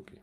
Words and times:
Loki. 0.00 0.18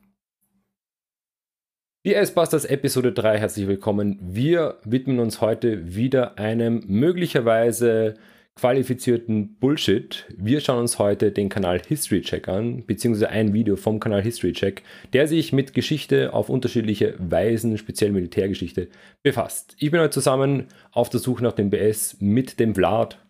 Die 2.06 2.16
S-Busters 2.16 2.66
Episode 2.66 3.11
3, 3.11 3.37
herzlich 3.37 3.67
willkommen. 3.67 4.17
Wir 4.22 4.79
widmen 4.83 5.19
uns 5.19 5.42
heute 5.42 5.95
wieder 5.95 6.40
einem 6.40 6.83
möglicherweise 6.88 8.16
qualifizierten 8.55 9.59
Bullshit. 9.59 10.25
Wir 10.35 10.61
schauen 10.61 10.79
uns 10.79 10.98
heute 10.98 11.31
den 11.31 11.49
Kanal 11.49 11.79
History 11.85 12.21
Check 12.21 12.48
an, 12.48 12.85
beziehungsweise 12.88 13.29
ein 13.29 13.53
Video 13.53 13.75
vom 13.75 13.99
Kanal 13.99 14.23
History 14.23 14.53
Check, 14.53 14.84
der 15.13 15.27
sich 15.27 15.53
mit 15.53 15.73
Geschichte 15.73 16.34
auf 16.34 16.49
unterschiedliche 16.49 17.16
Weisen, 17.20 17.77
speziell 17.77 18.12
Militärgeschichte, 18.12 18.89
befasst. 19.21 19.75
Ich 19.77 19.91
bin 19.91 19.99
heute 19.99 20.12
zusammen 20.12 20.67
auf 20.91 21.09
der 21.09 21.20
Suche 21.20 21.44
nach 21.44 21.53
dem 21.53 21.70
BS 21.70 22.17
mit 22.20 22.59
dem 22.59 22.73
Vlad. 22.73 23.23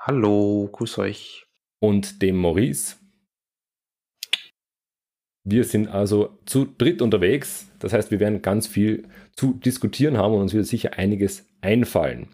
Hallo, 0.00 0.68
grüß 0.72 0.98
euch. 0.98 1.46
Und 1.78 2.20
dem 2.20 2.36
Maurice. 2.36 2.99
Wir 5.44 5.64
sind 5.64 5.88
also 5.88 6.38
zu 6.44 6.66
dritt 6.66 7.02
unterwegs. 7.02 7.70
Das 7.78 7.92
heißt, 7.92 8.10
wir 8.10 8.20
werden 8.20 8.42
ganz 8.42 8.66
viel 8.66 9.08
zu 9.34 9.54
diskutieren 9.54 10.18
haben 10.18 10.34
und 10.34 10.42
uns 10.42 10.54
wird 10.54 10.66
sicher 10.66 10.98
einiges 10.98 11.46
einfallen. 11.60 12.28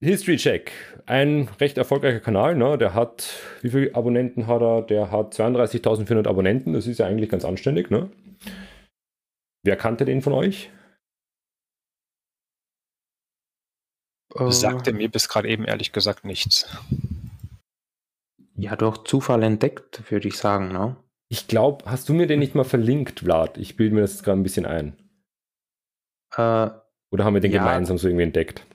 History 0.00 0.36
Check, 0.36 0.72
ein 1.06 1.48
recht 1.60 1.78
erfolgreicher 1.78 2.18
Kanal, 2.18 2.56
ne? 2.56 2.76
der 2.76 2.92
hat, 2.92 3.38
wie 3.60 3.70
viele 3.70 3.94
Abonnenten 3.94 4.48
hat 4.48 4.60
er? 4.60 4.82
Der 4.82 5.12
hat 5.12 5.32
32.400 5.32 6.26
Abonnenten, 6.26 6.72
das 6.72 6.88
ist 6.88 6.98
ja 6.98 7.06
eigentlich 7.06 7.30
ganz 7.30 7.44
anständig. 7.44 7.88
Ne? 7.88 8.10
Wer 9.62 9.76
kannte 9.76 10.04
den 10.04 10.20
von 10.20 10.32
euch? 10.32 10.70
Äh. 14.34 14.50
sagte 14.50 14.92
mir 14.92 15.08
bis 15.08 15.28
gerade 15.28 15.48
eben 15.48 15.64
ehrlich 15.64 15.92
gesagt 15.92 16.24
nichts. 16.24 16.66
Ja, 18.56 18.76
durch 18.76 19.04
Zufall 19.04 19.42
entdeckt, 19.42 20.10
würde 20.10 20.28
ich 20.28 20.36
sagen, 20.36 20.72
ne? 20.72 20.96
Ich 21.32 21.48
glaube, 21.48 21.86
hast 21.86 22.10
du 22.10 22.12
mir 22.12 22.26
den 22.26 22.40
nicht 22.40 22.54
mal 22.54 22.62
verlinkt, 22.62 23.20
Vlad? 23.20 23.56
Ich 23.56 23.74
bilde 23.74 23.94
mir 23.94 24.02
das 24.02 24.22
gerade 24.22 24.38
ein 24.38 24.42
bisschen 24.42 24.66
ein. 24.66 24.98
Äh, 26.36 26.68
Oder 27.10 27.24
haben 27.24 27.32
wir 27.32 27.40
den 27.40 27.52
ja, 27.52 27.60
gemeinsam 27.60 27.96
so 27.96 28.06
irgendwie 28.06 28.24
entdeckt? 28.24 28.66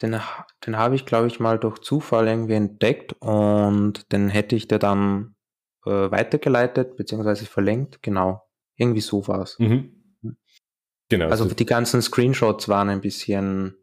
Den, 0.00 0.18
den 0.66 0.78
habe 0.78 0.94
ich, 0.94 1.04
glaube 1.04 1.26
ich, 1.26 1.38
mal 1.38 1.58
durch 1.58 1.80
Zufall 1.80 2.26
irgendwie 2.26 2.54
entdeckt 2.54 3.12
und 3.20 4.10
den 4.12 4.30
hätte 4.30 4.56
ich 4.56 4.66
dir 4.66 4.78
dann 4.78 5.36
äh, 5.84 6.10
weitergeleitet 6.10 6.96
bzw. 6.96 7.44
verlinkt. 7.44 8.02
Genau. 8.02 8.48
Irgendwie 8.76 9.02
so 9.02 9.28
war 9.28 9.42
es. 9.42 9.58
Mhm. 9.58 9.92
Hm. 10.22 10.38
Genau. 11.10 11.28
Also 11.28 11.52
die 11.52 11.66
ganzen 11.66 12.00
Screenshots 12.00 12.66
waren 12.70 12.88
ein 12.88 13.02
bisschen, 13.02 13.76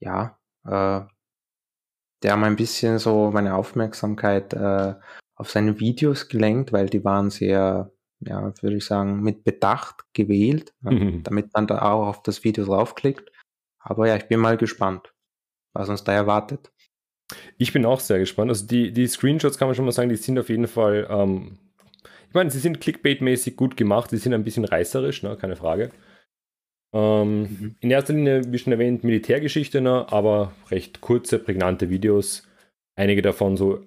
ja, 0.00 0.36
äh, 0.64 1.02
der 2.22 2.32
haben 2.32 2.42
ein 2.42 2.56
bisschen 2.56 2.98
so 2.98 3.30
meine 3.30 3.54
Aufmerksamkeit 3.54 4.52
äh, 4.52 4.94
auf 5.42 5.50
seine 5.50 5.78
Videos 5.78 6.28
gelenkt, 6.28 6.72
weil 6.72 6.86
die 6.86 7.04
waren 7.04 7.30
sehr, 7.30 7.92
ja, 8.20 8.52
würde 8.62 8.76
ich 8.76 8.84
sagen, 8.84 9.22
mit 9.22 9.44
Bedacht 9.44 10.04
gewählt, 10.14 10.72
mhm. 10.80 11.22
damit 11.22 11.52
man 11.54 11.66
da 11.66 11.82
auch 11.82 12.06
auf 12.06 12.22
das 12.22 12.44
Video 12.44 12.64
draufklickt. 12.64 13.30
Aber 13.78 14.08
ja, 14.08 14.16
ich 14.16 14.28
bin 14.28 14.40
mal 14.40 14.56
gespannt 14.56 15.12
was 15.72 15.88
uns 15.88 16.04
da 16.04 16.12
erwartet. 16.12 16.72
Ich 17.56 17.72
bin 17.72 17.86
auch 17.86 18.00
sehr 18.00 18.18
gespannt. 18.18 18.50
Also 18.50 18.66
die, 18.66 18.92
die 18.92 19.06
Screenshots 19.06 19.58
kann 19.58 19.68
man 19.68 19.74
schon 19.74 19.84
mal 19.84 19.92
sagen, 19.92 20.10
die 20.10 20.16
sind 20.16 20.38
auf 20.38 20.48
jeden 20.48 20.66
Fall, 20.66 21.06
ähm, 21.08 21.58
ich 22.28 22.34
meine, 22.34 22.50
sie 22.50 22.58
sind 22.58 22.80
Clickbait-mäßig 22.80 23.56
gut 23.56 23.76
gemacht, 23.76 24.10
sie 24.10 24.18
sind 24.18 24.34
ein 24.34 24.44
bisschen 24.44 24.64
reißerisch, 24.64 25.22
ne, 25.22 25.36
keine 25.36 25.56
Frage. 25.56 25.90
Ähm, 26.94 27.40
mhm. 27.40 27.76
In 27.80 27.90
erster 27.90 28.12
Linie, 28.12 28.42
wie 28.52 28.58
schon 28.58 28.72
erwähnt, 28.72 29.04
Militärgeschichte, 29.04 29.80
ne, 29.80 30.06
aber 30.10 30.52
recht 30.70 31.00
kurze, 31.00 31.38
prägnante 31.38 31.88
Videos. 31.88 32.46
Einige 32.94 33.22
davon 33.22 33.56
so 33.56 33.82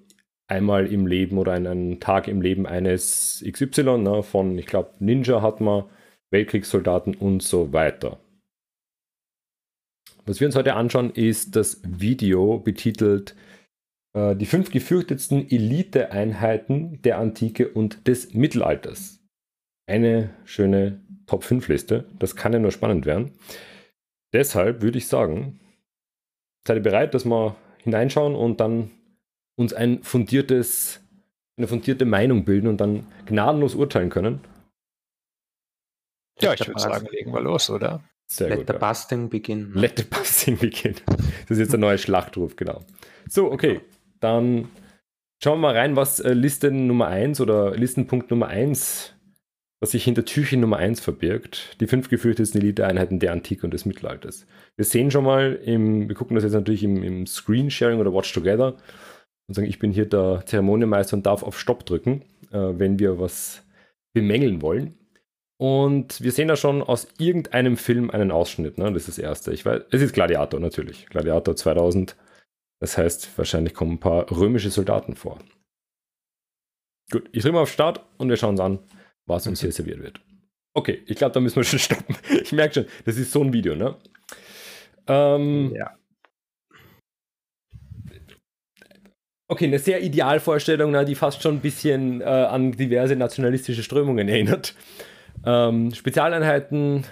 einmal 0.47 0.91
im 0.91 1.07
Leben 1.07 1.37
oder 1.37 1.53
einen 1.53 1.99
Tag 1.99 2.27
im 2.27 2.41
Leben 2.41 2.65
eines 2.65 3.43
XY, 3.49 3.97
ne, 3.97 4.23
von, 4.23 4.57
ich 4.57 4.65
glaube, 4.65 4.91
Ninja 4.99 5.41
hat 5.41 5.61
man, 5.61 5.85
Weltkriegssoldaten 6.31 7.15
und 7.15 7.41
so 7.43 7.71
weiter. 7.71 8.19
Was 10.25 10.39
wir 10.39 10.47
uns 10.47 10.55
heute 10.55 10.73
anschauen, 10.73 11.11
ist 11.11 11.55
das 11.55 11.81
Video 11.85 12.57
betitelt 12.57 13.35
äh, 14.15 14.35
Die 14.35 14.47
fünf 14.47 14.71
gefürchtetsten 14.71 15.49
Elite-Einheiten 15.49 17.01
der 17.03 17.19
Antike 17.19 17.69
und 17.69 18.07
des 18.07 18.33
Mittelalters. 18.33 19.19
Eine 19.87 20.31
schöne 20.45 20.99
Top-5-Liste. 21.27 22.05
Das 22.17 22.35
kann 22.35 22.53
ja 22.53 22.59
nur 22.59 22.71
spannend 22.71 23.05
werden. 23.05 23.31
Deshalb 24.33 24.81
würde 24.81 24.97
ich 24.97 25.07
sagen, 25.07 25.59
seid 26.67 26.77
ihr 26.77 26.83
bereit, 26.83 27.13
dass 27.13 27.25
wir 27.25 27.55
hineinschauen 27.83 28.35
und 28.35 28.59
dann 28.59 28.89
uns 29.55 29.73
ein 29.73 30.03
fundiertes, 30.03 31.01
eine 31.57 31.67
fundierte 31.67 32.05
Meinung 32.05 32.45
bilden 32.45 32.67
und 32.67 32.77
dann 32.77 33.05
gnadenlos 33.25 33.75
urteilen 33.75 34.09
können? 34.09 34.41
Ja, 36.41 36.53
ich 36.53 36.67
würde 36.67 36.79
sagen, 36.79 37.07
legen 37.11 37.33
wir 37.33 37.41
los, 37.41 37.69
oder? 37.69 38.03
Sehr 38.27 38.49
Let 38.49 38.57
gut, 38.59 38.67
the 38.67 38.73
ja. 38.73 38.79
busting 38.79 39.29
begin. 39.29 39.73
Let 39.73 39.97
the 39.97 40.03
busting 40.03 40.57
begin. 40.57 40.95
Das 41.05 41.51
ist 41.51 41.59
jetzt 41.59 41.71
der 41.71 41.79
neue 41.79 41.97
Schlachtruf, 41.97 42.55
genau. 42.55 42.83
So, 43.29 43.51
okay. 43.51 43.81
Dann 44.19 44.69
schauen 45.43 45.59
wir 45.59 45.67
mal 45.67 45.77
rein, 45.77 45.95
was 45.95 46.19
äh, 46.19 46.33
Liste 46.33 46.71
Nummer 46.71 47.07
1 47.07 47.39
oder 47.39 47.75
Listenpunkt 47.75 48.31
Nummer 48.31 48.47
1, 48.47 49.13
was 49.79 49.91
sich 49.91 50.03
hinter 50.03 50.25
Türchen 50.25 50.59
Nummer 50.59 50.77
1 50.77 51.01
verbirgt. 51.01 51.77
Die 51.79 51.87
fünf 51.87 52.09
gefürchtetsten 52.09 52.61
Elite-Einheiten 52.61 53.19
der 53.19 53.31
Antike 53.31 53.65
und 53.65 53.73
des 53.73 53.85
Mittelalters. 53.85 54.47
Wir 54.75 54.85
sehen 54.85 55.11
schon 55.11 55.23
mal, 55.23 55.53
im, 55.63 56.09
wir 56.09 56.15
gucken 56.15 56.35
das 56.35 56.43
jetzt 56.43 56.53
natürlich 56.53 56.83
im, 56.83 57.03
im 57.03 57.27
Screen-Sharing 57.27 57.99
oder 57.99 58.13
Watch 58.13 58.33
Together 58.33 58.75
und 59.47 59.55
sagen, 59.55 59.67
ich 59.67 59.79
bin 59.79 59.91
hier 59.91 60.05
der 60.05 60.43
Zeremonienmeister 60.45 61.17
und 61.17 61.25
darf 61.25 61.43
auf 61.43 61.59
Stopp 61.59 61.85
drücken, 61.85 62.23
äh, 62.51 62.73
wenn 62.77 62.99
wir 62.99 63.19
was 63.19 63.63
bemängeln 64.13 64.61
wollen. 64.61 64.97
Und 65.57 66.21
wir 66.21 66.31
sehen 66.31 66.49
da 66.49 66.57
schon 66.57 66.81
aus 66.81 67.07
irgendeinem 67.17 67.77
Film 67.77 68.09
einen 68.09 68.31
Ausschnitt. 68.31 68.77
Ne? 68.77 68.91
Das 68.91 69.07
ist 69.07 69.17
das 69.17 69.19
erste. 69.19 69.53
Ich 69.53 69.65
weiß, 69.65 69.83
es 69.91 70.01
ist 70.01 70.13
Gladiator 70.13 70.59
natürlich. 70.59 71.05
Gladiator 71.07 71.55
2000. 71.55 72.15
Das 72.81 72.97
heißt, 72.97 73.37
wahrscheinlich 73.37 73.73
kommen 73.73 73.93
ein 73.93 73.99
paar 73.99 74.29
römische 74.31 74.69
Soldaten 74.69 75.15
vor. 75.15 75.39
Gut, 77.11 77.29
ich 77.31 77.41
drücke 77.41 77.53
mal 77.53 77.61
auf 77.61 77.71
Start 77.71 78.03
und 78.17 78.29
wir 78.29 78.37
schauen 78.37 78.51
uns 78.51 78.59
an, 78.59 78.79
was 79.27 79.47
uns 79.47 79.61
hier 79.61 79.71
serviert 79.71 80.01
wird. 80.01 80.19
Okay, 80.73 81.03
ich 81.05 81.15
glaube, 81.15 81.33
da 81.33 81.39
müssen 81.39 81.55
wir 81.55 81.63
schon 81.63 81.79
stoppen. 81.79 82.17
Ich 82.41 82.51
merke 82.51 82.73
schon, 82.73 82.85
das 83.05 83.17
ist 83.17 83.31
so 83.31 83.41
ein 83.41 83.53
Video, 83.53 83.75
ne? 83.75 83.95
Ähm, 85.07 85.73
ja. 85.73 85.95
Okay, 89.47 89.65
eine 89.65 89.79
sehr 89.79 90.01
Idealvorstellung, 90.01 91.05
die 91.05 91.15
fast 91.15 91.43
schon 91.43 91.55
ein 91.55 91.61
bisschen 91.61 92.21
äh, 92.21 92.23
an 92.23 92.71
diverse 92.71 93.15
nationalistische 93.15 93.83
Strömungen 93.83 94.27
erinnert. 94.27 94.73
Ähm, 95.45 95.93
Spezialeinheiten, 95.93 97.05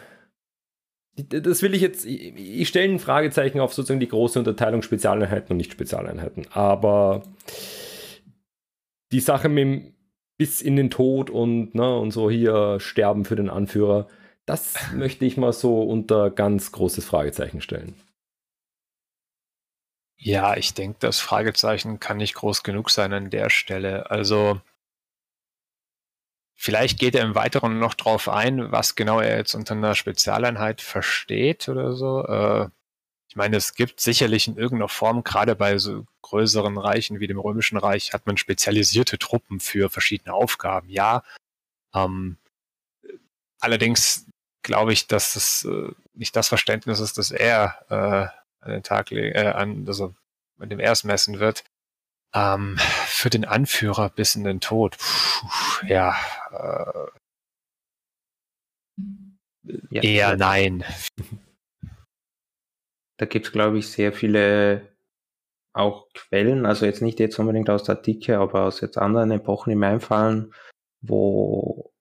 das 1.15 1.61
will 1.61 1.75
ich 1.75 1.81
jetzt, 1.81 2.05
ich, 2.05 2.35
ich 2.35 2.67
stelle 2.67 2.91
ein 2.91 2.99
Fragezeichen 2.99 3.59
auf 3.59 3.73
sozusagen 3.73 3.99
die 3.99 4.07
große 4.07 4.39
Unterteilung 4.39 4.81
Spezialeinheiten 4.81 5.51
und 5.51 5.57
nicht 5.57 5.71
Spezialeinheiten. 5.71 6.47
Aber 6.51 7.21
die 9.11 9.19
Sache 9.19 9.49
mit 9.49 9.93
bis 10.37 10.61
in 10.61 10.75
den 10.75 10.89
Tod 10.89 11.29
und, 11.29 11.75
ne, 11.75 11.97
und 11.97 12.11
so 12.11 12.29
hier 12.31 12.79
sterben 12.79 13.25
für 13.25 13.35
den 13.35 13.49
Anführer, 13.49 14.07
das 14.47 14.73
möchte 14.95 15.25
ich 15.25 15.37
mal 15.37 15.53
so 15.53 15.83
unter 15.83 16.31
ganz 16.31 16.71
großes 16.71 17.05
Fragezeichen 17.05 17.61
stellen. 17.61 17.93
Ja, 20.17 20.55
ich 20.55 20.73
denke, 20.73 20.97
das 20.99 21.19
Fragezeichen 21.19 21.99
kann 21.99 22.17
nicht 22.17 22.35
groß 22.35 22.63
genug 22.63 22.89
sein 22.91 23.13
an 23.13 23.29
der 23.29 23.49
Stelle. 23.49 24.09
Also 24.09 24.61
Vielleicht 26.63 26.97
geht 26.97 27.13
er 27.13 27.25
im 27.25 27.35
Weiteren 27.35 27.79
noch 27.79 27.93
drauf 27.93 28.29
ein, 28.29 28.71
was 28.71 28.95
genau 28.95 29.19
er 29.19 29.35
jetzt 29.35 29.53
unter 29.53 29.73
einer 29.73 29.95
Spezialeinheit 29.95 30.79
versteht 30.81 31.67
oder 31.67 31.93
so. 31.93 32.25
Äh, 32.25 32.69
ich 33.27 33.35
meine, 33.35 33.57
es 33.57 33.73
gibt 33.73 33.99
sicherlich 33.99 34.47
in 34.47 34.55
irgendeiner 34.55 34.87
Form, 34.87 35.25
gerade 35.25 35.57
bei 35.57 35.77
so 35.77 36.05
größeren 36.21 36.77
Reichen 36.77 37.19
wie 37.19 37.27
dem 37.27 37.37
Römischen 37.37 37.77
Reich, 37.77 38.13
hat 38.13 38.27
man 38.27 38.37
spezialisierte 38.37 39.17
Truppen 39.17 39.59
für 39.59 39.89
verschiedene 39.89 40.33
Aufgaben. 40.33 40.89
Ja. 40.89 41.23
Ähm, 41.93 42.37
allerdings 43.59 44.27
glaube 44.61 44.93
ich, 44.93 45.07
dass 45.07 45.33
das 45.33 45.65
äh, 45.65 45.91
nicht 46.13 46.33
das 46.35 46.47
Verständnis 46.47 47.01
ist, 47.01 47.17
dass 47.17 47.31
er 47.31 48.31
äh, 48.33 48.42
an 48.63 48.71
den 48.71 48.83
Tag 48.83 49.09
legen, 49.09 49.35
äh, 49.35 49.53
an, 49.55 49.85
also 49.87 50.15
mit 50.57 50.71
dem 50.71 50.79
er 50.79 50.91
es 50.91 51.03
messen 51.03 51.39
wird. 51.39 51.63
Ähm, 52.33 52.77
für 53.05 53.29
den 53.29 53.45
Anführer 53.45 54.09
bis 54.09 54.35
in 54.35 54.43
den 54.43 54.59
Tod. 54.59 54.97
Puh, 54.97 55.85
ja. 55.87 56.15
Äh, 56.51 57.07
ja. 59.89 60.01
Eher 60.01 60.37
nein. 60.37 60.83
Da 63.17 63.25
gibt 63.25 63.45
es, 63.45 63.51
glaube 63.51 63.77
ich, 63.77 63.89
sehr 63.89 64.11
viele 64.13 64.93
auch 65.73 66.07
Quellen, 66.13 66.65
also 66.65 66.85
jetzt 66.85 67.01
nicht 67.01 67.19
jetzt 67.19 67.39
unbedingt 67.39 67.69
aus 67.69 67.83
der 67.83 67.97
Antike, 67.97 68.37
aber 68.37 68.65
aus 68.65 68.81
jetzt 68.81 68.97
anderen 68.97 69.31
Epochen, 69.31 69.71
die 69.71 69.75
mir 69.75 69.87
einfallen, 69.87 70.53
wo 71.01 71.91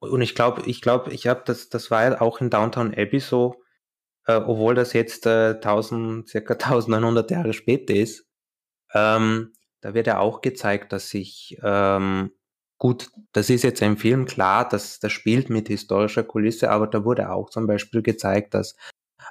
und 0.00 0.20
ich 0.20 0.34
glaube, 0.34 0.62
ich 0.66 0.82
glaube, 0.82 1.12
ich 1.12 1.26
habe 1.26 1.42
das, 1.46 1.70
das 1.70 1.90
war 1.90 2.04
ja 2.04 2.20
auch 2.20 2.42
in 2.42 2.50
Downtown 2.50 2.92
Abbey 2.94 3.20
so, 3.20 3.63
äh, 4.26 4.36
obwohl 4.36 4.74
das 4.74 4.92
jetzt 4.92 5.26
äh, 5.26 5.54
1000, 5.54 6.28
circa 6.28 6.54
1900 6.64 7.30
Jahre 7.30 7.52
später 7.52 7.94
ist, 7.94 8.26
ähm, 8.92 9.52
da 9.80 9.94
wird 9.94 10.06
ja 10.06 10.18
auch 10.18 10.40
gezeigt, 10.40 10.92
dass 10.92 11.10
sich 11.10 11.58
ähm, 11.62 12.30
gut, 12.78 13.10
das 13.32 13.50
ist 13.50 13.64
jetzt 13.64 13.82
ein 13.82 13.96
Film, 13.96 14.24
klar, 14.24 14.68
das, 14.68 14.98
das 14.98 15.12
spielt 15.12 15.50
mit 15.50 15.68
historischer 15.68 16.22
Kulisse, 16.22 16.70
aber 16.70 16.86
da 16.86 17.04
wurde 17.04 17.30
auch 17.30 17.50
zum 17.50 17.66
Beispiel 17.66 18.02
gezeigt, 18.02 18.54
dass 18.54 18.76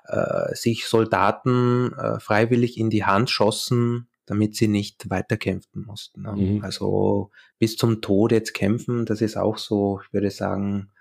äh, 0.05 0.55
sich 0.55 0.87
Soldaten 0.87 1.93
äh, 1.93 2.19
freiwillig 2.19 2.77
in 2.77 2.89
die 2.89 3.05
Hand 3.05 3.29
schossen, 3.29 4.09
damit 4.25 4.55
sie 4.55 4.67
nicht 4.67 5.09
weiterkämpfen 5.09 5.85
mussten. 5.85 6.21
Ne? 6.21 6.31
Mhm. 6.33 6.63
Also 6.63 7.31
bis 7.59 7.75
zum 7.75 8.01
Tod 8.01 8.31
jetzt 8.31 8.53
kämpfen, 8.53 9.05
das 9.05 9.21
ist 9.21 9.37
auch 9.37 9.57
so, 9.57 10.01
ich 10.05 10.13
würde 10.13 10.31
sagen, 10.31 10.91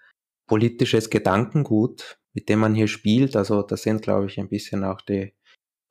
politisches 0.47 1.09
Gedankengut, 1.09 2.19
mit 2.35 2.49
dem 2.49 2.61
man 2.61 2.75
hier 2.75 2.89
spielt. 2.89 3.37
Also 3.37 3.63
das 3.63 3.83
sind, 3.83 4.03
glaube 4.03 4.27
ich, 4.27 4.39
ein 4.39 4.49
bisschen 4.49 4.85
auch 4.85 5.01
die 5.01 5.35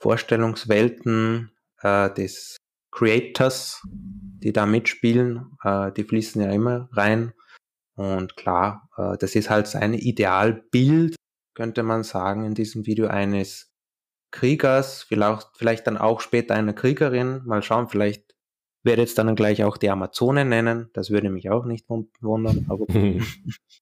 Vorstellungswelten 0.02 1.52
äh, 1.82 2.12
des 2.14 2.58
Creators, 2.92 3.82
die 3.88 4.52
da 4.52 4.66
mitspielen, 4.66 5.58
äh, 5.64 5.92
die 5.92 6.04
fließen 6.04 6.42
ja 6.42 6.52
immer 6.52 6.90
rein. 6.92 7.34
Und 7.96 8.36
klar, 8.36 8.90
äh, 8.98 9.18
das 9.18 9.36
ist 9.36 9.50
halt 9.50 9.68
sein 9.68 9.94
Idealbild, 9.94 11.16
könnte 11.56 11.84
man 11.84 12.04
sagen, 12.04 12.46
in 12.46 12.54
diesem 12.54 12.86
Video 12.86 13.08
eines 13.08 13.72
Kriegers, 14.32 15.04
vielleicht, 15.04 15.50
vielleicht 15.56 15.88
dann 15.88 15.98
auch 15.98 16.22
später 16.22 16.56
einer 16.56 16.74
Kriegerin. 16.74 17.42
Mal 17.46 17.62
schauen, 17.62 17.90
vielleicht 17.90 18.36
werde 18.84 19.02
jetzt 19.02 19.18
dann 19.18 19.36
gleich 19.36 19.64
auch 19.64 19.78
die 19.78 19.90
Amazone 19.90 20.46
nennen. 20.46 20.90
Das 20.94 21.12
würde 21.12 21.30
mich 21.30 21.50
auch 21.50 21.66
nicht 21.66 21.88
wundern. 21.90 22.66
Aber 22.70 22.86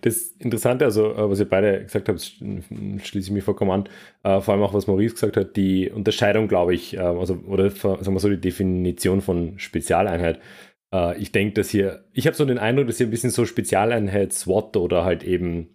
Das 0.00 0.34
Interessante, 0.38 0.84
also 0.84 1.12
äh, 1.12 1.30
was 1.30 1.38
ihr 1.38 1.48
beide 1.48 1.82
gesagt 1.82 2.08
habt, 2.08 2.20
schließe 2.20 3.18
ich 3.18 3.30
mich 3.30 3.44
vollkommen 3.44 3.70
an. 3.70 3.88
Äh, 4.22 4.40
vor 4.40 4.54
allem 4.54 4.62
auch, 4.62 4.74
was 4.74 4.86
Maurice 4.86 5.14
gesagt 5.14 5.36
hat, 5.36 5.56
die 5.56 5.90
Unterscheidung, 5.90 6.48
glaube 6.48 6.74
ich, 6.74 6.96
äh, 6.96 7.00
also, 7.00 7.34
oder 7.46 7.68
sagen 7.70 8.14
wir 8.14 8.20
so, 8.20 8.30
die 8.30 8.40
Definition 8.40 9.20
von 9.20 9.58
Spezialeinheit. 9.58 10.40
Ich 11.18 11.30
denke, 11.30 11.54
dass 11.54 11.68
hier, 11.68 12.04
ich 12.14 12.26
habe 12.26 12.36
so 12.36 12.44
den 12.46 12.58
Eindruck, 12.58 12.86
dass 12.86 12.96
hier 12.96 13.06
ein 13.06 13.10
bisschen 13.10 13.30
so 13.30 13.44
Spezialeinheit 13.44 14.32
SWAT 14.32 14.76
oder 14.78 15.04
halt 15.04 15.24
eben 15.24 15.74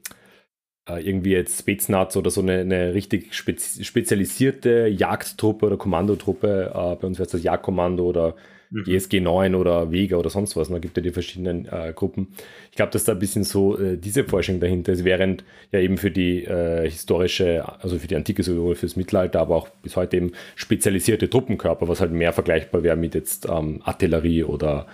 irgendwie 0.87 1.31
jetzt 1.33 1.59
Spetsnaz 1.59 2.15
oder 2.17 2.31
so 2.31 2.41
eine, 2.41 2.61
eine 2.61 2.93
richtig 2.95 3.35
spezi 3.35 3.83
spezialisierte 3.83 4.87
Jagdtruppe 4.87 5.67
oder 5.67 5.77
Kommandotruppe, 5.77 6.71
bei 6.99 7.05
uns 7.05 7.19
wäre 7.19 7.25
es 7.25 7.31
das 7.33 7.43
Jagdkommando 7.43 8.03
oder 8.03 8.35
mhm. 8.71 8.83
GSG 8.83 9.19
9 9.19 9.55
oder 9.55 9.91
Vega 9.91 10.17
oder 10.17 10.29
sonst 10.29 10.55
was. 10.55 10.69
Da 10.69 10.79
gibt 10.79 10.97
ja 10.97 11.03
die 11.03 11.11
verschiedenen 11.11 11.65
äh, 11.65 11.93
Gruppen. 11.95 12.29
Ich 12.71 12.75
glaube, 12.77 12.91
dass 12.91 13.03
da 13.03 13.11
ein 13.11 13.19
bisschen 13.19 13.43
so 13.43 13.77
äh, 13.77 13.97
diese 13.97 14.23
Forschung 14.23 14.59
dahinter 14.59 14.93
ist, 14.93 15.03
während 15.03 15.43
ja 15.71 15.79
eben 15.79 15.97
für 15.97 16.11
die 16.11 16.43
äh, 16.43 16.89
historische, 16.89 17.65
also 17.81 17.99
für 17.99 18.07
die 18.07 18.15
Antike 18.15 18.43
sowohl 18.43 18.75
fürs 18.75 18.95
Mittelalter, 18.95 19.41
aber 19.41 19.55
auch 19.55 19.69
bis 19.83 19.95
heute 19.95 20.17
eben 20.17 20.31
spezialisierte 20.55 21.29
Truppenkörper, 21.29 21.87
was 21.87 22.01
halt 22.01 22.11
mehr 22.11 22.33
vergleichbar 22.33 22.83
wäre 22.83 22.95
mit 22.95 23.13
jetzt 23.13 23.47
ähm, 23.47 23.81
Artillerie 23.83 24.43
oder 24.43 24.87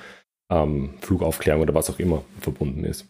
ähm, 0.51 0.95
Flugaufklärung 1.01 1.61
oder 1.61 1.73
was 1.73 1.89
auch 1.89 1.99
immer 1.99 2.23
verbunden 2.39 2.83
ist. 2.83 3.07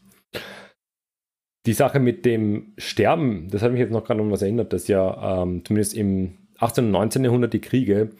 Die 1.65 1.73
Sache 1.73 1.99
mit 1.99 2.25
dem 2.25 2.73
Sterben, 2.77 3.49
das 3.49 3.61
hat 3.61 3.71
mich 3.71 3.81
jetzt 3.81 3.91
noch 3.91 4.05
gerade 4.05 4.21
noch 4.21 4.31
was 4.31 4.41
erinnert, 4.41 4.71
dass 4.71 4.87
ja 4.87 5.43
ähm, 5.43 5.65
zumindest 5.65 5.95
im 5.95 6.37
18. 6.59 6.85
und 6.85 6.91
19. 6.91 7.23
Jahrhundert 7.23 7.53
die 7.53 7.61
Kriege 7.61 8.11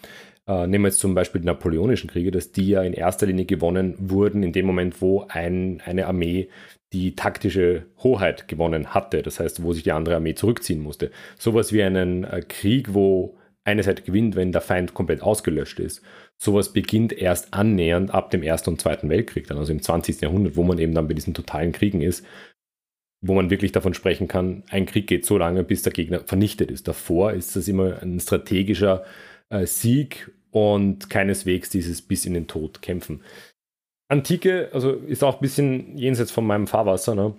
nehmen 0.48 0.86
wir 0.86 0.90
jetzt 0.90 1.00
zum 1.00 1.14
Beispiel 1.14 1.42
die 1.42 1.48
napoleonischen 1.48 2.10
Kriege, 2.10 2.32
dass 2.32 2.52
die 2.52 2.70
ja 2.70 2.82
in 2.82 2.94
erster 2.94 3.26
Linie 3.26 3.46
gewonnen 3.46 3.96
wurden 3.98 4.44
in 4.44 4.54
dem 4.54 4.66
Moment, 4.66 5.02
wo 5.02 5.26
ein, 5.28 5.82
eine 5.86 6.08
Armee 6.08 6.50
die 6.94 7.16
taktische 7.16 7.86
Hoheit 8.02 8.48
gewonnen 8.48 8.94
hatte. 8.94 9.22
Das 9.22 9.40
heißt, 9.40 9.62
wo 9.62 9.74
sich 9.74 9.84
die 9.84 9.92
andere 9.92 10.16
Armee 10.16 10.36
zurückziehen 10.36 10.82
musste. 10.82 11.12
Sowas 11.38 11.74
wie 11.74 11.84
einen 11.84 12.24
äh, 12.24 12.42
Krieg, 12.48 12.94
wo 12.94 13.38
eine 13.66 13.84
Seite 13.84 14.04
gewinnt, 14.04 14.38
wenn 14.38 14.54
der 14.54 14.62
Feind 14.62 14.94
komplett 14.94 15.22
ausgelöscht 15.22 15.80
ist. 15.80 16.02
Sowas 16.38 16.72
beginnt 16.72 17.12
erst 17.12 17.54
annähernd 17.54 18.14
ab 18.14 18.32
dem 18.32 18.42
Ersten 18.42 18.70
und 18.70 18.82
Zweiten 18.82 19.10
Weltkrieg, 19.10 19.48
dann 19.48 19.58
also 19.58 19.74
im 19.74 19.82
20. 19.82 20.22
Jahrhundert, 20.22 20.56
wo 20.56 20.64
man 20.64 20.78
eben 20.78 20.94
dann 20.94 21.10
bei 21.10 21.14
diesen 21.14 21.34
totalen 21.34 21.74
Kriegen 21.74 22.02
ist, 22.02 22.26
wo 23.22 23.34
man 23.34 23.50
wirklich 23.50 23.74
davon 23.74 23.94
sprechen 23.94 24.30
kann, 24.30 24.64
ein 24.70 24.86
Krieg 24.86 25.08
geht 25.08 25.26
so 25.26 25.38
lange, 25.38 25.66
bis 25.66 25.82
der 25.82 25.92
Gegner 25.92 26.22
vernichtet 26.22 26.72
ist. 26.72 26.88
Davor 26.88 27.34
ist 27.34 27.58
das 27.58 27.68
immer 27.68 28.02
ein 28.02 28.22
strategischer 28.22 29.04
äh, 29.50 29.66
Sieg 29.66 30.32
und 30.52 31.10
keineswegs 31.10 31.70
dieses 31.70 32.02
bis 32.02 32.26
in 32.26 32.34
den 32.34 32.48
Tod 32.48 32.82
kämpfen. 32.82 33.24
Antike, 34.10 34.70
also 34.74 34.92
ist 34.92 35.24
auch 35.24 35.36
ein 35.36 35.42
bisschen 35.42 35.98
jenseits 35.98 36.32
von 36.32 36.46
meinem 36.46 36.68
Fahrwasser, 36.68 37.16
ne? 37.16 37.36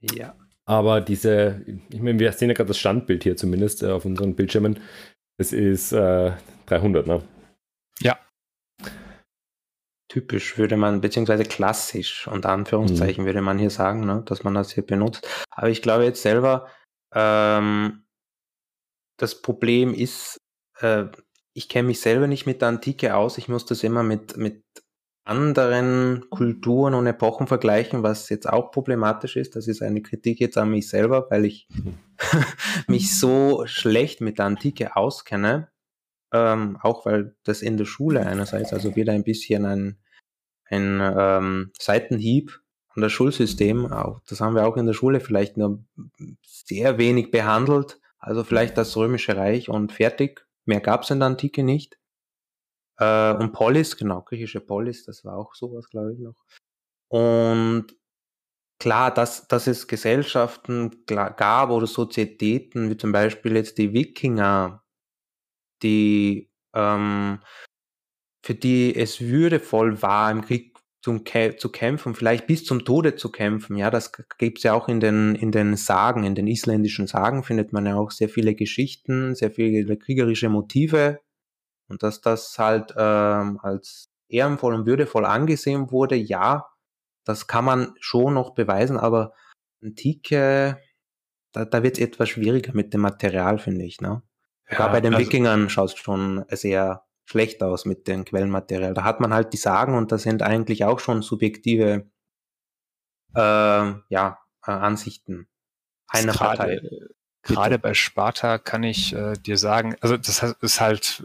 Ja. 0.00 0.34
Aber 0.64 1.00
diese, 1.00 1.64
ich 1.90 2.00
meine, 2.00 2.18
wir 2.18 2.32
sehen 2.32 2.48
ja 2.48 2.54
gerade 2.54 2.68
das 2.68 2.78
Standbild 2.78 3.22
hier 3.22 3.36
zumindest 3.36 3.82
äh, 3.82 3.90
auf 3.90 4.04
unseren 4.04 4.34
Bildschirmen. 4.34 4.80
Es 5.38 5.52
ist 5.52 5.92
äh, 5.92 6.32
300, 6.66 7.06
ne? 7.06 7.22
Ja. 8.00 8.18
Typisch 10.08 10.58
würde 10.58 10.76
man, 10.76 11.00
beziehungsweise 11.00 11.44
klassisch, 11.44 12.28
unter 12.28 12.50
Anführungszeichen 12.50 13.24
mhm. 13.24 13.26
würde 13.26 13.42
man 13.42 13.58
hier 13.58 13.70
sagen, 13.70 14.04
ne, 14.04 14.22
dass 14.26 14.44
man 14.44 14.54
das 14.54 14.72
hier 14.72 14.84
benutzt. 14.84 15.26
Aber 15.50 15.70
ich 15.70 15.82
glaube 15.82 16.04
jetzt 16.04 16.22
selber, 16.22 16.68
ähm, 17.14 18.04
das 19.18 19.40
Problem 19.40 19.94
ist, 19.94 20.38
äh, 20.80 21.06
ich 21.54 21.68
kenne 21.68 21.88
mich 21.88 22.00
selber 22.00 22.26
nicht 22.26 22.46
mit 22.46 22.60
der 22.60 22.68
Antike 22.68 23.14
aus. 23.14 23.38
Ich 23.38 23.48
muss 23.48 23.66
das 23.66 23.82
immer 23.82 24.02
mit, 24.02 24.36
mit 24.36 24.64
anderen 25.24 26.28
Kulturen 26.30 26.94
und 26.94 27.06
Epochen 27.06 27.46
vergleichen, 27.46 28.02
was 28.02 28.28
jetzt 28.28 28.48
auch 28.48 28.72
problematisch 28.72 29.36
ist. 29.36 29.54
Das 29.54 29.68
ist 29.68 29.82
eine 29.82 30.02
Kritik 30.02 30.40
jetzt 30.40 30.58
an 30.58 30.70
mich 30.70 30.88
selber, 30.88 31.28
weil 31.30 31.44
ich 31.44 31.68
mich 32.88 33.16
so 33.18 33.64
schlecht 33.66 34.20
mit 34.20 34.38
der 34.38 34.46
Antike 34.46 34.96
auskenne. 34.96 35.68
Ähm, 36.32 36.78
auch 36.80 37.04
weil 37.04 37.36
das 37.44 37.60
in 37.60 37.76
der 37.76 37.84
Schule 37.84 38.26
einerseits, 38.26 38.72
also 38.72 38.96
wieder 38.96 39.12
ein 39.12 39.22
bisschen 39.22 39.66
ein, 39.66 39.98
ein 40.64 41.00
ähm, 41.00 41.72
Seitenhieb 41.78 42.58
an 42.88 43.02
das 43.02 43.12
Schulsystem, 43.12 43.92
auch, 43.92 44.20
das 44.26 44.40
haben 44.40 44.54
wir 44.54 44.66
auch 44.66 44.78
in 44.78 44.86
der 44.86 44.94
Schule 44.94 45.20
vielleicht 45.20 45.58
nur 45.58 45.84
sehr 46.42 46.96
wenig 46.96 47.30
behandelt. 47.30 48.00
Also 48.18 48.44
vielleicht 48.44 48.78
das 48.78 48.96
Römische 48.96 49.36
Reich 49.36 49.68
und 49.68 49.92
fertig. 49.92 50.46
Mehr 50.66 50.80
gab 50.80 51.02
es 51.02 51.10
in 51.10 51.20
der 51.20 51.28
Antike 51.28 51.62
nicht. 51.62 51.98
Äh, 52.98 53.34
und 53.34 53.52
Polis, 53.52 53.96
genau, 53.96 54.22
griechische 54.22 54.60
Polis, 54.60 55.04
das 55.04 55.24
war 55.24 55.36
auch 55.36 55.54
sowas, 55.54 55.88
glaube 55.88 56.12
ich, 56.12 56.18
noch. 56.18 56.36
Und 57.08 57.96
klar, 58.78 59.12
dass, 59.12 59.48
dass 59.48 59.66
es 59.66 59.86
Gesellschaften 59.86 61.04
gab 61.06 61.70
oder 61.70 61.86
Sozietäten, 61.86 62.90
wie 62.90 62.96
zum 62.96 63.12
Beispiel 63.12 63.56
jetzt 63.56 63.78
die 63.78 63.92
Wikinger, 63.92 64.82
die 65.82 66.50
ähm, 66.74 67.40
für 68.44 68.54
die 68.54 68.94
es 68.96 69.20
würdevoll 69.20 70.02
war, 70.02 70.30
im 70.30 70.42
Krieg 70.42 70.71
zum, 71.02 71.24
zu 71.26 71.68
kämpfen, 71.70 72.14
vielleicht 72.14 72.46
bis 72.46 72.64
zum 72.64 72.84
Tode 72.84 73.16
zu 73.16 73.30
kämpfen. 73.30 73.76
Ja, 73.76 73.90
das 73.90 74.12
gibt 74.38 74.58
es 74.58 74.64
ja 74.64 74.72
auch 74.72 74.88
in 74.88 75.00
den, 75.00 75.34
in 75.34 75.50
den 75.50 75.76
Sagen, 75.76 76.24
in 76.24 76.36
den 76.36 76.46
isländischen 76.46 77.08
Sagen 77.08 77.42
findet 77.42 77.72
man 77.72 77.86
ja 77.86 77.96
auch 77.96 78.12
sehr 78.12 78.28
viele 78.28 78.54
Geschichten, 78.54 79.34
sehr 79.34 79.50
viele 79.50 79.96
kriegerische 79.96 80.48
Motive. 80.48 81.18
Und 81.88 82.04
dass 82.04 82.20
das 82.20 82.56
halt 82.56 82.94
ähm, 82.96 83.58
als 83.62 84.10
ehrenvoll 84.28 84.74
und 84.74 84.86
würdevoll 84.86 85.26
angesehen 85.26 85.90
wurde, 85.90 86.14
ja, 86.14 86.68
das 87.24 87.48
kann 87.48 87.64
man 87.64 87.94
schon 88.00 88.34
noch 88.34 88.54
beweisen, 88.54 88.96
aber 88.96 89.32
Antike, 89.82 90.80
da, 91.52 91.64
da 91.64 91.82
wird 91.82 91.98
es 91.98 92.04
etwas 92.04 92.28
schwieriger 92.28 92.72
mit 92.74 92.94
dem 92.94 93.00
Material, 93.00 93.58
finde 93.58 93.84
ich. 93.84 94.00
Ne? 94.00 94.22
Ja, 94.70 94.88
bei 94.88 95.00
den 95.00 95.14
also, 95.14 95.26
Wikingern 95.26 95.68
schaut 95.68 95.90
es 95.90 95.98
schon 95.98 96.44
sehr 96.48 97.02
schlecht 97.24 97.62
aus 97.62 97.84
mit 97.84 98.08
dem 98.08 98.24
Quellenmaterial. 98.24 98.94
Da 98.94 99.04
hat 99.04 99.20
man 99.20 99.32
halt 99.32 99.52
die 99.52 99.58
Sagen 99.58 99.94
und 99.96 100.12
das 100.12 100.22
sind 100.22 100.42
eigentlich 100.42 100.84
auch 100.84 101.00
schon 101.00 101.22
subjektive 101.22 102.10
äh, 103.34 103.40
ja, 103.40 104.38
äh, 104.66 104.70
Ansichten 104.70 105.48
einer 106.08 106.32
grade, 106.32 106.56
Partei. 106.56 106.80
Gerade 107.42 107.78
bei 107.78 107.94
Sparta 107.94 108.58
kann 108.58 108.82
ich 108.82 109.14
äh, 109.14 109.34
dir 109.34 109.58
sagen, 109.58 109.96
also 110.00 110.16
das 110.16 110.42
ist 110.42 110.80
halt, 110.80 111.24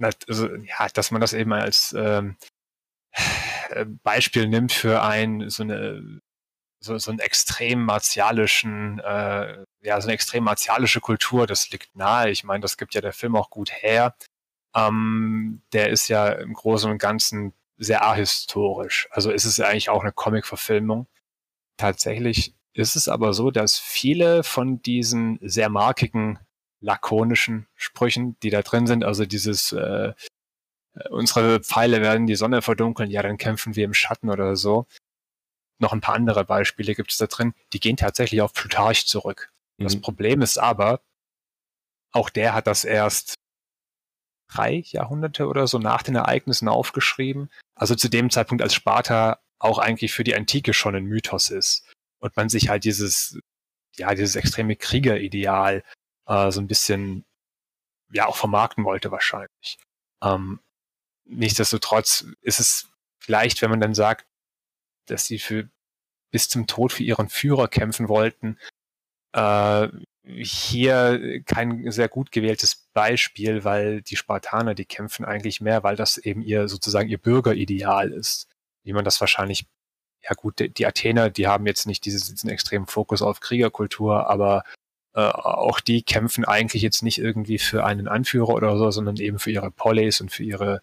also, 0.00 0.48
ja, 0.48 0.88
dass 0.92 1.10
man 1.10 1.20
das 1.20 1.32
eben 1.32 1.52
als 1.52 1.94
ähm, 1.96 2.36
Beispiel 4.02 4.48
nimmt 4.48 4.72
für 4.72 5.02
ein 5.02 5.48
so 5.48 5.62
eine 5.62 6.20
so, 6.80 6.98
so 6.98 7.10
einen 7.10 7.20
extrem 7.20 7.84
martialischen, 7.84 8.98
äh, 9.00 9.64
ja, 9.82 10.00
so 10.00 10.06
eine 10.06 10.14
extrem 10.14 10.44
martialische 10.44 11.00
Kultur, 11.00 11.46
das 11.46 11.70
liegt 11.70 11.96
nahe. 11.96 12.30
Ich 12.30 12.44
meine, 12.44 12.60
das 12.60 12.76
gibt 12.76 12.94
ja 12.94 13.00
der 13.00 13.12
Film 13.12 13.36
auch 13.36 13.50
gut 13.50 13.70
her. 13.72 14.14
Ähm, 14.76 15.62
der 15.72 15.90
ist 15.90 16.08
ja 16.08 16.28
im 16.28 16.52
Großen 16.52 16.90
und 16.90 16.98
Ganzen 16.98 17.52
sehr 17.78 18.04
ahistorisch. 18.04 19.08
Also 19.10 19.30
ist 19.30 19.44
es 19.44 19.56
ja 19.56 19.66
eigentlich 19.66 19.90
auch 19.90 20.02
eine 20.02 20.12
Comic-Verfilmung. 20.12 21.06
Tatsächlich 21.76 22.54
ist 22.72 22.96
es 22.96 23.08
aber 23.08 23.32
so, 23.32 23.50
dass 23.50 23.78
viele 23.78 24.42
von 24.42 24.82
diesen 24.82 25.38
sehr 25.42 25.68
markigen, 25.68 26.38
lakonischen 26.80 27.66
Sprüchen, 27.74 28.38
die 28.42 28.50
da 28.50 28.62
drin 28.62 28.86
sind, 28.86 29.04
also 29.04 29.24
dieses 29.24 29.72
äh, 29.72 30.12
unsere 31.10 31.60
Pfeile 31.60 32.00
werden 32.00 32.26
die 32.26 32.36
Sonne 32.36 32.62
verdunkeln, 32.62 33.10
ja, 33.10 33.22
dann 33.22 33.38
kämpfen 33.38 33.76
wir 33.76 33.84
im 33.84 33.94
Schatten 33.94 34.30
oder 34.30 34.56
so. 34.56 34.86
Noch 35.78 35.92
ein 35.92 36.00
paar 36.00 36.14
andere 36.14 36.44
Beispiele 36.44 36.94
gibt 36.94 37.12
es 37.12 37.18
da 37.18 37.26
drin, 37.26 37.54
die 37.72 37.80
gehen 37.80 37.96
tatsächlich 37.96 38.40
auf 38.40 38.52
Plutarch 38.52 39.06
zurück. 39.06 39.52
Mhm. 39.78 39.84
Das 39.84 40.00
Problem 40.00 40.42
ist 40.42 40.58
aber, 40.58 41.00
auch 42.12 42.30
der 42.30 42.54
hat 42.54 42.66
das 42.66 42.84
erst 42.84 43.34
drei 44.48 44.82
Jahrhunderte 44.86 45.46
oder 45.46 45.66
so 45.66 45.78
nach 45.78 46.02
den 46.02 46.14
Ereignissen 46.14 46.68
aufgeschrieben. 46.68 47.50
Also 47.74 47.94
zu 47.94 48.08
dem 48.08 48.30
Zeitpunkt, 48.30 48.62
als 48.62 48.74
Sparta 48.74 49.40
auch 49.58 49.78
eigentlich 49.78 50.12
für 50.12 50.24
die 50.24 50.34
Antike 50.34 50.72
schon 50.72 50.94
ein 50.94 51.04
Mythos 51.04 51.50
ist. 51.50 51.84
Und 52.18 52.36
man 52.36 52.48
sich 52.48 52.68
halt 52.68 52.84
dieses, 52.84 53.38
ja, 53.96 54.14
dieses 54.14 54.36
extreme 54.36 54.76
Kriegerideal 54.76 55.82
äh, 56.26 56.50
so 56.50 56.60
ein 56.60 56.66
bisschen, 56.66 57.24
ja, 58.12 58.26
auch 58.26 58.36
vermarkten 58.36 58.84
wollte 58.84 59.10
wahrscheinlich. 59.10 59.78
Ähm, 60.22 60.60
nichtsdestotrotz 61.24 62.26
ist 62.40 62.60
es 62.60 62.88
vielleicht, 63.18 63.62
wenn 63.62 63.70
man 63.70 63.80
dann 63.80 63.94
sagt, 63.94 64.26
dass 65.06 65.26
sie 65.26 65.38
für 65.38 65.68
bis 66.30 66.48
zum 66.48 66.66
Tod 66.66 66.92
für 66.92 67.02
ihren 67.02 67.28
Führer 67.28 67.68
kämpfen 67.68 68.08
wollten, 68.08 68.58
äh, 69.32 69.88
hier 70.24 71.42
kein 71.44 71.90
sehr 71.90 72.08
gut 72.08 72.32
gewähltes 72.32 72.85
Beispiel, 72.96 73.62
weil 73.62 74.00
die 74.00 74.16
Spartaner, 74.16 74.74
die 74.74 74.86
kämpfen 74.86 75.26
eigentlich 75.26 75.60
mehr, 75.60 75.82
weil 75.82 75.96
das 75.96 76.16
eben 76.16 76.40
ihr 76.40 76.66
sozusagen 76.66 77.10
ihr 77.10 77.18
Bürgerideal 77.18 78.10
ist, 78.10 78.48
wie 78.84 78.94
man 78.94 79.04
das 79.04 79.20
wahrscheinlich, 79.20 79.66
ja 80.22 80.30
gut, 80.34 80.78
die, 80.78 80.86
Athener, 80.86 81.28
die 81.28 81.46
haben 81.46 81.66
jetzt 81.66 81.86
nicht 81.86 82.06
dieses, 82.06 82.32
diesen 82.32 82.48
extremen 82.48 82.86
Fokus 82.86 83.20
auf 83.20 83.40
Kriegerkultur, 83.40 84.30
aber 84.30 84.64
äh, 85.12 85.20
auch 85.20 85.80
die 85.80 86.04
kämpfen 86.04 86.46
eigentlich 86.46 86.80
jetzt 86.80 87.02
nicht 87.02 87.18
irgendwie 87.18 87.58
für 87.58 87.84
einen 87.84 88.08
Anführer 88.08 88.54
oder 88.54 88.78
so, 88.78 88.90
sondern 88.90 89.16
eben 89.16 89.38
für 89.38 89.50
ihre 89.50 89.70
Polis 89.70 90.22
und 90.22 90.32
für 90.32 90.44
ihre, 90.44 90.80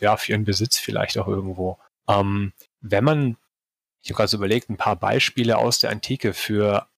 ja, 0.00 0.16
für 0.16 0.32
ihren 0.32 0.46
Besitz 0.46 0.78
vielleicht 0.78 1.18
auch 1.18 1.28
irgendwo. 1.28 1.78
Ähm, 2.08 2.54
wenn 2.80 3.04
man, 3.04 3.36
ich 4.02 4.08
habe 4.08 4.16
gerade 4.16 4.28
so 4.28 4.38
überlegt, 4.38 4.70
ein 4.70 4.78
paar 4.78 4.96
Beispiele 4.96 5.58
aus 5.58 5.80
der 5.80 5.90
Antike 5.90 6.32
für 6.32 6.88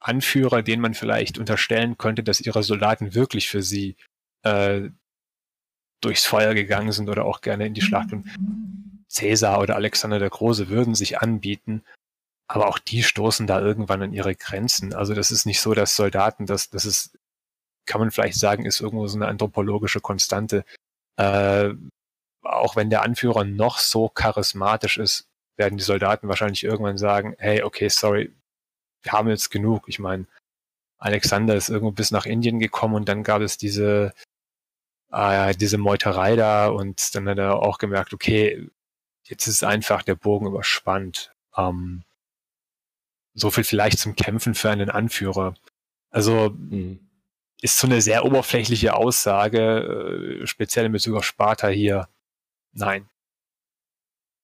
Anführer, 0.00 0.62
denen 0.62 0.82
man 0.82 0.94
vielleicht 0.94 1.38
unterstellen 1.38 1.98
könnte, 1.98 2.22
dass 2.22 2.40
ihre 2.40 2.62
Soldaten 2.62 3.14
wirklich 3.14 3.48
für 3.48 3.62
sie 3.62 3.96
äh, 4.42 4.90
durchs 6.00 6.24
Feuer 6.24 6.54
gegangen 6.54 6.92
sind 6.92 7.08
oder 7.08 7.24
auch 7.24 7.40
gerne 7.40 7.66
in 7.66 7.74
die 7.74 7.82
Schlacht. 7.82 8.12
Und 8.12 8.28
Cäsar 9.08 9.60
oder 9.60 9.76
Alexander 9.76 10.18
der 10.18 10.30
Große 10.30 10.68
würden 10.68 10.94
sich 10.94 11.18
anbieten, 11.20 11.84
aber 12.46 12.68
auch 12.68 12.78
die 12.78 13.02
stoßen 13.02 13.46
da 13.46 13.60
irgendwann 13.60 14.02
an 14.02 14.12
ihre 14.12 14.34
Grenzen. 14.34 14.94
Also 14.94 15.14
das 15.14 15.30
ist 15.30 15.46
nicht 15.46 15.60
so, 15.60 15.74
dass 15.74 15.96
Soldaten, 15.96 16.46
das, 16.46 16.70
das 16.70 16.84
ist, 16.84 17.18
kann 17.86 18.00
man 18.00 18.10
vielleicht 18.10 18.38
sagen, 18.38 18.64
ist 18.64 18.80
irgendwo 18.80 19.06
so 19.06 19.16
eine 19.18 19.26
anthropologische 19.26 20.00
Konstante. 20.00 20.64
Äh, 21.16 21.74
auch 22.42 22.76
wenn 22.76 22.90
der 22.90 23.02
Anführer 23.02 23.44
noch 23.44 23.78
so 23.78 24.08
charismatisch 24.08 24.98
ist, 24.98 25.26
werden 25.56 25.76
die 25.76 25.84
Soldaten 25.84 26.28
wahrscheinlich 26.28 26.64
irgendwann 26.64 26.98
sagen, 26.98 27.34
hey, 27.38 27.62
okay, 27.62 27.88
sorry, 27.88 28.32
wir 29.02 29.12
haben 29.12 29.28
jetzt 29.28 29.50
genug. 29.50 29.84
Ich 29.88 29.98
meine, 29.98 30.26
Alexander 30.98 31.54
ist 31.54 31.68
irgendwo 31.68 31.92
bis 31.92 32.10
nach 32.10 32.26
Indien 32.26 32.58
gekommen 32.58 32.94
und 32.94 33.08
dann 33.08 33.22
gab 33.22 33.40
es 33.42 33.56
diese, 33.56 34.12
äh, 35.12 35.54
diese 35.54 35.78
Meuterei 35.78 36.36
da 36.36 36.68
und 36.68 37.14
dann 37.14 37.28
hat 37.28 37.38
er 37.38 37.62
auch 37.62 37.78
gemerkt, 37.78 38.12
okay, 38.12 38.68
jetzt 39.24 39.46
ist 39.46 39.64
einfach 39.64 40.02
der 40.02 40.16
Bogen 40.16 40.46
überspannt. 40.46 41.32
Ähm, 41.56 42.04
so 43.34 43.50
viel 43.50 43.64
vielleicht 43.64 43.98
zum 43.98 44.16
Kämpfen 44.16 44.54
für 44.54 44.70
einen 44.70 44.90
Anführer. 44.90 45.54
Also 46.10 46.50
mhm. 46.50 47.08
ist 47.60 47.78
so 47.78 47.86
eine 47.86 48.00
sehr 48.02 48.24
oberflächliche 48.24 48.94
Aussage, 48.94 50.40
äh, 50.42 50.46
speziell 50.46 50.86
in 50.86 50.92
Bezug 50.92 51.16
auf 51.16 51.24
Sparta 51.24 51.68
hier. 51.68 52.08
Nein, 52.72 53.08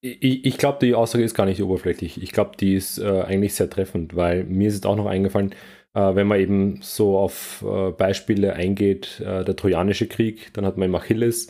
ich, 0.05 0.45
ich 0.45 0.59
glaube, 0.59 0.79
die 0.83 0.95
Aussage 0.95 1.25
ist 1.25 1.35
gar 1.35 1.47
nicht 1.47 1.63
oberflächlich. 1.63 2.23
Ich 2.23 2.33
glaube, 2.33 2.53
die 2.61 2.75
ist 2.75 2.99
äh, 2.99 3.23
eigentlich 3.23 3.55
sehr 3.55 3.71
treffend, 3.71 4.15
weil 4.15 4.45
mir 4.45 4.69
ist 4.69 4.75
es 4.75 4.85
auch 4.85 4.97
noch 4.97 5.07
eingefallen, 5.07 5.53
äh, 5.95 6.15
wenn 6.15 6.27
man 6.27 6.41
eben 6.41 6.79
so 6.83 7.17
auf 7.17 7.65
äh, 7.67 7.91
Beispiele 7.91 8.53
eingeht, 8.53 9.21
äh, 9.21 9.45
der 9.45 9.57
Trojanische 9.57 10.07
Krieg, 10.07 10.53
dann 10.53 10.67
hat 10.67 10.77
man 10.77 10.91
im 10.91 10.95
Achilles, 10.95 11.49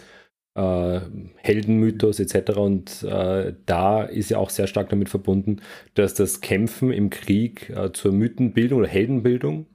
äh, 0.54 1.00
Heldenmythos 1.38 2.20
etc. 2.20 2.56
Und 2.56 3.02
äh, 3.02 3.54
da 3.66 4.04
ist 4.04 4.30
ja 4.30 4.38
auch 4.38 4.50
sehr 4.50 4.68
stark 4.68 4.88
damit 4.88 5.08
verbunden, 5.08 5.60
dass 5.94 6.14
das 6.14 6.40
Kämpfen 6.40 6.92
im 6.92 7.10
Krieg 7.10 7.72
zur 7.92 8.12
Mythenbildung 8.12 8.78
oder 8.78 8.88
Heldenbildung 8.88 9.66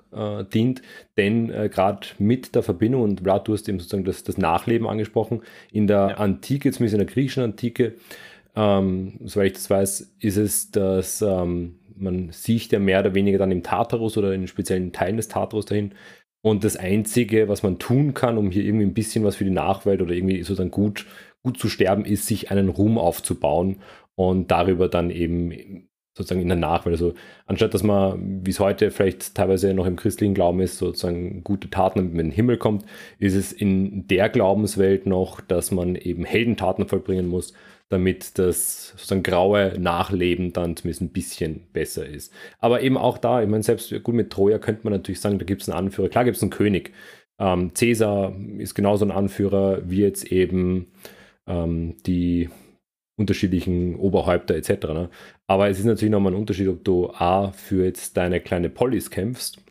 dient, 0.51 0.81
denn 1.17 1.49
gerade 1.49 2.07
mit 2.17 2.55
der 2.55 2.63
Verbindung, 2.63 3.03
und 3.03 3.21
Vlad, 3.21 3.47
du 3.47 3.53
hast 3.53 3.69
eben 3.69 3.77
sozusagen 3.79 4.05
das, 4.05 4.23
das 4.23 4.39
Nachleben 4.39 4.87
angesprochen, 4.87 5.43
in 5.71 5.85
der 5.85 5.97
ja. 5.97 6.15
Antike, 6.15 6.71
zumindest 6.71 6.99
in 6.99 7.05
der 7.05 7.13
griechischen 7.13 7.43
Antike, 7.43 7.93
ähm, 8.55 9.19
soweit 9.25 9.47
ich 9.47 9.53
das 9.53 9.69
weiß, 9.69 10.15
ist 10.19 10.37
es, 10.37 10.71
dass 10.71 11.21
ähm, 11.21 11.79
man 11.95 12.31
sieht 12.31 12.71
ja 12.71 12.79
mehr 12.79 13.01
oder 13.01 13.13
weniger 13.13 13.37
dann 13.37 13.51
im 13.51 13.63
Tartarus 13.63 14.17
oder 14.17 14.33
in 14.33 14.47
speziellen 14.47 14.93
Teilen 14.93 15.17
des 15.17 15.27
Tartarus 15.27 15.65
dahin. 15.65 15.93
Und 16.41 16.63
das 16.63 16.77
Einzige, 16.77 17.49
was 17.49 17.63
man 17.63 17.79
tun 17.79 18.13
kann, 18.13 18.37
um 18.37 18.49
hier 18.49 18.63
irgendwie 18.63 18.85
ein 18.85 18.93
bisschen 18.93 19.23
was 19.25 19.35
für 19.35 19.43
die 19.43 19.49
Nachwelt 19.49 20.01
oder 20.01 20.13
irgendwie 20.13 20.41
sozusagen 20.43 20.71
gut, 20.71 21.05
gut 21.43 21.59
zu 21.59 21.67
sterben, 21.67 22.05
ist, 22.05 22.27
sich 22.27 22.49
einen 22.51 22.69
Ruhm 22.69 22.97
aufzubauen 22.97 23.81
und 24.15 24.49
darüber 24.49 24.87
dann 24.87 25.09
eben 25.09 25.89
sozusagen 26.15 26.41
in 26.41 26.47
der 26.47 26.57
Nachwelt. 26.57 26.93
Also 26.93 27.13
anstatt 27.45 27.73
dass 27.73 27.83
man, 27.83 28.45
wie 28.45 28.51
es 28.51 28.59
heute 28.59 28.91
vielleicht 28.91 29.35
teilweise 29.35 29.73
noch 29.73 29.85
im 29.85 29.95
christlichen 29.95 30.33
Glauben 30.33 30.59
ist, 30.61 30.77
sozusagen 30.77 31.43
gute 31.43 31.69
Taten 31.69 31.99
in 31.99 32.17
den 32.17 32.31
Himmel 32.31 32.57
kommt, 32.57 32.85
ist 33.19 33.35
es 33.35 33.51
in 33.51 34.07
der 34.07 34.29
Glaubenswelt 34.29 35.05
noch, 35.05 35.41
dass 35.41 35.71
man 35.71 35.95
eben 35.95 36.23
Heldentaten 36.23 36.87
vollbringen 36.87 37.27
muss, 37.27 37.53
damit 37.89 38.37
das 38.37 38.89
sozusagen 38.89 39.23
graue 39.23 39.73
Nachleben 39.79 40.53
dann 40.53 40.75
zumindest 40.75 41.01
ein 41.01 41.09
bisschen 41.09 41.67
besser 41.73 42.05
ist. 42.05 42.31
Aber 42.59 42.81
eben 42.81 42.97
auch 42.97 43.17
da, 43.17 43.41
ich 43.41 43.49
meine, 43.49 43.63
selbst 43.63 43.91
gut 44.03 44.15
mit 44.15 44.29
Troja 44.31 44.59
könnte 44.59 44.81
man 44.83 44.93
natürlich 44.93 45.19
sagen, 45.19 45.39
da 45.39 45.45
gibt 45.45 45.63
es 45.63 45.69
einen 45.69 45.87
Anführer. 45.87 46.09
Klar 46.09 46.23
gibt 46.23 46.37
es 46.37 46.43
einen 46.43 46.51
König. 46.51 46.93
Ähm, 47.39 47.73
Caesar 47.73 48.33
ist 48.59 48.75
genauso 48.75 49.05
ein 49.05 49.11
Anführer 49.11 49.89
wie 49.89 50.01
jetzt 50.01 50.31
eben 50.31 50.91
ähm, 51.47 51.95
die 52.05 52.49
unterschiedlichen 53.17 53.95
Oberhäupter 53.95 54.55
etc. 54.55 54.69
Ne? 54.87 55.09
Aber 55.47 55.69
es 55.69 55.79
ist 55.79 55.85
natürlich 55.85 56.11
nochmal 56.11 56.33
ein 56.33 56.39
Unterschied, 56.39 56.67
ob 56.67 56.83
du 56.83 57.09
A 57.11 57.51
für 57.51 57.85
jetzt 57.85 58.17
deine 58.17 58.39
kleine 58.39 58.69
Polis 58.69 59.09
kämpfst 59.09 59.61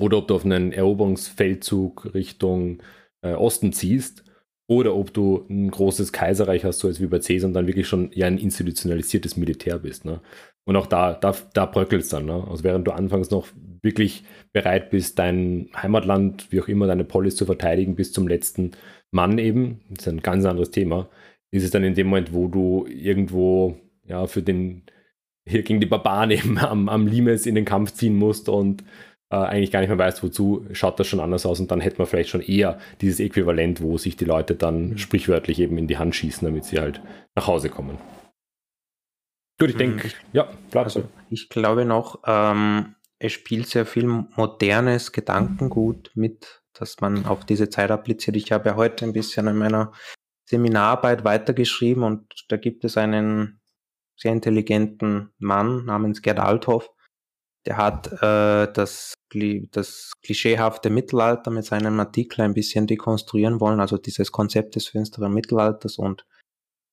oder 0.00 0.18
ob 0.18 0.28
du 0.28 0.34
auf 0.34 0.44
einen 0.44 0.72
Eroberungsfeldzug 0.72 2.14
Richtung 2.14 2.82
äh, 3.22 3.32
Osten 3.34 3.72
ziehst 3.72 4.25
oder 4.68 4.94
ob 4.94 5.12
du 5.12 5.46
ein 5.48 5.70
großes 5.70 6.12
Kaiserreich 6.12 6.64
hast, 6.64 6.80
so 6.80 6.88
als 6.88 7.00
wie 7.00 7.06
bei 7.06 7.20
Caesar, 7.20 7.48
und 7.48 7.54
dann 7.54 7.66
wirklich 7.66 7.86
schon 7.86 8.10
ja 8.12 8.26
ein 8.26 8.38
institutionalisiertes 8.38 9.36
Militär 9.36 9.78
bist. 9.78 10.04
Ne? 10.04 10.20
Und 10.64 10.76
auch 10.76 10.86
da, 10.86 11.14
da, 11.14 11.34
da 11.54 11.66
bröckelt 11.66 12.02
es 12.02 12.08
dann. 12.08 12.26
Ne? 12.26 12.44
Also 12.50 12.64
während 12.64 12.86
du 12.86 12.92
anfangs 12.92 13.30
noch 13.30 13.46
wirklich 13.82 14.24
bereit 14.52 14.90
bist, 14.90 15.18
dein 15.18 15.70
Heimatland, 15.76 16.50
wie 16.50 16.60
auch 16.60 16.68
immer, 16.68 16.88
deine 16.88 17.04
Polis 17.04 17.36
zu 17.36 17.46
verteidigen, 17.46 17.94
bis 17.94 18.12
zum 18.12 18.26
letzten 18.26 18.72
Mann 19.12 19.38
eben, 19.38 19.80
ist 19.96 20.08
ein 20.08 20.20
ganz 20.20 20.44
anderes 20.44 20.72
Thema, 20.72 21.08
ist 21.52 21.64
es 21.64 21.70
dann 21.70 21.84
in 21.84 21.94
dem 21.94 22.08
Moment, 22.08 22.32
wo 22.32 22.48
du 22.48 22.86
irgendwo 22.88 23.76
ja 24.04 24.26
für 24.26 24.42
den 24.42 24.82
hier 25.48 25.62
gegen 25.62 25.80
die 25.80 25.86
Barbaren 25.86 26.30
eben 26.32 26.58
am, 26.58 26.88
am 26.88 27.06
Limes 27.06 27.46
in 27.46 27.54
den 27.54 27.64
Kampf 27.64 27.92
ziehen 27.92 28.16
musst 28.16 28.48
und 28.48 28.82
äh, 29.30 29.36
eigentlich 29.36 29.70
gar 29.70 29.80
nicht 29.80 29.88
mehr 29.88 29.98
weiß, 29.98 30.22
wozu, 30.22 30.66
schaut 30.72 31.00
das 31.00 31.06
schon 31.06 31.20
anders 31.20 31.46
aus 31.46 31.60
und 31.60 31.70
dann 31.70 31.80
hätte 31.80 31.98
man 31.98 32.06
vielleicht 32.06 32.30
schon 32.30 32.40
eher 32.40 32.78
dieses 33.00 33.20
Äquivalent, 33.20 33.80
wo 33.80 33.98
sich 33.98 34.16
die 34.16 34.24
Leute 34.24 34.54
dann 34.54 34.90
mhm. 34.90 34.98
sprichwörtlich 34.98 35.58
eben 35.58 35.78
in 35.78 35.88
die 35.88 35.98
Hand 35.98 36.14
schießen, 36.14 36.46
damit 36.46 36.64
sie 36.64 36.78
halt 36.78 37.00
nach 37.34 37.46
Hause 37.46 37.68
kommen. 37.68 37.98
Gut, 39.58 39.70
ich 39.70 39.76
denke, 39.76 40.08
mhm. 40.08 40.12
ja, 40.32 40.48
klar. 40.70 40.84
Also, 40.84 41.08
ich 41.30 41.48
glaube 41.48 41.84
noch, 41.84 42.20
ähm, 42.26 42.94
es 43.18 43.32
spielt 43.32 43.66
sehr 43.68 43.86
viel 43.86 44.06
modernes 44.06 45.12
Gedankengut 45.12 46.10
mit, 46.14 46.62
dass 46.74 47.00
man 47.00 47.24
auf 47.24 47.44
diese 47.44 47.70
Zeit 47.70 47.90
appliziert. 47.90 48.36
Ich 48.36 48.52
habe 48.52 48.68
ja 48.68 48.76
heute 48.76 49.06
ein 49.06 49.12
bisschen 49.12 49.46
in 49.46 49.56
meiner 49.56 49.92
Seminararbeit 50.44 51.24
weitergeschrieben 51.24 52.02
und 52.02 52.44
da 52.48 52.56
gibt 52.56 52.84
es 52.84 52.96
einen 52.96 53.60
sehr 54.16 54.32
intelligenten 54.32 55.30
Mann 55.38 55.84
namens 55.86 56.22
Gerd 56.22 56.38
Althoff, 56.38 56.90
der 57.66 57.76
hat 57.76 58.12
äh, 58.22 58.72
das, 58.72 59.14
das 59.72 60.12
klischeehafte 60.22 60.88
Mittelalter 60.88 61.50
mit 61.50 61.64
seinem 61.64 61.98
Artikel 62.00 62.42
ein 62.42 62.54
bisschen 62.54 62.86
dekonstruieren 62.86 63.60
wollen, 63.60 63.80
also 63.80 63.98
dieses 63.98 64.32
Konzept 64.32 64.76
des 64.76 64.86
finsteren 64.86 65.34
Mittelalters. 65.34 65.98
Und 65.98 66.24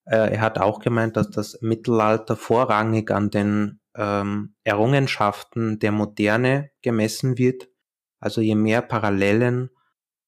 äh, 0.05 0.33
er 0.33 0.41
hat 0.41 0.59
auch 0.59 0.79
gemeint, 0.79 1.15
dass 1.15 1.29
das 1.29 1.61
Mittelalter 1.61 2.35
vorrangig 2.35 3.11
an 3.11 3.29
den 3.29 3.79
ähm, 3.95 4.55
Errungenschaften 4.63 5.79
der 5.79 5.91
Moderne 5.91 6.71
gemessen 6.81 7.37
wird. 7.37 7.69
Also 8.19 8.41
je 8.41 8.55
mehr 8.55 8.81
Parallelen 8.81 9.69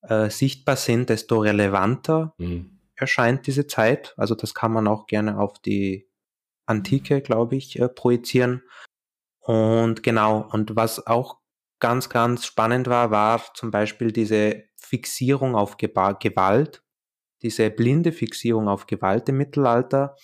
äh, 0.03 0.29
sichtbar 0.29 0.75
sind, 0.75 1.09
desto 1.09 1.39
relevanter 1.39 2.35
mhm. 2.37 2.79
erscheint 2.95 3.47
diese 3.47 3.67
Zeit. 3.67 4.13
Also 4.17 4.35
das 4.35 4.53
kann 4.53 4.71
man 4.71 4.87
auch 4.87 5.07
gerne 5.07 5.39
auf 5.39 5.59
die 5.59 6.07
Antike, 6.67 7.21
glaube 7.21 7.55
ich, 7.55 7.79
äh, 7.79 7.89
projizieren. 7.89 8.61
Und 9.45 10.01
genau, 10.01 10.49
und 10.51 10.75
was 10.75 11.05
auch 11.05 11.37
ganz, 11.79 12.09
ganz 12.09 12.45
spannend 12.45 12.87
war, 12.87 13.11
war 13.11 13.41
zum 13.53 13.69
Beispiel 13.69 14.11
diese 14.11 14.63
Fixierung 14.75 15.55
auf 15.55 15.77
Gewalt, 15.77 16.83
diese 17.43 17.69
blinde 17.69 18.11
Fixierung 18.11 18.67
auf 18.67 18.87
Gewalt 18.87 19.29
im 19.29 19.37
Mittelalter. 19.37 20.15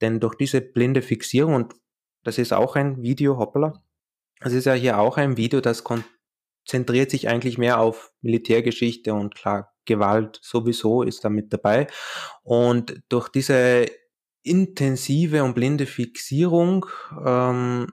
Denn 0.00 0.18
durch 0.18 0.34
diese 0.34 0.62
blinde 0.62 1.02
Fixierung, 1.02 1.54
und 1.54 1.74
das 2.24 2.38
ist 2.38 2.54
auch 2.54 2.74
ein 2.74 3.02
Video, 3.02 3.36
hoppala, 3.36 3.84
das 4.40 4.54
ist 4.54 4.64
ja 4.64 4.72
hier 4.72 4.98
auch 4.98 5.18
ein 5.18 5.36
Video, 5.36 5.60
das 5.60 5.84
konzentriert 5.84 7.10
sich 7.10 7.28
eigentlich 7.28 7.58
mehr 7.58 7.80
auf 7.80 8.14
Militärgeschichte 8.22 9.12
und 9.12 9.34
klar 9.34 9.74
Gewalt 9.84 10.38
sowieso 10.42 11.02
ist 11.02 11.22
da 11.22 11.28
mit 11.28 11.52
dabei. 11.52 11.86
Und 12.42 13.02
durch 13.10 13.28
diese 13.28 13.84
intensive 14.42 15.44
und 15.44 15.54
blinde 15.54 15.84
Fixierung 15.84 16.86
ähm, 17.26 17.92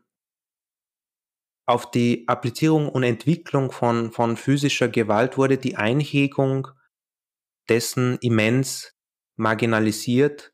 auf 1.67 1.91
die 1.91 2.27
Applizierung 2.27 2.89
und 2.89 3.03
Entwicklung 3.03 3.71
von, 3.71 4.12
von 4.12 4.38
physischer 4.38 4.88
Gewalt 4.88 5.38
wurde 5.38 5.57
die 5.57 5.75
Einhegung 5.75 6.69
dessen 7.69 8.17
immens 8.21 8.95
marginalisiert 9.36 10.53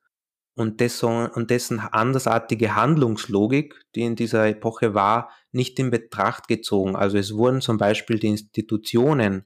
und 0.55 0.79
dessen, 0.79 1.27
und 1.27 1.51
dessen 1.51 1.79
andersartige 1.79 2.75
Handlungslogik, 2.75 3.79
die 3.95 4.01
in 4.01 4.15
dieser 4.15 4.47
Epoche 4.47 4.95
war, 4.95 5.29
nicht 5.51 5.77
in 5.79 5.91
Betracht 5.91 6.47
gezogen. 6.47 6.95
Also 6.95 7.17
es 7.17 7.35
wurden 7.35 7.61
zum 7.61 7.77
Beispiel 7.77 8.19
die 8.19 8.27
Institutionen, 8.27 9.45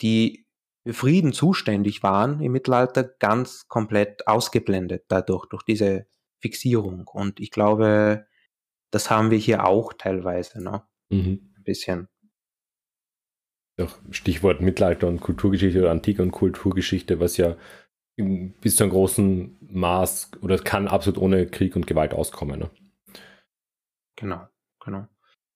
die 0.00 0.46
für 0.84 0.94
Frieden 0.94 1.32
zuständig 1.32 2.04
waren 2.04 2.40
im 2.40 2.52
Mittelalter, 2.52 3.02
ganz 3.18 3.66
komplett 3.66 4.28
ausgeblendet 4.28 5.04
dadurch, 5.08 5.46
durch 5.46 5.64
diese 5.64 6.06
Fixierung. 6.40 7.08
Und 7.08 7.40
ich 7.40 7.50
glaube, 7.50 8.26
das 8.96 9.10
haben 9.10 9.30
wir 9.30 9.36
hier 9.36 9.66
auch 9.66 9.92
teilweise, 9.92 10.64
ne? 10.64 10.82
Mhm. 11.10 11.52
Ein 11.54 11.62
bisschen. 11.64 12.08
Doch, 13.78 13.98
Stichwort 14.10 14.62
Mittelalter 14.62 15.06
und 15.06 15.20
Kulturgeschichte 15.20 15.80
oder 15.80 15.90
Antike 15.90 16.22
und 16.22 16.32
Kulturgeschichte, 16.32 17.20
was 17.20 17.36
ja 17.36 17.56
bis 18.16 18.76
zu 18.76 18.84
einem 18.84 18.92
großen 18.92 19.58
Maß 19.60 20.30
oder 20.40 20.56
kann 20.56 20.88
absolut 20.88 21.20
ohne 21.20 21.46
Krieg 21.46 21.76
und 21.76 21.86
Gewalt 21.86 22.14
auskommen. 22.14 22.58
Ne? 22.58 22.70
Genau, 24.16 24.46
genau. 24.82 25.06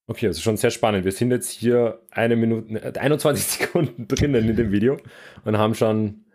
Okay, 0.06 0.26
also 0.26 0.42
schon 0.42 0.58
sehr 0.58 0.70
spannend. 0.70 1.06
Wir 1.06 1.12
sind 1.12 1.30
jetzt 1.30 1.48
hier 1.48 2.02
eine 2.10 2.36
Minute, 2.36 3.00
21 3.00 3.44
Sekunden 3.58 4.06
drinnen 4.06 4.50
in 4.50 4.56
dem 4.56 4.70
Video 4.70 4.98
und 5.46 5.56
haben 5.56 5.74
schon 5.74 6.26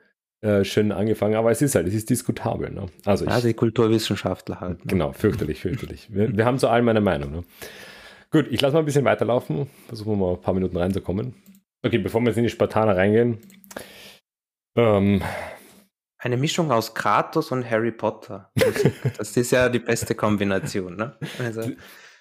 äh, 0.45 0.63
schön 0.63 0.91
angefangen, 0.91 1.33
aber 1.35 1.49
es 1.49 1.63
ist 1.63 1.73
halt, 1.73 1.87
es 1.87 1.95
ist 1.95 2.09
diskutabel. 2.09 2.69
Ne? 2.69 2.85
Also, 3.03 3.25
ich, 3.25 3.31
also 3.31 3.47
die 3.47 3.55
Kulturwissenschaftler 3.55 4.61
halt. 4.61 4.85
Ne? 4.85 4.85
Genau, 4.85 5.11
fürchterlich, 5.11 5.59
fürchterlich. 5.59 6.13
wir, 6.13 6.37
wir 6.37 6.45
haben 6.45 6.59
zu 6.59 6.67
allem 6.67 6.87
eine 6.87 7.01
Meinung. 7.01 7.31
Ne? 7.31 7.43
Gut, 8.29 8.45
ich 8.51 8.61
lasse 8.61 8.73
mal 8.73 8.79
ein 8.79 8.85
bisschen 8.85 9.05
weiterlaufen. 9.05 9.67
Versuchen 9.87 10.11
wir 10.11 10.17
mal 10.17 10.33
ein 10.33 10.41
paar 10.41 10.53
Minuten 10.53 10.77
reinzukommen. 10.77 11.33
Okay, 11.83 11.97
bevor 11.97 12.21
wir 12.21 12.27
jetzt 12.27 12.37
in 12.37 12.43
die 12.43 12.49
Spartaner 12.49 12.95
reingehen. 12.95 13.39
Ähm, 14.77 15.23
eine 16.19 16.37
Mischung 16.37 16.71
aus 16.71 16.93
Kratos 16.93 17.51
und 17.51 17.67
Harry 17.67 17.91
Potter. 17.91 18.51
Das, 19.17 19.35
ist 19.37 19.51
ja 19.51 19.69
die 19.69 19.79
beste 19.79 20.13
Kombination. 20.13 20.95
Ne? 20.95 21.15
Also. 21.39 21.61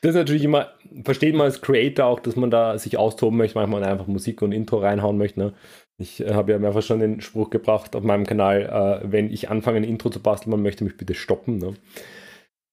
Das 0.01 0.11
ist 0.11 0.17
natürlich 0.17 0.45
immer, 0.45 0.73
versteht 1.03 1.35
man 1.35 1.47
als 1.47 1.63
Creator 1.63 2.05
auch, 2.05 2.21
dass 2.21 2.37
man 2.37 2.51
da 2.51 2.79
sich 2.79 2.99
austoben 2.99 3.39
möchte, 3.39 3.59
manchmal 3.59 3.85
einfach 3.85 4.07
Musik 4.07 4.43
und 4.43 4.53
Intro 4.53 4.79
reinhauen 4.79 5.17
möchte. 5.17 5.41
Ne? 5.41 5.55
Ich 5.99 6.21
äh, 6.21 6.35
habe 6.35 6.53
ja 6.53 6.59
mehrfach 6.59 6.83
schon 6.83 7.01
den 7.01 7.21
Spruch 7.21 7.51
gebracht 7.51 7.95
auf 7.95 8.03
meinem 8.03 8.27
Kanal, 8.27 9.03
äh, 9.03 9.11
wenn 9.11 9.31
ich 9.31 9.51
anfange, 9.51 9.79
ein 9.79 9.85
Intro 9.85 10.11
zu 10.11 10.21
basteln, 10.21 10.51
man 10.51 10.63
möchte 10.63 10.85
mich 10.85 10.97
bitte 10.97 11.15
stoppen. 11.15 11.59
Ne? 11.59 11.75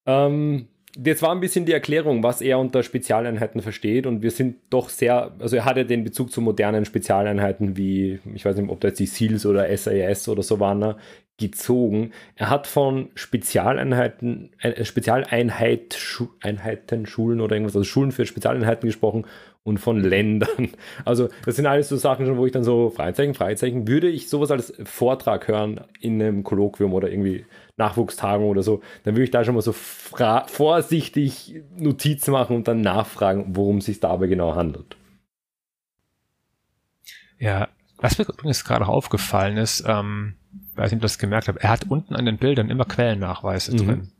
Ähm, 0.05 0.67
das 0.97 1.21
war 1.21 1.31
ein 1.31 1.39
bisschen 1.39 1.65
die 1.65 1.71
Erklärung, 1.71 2.23
was 2.23 2.41
er 2.41 2.59
unter 2.59 2.83
Spezialeinheiten 2.83 3.61
versteht. 3.61 4.05
Und 4.05 4.21
wir 4.21 4.31
sind 4.31 4.57
doch 4.69 4.89
sehr, 4.89 5.31
also 5.39 5.55
er 5.55 5.65
hatte 5.65 5.85
den 5.85 6.03
Bezug 6.03 6.31
zu 6.31 6.41
modernen 6.41 6.85
Spezialeinheiten 6.85 7.77
wie, 7.77 8.19
ich 8.33 8.43
weiß 8.43 8.57
nicht, 8.57 8.69
ob 8.69 8.81
das 8.81 8.95
die 8.95 9.05
SEALs 9.05 9.45
oder 9.45 9.75
SAS 9.77 10.27
oder 10.27 10.43
so 10.43 10.59
waren, 10.59 10.79
ne, 10.79 10.97
gezogen. 11.37 12.11
Er 12.35 12.49
hat 12.49 12.67
von 12.67 13.09
Spezialeinheiten, 13.15 14.51
äh, 14.59 14.83
Spezialeinheit, 14.83 15.95
Schulen 15.95 17.41
oder 17.41 17.55
irgendwas, 17.55 17.75
also 17.75 17.85
Schulen 17.85 18.11
für 18.11 18.25
Spezialeinheiten 18.25 18.87
gesprochen 18.87 19.25
und 19.63 19.79
von 19.79 19.99
Ländern. 19.99 20.69
Also 21.05 21.29
das 21.45 21.55
sind 21.55 21.65
alles 21.65 21.89
so 21.89 21.95
Sachen 21.95 22.25
schon, 22.25 22.37
wo 22.37 22.45
ich 22.45 22.51
dann 22.51 22.63
so 22.63 22.89
Freizeichen, 22.89 23.33
Freizeichen, 23.33 23.87
würde 23.87 24.09
ich 24.09 24.29
sowas 24.29 24.51
als 24.51 24.73
Vortrag 24.83 25.47
hören 25.47 25.81
in 25.99 26.21
einem 26.21 26.43
Kolloquium 26.43 26.93
oder 26.93 27.09
irgendwie 27.09 27.45
Nachwuchstagung 27.77 28.47
oder 28.47 28.63
so, 28.63 28.81
dann 29.03 29.15
würde 29.15 29.25
ich 29.25 29.31
da 29.31 29.43
schon 29.43 29.55
mal 29.55 29.61
so 29.61 29.73
vorsichtig 29.73 31.61
Notizen 31.75 32.31
machen 32.31 32.55
und 32.55 32.67
dann 32.67 32.81
nachfragen, 32.81 33.55
worum 33.55 33.77
es 33.77 33.85
sich 33.85 33.99
dabei 33.99 34.27
genau 34.27 34.55
handelt. 34.55 34.97
Ja, 37.39 37.69
was 37.97 38.17
mir 38.17 38.27
übrigens 38.27 38.63
gerade 38.63 38.87
aufgefallen 38.87 39.57
ist, 39.57 39.83
ähm, 39.87 40.35
weiß 40.75 40.91
nicht, 40.91 40.99
ob 40.99 41.05
ich 41.05 41.11
das 41.11 41.19
gemerkt 41.19 41.47
habe, 41.47 41.59
er 41.61 41.69
hat 41.69 41.89
unten 41.89 42.15
an 42.15 42.25
den 42.25 42.37
Bildern 42.37 42.69
immer 42.69 42.85
Quellennachweise 42.85 43.73
mhm. 43.73 43.77
drin. 43.77 44.11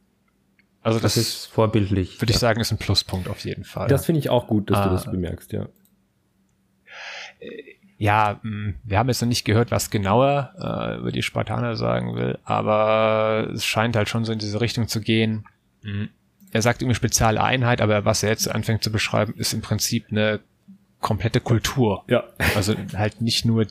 Also 0.82 1.00
das, 1.00 1.16
das 1.16 1.24
ist 1.24 1.46
vorbildlich. 1.46 2.20
Würde 2.22 2.32
ich 2.32 2.40
sagen, 2.40 2.60
ist 2.60 2.72
ein 2.72 2.78
Pluspunkt 2.78 3.28
auf 3.28 3.46
jeden 3.46 3.64
Fall. 3.64 3.88
Das 3.88 4.06
finde 4.06 4.20
ich 4.20 4.30
auch 4.30 4.48
gut, 4.48 4.70
dass 4.70 4.80
ah. 4.80 4.84
du 4.86 4.90
das 4.92 5.06
bemerkst, 5.06 5.52
ja. 5.52 5.68
Äh, 7.40 7.76
ja, 7.98 8.40
hm, 8.42 8.76
wir 8.84 8.98
haben 8.98 9.10
jetzt 9.10 9.22
noch 9.22 9.28
nicht 9.28 9.46
gehört, 9.46 9.70
was 9.70 9.92
genauer 9.92 10.56
äh, 10.60 10.98
über 10.98 11.12
die 11.12 11.22
Spartaner 11.22 11.76
sagen 11.76 12.16
will, 12.16 12.40
aber 12.44 13.48
es 13.54 13.64
scheint 13.64 13.96
halt 13.96 14.10
schon 14.10 14.26
so 14.26 14.34
in 14.34 14.40
diese 14.40 14.60
Richtung 14.60 14.88
zu 14.88 15.02
gehen. 15.02 15.46
Mhm. 15.84 16.10
Er 16.52 16.64
sagt 16.64 16.82
irgendwie 16.82 16.96
spezielle 16.96 17.44
Einheit, 17.44 17.80
aber 17.80 18.04
was 18.04 18.24
er 18.24 18.30
jetzt 18.30 18.50
anfängt 18.50 18.84
zu 18.84 18.92
beschreiben, 18.92 19.36
ist 19.38 19.54
im 19.54 19.62
Prinzip 19.62 20.08
eine 20.10 20.40
komplette 21.00 21.42
Kultur. 21.42 22.04
Ja. 22.08 22.24
Also 22.56 22.74
halt 22.96 23.22
nicht 23.22 23.46
nur 23.46 23.68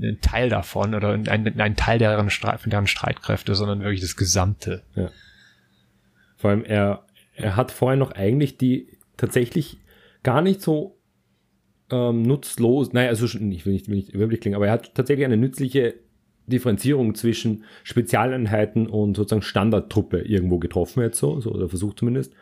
ein 0.00 0.20
Teil 0.20 0.48
davon 0.48 0.94
oder 0.94 1.10
ein, 1.10 1.60
ein 1.60 1.76
Teil 1.76 1.98
deren, 1.98 2.30
Streit, 2.30 2.60
deren 2.66 2.86
Streitkräfte, 2.86 3.56
sondern 3.56 3.80
wirklich 3.80 4.00
das 4.00 4.16
Gesamte. 4.16 4.82
Ja. 4.94 5.10
Vor 6.44 6.50
allem, 6.50 6.64
er, 6.66 7.06
er 7.36 7.56
hat 7.56 7.70
vorher 7.70 7.96
noch 7.96 8.10
eigentlich 8.10 8.58
die 8.58 8.98
tatsächlich 9.16 9.78
gar 10.22 10.42
nicht 10.42 10.60
so 10.60 10.98
ähm, 11.90 12.20
nutzlos, 12.20 12.92
naja, 12.92 13.08
also 13.08 13.24
ich 13.24 13.40
will 13.40 13.72
nicht, 13.72 13.88
will 13.88 13.96
nicht 13.96 14.10
überblick 14.10 14.42
klingen, 14.42 14.56
aber 14.56 14.66
er 14.66 14.72
hat 14.72 14.94
tatsächlich 14.94 15.24
eine 15.24 15.38
nützliche 15.38 15.94
Differenzierung 16.46 17.14
zwischen 17.14 17.64
Spezialeinheiten 17.82 18.86
und 18.88 19.16
sozusagen 19.16 19.40
Standardtruppe 19.40 20.18
irgendwo 20.18 20.58
getroffen 20.58 21.00
jetzt 21.00 21.18
so, 21.18 21.40
so 21.40 21.50
oder 21.50 21.70
versucht 21.70 22.00
zumindest. 22.00 22.34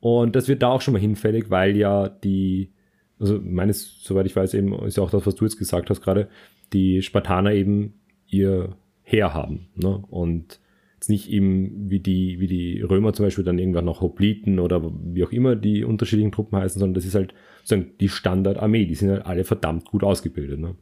Und 0.00 0.34
das 0.34 0.48
wird 0.48 0.60
da 0.60 0.70
auch 0.70 0.80
schon 0.80 0.94
mal 0.94 1.00
hinfällig, 1.00 1.48
weil 1.48 1.76
ja 1.76 2.08
die, 2.08 2.72
also 3.20 3.38
meines, 3.40 4.02
soweit 4.02 4.26
ich 4.26 4.34
weiß, 4.34 4.54
eben 4.54 4.74
ist 4.84 4.96
ja 4.96 5.04
auch 5.04 5.10
das, 5.10 5.26
was 5.26 5.36
du 5.36 5.44
jetzt 5.44 5.58
gesagt 5.58 5.90
hast 5.90 6.00
gerade, 6.00 6.28
die 6.72 7.02
Spartaner 7.02 7.52
eben 7.52 8.00
ihr 8.26 8.76
Heer 9.04 9.32
haben. 9.32 9.68
Ne? 9.76 10.02
Und 10.10 10.58
jetzt 11.04 11.10
nicht 11.10 11.28
eben 11.30 11.90
wie 11.90 12.00
die, 12.00 12.40
wie 12.40 12.46
die 12.46 12.80
Römer 12.80 13.12
zum 13.12 13.26
Beispiel 13.26 13.44
dann 13.44 13.58
irgendwann 13.58 13.84
noch 13.84 14.00
Hopliten 14.00 14.58
oder 14.58 14.82
wie 14.82 15.24
auch 15.24 15.32
immer 15.32 15.54
die 15.54 15.84
unterschiedlichen 15.84 16.32
Truppen 16.32 16.58
heißen, 16.58 16.78
sondern 16.78 16.94
das 16.94 17.04
ist 17.04 17.14
halt 17.14 17.34
sozusagen 17.62 17.92
die 18.00 18.08
Standardarmee. 18.08 18.86
Die 18.86 18.94
sind 18.94 19.10
halt 19.10 19.26
alle 19.26 19.44
verdammt 19.44 19.84
gut 19.84 20.02
ausgebildet. 20.02 20.58
Ne? 20.58 20.76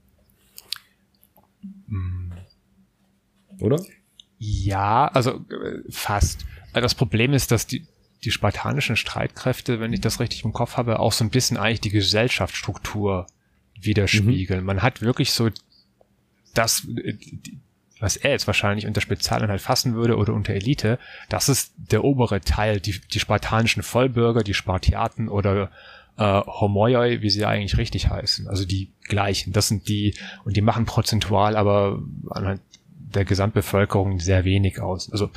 Mm. 1.88 2.32
Oder? 3.60 3.82
Ja, 4.38 5.08
also 5.08 5.32
äh, 5.32 5.82
fast. 5.90 6.46
Das 6.72 6.94
Problem 6.94 7.32
ist, 7.32 7.50
dass 7.50 7.66
die, 7.66 7.86
die 8.24 8.30
spartanischen 8.30 8.96
Streitkräfte, 8.96 9.80
wenn 9.80 9.92
ich 9.92 10.00
das 10.00 10.20
richtig 10.20 10.44
im 10.44 10.52
Kopf 10.52 10.76
habe, 10.76 11.00
auch 11.00 11.12
so 11.12 11.24
ein 11.24 11.30
bisschen 11.30 11.56
eigentlich 11.56 11.80
die 11.80 11.90
Gesellschaftsstruktur 11.90 13.26
widerspiegeln. 13.80 14.60
Mhm. 14.60 14.66
Man 14.66 14.82
hat 14.82 15.02
wirklich 15.02 15.32
so 15.32 15.50
das, 16.54 16.86
was 18.02 18.16
er 18.16 18.32
jetzt 18.32 18.48
wahrscheinlich 18.48 18.86
unter 18.86 19.00
Spezialeinheit 19.00 19.60
fassen 19.60 19.94
würde 19.94 20.16
oder 20.16 20.34
unter 20.34 20.52
Elite, 20.52 20.98
das 21.28 21.48
ist 21.48 21.72
der 21.76 22.02
obere 22.02 22.40
Teil, 22.40 22.80
die, 22.80 23.00
die 23.00 23.20
spartanischen 23.20 23.84
Vollbürger, 23.84 24.42
die 24.42 24.54
Spartiaten 24.54 25.28
oder 25.28 25.70
äh, 26.18 26.40
Homoioi, 26.44 27.22
wie 27.22 27.30
sie 27.30 27.46
eigentlich 27.46 27.78
richtig 27.78 28.10
heißen, 28.10 28.48
also 28.48 28.64
die 28.64 28.90
gleichen. 29.04 29.52
Das 29.52 29.68
sind 29.68 29.88
die, 29.88 30.14
und 30.44 30.56
die 30.56 30.62
machen 30.62 30.84
prozentual 30.84 31.54
aber 31.56 32.02
anhand 32.28 32.60
der 33.14 33.24
Gesamtbevölkerung 33.24 34.18
sehr 34.18 34.44
wenig 34.44 34.80
aus. 34.80 35.10
Also 35.12 35.30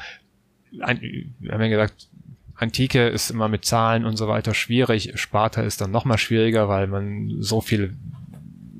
ein, 0.82 1.00
wir 1.40 1.52
haben 1.52 1.62
ja 1.62 1.68
gesagt, 1.68 2.08
Antike 2.56 3.10
ist 3.10 3.30
immer 3.30 3.48
mit 3.48 3.66
Zahlen 3.66 4.06
und 4.06 4.18
so 4.18 4.28
weiter 4.28 4.56
schwierig. 4.56 5.12
Sparta 5.20 5.62
ist 5.62 5.82
dann 5.82 5.92
noch 5.92 6.06
mal 6.06 6.18
schwieriger, 6.18 6.68
weil 6.68 6.88
man 6.88 7.36
so 7.42 7.62
viel 7.62 7.96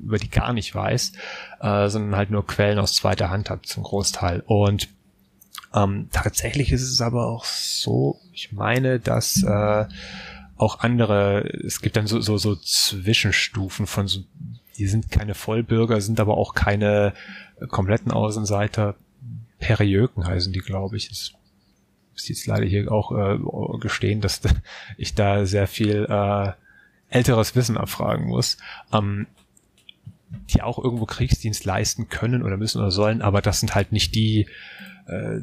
über 0.06 0.18
die 0.18 0.30
gar 0.30 0.52
nicht 0.52 0.74
weiß, 0.74 1.12
äh, 1.60 1.88
sondern 1.88 2.16
halt 2.16 2.30
nur 2.30 2.46
Quellen 2.46 2.78
aus 2.78 2.94
zweiter 2.94 3.30
Hand 3.30 3.50
hat 3.50 3.66
zum 3.66 3.82
Großteil. 3.82 4.42
Und 4.46 4.88
ähm, 5.74 6.08
tatsächlich 6.12 6.72
ist 6.72 6.82
es 6.82 7.00
aber 7.00 7.26
auch 7.26 7.44
so, 7.44 8.20
ich 8.32 8.52
meine, 8.52 9.00
dass 9.00 9.42
äh, 9.42 9.84
auch 10.56 10.80
andere, 10.80 11.48
es 11.64 11.80
gibt 11.80 11.96
dann 11.96 12.06
so, 12.06 12.20
so, 12.20 12.38
so 12.38 12.56
Zwischenstufen 12.56 13.86
von 13.86 14.06
so, 14.06 14.20
die 14.78 14.86
sind 14.86 15.10
keine 15.10 15.34
Vollbürger, 15.34 16.00
sind 16.00 16.20
aber 16.20 16.36
auch 16.36 16.54
keine 16.54 17.12
kompletten 17.68 18.12
Außenseiter. 18.12 18.94
Periöken 19.58 20.26
heißen 20.26 20.52
die, 20.52 20.60
glaube 20.60 20.96
ich. 20.96 21.08
Das 21.08 21.32
muss 22.12 22.28
jetzt 22.28 22.46
leider 22.46 22.66
hier 22.66 22.90
auch 22.92 23.12
äh, 23.12 23.38
gestehen, 23.78 24.20
dass 24.20 24.40
ich 24.96 25.14
da 25.14 25.46
sehr 25.46 25.66
viel 25.66 26.06
äh, 26.08 26.52
älteres 27.08 27.54
Wissen 27.54 27.76
abfragen 27.76 28.26
muss. 28.26 28.58
Ähm, 28.92 29.26
die 30.50 30.62
auch 30.62 30.82
irgendwo 30.82 31.06
Kriegsdienst 31.06 31.64
leisten 31.64 32.08
können 32.08 32.42
oder 32.42 32.56
müssen 32.56 32.80
oder 32.80 32.90
sollen, 32.90 33.22
aber 33.22 33.42
das 33.42 33.60
sind 33.60 33.74
halt 33.74 33.92
nicht 33.92 34.14
die, 34.14 34.46
äh, 35.06 35.40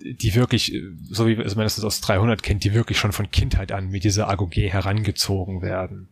die 0.00 0.34
wirklich, 0.34 0.74
so 1.08 1.28
wie 1.28 1.36
man 1.36 1.46
das 1.46 1.82
aus 1.84 2.00
300 2.00 2.42
kennt, 2.42 2.64
die 2.64 2.74
wirklich 2.74 2.98
schon 2.98 3.12
von 3.12 3.30
Kindheit 3.30 3.72
an 3.72 3.90
mit 3.90 4.04
dieser 4.04 4.28
AGOG 4.28 4.56
herangezogen 4.56 5.62
werden. 5.62 6.08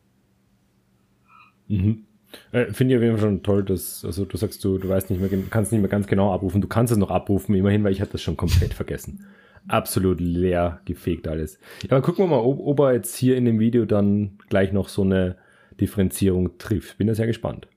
Mhm. 1.69 2.05
Äh, 2.53 2.67
Finde 2.73 2.95
ich 2.95 2.99
auf 2.99 3.03
jeden 3.03 3.17
Fall 3.17 3.27
schon 3.27 3.43
toll, 3.43 3.65
dass, 3.65 4.05
also 4.05 4.25
du 4.25 4.37
sagst, 4.37 4.63
du, 4.65 4.79
du 4.79 4.89
weißt 4.89 5.11
nicht 5.11 5.21
mehr, 5.21 5.31
kannst 5.51 5.73
nicht 5.73 5.81
mehr 5.81 5.91
ganz 5.91 6.07
genau 6.07 6.33
abrufen. 6.33 6.61
Du 6.61 6.69
kannst 6.69 6.93
es 6.93 6.99
noch 6.99 7.11
abrufen, 7.11 7.55
immerhin, 7.55 7.85
weil 7.85 7.93
ich 7.93 8.01
hatte 8.01 8.13
das 8.13 8.23
schon 8.23 8.37
komplett 8.37 8.75
vergessen. 8.75 9.25
Absolut 9.67 10.21
leer 10.21 10.81
gefegt 10.85 11.29
alles. 11.29 11.59
Ja, 11.83 11.93
aber 11.93 12.03
gucken 12.03 12.25
wir 12.25 12.29
mal, 12.29 12.43
ob, 12.43 12.61
ob 12.61 12.81
er 12.81 12.93
jetzt 12.93 13.17
hier 13.17 13.37
in 13.37 13.45
dem 13.45 13.59
Video 13.59 13.87
dann 13.87 14.39
gleich 14.49 14.73
noch 14.73 14.89
so 14.89 15.03
eine 15.03 15.37
Differenzierung 15.81 16.59
trifft. 16.59 16.99
Bin 16.99 17.07
da 17.07 17.15
sehr 17.15 17.27
gespannt. 17.27 17.69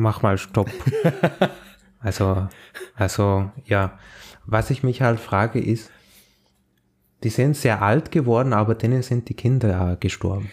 Mach 0.00 0.22
mal 0.22 0.38
Stopp. 0.38 0.70
also, 2.00 2.48
also, 2.94 3.50
ja. 3.66 3.98
Was 4.46 4.70
ich 4.70 4.82
mich 4.82 5.02
halt 5.02 5.20
frage 5.20 5.60
ist, 5.60 5.90
die 7.22 7.28
sind 7.28 7.54
sehr 7.54 7.82
alt 7.82 8.10
geworden, 8.10 8.54
aber 8.54 8.74
denen 8.74 9.02
sind 9.02 9.28
die 9.28 9.34
Kinder 9.34 9.98
gestorben. 10.00 10.48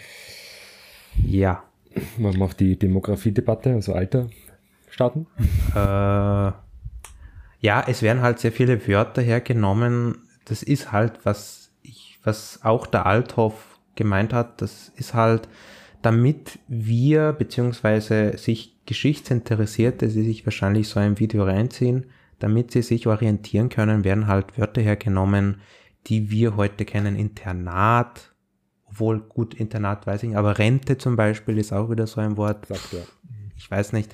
Ja. 1.25 1.63
Wollen 2.17 2.37
wir 2.37 2.43
auf 2.43 2.55
die 2.55 2.77
Demografie-Debatte, 2.77 3.73
also 3.73 3.93
Alter, 3.93 4.27
starten? 4.89 5.27
Äh, 5.73 5.77
ja, 5.77 6.53
es 7.87 8.01
werden 8.01 8.21
halt 8.21 8.39
sehr 8.39 8.51
viele 8.51 8.85
Wörter 8.85 9.21
hergenommen. 9.21 10.27
Das 10.43 10.61
ist 10.61 10.91
halt, 10.91 11.21
was 11.23 11.71
ich, 11.83 12.19
was 12.23 12.59
auch 12.63 12.85
der 12.85 13.05
Althoff 13.05 13.79
gemeint 13.95 14.33
hat, 14.33 14.61
das 14.61 14.91
ist 14.97 15.13
halt, 15.13 15.47
damit 16.01 16.59
wir, 16.67 17.33
beziehungsweise 17.33 18.37
sich 18.37 18.77
Geschichtsinteressierte, 18.85 20.07
die 20.07 20.23
sich 20.23 20.45
wahrscheinlich 20.45 20.87
so 20.87 20.99
ein 20.99 21.19
Video 21.19 21.43
reinziehen, 21.43 22.05
damit 22.39 22.71
sie 22.71 22.81
sich 22.81 23.07
orientieren 23.07 23.69
können, 23.69 24.03
werden 24.03 24.27
halt 24.27 24.57
Wörter 24.57 24.81
hergenommen, 24.81 25.61
die 26.07 26.29
wir 26.29 26.55
heute 26.55 26.85
kennen. 26.85 27.15
Internat, 27.15 28.33
obwohl 28.85 29.19
gut, 29.19 29.53
Internat 29.55 30.07
weiß 30.07 30.23
ich 30.23 30.29
nicht, 30.29 30.37
aber 30.37 30.57
Rente 30.57 30.97
zum 30.97 31.15
Beispiel 31.15 31.57
ist 31.57 31.73
auch 31.73 31.89
wieder 31.89 32.07
so 32.07 32.21
ein 32.21 32.37
Wort. 32.37 32.67
Sagt, 32.67 32.93
ja. 32.93 32.99
Ich 33.55 33.69
weiß 33.69 33.93
nicht. 33.93 34.13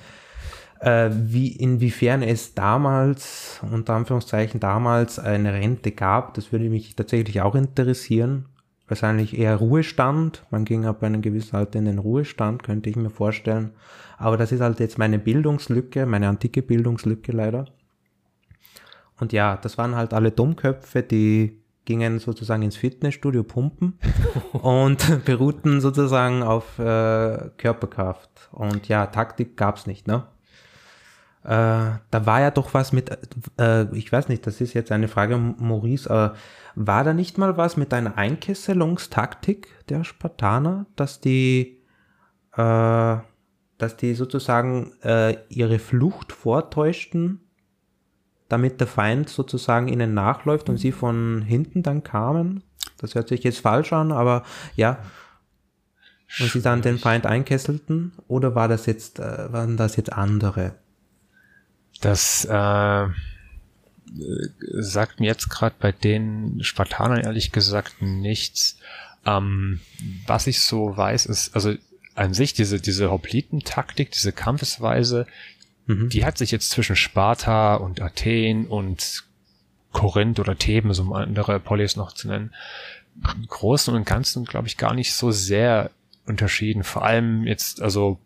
Äh, 0.80 1.10
wie, 1.12 1.48
inwiefern 1.48 2.22
es 2.22 2.54
damals, 2.54 3.60
unter 3.70 3.94
Anführungszeichen 3.94 4.60
damals, 4.60 5.18
eine 5.18 5.52
Rente 5.52 5.92
gab, 5.92 6.34
das 6.34 6.50
würde 6.50 6.68
mich 6.68 6.96
tatsächlich 6.96 7.40
auch 7.40 7.54
interessieren. 7.54 8.46
Wahrscheinlich 8.86 9.38
eher 9.38 9.56
Ruhestand. 9.56 10.44
Man 10.50 10.64
ging 10.64 10.84
ab 10.84 11.02
einem 11.02 11.22
gewissen 11.22 11.56
Alter 11.56 11.78
in 11.78 11.86
den 11.86 11.98
Ruhestand, 11.98 12.62
könnte 12.62 12.90
ich 12.90 12.96
mir 12.96 13.10
vorstellen. 13.10 13.70
Aber 14.18 14.36
das 14.36 14.52
ist 14.52 14.60
halt 14.60 14.78
jetzt 14.80 14.98
meine 14.98 15.18
Bildungslücke, 15.18 16.06
meine 16.06 16.28
antike 16.28 16.62
Bildungslücke 16.62 17.32
leider. 17.32 17.66
Und 19.18 19.32
ja, 19.32 19.56
das 19.56 19.78
waren 19.78 19.96
halt 19.96 20.12
alle 20.12 20.30
Dummköpfe, 20.30 21.02
die 21.02 21.60
gingen 21.84 22.18
sozusagen 22.18 22.62
ins 22.62 22.76
Fitnessstudio 22.76 23.42
pumpen 23.42 23.98
und 24.52 25.24
beruhten 25.24 25.80
sozusagen 25.80 26.42
auf 26.42 26.78
äh, 26.78 27.50
Körperkraft. 27.56 28.48
Und 28.52 28.88
ja, 28.88 29.06
Taktik 29.06 29.56
gab's 29.56 29.86
nicht, 29.86 30.06
ne? 30.06 30.24
Äh, 31.44 32.00
da 32.10 32.26
war 32.26 32.40
ja 32.40 32.50
doch 32.50 32.74
was 32.74 32.92
mit, 32.92 33.10
äh, 33.58 33.84
ich 33.96 34.10
weiß 34.10 34.28
nicht, 34.28 34.46
das 34.46 34.60
ist 34.60 34.72
jetzt 34.72 34.90
eine 34.92 35.08
Frage, 35.08 35.36
Maurice, 35.36 36.08
äh, 36.08 36.30
war 36.74 37.04
da 37.04 37.12
nicht 37.12 37.38
mal 37.38 37.56
was 37.56 37.76
mit 37.76 37.92
einer 37.92 38.16
Einkesselungstaktik 38.16 39.68
der 39.88 40.04
Spartaner, 40.04 40.86
dass 40.96 41.20
die 41.20 41.78
äh, 42.56 43.16
dass 43.78 43.96
die 43.96 44.14
sozusagen 44.14 44.92
äh, 45.02 45.36
ihre 45.48 45.78
Flucht 45.78 46.32
vortäuschten, 46.32 47.40
damit 48.48 48.80
der 48.80 48.86
Feind 48.86 49.28
sozusagen 49.28 49.88
ihnen 49.88 50.14
nachläuft 50.14 50.68
und 50.68 50.76
sie 50.76 50.92
von 50.92 51.42
hinten 51.42 51.82
dann 51.82 52.02
kamen. 52.02 52.62
Das 52.98 53.14
hört 53.14 53.28
sich 53.28 53.42
jetzt 53.42 53.60
falsch 53.60 53.92
an, 53.92 54.12
aber 54.12 54.44
ja. 54.76 54.98
Und 56.40 56.50
sie 56.50 56.62
dann 56.62 56.82
den 56.82 56.98
Feind 56.98 57.26
einkesselten? 57.26 58.12
Oder 58.28 58.54
war 58.54 58.68
das 58.68 58.86
jetzt, 58.86 59.18
äh, 59.18 59.52
waren 59.52 59.76
das 59.76 59.96
jetzt 59.96 60.12
andere? 60.12 60.74
Das 62.04 62.44
äh, 62.44 63.06
sagt 64.78 65.20
mir 65.20 65.26
jetzt 65.26 65.48
gerade 65.48 65.74
bei 65.78 65.90
den 65.90 66.62
Spartanern 66.62 67.20
ehrlich 67.20 67.50
gesagt 67.50 68.02
nichts. 68.02 68.78
Ähm, 69.24 69.80
was 70.26 70.46
ich 70.46 70.60
so 70.60 70.94
weiß, 70.94 71.24
ist, 71.24 71.54
also 71.54 71.74
an 72.14 72.34
sich 72.34 72.52
diese, 72.52 72.78
diese 72.78 73.10
Hopliten-Taktik, 73.10 74.10
diese 74.10 74.32
Kampfesweise, 74.32 75.26
mhm. 75.86 76.10
die 76.10 76.26
hat 76.26 76.36
sich 76.36 76.50
jetzt 76.50 76.68
zwischen 76.68 76.94
Sparta 76.94 77.76
und 77.76 78.02
Athen 78.02 78.66
und 78.66 79.24
Korinth 79.92 80.38
oder 80.40 80.58
Theben, 80.58 80.92
so 80.92 81.04
um 81.04 81.14
andere 81.14 81.58
Polis 81.58 81.96
noch 81.96 82.12
zu 82.12 82.28
nennen, 82.28 82.52
im 83.34 83.46
Großen 83.46 83.94
und 83.94 84.04
Ganzen, 84.04 84.44
glaube 84.44 84.66
ich, 84.66 84.76
gar 84.76 84.92
nicht 84.92 85.14
so 85.14 85.30
sehr 85.30 85.90
unterschieden. 86.26 86.84
Vor 86.84 87.02
allem 87.02 87.46
jetzt, 87.46 87.80
also 87.80 88.18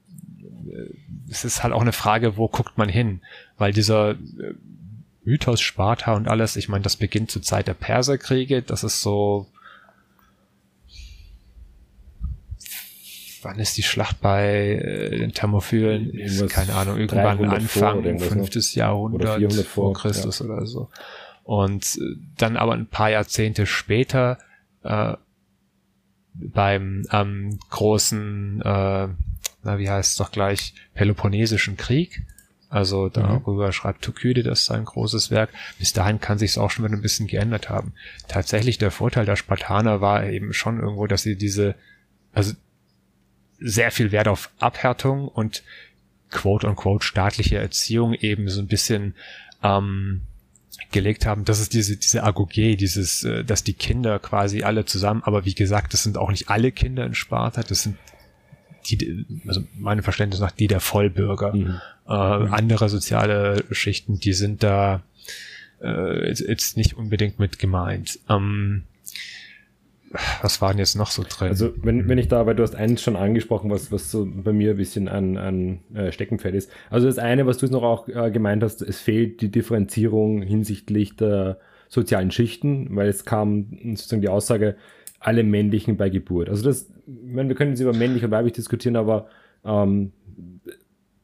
es 1.30 1.44
ist 1.44 1.62
halt 1.62 1.72
auch 1.72 1.82
eine 1.82 1.92
Frage, 1.92 2.36
wo 2.36 2.48
guckt 2.48 2.78
man 2.78 2.88
hin? 2.88 3.20
Weil 3.56 3.72
dieser 3.72 4.12
äh, 4.12 4.16
Mythos 5.24 5.60
Sparta 5.60 6.14
und 6.14 6.28
alles, 6.28 6.56
ich 6.56 6.68
meine, 6.68 6.82
das 6.82 6.96
beginnt 6.96 7.30
zur 7.30 7.42
Zeit 7.42 7.68
der 7.68 7.74
Perserkriege, 7.74 8.62
das 8.62 8.84
ist 8.84 9.00
so 9.00 9.46
wann 13.42 13.58
ist 13.58 13.76
die 13.76 13.82
Schlacht 13.82 14.20
bei 14.20 14.74
äh, 14.74 15.18
den 15.18 15.32
Thermophylen? 15.32 16.10
Ist, 16.10 16.48
keine 16.50 16.74
Ahnung, 16.74 16.98
irgendwann 16.98 17.44
Anfang, 17.44 18.18
vor, 18.18 18.28
fünftes 18.28 18.74
Jahrhundert 18.74 19.38
oder 19.40 19.64
vor, 19.64 19.94
Christus 19.94 20.40
ja. 20.40 20.46
oder 20.46 20.66
so. 20.66 20.88
Und 21.44 21.96
äh, 21.96 22.16
dann 22.36 22.56
aber 22.56 22.74
ein 22.74 22.86
paar 22.86 23.10
Jahrzehnte 23.10 23.66
später 23.66 24.38
äh, 24.82 25.14
beim 26.34 27.04
ähm, 27.10 27.58
großen, 27.70 28.62
äh, 28.62 29.08
na 29.62 29.78
wie 29.78 29.90
heißt 29.90 30.10
es 30.10 30.16
doch 30.16 30.30
gleich, 30.30 30.74
Peloponnesischen 30.94 31.76
Krieg, 31.76 32.22
Also 32.68 33.08
darüber 33.08 33.66
mhm. 33.66 33.72
schreibt 33.72 34.02
Thukydides 34.02 34.64
sein 34.66 34.84
großes 34.84 35.30
Werk. 35.30 35.50
Bis 35.78 35.92
dahin 35.92 36.20
kann 36.20 36.38
sich 36.38 36.52
es 36.52 36.58
auch 36.58 36.70
schon 36.70 36.84
wieder 36.84 36.96
ein 36.96 37.02
bisschen 37.02 37.26
geändert 37.26 37.68
haben. 37.68 37.92
Tatsächlich 38.28 38.78
der 38.78 38.90
Vorteil 38.90 39.24
der 39.24 39.36
Spartaner 39.36 40.00
war 40.00 40.26
eben 40.26 40.52
schon 40.52 40.78
irgendwo, 40.78 41.06
dass 41.06 41.22
sie 41.22 41.36
diese, 41.36 41.74
also 42.32 42.54
sehr 43.58 43.90
viel 43.90 44.12
Wert 44.12 44.28
auf 44.28 44.50
Abhärtung 44.58 45.28
und 45.28 45.62
quote 46.30 46.66
unquote 46.68 47.04
staatliche 47.04 47.56
Erziehung 47.56 48.14
eben 48.14 48.48
so 48.48 48.60
ein 48.60 48.68
bisschen 48.68 49.14
ähm, 49.62 50.22
gelegt 50.92 51.26
haben, 51.26 51.44
das 51.44 51.60
ist 51.60 51.74
diese, 51.74 51.96
diese 51.96 52.22
Agoge, 52.22 52.76
dieses, 52.76 53.24
äh, 53.24 53.44
dass 53.44 53.64
die 53.64 53.74
Kinder 53.74 54.18
quasi 54.18 54.62
alle 54.62 54.84
zusammen, 54.84 55.22
aber 55.24 55.44
wie 55.44 55.54
gesagt, 55.54 55.92
das 55.92 56.02
sind 56.02 56.16
auch 56.16 56.30
nicht 56.30 56.48
alle 56.48 56.72
Kinder 56.72 57.04
in 57.04 57.14
Sparta, 57.14 57.62
das 57.62 57.82
sind 57.82 57.96
die, 58.96 59.26
also 59.46 59.62
meinem 59.78 60.02
Verständnis 60.02 60.40
nach 60.40 60.52
die 60.52 60.66
der 60.66 60.80
Vollbürger. 60.80 61.54
Mhm. 61.54 61.80
Äh, 62.08 62.38
mhm. 62.38 62.54
Andere 62.54 62.88
soziale 62.88 63.64
Schichten, 63.70 64.18
die 64.18 64.32
sind 64.32 64.62
da 64.62 65.02
äh, 65.82 66.28
jetzt 66.28 66.76
nicht 66.76 66.96
unbedingt 66.96 67.38
mit 67.38 67.58
gemeint. 67.58 68.18
Ähm, 68.28 68.84
was 70.40 70.62
waren 70.62 70.78
jetzt 70.78 70.96
noch 70.96 71.10
so 71.10 71.22
drin? 71.28 71.48
Also 71.48 71.72
wenn, 71.82 72.08
wenn 72.08 72.18
ich 72.18 72.28
da, 72.28 72.46
weil 72.46 72.54
du 72.54 72.62
hast 72.62 72.74
eins 72.74 73.02
schon 73.02 73.16
angesprochen, 73.16 73.70
was, 73.70 73.92
was 73.92 74.10
so 74.10 74.26
bei 74.26 74.52
mir 74.52 74.70
ein 74.70 74.76
bisschen 74.76 75.08
an, 75.08 75.36
an 75.36 75.80
äh, 75.94 76.12
Steckenpferd 76.12 76.54
ist. 76.54 76.70
Also 76.88 77.06
das 77.06 77.18
eine, 77.18 77.46
was 77.46 77.58
du 77.58 77.66
jetzt 77.66 77.72
noch 77.72 77.82
auch 77.82 78.08
äh, 78.08 78.30
gemeint 78.30 78.62
hast, 78.62 78.80
es 78.80 79.00
fehlt 79.00 79.40
die 79.42 79.50
Differenzierung 79.50 80.42
hinsichtlich 80.42 81.16
der 81.16 81.58
sozialen 81.88 82.30
Schichten, 82.30 82.96
weil 82.96 83.08
es 83.08 83.24
kam 83.24 83.66
sozusagen 83.94 84.22
die 84.22 84.28
Aussage, 84.28 84.76
alle 85.20 85.42
männlichen 85.42 85.96
bei 85.96 86.08
Geburt. 86.08 86.48
Also 86.48 86.64
das, 86.64 86.90
ich 87.06 87.34
meine, 87.34 87.48
wir 87.48 87.56
können 87.56 87.72
jetzt 87.72 87.80
über 87.80 87.94
männlich 87.94 88.24
und 88.24 88.30
weiblich 88.30 88.52
diskutieren, 88.52 88.96
aber 88.96 89.28
ähm, 89.64 90.12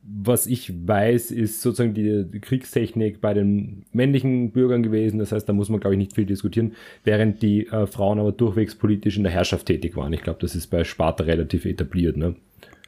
was 0.06 0.46
ich 0.46 0.86
weiß, 0.86 1.30
ist 1.30 1.62
sozusagen 1.62 1.94
die, 1.94 2.40
Kriegstechnik 2.40 3.20
bei 3.22 3.32
den 3.32 3.86
männlichen 3.92 4.50
Bürgern 4.52 4.82
gewesen. 4.82 5.18
Das 5.18 5.32
heißt, 5.32 5.48
da 5.48 5.54
muss 5.54 5.70
man, 5.70 5.80
glaube 5.80 5.94
ich, 5.94 5.98
nicht 5.98 6.14
viel 6.14 6.26
diskutieren, 6.26 6.74
während 7.04 7.40
die 7.40 7.66
äh, 7.68 7.86
Frauen 7.86 8.18
aber 8.18 8.32
durchwegs 8.32 8.74
politisch 8.74 9.16
in 9.16 9.22
der 9.22 9.32
Herrschaft 9.32 9.66
tätig 9.66 9.96
waren. 9.96 10.12
Ich 10.12 10.22
glaube, 10.22 10.40
das 10.40 10.54
ist 10.54 10.66
bei 10.66 10.84
Sparta 10.84 11.24
relativ 11.24 11.64
etabliert, 11.64 12.16
ne? 12.16 12.36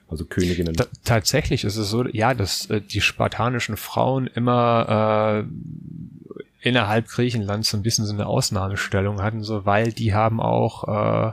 Also 0.09 0.25
Königinnen. 0.25 0.75
Ta 0.75 0.87
tatsächlich 1.05 1.65
ist 1.65 1.77
es 1.77 1.91
so, 1.91 2.07
ja, 2.07 2.35
dass 2.35 2.71
äh, 2.71 2.81
die 2.81 3.01
spartanischen 3.01 3.77
Frauen 3.77 4.29
immer 4.33 5.47
äh, 5.47 6.56
innerhalb 6.67 7.07
Griechenlands 7.09 7.71
so 7.71 7.77
ein 7.77 7.85
bisschen 7.85 8.07
so 8.07 8.13
eine 8.13 8.27
Ausnahmestellung 8.27 9.23
hatten, 9.23 9.45
so 9.45 9.65
weil 9.65 9.93
die 9.93 10.15
haben 10.15 10.41
auch 10.41 11.29
äh, 11.29 11.33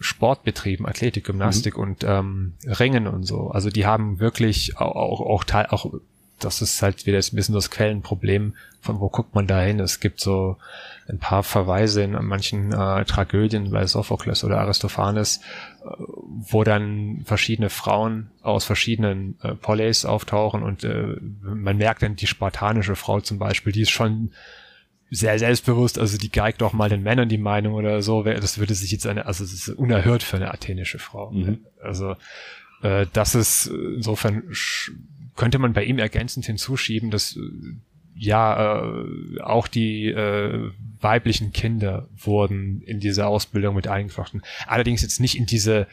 Sport 0.00 0.44
betrieben, 0.44 0.86
Athletik, 0.86 1.24
Gymnastik 1.24 1.78
mhm. 1.78 1.82
und 1.82 2.04
ähm, 2.04 2.52
Ringen 2.66 3.06
und 3.06 3.24
so. 3.24 3.50
Also 3.50 3.70
die 3.70 3.86
haben 3.86 4.20
wirklich 4.20 4.76
auch, 4.76 4.94
auch, 4.96 5.20
auch 5.20 5.44
Teil, 5.44 5.68
auch 5.70 5.90
das 6.38 6.60
ist 6.60 6.82
halt 6.82 7.06
wieder 7.06 7.18
ein 7.18 7.36
bisschen 7.36 7.54
das 7.54 7.70
Quellenproblem, 7.70 8.54
von 8.82 9.00
wo 9.00 9.08
guckt 9.08 9.34
man 9.34 9.46
da 9.46 9.60
hin. 9.60 9.80
Es 9.80 9.98
gibt 9.98 10.20
so 10.20 10.58
ein 11.08 11.18
paar 11.18 11.42
Verweise 11.42 12.02
in 12.02 12.12
manchen 12.12 12.72
äh, 12.72 13.04
Tragödien 13.06 13.70
bei 13.70 13.86
Sophokles 13.86 14.44
oder 14.44 14.58
Aristophanes, 14.58 15.40
wo 15.82 16.64
dann 16.64 17.22
verschiedene 17.24 17.70
Frauen 17.70 18.30
aus 18.42 18.64
verschiedenen 18.64 19.38
äh, 19.42 19.54
Poleis 19.54 20.04
auftauchen 20.04 20.62
und 20.62 20.84
äh, 20.84 21.16
man 21.42 21.76
merkt 21.76 22.02
dann 22.02 22.16
die 22.16 22.26
spartanische 22.26 22.96
Frau 22.96 23.20
zum 23.20 23.38
Beispiel, 23.38 23.72
die 23.72 23.82
ist 23.82 23.90
schon 23.90 24.32
sehr 25.10 25.38
selbstbewusst, 25.38 25.98
also 25.98 26.18
die 26.18 26.30
geigt 26.30 26.62
auch 26.62 26.72
mal 26.72 26.88
den 26.88 27.02
Männern 27.02 27.28
die 27.28 27.38
Meinung 27.38 27.74
oder 27.74 28.00
so, 28.02 28.22
das 28.22 28.58
würde 28.58 28.74
sich 28.74 28.92
jetzt 28.92 29.06
eine, 29.06 29.26
also 29.26 29.42
das 29.42 29.52
ist 29.52 29.68
unerhört 29.70 30.22
für 30.22 30.36
eine 30.36 30.52
athenische 30.52 30.98
Frau. 30.98 31.32
Mhm. 31.32 31.66
Also 31.82 32.14
äh, 32.82 33.06
das 33.12 33.34
ist 33.34 33.66
insofern 33.66 34.44
könnte 35.36 35.58
man 35.58 35.72
bei 35.72 35.84
ihm 35.84 35.98
ergänzend 35.98 36.46
hinzuschieben, 36.46 37.10
dass 37.10 37.36
äh, 37.36 37.40
ja 38.14 38.82
äh, 38.82 39.40
auch 39.40 39.68
die 39.68 40.08
äh, 40.08 40.70
weiblichen 41.00 41.52
Kinder 41.52 42.08
wurden 42.16 42.82
in 42.82 43.00
diese 43.00 43.26
Ausbildung 43.26 43.74
mit 43.74 43.88
eingeflochten. 43.88 44.42
Allerdings 44.66 45.02
jetzt 45.02 45.20
nicht 45.20 45.36
in 45.36 45.46
diese, 45.46 45.86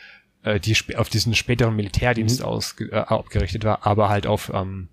äh, 0.43 0.59
die 0.59 0.75
auf 0.95 1.09
diesen 1.09 1.35
späteren 1.35 1.75
Militärdienst 1.75 2.41
mhm. 2.41 2.45
aus, 2.45 2.75
äh, 2.79 2.95
abgerichtet 2.95 3.63
war, 3.63 3.85
aber 3.85 4.09
halt 4.09 4.27
auf, 4.27 4.51
ähm, 4.53 4.89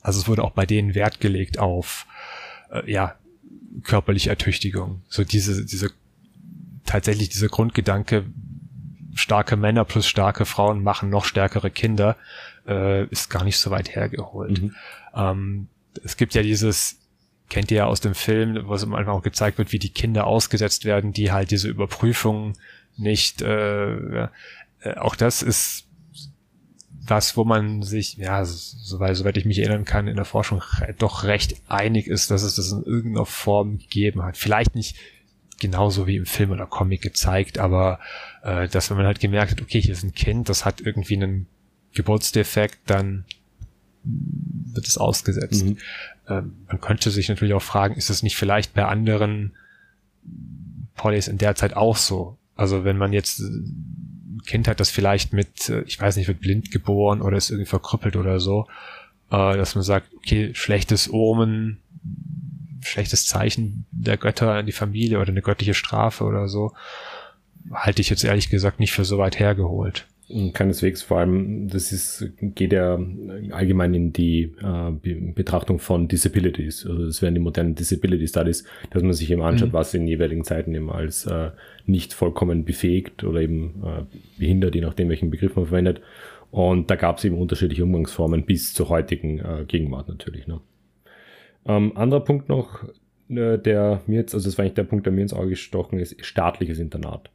also 0.00 0.20
es 0.20 0.28
wurde 0.28 0.44
auch 0.44 0.52
bei 0.52 0.66
denen 0.66 0.94
Wert 0.94 1.20
gelegt 1.20 1.58
auf 1.58 2.06
äh, 2.70 2.90
ja 2.90 3.16
körperliche 3.82 4.30
Ertüchtigung. 4.30 5.02
So 5.08 5.24
diese, 5.24 5.64
diese, 5.64 5.90
tatsächlich 6.84 7.28
dieser 7.28 7.48
Grundgedanke, 7.48 8.26
starke 9.14 9.56
Männer 9.56 9.84
plus 9.84 10.06
starke 10.06 10.44
Frauen 10.44 10.82
machen 10.82 11.10
noch 11.10 11.24
stärkere 11.24 11.70
Kinder, 11.70 12.16
äh, 12.66 13.04
ist 13.06 13.30
gar 13.30 13.44
nicht 13.44 13.58
so 13.58 13.70
weit 13.70 13.94
hergeholt. 13.94 14.62
Mhm. 14.62 14.74
Ähm, 15.14 15.68
es 16.04 16.16
gibt 16.16 16.34
ja 16.34 16.42
dieses, 16.42 16.98
kennt 17.48 17.70
ihr 17.70 17.78
ja 17.78 17.86
aus 17.86 18.00
dem 18.00 18.14
Film, 18.14 18.66
wo 18.66 18.74
es 18.74 18.84
einfach 18.84 19.08
auch 19.08 19.22
gezeigt 19.22 19.58
wird, 19.58 19.72
wie 19.72 19.78
die 19.78 19.90
Kinder 19.90 20.26
ausgesetzt 20.26 20.84
werden, 20.84 21.12
die 21.12 21.32
halt 21.32 21.50
diese 21.50 21.68
Überprüfung 21.68 22.54
nicht, 22.96 23.42
äh, 23.42 24.24
äh, 24.24 24.28
auch 24.96 25.16
das 25.16 25.42
ist 25.42 25.86
was, 27.10 27.36
wo 27.36 27.44
man 27.44 27.82
sich, 27.82 28.16
ja, 28.16 28.44
soweit, 28.44 29.16
soweit 29.16 29.36
ich 29.36 29.44
mich 29.44 29.58
erinnern 29.58 29.84
kann, 29.84 30.06
in 30.06 30.16
der 30.16 30.24
Forschung 30.24 30.62
doch 30.98 31.24
recht 31.24 31.60
einig 31.68 32.06
ist, 32.06 32.30
dass 32.30 32.42
es 32.42 32.54
das 32.54 32.70
in 32.70 32.84
irgendeiner 32.84 33.26
Form 33.26 33.78
gegeben 33.78 34.22
hat. 34.22 34.36
Vielleicht 34.36 34.76
nicht 34.76 34.96
genauso 35.58 36.06
wie 36.06 36.16
im 36.16 36.26
Film 36.26 36.52
oder 36.52 36.66
Comic 36.66 37.02
gezeigt, 37.02 37.58
aber 37.58 37.98
äh, 38.42 38.68
dass 38.68 38.90
wenn 38.90 38.96
man 38.96 39.06
halt 39.06 39.20
gemerkt 39.20 39.52
hat, 39.52 39.60
okay, 39.60 39.80
hier 39.80 39.92
ist 39.92 40.04
ein 40.04 40.14
Kind, 40.14 40.48
das 40.48 40.64
hat 40.64 40.80
irgendwie 40.80 41.16
einen 41.16 41.46
Geburtsdefekt, 41.94 42.78
dann 42.86 43.24
wird 44.02 44.86
es 44.86 44.98
ausgesetzt. 44.98 45.64
Mhm. 45.64 45.76
Ähm, 46.28 46.52
man 46.66 46.80
könnte 46.80 47.10
sich 47.10 47.28
natürlich 47.28 47.54
auch 47.54 47.62
fragen, 47.62 47.94
ist 47.94 48.10
es 48.10 48.22
nicht 48.22 48.36
vielleicht 48.36 48.74
bei 48.74 48.84
anderen 48.84 49.52
Polys 50.94 51.28
in 51.28 51.38
der 51.38 51.54
Zeit 51.54 51.74
auch 51.74 51.96
so? 51.96 52.36
Also 52.56 52.84
wenn 52.84 52.98
man 52.98 53.12
jetzt 53.12 53.42
Kind 54.46 54.68
hat 54.68 54.80
das 54.80 54.90
vielleicht 54.90 55.32
mit, 55.32 55.68
äh, 55.68 55.82
ich 55.82 56.00
weiß 56.00 56.16
nicht, 56.16 56.28
wird 56.28 56.40
blind 56.40 56.70
geboren 56.70 57.22
oder 57.22 57.36
ist 57.36 57.50
irgendwie 57.50 57.68
verkrüppelt 57.68 58.16
oder 58.16 58.40
so, 58.40 58.66
äh, 59.30 59.56
dass 59.56 59.74
man 59.74 59.84
sagt, 59.84 60.12
okay, 60.16 60.52
schlechtes 60.54 61.12
Omen, 61.12 61.78
schlechtes 62.82 63.26
Zeichen 63.26 63.86
der 63.90 64.16
Götter 64.16 64.54
an 64.54 64.66
die 64.66 64.72
Familie 64.72 65.18
oder 65.18 65.30
eine 65.30 65.42
göttliche 65.42 65.74
Strafe 65.74 66.24
oder 66.24 66.48
so, 66.48 66.72
halte 67.72 68.00
ich 68.00 68.10
jetzt 68.10 68.24
ehrlich 68.24 68.48
gesagt 68.48 68.80
nicht 68.80 68.92
für 68.92 69.04
so 69.04 69.18
weit 69.18 69.38
hergeholt. 69.38 70.06
Keineswegs, 70.52 71.02
vor 71.02 71.18
allem, 71.18 71.68
das 71.68 71.92
ist, 71.92 72.32
geht 72.40 72.72
ja 72.72 72.98
allgemein 73.50 73.94
in 73.94 74.12
die 74.12 74.52
äh, 74.62 75.32
Betrachtung 75.34 75.78
von 75.78 76.08
Disabilities. 76.08 76.86
Also 76.86 77.06
das 77.06 77.20
wären 77.22 77.34
die 77.34 77.40
modernen 77.40 77.74
Disability 77.74 78.28
Studies, 78.28 78.64
dass 78.90 79.02
man 79.02 79.12
sich 79.12 79.30
eben 79.30 79.42
anschaut, 79.42 79.68
mhm. 79.68 79.72
was 79.72 79.94
in 79.94 80.06
jeweiligen 80.06 80.44
Zeiten 80.44 80.74
eben 80.74 80.90
als 80.90 81.26
äh, 81.26 81.50
nicht 81.86 82.12
vollkommen 82.12 82.64
befähigt 82.64 83.24
oder 83.24 83.40
eben 83.40 83.82
äh, 83.84 84.38
behindert, 84.38 84.74
je 84.74 84.80
nachdem, 84.80 85.08
welchen 85.08 85.30
Begriff 85.30 85.56
man 85.56 85.66
verwendet. 85.66 86.00
Und 86.50 86.90
da 86.90 86.96
gab 86.96 87.18
es 87.18 87.24
eben 87.24 87.38
unterschiedliche 87.38 87.84
Umgangsformen 87.84 88.44
bis 88.44 88.74
zur 88.74 88.88
heutigen 88.88 89.38
äh, 89.38 89.64
Gegenwart 89.66 90.08
natürlich. 90.08 90.46
Ne? 90.46 90.60
Ähm, 91.66 91.96
anderer 91.96 92.20
Punkt 92.20 92.48
noch, 92.48 92.84
äh, 93.28 93.58
der 93.58 94.02
mir 94.06 94.20
jetzt, 94.20 94.34
also 94.34 94.48
das 94.48 94.58
war 94.58 94.64
eigentlich 94.64 94.74
der 94.74 94.84
Punkt, 94.84 95.06
der 95.06 95.12
mir 95.12 95.22
ins 95.22 95.34
Auge 95.34 95.50
gestochen 95.50 95.98
ist, 95.98 96.24
staatliches 96.24 96.78
Internat. 96.78 97.30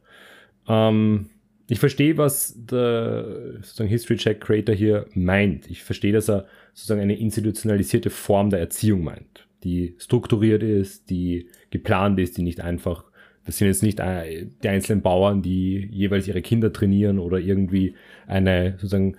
Ähm, 0.68 1.30
ich 1.68 1.80
verstehe, 1.80 2.16
was 2.16 2.54
der 2.56 3.54
sozusagen 3.56 3.88
History 3.88 4.16
Check 4.16 4.40
Creator 4.40 4.74
hier 4.74 5.06
meint. 5.14 5.68
Ich 5.68 5.82
verstehe, 5.82 6.12
dass 6.12 6.28
er 6.28 6.46
sozusagen 6.72 7.00
eine 7.00 7.18
institutionalisierte 7.18 8.10
Form 8.10 8.50
der 8.50 8.60
Erziehung 8.60 9.02
meint, 9.02 9.46
die 9.64 9.94
strukturiert 9.98 10.62
ist, 10.62 11.10
die 11.10 11.48
geplant 11.70 12.20
ist, 12.20 12.36
die 12.36 12.42
nicht 12.42 12.60
einfach, 12.60 13.04
das 13.44 13.58
sind 13.58 13.66
jetzt 13.66 13.82
nicht 13.82 13.98
äh, 13.98 14.46
die 14.62 14.68
einzelnen 14.68 15.02
Bauern, 15.02 15.42
die 15.42 15.88
jeweils 15.90 16.28
ihre 16.28 16.42
Kinder 16.42 16.72
trainieren 16.72 17.18
oder 17.18 17.38
irgendwie 17.38 17.94
eine 18.28 18.72
sozusagen 18.72 19.14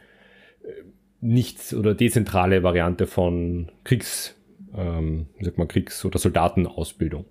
äh, 0.63 0.83
nicht 1.19 1.73
oder 1.73 1.95
dezentrale 1.95 2.63
Variante 2.63 3.07
von 3.07 3.71
Kriegs, 3.83 4.35
ähm, 4.73 5.25
wie 5.37 5.45
sagt 5.45 5.57
man, 5.57 5.67
Kriegs- 5.67 6.05
oder 6.05 6.17
Soldatenausbildung. 6.17 7.25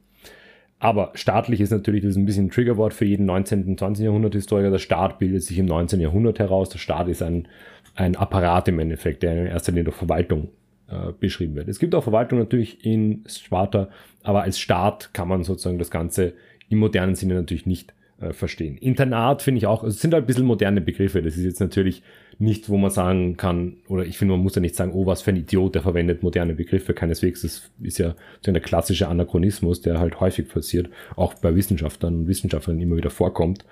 Aber 0.79 1.13
staatlich 1.15 1.61
ist 1.61 1.71
natürlich 1.71 2.05
das 2.05 2.17
ein 2.17 2.27
bisschen 2.27 2.47
ein 2.47 2.51
Triggerwort 2.51 2.93
für 2.93 3.07
jeden 3.07 3.25
19. 3.27 3.65
und 3.65 3.79
20. 3.79 4.05
Jahrhundert 4.05 4.35
Historiker. 4.35 4.71
Der 4.71 4.79
Staat 4.79 5.19
bildet 5.19 5.43
sich 5.43 5.59
im 5.59 5.67
19. 5.67 6.01
Jahrhundert 6.01 6.39
heraus. 6.39 6.69
Der 6.69 6.79
Staat 6.79 7.09
ist 7.09 7.23
ein, 7.23 7.49
ein 7.95 8.15
Apparat 8.15 8.69
im 8.69 8.79
Endeffekt, 8.79 9.23
der 9.23 9.33
in 9.33 9.47
erster 9.47 9.73
Linie 9.73 9.85
durch 9.85 9.97
Verwaltung 9.97 10.49
äh, 10.89 11.13
beschrieben 11.19 11.55
wird. 11.55 11.69
Es 11.69 11.79
gibt 11.79 11.95
auch 11.95 12.05
Verwaltung 12.05 12.39
natürlich 12.39 12.85
in 12.85 13.25
Sparta, 13.27 13.89
aber 14.23 14.43
als 14.43 14.59
Staat 14.59 15.15
kann 15.15 15.29
man 15.29 15.45
sozusagen 15.45 15.79
das 15.79 15.91
Ganze 15.91 16.35
im 16.69 16.79
modernen 16.79 17.15
Sinne 17.15 17.35
natürlich 17.35 17.65
nicht 17.65 17.95
äh, 18.21 18.33
verstehen. 18.33 18.77
Internat 18.79 19.43
finde 19.43 19.59
ich 19.59 19.67
auch, 19.67 19.83
also 19.83 19.95
es 19.95 20.01
sind 20.01 20.15
halt 20.15 20.25
ein 20.25 20.27
bisschen 20.27 20.47
moderne 20.47 20.81
Begriffe. 20.81 21.23
Das 21.23 21.37
ist 21.37 21.45
jetzt 21.45 21.61
natürlich 21.61 22.03
nicht, 22.39 22.69
wo 22.69 22.77
man 22.77 22.91
sagen 22.91 23.37
kann, 23.37 23.79
oder 23.89 24.05
ich 24.05 24.19
finde, 24.19 24.33
man 24.33 24.43
muss 24.43 24.55
ja 24.55 24.61
nicht 24.61 24.75
sagen, 24.75 24.93
oh, 24.95 25.07
was 25.07 25.23
für 25.23 25.31
ein 25.31 25.37
Idiot, 25.37 25.75
der 25.75 25.83
verwendet 25.83 26.23
moderne 26.23 26.55
Begriffe. 26.55 26.95
Keineswegs, 26.95 27.43
das 27.43 27.71
ist 27.83 27.99
ja 27.99 28.15
so 28.45 28.51
ein 28.51 28.61
klassischer 28.63 29.09
Anachronismus, 29.09 29.81
der 29.81 29.99
halt 29.99 30.21
häufig 30.21 30.49
passiert, 30.49 30.91
auch 31.15 31.35
bei 31.35 31.55
Wissenschaftlern 31.55 32.15
und 32.15 32.29
Wissenschaftlern 32.29 32.81
immer 32.81 32.97
wieder 32.97 33.11
vorkommt. 33.11 33.65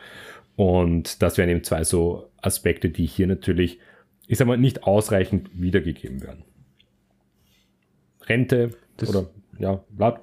Und 0.57 1.23
das 1.23 1.37
wären 1.37 1.51
eben 1.51 1.65
zwei 1.65 1.85
so 1.85 2.31
Aspekte, 2.41 2.89
die 2.89 3.07
hier 3.07 3.27
natürlich, 3.27 3.79
ich 4.27 4.39
sag 4.39 4.47
mal, 4.47 4.57
nicht 4.57 4.85
ausreichend 4.85 5.51
wiedergegeben 5.55 6.23
werden. 6.23 6.45
Rente 8.27 8.71
das 8.97 9.09
oder 9.09 9.31
ja, 9.59 9.85
Blatt. 9.91 10.21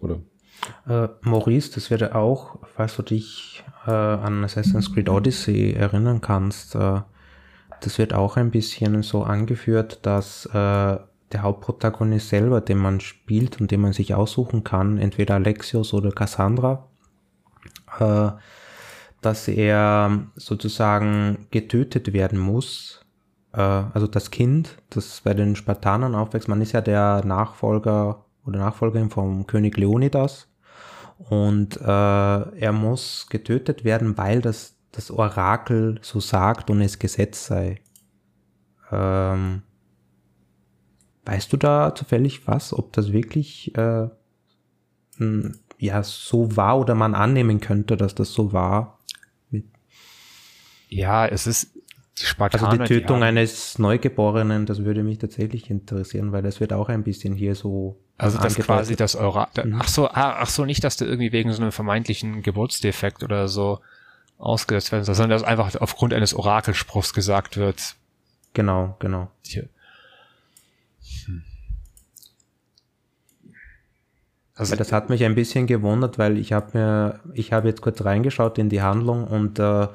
Oder? 0.00 0.20
Äh, 0.88 1.08
Maurice, 1.22 1.72
das 1.74 1.90
wäre 1.90 2.14
auch, 2.14 2.58
falls 2.74 2.96
du 2.96 3.02
dich 3.02 3.64
äh, 3.86 3.90
an 3.90 4.44
Assassin's 4.44 4.92
Creed 4.92 5.08
Odyssey 5.08 5.72
erinnern 5.72 6.20
kannst, 6.20 6.74
äh, 6.74 7.00
das 7.80 7.98
wird 7.98 8.14
auch 8.14 8.36
ein 8.36 8.50
bisschen 8.50 9.02
so 9.02 9.22
angeführt, 9.22 10.00
dass 10.02 10.46
äh, 10.46 10.98
der 11.32 11.42
Hauptprotagonist 11.42 12.28
selber, 12.28 12.60
den 12.60 12.78
man 12.78 13.00
spielt 13.00 13.60
und 13.60 13.70
den 13.70 13.80
man 13.80 13.92
sich 13.92 14.14
aussuchen 14.14 14.64
kann, 14.64 14.98
entweder 14.98 15.34
Alexios 15.34 15.92
oder 15.92 16.10
Cassandra, 16.10 16.88
äh, 18.00 18.30
dass 19.20 19.48
er 19.48 20.26
sozusagen 20.36 21.46
getötet 21.50 22.12
werden 22.12 22.38
muss. 22.38 23.04
Äh, 23.52 23.60
also 23.60 24.06
das 24.06 24.30
Kind, 24.30 24.78
das 24.90 25.20
bei 25.20 25.34
den 25.34 25.54
Spartanern 25.54 26.14
aufwächst, 26.14 26.48
man 26.48 26.62
ist 26.62 26.72
ja 26.72 26.80
der 26.80 27.24
Nachfolger 27.24 28.24
oder 28.44 28.58
Nachfolgerin 28.58 29.10
vom 29.10 29.46
König 29.46 29.76
Leonidas 29.76 30.47
und 31.18 31.76
äh, 31.76 31.84
er 31.84 32.72
muss 32.72 33.26
getötet 33.28 33.84
werden, 33.84 34.16
weil 34.16 34.40
das 34.40 34.78
das 34.92 35.10
Orakel 35.10 35.98
so 36.02 36.20
sagt 36.20 36.70
und 36.70 36.80
es 36.80 36.98
Gesetz 36.98 37.46
sei. 37.46 37.80
Ähm, 38.90 39.62
weißt 41.24 41.52
du 41.52 41.56
da 41.56 41.94
zufällig 41.94 42.46
was, 42.46 42.72
ob 42.72 42.92
das 42.94 43.12
wirklich 43.12 43.76
äh, 43.76 44.08
ja 45.78 46.02
so 46.02 46.56
war 46.56 46.78
oder 46.78 46.94
man 46.94 47.14
annehmen 47.14 47.60
könnte, 47.60 47.96
dass 47.96 48.14
das 48.14 48.32
so 48.32 48.52
war? 48.52 48.98
Ja, 50.88 51.26
es 51.26 51.46
ist 51.46 51.74
die 52.18 52.24
Spartaner, 52.24 52.70
Also 52.70 52.82
die 52.82 52.88
Tötung 52.88 53.18
die 53.18 53.24
eines 53.24 53.78
Neugeborenen, 53.78 54.66
das 54.66 54.84
würde 54.84 55.02
mich 55.02 55.18
tatsächlich 55.18 55.70
interessieren, 55.70 56.32
weil 56.32 56.42
das 56.42 56.60
wird 56.60 56.72
auch 56.72 56.88
ein 56.88 57.04
bisschen 57.04 57.34
hier 57.34 57.54
so. 57.54 58.00
Also 58.18 58.38
das 58.38 58.56
quasi 58.56 58.96
das 58.96 59.14
Orakel. 59.14 59.66
Mhm. 59.66 59.80
Ach 59.80 59.88
so, 59.88 60.08
ah, 60.08 60.38
ach 60.40 60.50
so, 60.50 60.64
nicht, 60.64 60.82
dass 60.82 60.96
du 60.96 61.04
irgendwie 61.04 61.30
wegen 61.30 61.52
so 61.52 61.62
einem 61.62 61.70
vermeintlichen 61.70 62.42
Geburtsdefekt 62.42 63.22
oder 63.22 63.46
so 63.46 63.80
ausgesetzt 64.38 64.90
werden, 64.90 65.04
sondern 65.04 65.30
dass 65.30 65.44
einfach 65.44 65.74
aufgrund 65.80 66.12
eines 66.12 66.34
Orakelspruchs 66.34 67.14
gesagt 67.14 67.56
wird. 67.56 67.94
Genau, 68.54 68.96
genau. 68.98 69.30
Hier. 69.42 69.68
Hm. 71.26 71.44
Also 74.56 74.74
das 74.74 74.90
hat 74.90 75.08
mich 75.08 75.22
ein 75.22 75.36
bisschen 75.36 75.68
gewundert, 75.68 76.18
weil 76.18 76.38
ich 76.38 76.52
habe 76.52 76.76
mir, 76.76 77.20
ich 77.34 77.52
habe 77.52 77.68
jetzt 77.68 77.80
kurz 77.80 78.04
reingeschaut 78.04 78.58
in 78.58 78.68
die 78.68 78.82
Handlung 78.82 79.28
und 79.28 79.60
äh, 79.60 79.86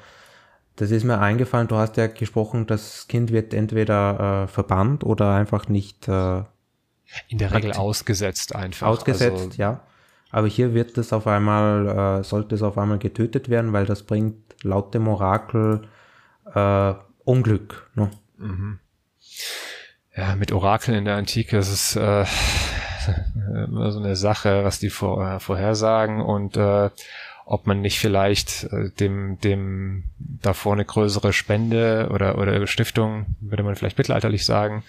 das 0.78 0.92
ist 0.92 1.04
mir 1.04 1.20
eingefallen. 1.20 1.68
Du 1.68 1.76
hast 1.76 1.98
ja 1.98 2.08
gesprochen, 2.08 2.68
das 2.68 3.10
Kind 3.10 3.32
wird 3.34 3.54
entweder 3.54 4.44
äh, 4.44 4.48
verbannt 4.48 5.04
oder 5.04 5.36
einfach 5.36 5.68
nicht. 5.68 6.08
Äh, 6.08 6.44
in 7.28 7.38
der 7.38 7.54
Regel 7.54 7.74
ausgesetzt 7.74 8.56
einfach. 8.56 8.88
Ausgesetzt, 8.88 9.44
also, 9.44 9.62
ja. 9.62 9.82
Aber 10.32 10.48
hier 10.48 10.74
wird 10.74 10.98
es 10.98 11.14
auf 11.14 11.28
einmal, 11.28 12.20
äh, 12.20 12.24
sollte 12.24 12.56
es 12.56 12.64
auf 12.64 12.78
einmal 12.78 12.98
getötet 12.98 13.50
werden, 13.50 13.72
weil 13.72 13.86
das 13.86 14.04
bringt 14.04 14.36
laut 14.64 14.94
dem 14.94 15.08
Orakel 15.08 15.88
äh, 16.54 16.94
Unglück. 17.24 17.90
Ne? 17.96 18.10
Mhm. 18.38 18.80
Ja, 20.16 20.36
mit 20.36 20.52
Orakeln 20.52 20.98
in 20.98 21.06
der 21.06 21.16
Antike 21.18 21.58
ist 21.58 21.70
es 21.70 21.96
äh, 21.96 22.26
immer 23.68 23.92
so 23.92 24.00
eine 24.00 24.16
Sache, 24.16 24.64
was 24.64 24.80
die 24.80 24.90
vor, 24.90 25.24
äh, 25.24 25.40
vorhersagen 25.40 26.22
und 26.22 26.58
äh, 26.58 26.90
ob 27.46 27.68
man 27.68 27.82
nicht 27.82 28.00
vielleicht 28.00 28.66
äh, 28.66 28.90
dem, 28.90 29.40
dem 29.40 30.06
davor 30.18 30.74
eine 30.74 30.86
größere 30.86 31.34
Spende 31.34 32.10
oder, 32.12 32.38
oder 32.38 32.66
Stiftung, 32.68 33.26
würde 33.40 33.64
man 33.64 33.76
vielleicht 33.76 33.98
mittelalterlich 33.98 34.46
sagen, 34.46 34.84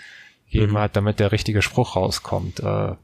geben 0.50 0.72
mhm. 0.72 0.78
hat, 0.78 0.96
damit 0.96 1.20
der 1.20 1.32
richtige 1.32 1.62
Spruch 1.62 1.96
rauskommt. 1.96 2.60
Äh, 2.60 2.94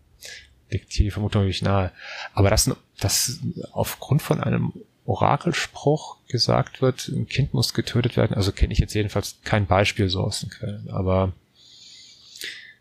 liegt 0.70 0.96
die 0.96 1.10
Vermutung 1.10 1.42
wirklich 1.42 1.62
nahe. 1.62 1.92
Aber 2.32 2.50
dass 2.50 2.70
das 3.00 3.40
aufgrund 3.72 4.22
von 4.22 4.40
einem 4.40 4.72
Orakelspruch 5.04 6.18
gesagt 6.28 6.80
wird, 6.82 7.08
ein 7.08 7.26
Kind 7.26 7.52
muss 7.54 7.74
getötet 7.74 8.16
werden, 8.16 8.34
also 8.34 8.52
kenne 8.52 8.72
ich 8.72 8.78
jetzt 8.78 8.94
jedenfalls 8.94 9.38
kein 9.42 9.66
Beispiel 9.66 10.08
so 10.08 10.20
aus 10.20 10.40
den 10.40 10.50
Quellen, 10.50 10.88
aber 10.90 11.32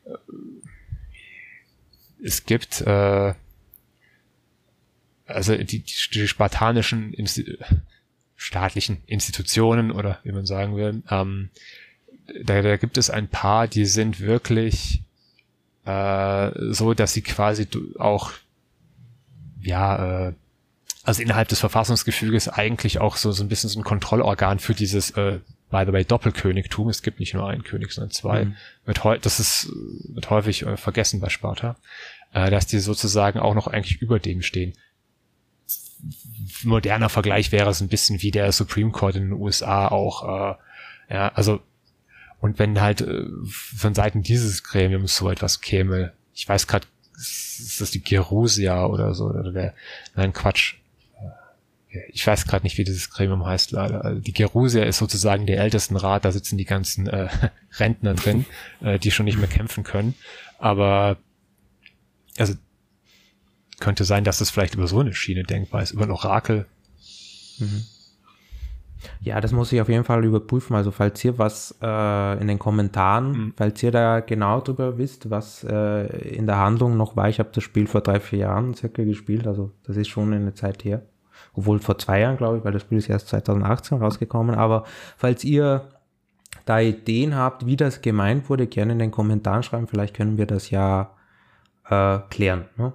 äh, 0.05 0.11
es 2.23 2.45
gibt 2.45 2.81
äh, 2.81 3.33
also 5.25 5.55
die, 5.55 5.83
die 5.83 6.27
spartanischen 6.27 7.13
Insti 7.13 7.57
staatlichen 8.35 9.03
Institutionen 9.05 9.91
oder 9.91 10.19
wie 10.23 10.31
man 10.31 10.45
sagen 10.45 10.77
will, 10.77 11.03
ähm, 11.09 11.49
da, 12.43 12.61
da 12.61 12.77
gibt 12.77 12.97
es 12.97 13.09
ein 13.09 13.27
paar, 13.27 13.67
die 13.67 13.85
sind 13.85 14.19
wirklich 14.19 15.01
äh, 15.85 16.51
so, 16.71 16.93
dass 16.93 17.13
sie 17.13 17.21
quasi 17.21 17.67
auch, 17.97 18.31
ja, 19.61 20.27
äh, 20.27 20.33
also 21.03 21.21
innerhalb 21.21 21.47
des 21.47 21.59
Verfassungsgefüges 21.59 22.49
eigentlich 22.49 22.99
auch 22.99 23.15
so, 23.15 23.31
so 23.31 23.43
ein 23.43 23.49
bisschen 23.49 23.69
so 23.69 23.79
ein 23.79 23.83
Kontrollorgan 23.83 24.59
für 24.59 24.73
dieses, 24.73 25.11
äh, 25.11 25.39
by 25.69 25.83
the 25.85 25.93
way, 25.93 26.03
Doppelkönigtum. 26.03 26.89
Es 26.89 27.01
gibt 27.01 27.19
nicht 27.19 27.33
nur 27.33 27.47
einen 27.47 27.63
König, 27.63 27.91
sondern 27.91 28.11
zwei. 28.11 28.45
Mhm. 28.45 28.55
Heu 29.03 29.17
das 29.19 29.39
ist, 29.39 29.69
wird 30.09 30.29
häufig 30.29 30.65
äh, 30.65 30.77
vergessen 30.77 31.19
bei 31.19 31.29
Sparta, 31.29 31.77
äh, 32.33 32.51
dass 32.51 32.67
die 32.67 32.79
sozusagen 32.79 33.39
auch 33.39 33.55
noch 33.55 33.67
eigentlich 33.67 34.01
über 34.01 34.19
dem 34.19 34.41
stehen. 34.41 34.73
Moderner 36.63 37.09
Vergleich 37.09 37.51
wäre 37.51 37.69
es 37.69 37.81
ein 37.81 37.89
bisschen 37.89 38.21
wie 38.21 38.31
der 38.31 38.51
Supreme 38.51 38.91
Court 38.91 39.15
in 39.15 39.29
den 39.29 39.33
USA 39.33 39.87
auch, 39.87 40.23
äh, 40.53 40.55
ja, 41.13 41.29
also 41.29 41.61
und 42.39 42.59
wenn 42.59 42.79
halt 42.79 43.01
äh, 43.01 43.25
von 43.45 43.93
Seiten 43.93 44.23
dieses 44.23 44.63
Gremiums 44.63 45.15
so 45.15 45.29
etwas 45.29 45.61
käme, 45.61 46.13
ich 46.33 46.47
weiß 46.47 46.67
gerade, 46.67 46.87
ist 47.17 47.81
das 47.81 47.91
die 47.91 48.03
Gerusia 48.03 48.85
oder 48.85 49.13
so, 49.13 49.25
oder 49.25 49.51
der, 49.51 49.73
nein, 50.15 50.31
Quatsch. 50.31 50.75
Äh, 51.89 51.99
ich 52.09 52.25
weiß 52.25 52.45
gerade 52.45 52.65
nicht, 52.65 52.77
wie 52.77 52.85
dieses 52.85 53.09
Gremium 53.09 53.45
heißt, 53.45 53.71
leider. 53.71 54.05
Also 54.05 54.21
die 54.21 54.33
Gerusia 54.33 54.83
ist 54.83 54.97
sozusagen 54.97 55.45
der 55.45 55.59
Ältestenrat, 55.59 56.23
da 56.23 56.31
sitzen 56.31 56.57
die 56.57 56.65
ganzen 56.65 57.07
äh, 57.07 57.27
Rentner 57.77 58.13
drin, 58.13 58.45
äh, 58.81 58.99
die 58.99 59.11
schon 59.11 59.25
nicht 59.25 59.37
mehr 59.37 59.49
kämpfen 59.49 59.83
können. 59.83 60.15
Aber 60.59 61.17
also 62.37 62.53
könnte 63.79 64.05
sein, 64.05 64.23
dass 64.23 64.39
das 64.39 64.49
vielleicht 64.49 64.75
über 64.75 64.87
so 64.87 64.99
eine 64.99 65.13
Schiene 65.13 65.43
denkbar 65.43 65.81
ist, 65.81 65.91
über 65.91 66.03
ein 66.03 66.11
Orakel. 66.11 66.65
Mhm. 67.59 67.85
Ja, 69.21 69.39
das 69.39 69.51
muss 69.51 69.71
ich 69.71 69.81
auf 69.81 69.89
jeden 69.89 70.03
Fall 70.03 70.23
überprüfen. 70.25 70.75
Also 70.75 70.91
falls 70.91 71.23
ihr 71.23 71.37
was 71.37 71.77
äh, 71.81 72.41
in 72.41 72.47
den 72.47 72.59
Kommentaren, 72.59 73.31
mhm. 73.31 73.53
falls 73.55 73.81
ihr 73.83 73.91
da 73.91 74.19
genau 74.19 74.61
drüber 74.61 74.97
wisst, 74.97 75.29
was 75.29 75.63
äh, 75.63 76.05
in 76.35 76.47
der 76.47 76.57
Handlung 76.57 76.97
noch 76.97 77.15
war. 77.15 77.29
Ich 77.29 77.39
habe 77.39 77.49
das 77.53 77.63
Spiel 77.63 77.87
vor 77.87 78.01
drei, 78.01 78.19
vier 78.19 78.39
Jahren 78.39 78.73
circa 78.73 79.03
gespielt. 79.03 79.47
Also 79.47 79.71
das 79.85 79.97
ist 79.97 80.09
schon 80.09 80.33
eine 80.33 80.53
Zeit 80.53 80.83
her. 80.83 81.03
Obwohl 81.53 81.79
vor 81.79 81.97
zwei 81.97 82.19
Jahren, 82.21 82.37
glaube 82.37 82.57
ich, 82.57 82.63
weil 82.63 82.73
das 82.73 82.81
Spiel 82.81 82.97
ist 82.97 83.09
erst 83.09 83.29
2018 83.29 83.97
rausgekommen. 83.97 84.55
Aber 84.55 84.83
falls 85.17 85.43
ihr 85.43 85.89
da 86.65 86.79
Ideen 86.79 87.35
habt, 87.35 87.65
wie 87.65 87.75
das 87.75 88.01
gemeint 88.01 88.49
wurde, 88.49 88.67
gerne 88.67 88.93
in 88.93 88.99
den 88.99 89.11
Kommentaren 89.11 89.63
schreiben. 89.63 89.87
Vielleicht 89.87 90.15
können 90.15 90.37
wir 90.37 90.45
das 90.45 90.69
ja 90.69 91.15
äh, 91.89 92.19
klären. 92.29 92.65
Ne? 92.77 92.93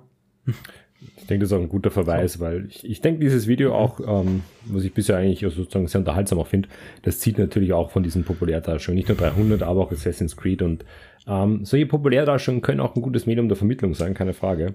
Ich 1.16 1.26
denke, 1.26 1.44
das 1.44 1.50
ist 1.50 1.56
auch 1.56 1.62
ein 1.62 1.68
guter 1.68 1.90
Verweis, 1.90 2.40
weil 2.40 2.66
ich, 2.68 2.88
ich 2.88 3.00
denke, 3.00 3.20
dieses 3.20 3.46
Video 3.46 3.74
auch, 3.74 4.00
ähm, 4.00 4.42
was 4.66 4.84
ich 4.84 4.92
bisher 4.92 5.16
eigentlich 5.16 5.40
sozusagen 5.40 5.86
sehr 5.86 6.00
unterhaltsam 6.00 6.38
auch 6.38 6.46
finde, 6.46 6.68
das 7.02 7.20
zieht 7.20 7.38
natürlich 7.38 7.72
auch 7.72 7.90
von 7.90 8.02
diesen 8.02 8.24
Populärdarstellungen, 8.24 8.98
nicht 8.98 9.08
nur 9.08 9.18
300, 9.18 9.62
aber 9.62 9.80
auch 9.80 9.92
Assassin's 9.92 10.36
Creed 10.36 10.62
und 10.62 10.84
ähm, 11.26 11.64
solche 11.64 11.86
Populärdarstellungen 11.86 12.62
können 12.62 12.80
auch 12.80 12.94
ein 12.94 13.02
gutes 13.02 13.26
Medium 13.26 13.48
der 13.48 13.56
Vermittlung 13.56 13.94
sein, 13.94 14.14
keine 14.14 14.34
Frage. 14.34 14.72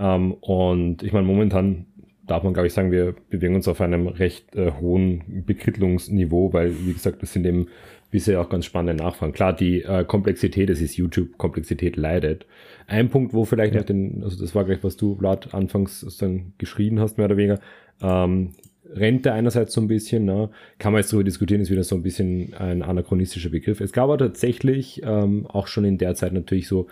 Ähm, 0.00 0.32
und 0.34 1.02
ich 1.02 1.12
meine, 1.12 1.26
momentan 1.26 1.86
darf 2.26 2.42
man, 2.42 2.54
glaube 2.54 2.66
ich, 2.66 2.72
sagen, 2.72 2.92
wir 2.92 3.14
bewegen 3.30 3.54
uns 3.54 3.68
auf 3.68 3.80
einem 3.80 4.06
recht 4.06 4.54
äh, 4.54 4.72
hohen 4.80 5.44
Bekrittlungsniveau, 5.46 6.52
weil, 6.52 6.72
wie 6.86 6.92
gesagt, 6.92 7.22
das 7.22 7.32
sind 7.32 7.46
eben 7.46 7.66
bisher 8.10 8.40
auch 8.40 8.48
ganz 8.48 8.66
spannende 8.66 9.02
Nachfragen. 9.02 9.32
Klar, 9.32 9.52
die 9.54 9.82
äh, 9.82 10.04
Komplexität, 10.04 10.68
das 10.68 10.80
ist 10.80 10.96
YouTube, 10.96 11.38
Komplexität 11.38 11.96
leidet. 11.96 12.46
Ein 12.86 13.10
Punkt, 13.10 13.34
wo 13.34 13.44
vielleicht 13.44 13.74
ja. 13.74 13.80
noch 13.80 13.86
den, 13.86 14.22
also 14.22 14.40
das 14.40 14.54
war 14.54 14.64
gleich, 14.64 14.82
was 14.82 14.96
du, 14.96 15.16
Vlad, 15.16 15.54
anfangs 15.54 16.04
dann 16.18 16.52
geschrieben 16.58 17.00
hast, 17.00 17.18
mehr 17.18 17.26
oder 17.26 17.36
weniger, 17.36 17.60
ähm, 18.00 18.50
Rente 18.94 19.32
einerseits 19.32 19.72
so 19.72 19.80
ein 19.80 19.88
bisschen, 19.88 20.24
ne? 20.24 20.50
kann 20.78 20.92
man 20.92 21.00
jetzt 21.00 21.12
darüber 21.12 21.24
diskutieren, 21.24 21.60
ist 21.60 21.70
wieder 21.70 21.84
so 21.84 21.94
ein 21.94 22.02
bisschen 22.02 22.52
ein 22.54 22.82
anachronistischer 22.82 23.48
Begriff. 23.48 23.80
Es 23.80 23.92
gab 23.92 24.04
aber 24.04 24.18
tatsächlich 24.18 25.02
ähm, 25.04 25.46
auch 25.46 25.66
schon 25.66 25.84
in 25.84 25.98
der 25.98 26.14
Zeit 26.14 26.32
natürlich 26.32 26.68
so 26.68 26.88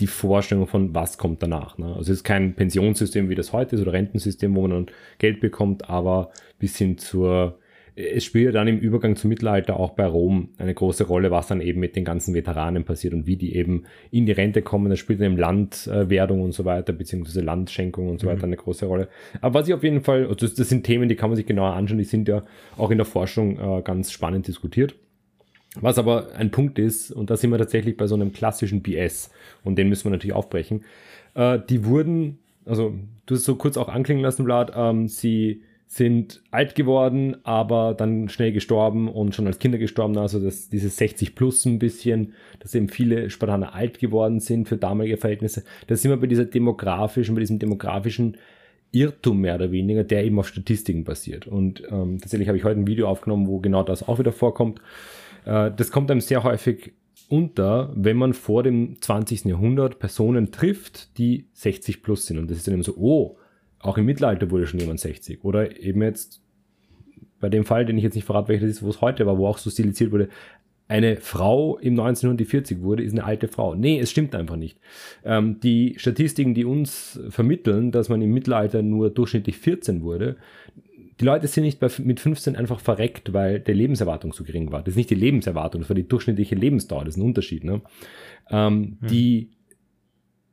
die 0.00 0.06
Vorstellung 0.06 0.66
von, 0.66 0.94
was 0.94 1.18
kommt 1.18 1.42
danach. 1.42 1.78
Ne? 1.78 1.86
Also 1.86 2.12
es 2.12 2.18
ist 2.18 2.24
kein 2.24 2.54
Pensionssystem, 2.54 3.28
wie 3.28 3.34
das 3.34 3.52
heute 3.52 3.76
ist, 3.76 3.82
oder 3.82 3.92
Rentensystem, 3.92 4.54
wo 4.54 4.62
man 4.62 4.70
dann 4.70 4.86
Geld 5.18 5.40
bekommt, 5.40 5.88
aber 5.88 6.30
bis 6.58 6.76
hin 6.76 6.98
zur 6.98 7.58
es 7.98 8.24
spielt 8.24 8.46
ja 8.46 8.52
dann 8.52 8.68
im 8.68 8.78
Übergang 8.78 9.16
zum 9.16 9.28
Mittelalter 9.28 9.78
auch 9.78 9.90
bei 9.90 10.06
Rom 10.06 10.50
eine 10.56 10.72
große 10.72 11.04
Rolle, 11.04 11.32
was 11.32 11.48
dann 11.48 11.60
eben 11.60 11.80
mit 11.80 11.96
den 11.96 12.04
ganzen 12.04 12.32
Veteranen 12.32 12.84
passiert 12.84 13.12
und 13.12 13.26
wie 13.26 13.36
die 13.36 13.56
eben 13.56 13.84
in 14.12 14.24
die 14.24 14.32
Rente 14.32 14.62
kommen. 14.62 14.88
Das 14.88 15.00
spielt 15.00 15.18
dann 15.18 15.32
im 15.32 15.36
Landwerdung 15.36 16.42
und 16.42 16.52
so 16.52 16.64
weiter, 16.64 16.92
beziehungsweise 16.92 17.40
Landschenkung 17.40 18.08
und 18.08 18.20
so 18.20 18.28
weiter 18.28 18.38
mhm. 18.46 18.52
eine 18.52 18.56
große 18.56 18.86
Rolle. 18.86 19.08
Aber 19.40 19.58
was 19.58 19.66
ich 19.66 19.74
auf 19.74 19.82
jeden 19.82 20.02
Fall, 20.02 20.22
also 20.22 20.34
das, 20.34 20.54
das, 20.54 20.68
sind 20.68 20.84
Themen, 20.84 21.08
die 21.08 21.16
kann 21.16 21.28
man 21.28 21.36
sich 21.36 21.46
genauer 21.46 21.72
anschauen, 21.72 21.98
die 21.98 22.04
sind 22.04 22.28
ja 22.28 22.44
auch 22.76 22.92
in 22.92 22.98
der 22.98 23.04
Forschung 23.04 23.58
äh, 23.58 23.82
ganz 23.82 24.12
spannend 24.12 24.46
diskutiert. 24.46 24.94
Was 25.80 25.98
aber 25.98 26.34
ein 26.36 26.52
Punkt 26.52 26.78
ist, 26.78 27.10
und 27.10 27.30
da 27.30 27.36
sind 27.36 27.50
wir 27.50 27.58
tatsächlich 27.58 27.96
bei 27.96 28.06
so 28.06 28.14
einem 28.14 28.32
klassischen 28.32 28.80
BS, 28.80 29.30
und 29.64 29.76
den 29.76 29.88
müssen 29.88 30.04
wir 30.04 30.10
natürlich 30.10 30.36
aufbrechen, 30.36 30.84
äh, 31.34 31.58
die 31.68 31.84
wurden, 31.84 32.38
also 32.64 32.94
du 33.26 33.34
hast 33.34 33.44
so 33.44 33.56
kurz 33.56 33.76
auch 33.76 33.88
anklingen 33.88 34.22
lassen, 34.22 34.44
Vlad, 34.44 34.72
ähm, 34.76 35.08
sie 35.08 35.62
sind 35.90 36.42
alt 36.50 36.74
geworden, 36.74 37.38
aber 37.44 37.94
dann 37.94 38.28
schnell 38.28 38.52
gestorben 38.52 39.08
und 39.08 39.34
schon 39.34 39.46
als 39.46 39.58
Kinder 39.58 39.78
gestorben. 39.78 40.18
Also 40.18 40.38
das, 40.38 40.68
dieses 40.68 40.98
60 40.98 41.34
plus 41.34 41.64
ein 41.64 41.78
bisschen, 41.78 42.34
dass 42.60 42.74
eben 42.74 42.90
viele 42.90 43.30
Spartaner 43.30 43.74
alt 43.74 43.98
geworden 43.98 44.38
sind 44.38 44.68
für 44.68 44.76
damalige 44.76 45.16
Verhältnisse. 45.16 45.64
Das 45.86 46.02
sind 46.02 46.10
wir 46.10 46.18
bei 46.18 46.26
dieser 46.26 46.44
demografischen, 46.44 47.34
bei 47.34 47.40
diesem 47.40 47.58
demografischen 47.58 48.36
Irrtum 48.92 49.40
mehr 49.40 49.54
oder 49.54 49.72
weniger, 49.72 50.04
der 50.04 50.26
eben 50.26 50.38
auf 50.38 50.48
Statistiken 50.48 51.04
basiert. 51.04 51.46
Und 51.46 51.82
ähm, 51.90 52.18
tatsächlich 52.20 52.48
habe 52.48 52.58
ich 52.58 52.64
heute 52.64 52.80
ein 52.80 52.86
Video 52.86 53.08
aufgenommen, 53.08 53.46
wo 53.48 53.58
genau 53.58 53.82
das 53.82 54.06
auch 54.06 54.18
wieder 54.18 54.32
vorkommt. 54.32 54.82
Äh, 55.46 55.70
das 55.74 55.90
kommt 55.90 56.10
einem 56.10 56.20
sehr 56.20 56.42
häufig 56.42 56.92
unter, 57.30 57.92
wenn 57.94 58.18
man 58.18 58.34
vor 58.34 58.62
dem 58.62 59.00
20. 59.00 59.46
Jahrhundert 59.46 59.98
Personen 59.98 60.52
trifft, 60.52 61.16
die 61.16 61.46
60 61.54 62.02
plus 62.02 62.26
sind. 62.26 62.38
Und 62.38 62.50
das 62.50 62.58
ist 62.58 62.66
dann 62.66 62.74
eben 62.74 62.82
so, 62.82 62.94
oh, 62.96 63.38
auch 63.80 63.98
im 63.98 64.06
Mittelalter 64.06 64.50
wurde 64.50 64.66
schon 64.66 64.80
jemand 64.80 65.00
60. 65.00 65.44
Oder 65.44 65.80
eben 65.80 66.02
jetzt 66.02 66.42
bei 67.40 67.48
dem 67.48 67.64
Fall, 67.64 67.84
den 67.86 67.96
ich 67.96 68.04
jetzt 68.04 68.14
nicht 68.14 68.24
verrate, 68.24 68.48
welcher 68.48 68.66
das 68.66 68.76
ist, 68.76 68.82
wo 68.82 68.90
es 68.90 69.00
heute 69.00 69.26
war, 69.26 69.38
wo 69.38 69.46
auch 69.46 69.58
so 69.58 69.70
stilisiert 69.70 70.10
wurde, 70.10 70.28
eine 70.88 71.16
Frau 71.16 71.76
im 71.78 71.92
1940 72.00 72.80
wurde, 72.80 73.02
ist 73.02 73.12
eine 73.12 73.24
alte 73.24 73.46
Frau. 73.46 73.74
Nee, 73.74 74.00
es 74.00 74.10
stimmt 74.10 74.34
einfach 74.34 74.56
nicht. 74.56 74.78
Ähm, 75.22 75.60
die 75.60 75.94
Statistiken, 75.98 76.54
die 76.54 76.64
uns 76.64 77.20
vermitteln, 77.28 77.92
dass 77.92 78.08
man 78.08 78.22
im 78.22 78.32
Mittelalter 78.32 78.82
nur 78.82 79.10
durchschnittlich 79.10 79.58
14 79.58 80.02
wurde, 80.02 80.36
die 81.20 81.24
Leute 81.24 81.46
sind 81.46 81.64
nicht 81.64 81.78
bei, 81.78 81.90
mit 81.98 82.20
15 82.20 82.56
einfach 82.56 82.80
verreckt, 82.80 83.32
weil 83.32 83.60
der 83.60 83.74
Lebenserwartung 83.74 84.32
so 84.32 84.44
gering 84.44 84.72
war. 84.72 84.80
Das 84.80 84.92
ist 84.92 84.96
nicht 84.96 85.10
die 85.10 85.16
Lebenserwartung, 85.16 85.82
das 85.82 85.90
war 85.90 85.96
die 85.96 86.08
durchschnittliche 86.08 86.54
Lebensdauer, 86.54 87.04
das 87.04 87.16
ist 87.16 87.20
ein 87.20 87.26
Unterschied. 87.26 87.64
Ne? 87.64 87.82
Ähm, 88.50 88.98
hm. 89.00 89.08
Die, 89.08 89.50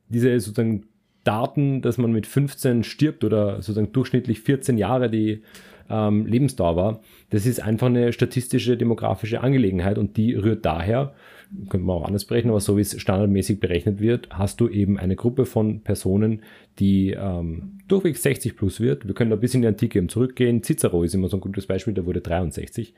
diese 0.08 0.38
sozusagen 0.38 0.84
Daten, 1.26 1.82
dass 1.82 1.98
man 1.98 2.12
mit 2.12 2.26
15 2.26 2.84
stirbt 2.84 3.24
oder 3.24 3.56
sozusagen 3.56 3.92
durchschnittlich 3.92 4.40
14 4.40 4.78
Jahre 4.78 5.10
die 5.10 5.42
ähm, 5.90 6.26
Lebensdauer 6.26 6.76
war, 6.76 7.00
das 7.30 7.46
ist 7.46 7.62
einfach 7.62 7.88
eine 7.88 8.12
statistische, 8.12 8.76
demografische 8.76 9.40
Angelegenheit 9.40 9.98
und 9.98 10.16
die 10.16 10.34
rührt 10.34 10.64
daher, 10.64 11.14
könnte 11.68 11.86
man 11.86 11.96
auch 11.96 12.06
anders 12.06 12.24
berechnen, 12.24 12.50
aber 12.50 12.60
so 12.60 12.76
wie 12.76 12.80
es 12.80 13.00
standardmäßig 13.00 13.60
berechnet 13.60 14.00
wird, 14.00 14.28
hast 14.30 14.60
du 14.60 14.68
eben 14.68 14.98
eine 14.98 15.16
Gruppe 15.16 15.46
von 15.46 15.80
Personen, 15.80 16.42
die 16.78 17.10
ähm, 17.12 17.78
durchwegs 17.88 18.22
60 18.22 18.56
plus 18.56 18.80
wird. 18.80 19.06
Wir 19.06 19.14
können 19.14 19.30
da 19.30 19.36
ein 19.36 19.40
bisschen 19.40 19.58
in 19.58 19.62
die 19.62 19.68
Antike 19.68 19.98
eben 19.98 20.08
zurückgehen. 20.08 20.62
Cicero 20.62 21.02
ist 21.02 21.14
immer 21.14 21.28
so 21.28 21.36
ein 21.36 21.40
gutes 21.40 21.66
Beispiel, 21.66 21.94
der 21.94 22.06
wurde 22.06 22.20
63. 22.20 22.94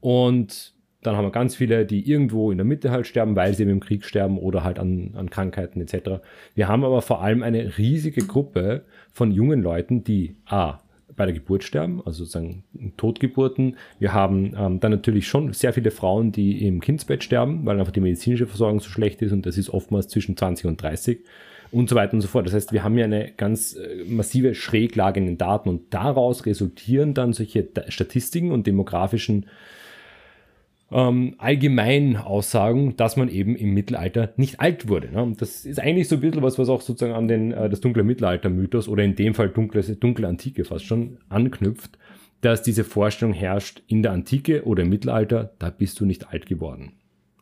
Und 0.00 0.74
dann 1.02 1.16
haben 1.16 1.24
wir 1.24 1.30
ganz 1.30 1.56
viele, 1.56 1.86
die 1.86 2.08
irgendwo 2.08 2.50
in 2.50 2.58
der 2.58 2.66
Mitte 2.66 2.90
halt 2.90 3.06
sterben, 3.06 3.36
weil 3.36 3.54
sie 3.54 3.62
eben 3.62 3.72
im 3.72 3.80
Krieg 3.80 4.04
sterben 4.04 4.38
oder 4.38 4.64
halt 4.64 4.78
an, 4.78 5.12
an 5.14 5.30
Krankheiten 5.30 5.80
etc. 5.80 6.22
Wir 6.54 6.68
haben 6.68 6.84
aber 6.84 7.00
vor 7.00 7.22
allem 7.22 7.42
eine 7.42 7.78
riesige 7.78 8.22
Gruppe 8.22 8.84
von 9.12 9.32
jungen 9.32 9.62
Leuten, 9.62 10.04
die 10.04 10.36
A, 10.46 10.80
bei 11.16 11.26
der 11.26 11.34
Geburt 11.34 11.64
sterben, 11.64 12.00
also 12.06 12.24
sozusagen 12.24 12.64
Totgeburten. 12.96 13.76
Wir 13.98 14.14
haben 14.14 14.54
ähm, 14.56 14.80
dann 14.80 14.90
natürlich 14.90 15.28
schon 15.28 15.52
sehr 15.52 15.72
viele 15.72 15.90
Frauen, 15.90 16.32
die 16.32 16.66
im 16.66 16.80
Kindsbett 16.80 17.22
sterben, 17.22 17.66
weil 17.66 17.78
einfach 17.78 17.92
die 17.92 18.00
medizinische 18.00 18.46
Versorgung 18.46 18.80
so 18.80 18.88
schlecht 18.88 19.20
ist 19.20 19.32
und 19.32 19.44
das 19.44 19.58
ist 19.58 19.68
oftmals 19.68 20.08
zwischen 20.08 20.36
20 20.36 20.66
und 20.66 20.82
30 20.82 21.20
und 21.72 21.88
so 21.88 21.94
weiter 21.94 22.14
und 22.14 22.20
so 22.20 22.28
fort. 22.28 22.46
Das 22.46 22.54
heißt, 22.54 22.72
wir 22.72 22.82
haben 22.84 22.96
ja 22.96 23.04
eine 23.04 23.32
ganz 23.32 23.74
äh, 23.74 24.04
massive 24.06 24.54
Schräglage 24.54 25.20
in 25.20 25.26
den 25.26 25.38
Daten 25.38 25.68
und 25.68 25.92
daraus 25.92 26.46
resultieren 26.46 27.12
dann 27.14 27.32
solche 27.32 27.68
Statistiken 27.88 28.50
und 28.50 28.66
demografischen 28.66 29.46
ähm, 30.92 31.34
allgemein 31.38 32.16
Aussagen, 32.16 32.96
dass 32.96 33.16
man 33.16 33.28
eben 33.28 33.54
im 33.54 33.72
Mittelalter 33.74 34.32
nicht 34.36 34.60
alt 34.60 34.88
wurde. 34.88 35.10
Ne? 35.12 35.22
Und 35.22 35.40
das 35.40 35.64
ist 35.64 35.78
eigentlich 35.78 36.08
so 36.08 36.16
ein 36.16 36.20
bisschen 36.20 36.42
was, 36.42 36.58
was 36.58 36.68
auch 36.68 36.80
sozusagen 36.80 37.14
an 37.14 37.28
den, 37.28 37.52
äh, 37.52 37.68
das 37.68 37.80
dunkle 37.80 38.02
Mittelalter-Mythos 38.02 38.88
oder 38.88 39.04
in 39.04 39.14
dem 39.14 39.34
Fall 39.34 39.50
dunkle, 39.50 39.82
dunkle 39.82 40.26
Antike 40.26 40.64
fast 40.64 40.84
schon 40.84 41.18
anknüpft, 41.28 41.98
dass 42.40 42.62
diese 42.62 42.84
Vorstellung 42.84 43.34
herrscht, 43.34 43.82
in 43.86 44.02
der 44.02 44.12
Antike 44.12 44.64
oder 44.64 44.82
im 44.82 44.88
Mittelalter, 44.88 45.52
da 45.58 45.70
bist 45.70 46.00
du 46.00 46.06
nicht 46.06 46.28
alt 46.28 46.46
geworden. 46.46 46.92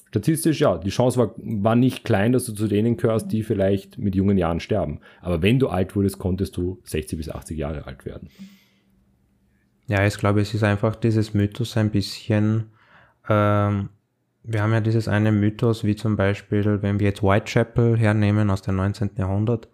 Statistisch, 0.08 0.60
ja, 0.60 0.78
die 0.78 0.88
Chance 0.88 1.18
war, 1.18 1.34
war 1.36 1.76
nicht 1.76 2.04
klein, 2.04 2.32
dass 2.32 2.46
du 2.46 2.52
zu 2.52 2.66
denen 2.66 2.96
gehörst, 2.96 3.30
die 3.30 3.42
vielleicht 3.42 3.98
mit 3.98 4.14
jungen 4.14 4.38
Jahren 4.38 4.60
sterben. 4.60 5.00
Aber 5.20 5.42
wenn 5.42 5.58
du 5.58 5.68
alt 5.68 5.94
wurdest, 5.96 6.18
konntest 6.18 6.56
du 6.56 6.80
60 6.84 7.18
bis 7.18 7.28
80 7.28 7.58
Jahre 7.58 7.86
alt 7.86 8.06
werden. 8.06 8.30
Ja, 9.86 10.06
ich 10.06 10.16
glaube, 10.16 10.40
es 10.40 10.54
ist 10.54 10.64
einfach 10.64 10.96
dieses 10.96 11.34
Mythos 11.34 11.76
ein 11.76 11.90
bisschen 11.90 12.70
ähm, 13.28 13.90
wir 14.42 14.62
haben 14.62 14.72
ja 14.72 14.80
dieses 14.80 15.08
eine 15.08 15.32
Mythos, 15.32 15.84
wie 15.84 15.96
zum 15.96 16.16
Beispiel, 16.16 16.82
wenn 16.82 16.98
wir 17.00 17.08
jetzt 17.08 17.22
Whitechapel 17.22 17.96
hernehmen 17.98 18.50
aus 18.50 18.62
dem 18.62 18.76
19. 18.76 19.10
Jahrhundert, 19.16 19.68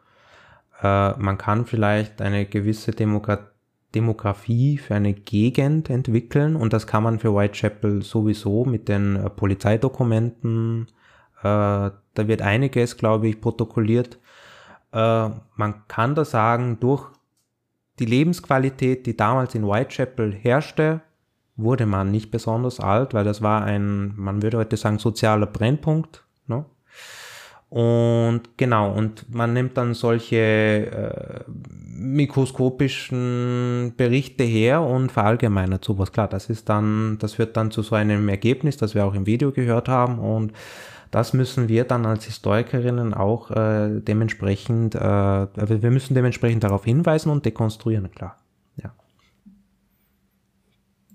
äh, 0.82 1.12
man 1.18 1.38
kann 1.38 1.66
vielleicht 1.66 2.20
eine 2.20 2.46
gewisse 2.46 2.92
Demokratie 2.92 3.54
Demografie 3.94 4.78
für 4.78 4.94
eine 4.94 5.12
Gegend 5.14 5.88
entwickeln 5.88 6.56
und 6.56 6.72
das 6.72 6.86
kann 6.86 7.02
man 7.02 7.18
für 7.18 7.34
Whitechapel 7.34 8.02
sowieso 8.02 8.64
mit 8.64 8.88
den 8.88 9.16
äh, 9.16 9.30
Polizeidokumenten. 9.30 10.88
Äh, 11.38 11.42
da 11.42 11.92
wird 12.16 12.42
einiges, 12.42 12.96
glaube 12.96 13.28
ich, 13.28 13.40
protokolliert. 13.40 14.18
Äh, 14.92 15.30
man 15.56 15.86
kann 15.88 16.14
da 16.14 16.24
sagen, 16.24 16.78
durch 16.80 17.08
die 17.98 18.06
Lebensqualität, 18.06 19.06
die 19.06 19.16
damals 19.16 19.54
in 19.54 19.66
Whitechapel 19.66 20.32
herrschte, 20.32 21.00
wurde 21.56 21.86
man 21.86 22.10
nicht 22.10 22.30
besonders 22.30 22.80
alt, 22.80 23.14
weil 23.14 23.24
das 23.24 23.42
war 23.42 23.62
ein, 23.62 24.12
man 24.16 24.42
würde 24.42 24.58
heute 24.58 24.76
sagen, 24.76 24.98
sozialer 24.98 25.46
Brennpunkt. 25.46 26.24
Ne? 26.46 26.64
Und 27.68 28.42
genau, 28.56 28.92
und 28.92 29.32
man 29.34 29.52
nimmt 29.52 29.76
dann 29.76 29.94
solche 29.94 30.36
äh, 30.36 31.40
mikroskopischen 31.46 33.94
Berichte 33.96 34.44
her 34.44 34.82
und 34.82 35.10
verallgemeinert 35.10 35.84
sowas. 35.84 36.12
Klar, 36.12 36.28
das 36.28 36.50
ist 36.50 36.68
dann, 36.68 37.18
das 37.18 37.38
wird 37.38 37.56
dann 37.56 37.70
zu 37.70 37.82
so 37.82 37.94
einem 37.94 38.28
Ergebnis, 38.28 38.76
das 38.76 38.94
wir 38.94 39.04
auch 39.04 39.14
im 39.14 39.26
Video 39.26 39.52
gehört 39.52 39.88
haben 39.88 40.18
und 40.18 40.52
das 41.10 41.32
müssen 41.32 41.68
wir 41.68 41.84
dann 41.84 42.06
als 42.06 42.24
Historikerinnen 42.24 43.14
auch 43.14 43.52
äh, 43.52 44.00
dementsprechend, 44.00 44.96
äh, 44.96 45.00
wir 45.00 45.90
müssen 45.92 46.14
dementsprechend 46.14 46.64
darauf 46.64 46.84
hinweisen 46.84 47.30
und 47.30 47.46
dekonstruieren, 47.46 48.10
klar. 48.10 48.36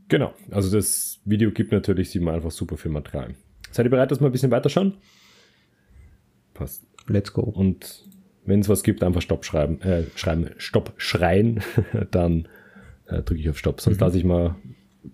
Genau, 0.10 0.34
also 0.50 0.76
das 0.76 1.20
Video 1.24 1.52
gibt 1.52 1.72
natürlich, 1.72 2.10
sieht 2.10 2.24
man 2.24 2.36
einfach 2.36 2.52
super 2.52 2.78
viel 2.78 2.92
Material. 2.92 3.36
Seid 3.72 3.86
ihr 3.86 3.92
bereit, 3.92 4.10
dass 4.12 4.20
wir 4.20 4.26
ein 4.26 4.32
bisschen 4.32 4.52
weiterschauen? 4.52 4.96
Passt. 6.56 6.84
Let's 7.08 7.32
go. 7.32 7.42
Und 7.42 8.06
wenn 8.46 8.60
es 8.60 8.70
was 8.70 8.84
gibt, 8.84 9.04
einfach 9.04 9.22
Stopp 9.22 9.46
schreiben, 9.46 9.82
äh, 9.82 10.04
schreiben, 10.16 10.50
Stopp 10.58 10.94
schreien, 10.98 11.62
dann 12.12 12.48
äh, 13.08 13.22
drücke 13.22 13.40
ich 13.40 13.50
auf 13.50 13.60
Stopp. 13.60 13.82
Sonst 13.82 13.98
mhm. 13.98 14.06
lasse 14.06 14.18
ich 14.18 14.24
mal 14.24 14.56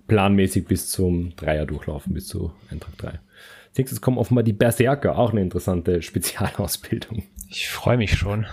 planmäßig 0.08 0.66
bis 0.66 0.90
zum 0.90 1.36
Dreier 1.36 1.66
durchlaufen, 1.66 2.14
bis 2.14 2.28
zu 2.28 2.54
Eintrag 2.72 2.98
3. 2.98 3.08
Als 3.10 3.78
nächstes 3.78 4.00
kommen 4.00 4.18
offenbar 4.18 4.44
die 4.44 4.54
Berserker, 4.54 5.18
auch 5.18 5.32
eine 5.32 5.42
interessante 5.42 6.02
Spezialausbildung. 6.02 7.24
Ich 7.50 7.68
freue 7.68 7.98
mich 7.98 8.18
schon. 8.18 8.46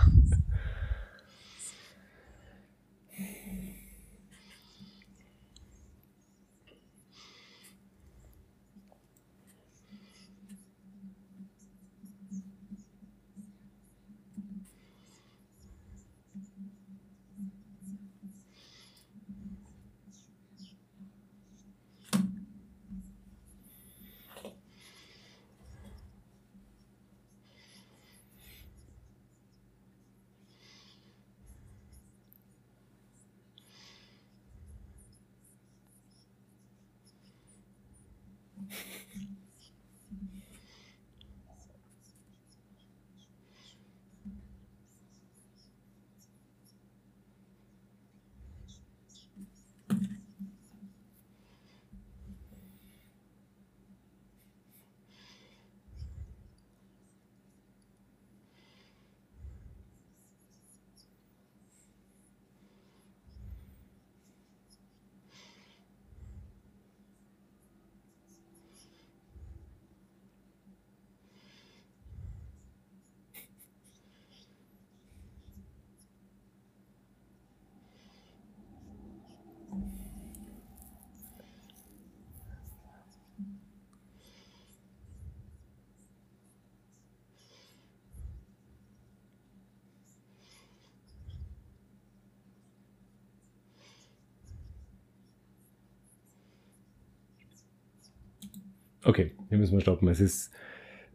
Okay, 99.03 99.31
hier 99.49 99.57
müssen 99.57 99.73
wir 99.73 99.81
stoppen. 99.81 100.07
Es 100.07 100.19
ist, 100.19 100.51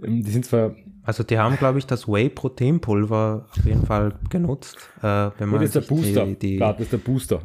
ähm, 0.03 0.22
die 0.22 0.30
sind 0.30 0.45
zwar. 0.45 0.74
Also 1.03 1.22
die 1.22 1.39
haben, 1.39 1.57
glaube 1.57 1.78
ich, 1.78 1.86
das 1.86 2.07
Whey-Protein-Pulver 2.07 3.47
auf 3.51 3.64
jeden 3.64 3.86
Fall 3.86 4.14
genutzt. 4.28 4.76
Äh, 4.99 5.30
wenn 5.39 5.49
man 5.49 5.61
das 5.61 5.74
ist 5.74 5.74
der 5.76 5.95
Booster. 5.95 6.26
Die, 6.26 6.34
die, 6.36 6.57
Klar, 6.57 6.72
das 6.74 6.80
ist 6.82 6.93
der 6.93 6.99
Booster. 6.99 7.41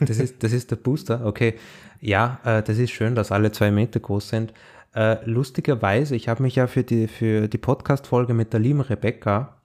das, 0.00 0.18
ist, 0.18 0.42
das 0.42 0.52
ist 0.52 0.70
der 0.70 0.76
Booster, 0.76 1.24
okay. 1.24 1.54
Ja, 2.00 2.40
äh, 2.44 2.62
das 2.62 2.78
ist 2.78 2.90
schön, 2.90 3.14
dass 3.14 3.32
alle 3.32 3.50
zwei 3.50 3.70
Meter 3.70 4.00
groß 4.00 4.28
sind. 4.28 4.52
Äh, 4.94 5.16
lustigerweise, 5.24 6.16
ich 6.16 6.28
habe 6.28 6.42
mich 6.42 6.56
ja 6.56 6.66
für 6.66 6.82
die, 6.82 7.08
für 7.08 7.48
die 7.48 7.58
Podcast-Folge 7.58 8.34
mit 8.34 8.52
der 8.52 8.60
lieben 8.60 8.80
Rebecca 8.80 9.56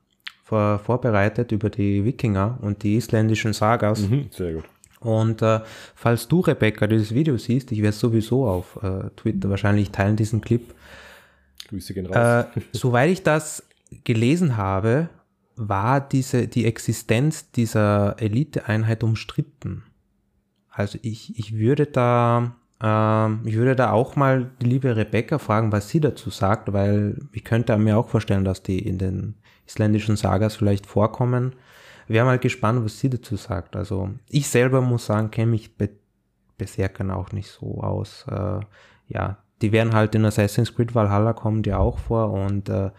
vor, 0.44 0.80
vorbereitet 0.80 1.52
über 1.52 1.70
die 1.70 2.06
Wikinger 2.06 2.60
und 2.62 2.84
die 2.84 2.96
isländischen 2.96 3.54
Sagas. 3.54 4.02
Mhm, 4.02 4.28
sehr 4.32 4.54
gut. 4.54 4.66
Und 5.04 5.42
äh, 5.42 5.60
falls 5.96 6.28
du, 6.28 6.40
Rebecca, 6.40 6.88
dieses 6.88 7.14
Video 7.14 7.38
siehst, 7.38 7.72
ich 7.72 7.82
werde 7.82 7.96
sowieso 7.96 8.48
auf 8.48 8.80
äh, 8.82 9.10
Twitter 9.16 9.50
wahrscheinlich 9.50 9.92
teilen, 9.92 10.16
diesen 10.16 10.42
Clip. 10.42 10.74
Grüße 11.70 11.94
gehen 11.94 12.06
raus. 12.06 12.46
Äh, 12.56 12.62
soweit 12.72 13.10
ich 13.10 13.24
das 13.24 13.64
gelesen 14.04 14.58
habe, 14.58 15.10
war 15.56 16.02
diese, 16.02 16.48
die 16.48 16.66
Existenz 16.66 17.52
dieser 17.52 18.16
Eliteeinheit 18.20 19.04
umstritten. 19.04 19.84
Also 20.70 20.98
ich, 21.02 21.38
ich 21.38 21.58
würde 21.58 21.86
da, 21.86 22.56
äh, 22.82 23.50
ich 23.50 23.56
würde 23.56 23.76
da 23.76 23.92
auch 23.92 24.16
mal 24.16 24.50
die 24.62 24.66
liebe 24.66 24.96
Rebecca 24.96 25.38
fragen, 25.38 25.72
was 25.72 25.90
sie 25.90 26.00
dazu 26.00 26.30
sagt, 26.30 26.74
weil 26.74 27.18
ich 27.34 27.44
könnte 27.44 27.78
mir 27.78 27.98
auch 27.98 28.10
vorstellen, 28.10 28.46
dass 28.46 28.64
die 28.64 28.80
in 28.80 28.98
den 28.98 29.36
isländischen 29.68 30.16
Sagas 30.16 30.56
vielleicht 30.56 30.86
vorkommen 30.86 31.54
wäre 32.08 32.26
mal 32.26 32.40
gespannt, 32.40 32.84
was 32.84 33.00
sie 33.00 33.10
dazu 33.10 33.36
sagt. 33.36 33.76
Also 33.76 34.10
ich 34.30 34.48
selber 34.48 34.82
muss 34.82 35.06
sagen, 35.06 35.32
kenne 35.32 35.52
mich 35.52 35.78
bei 35.78 35.90
Berserkern 36.58 37.12
auch 37.12 37.32
nicht 37.32 37.50
so 37.50 37.82
aus. 37.82 38.26
Äh, 38.30 38.60
ja, 39.08 39.38
die 39.62 39.72
werden 39.72 39.94
halt 39.94 40.16
in 40.16 40.26
Assassin's 40.26 40.76
Creed 40.76 40.94
Valhalla 40.94 41.34
kommen 41.34 41.64
die 41.64 41.74
auch 41.74 42.00
vor 42.00 42.32
und 42.32 42.70
äh, 42.70 42.92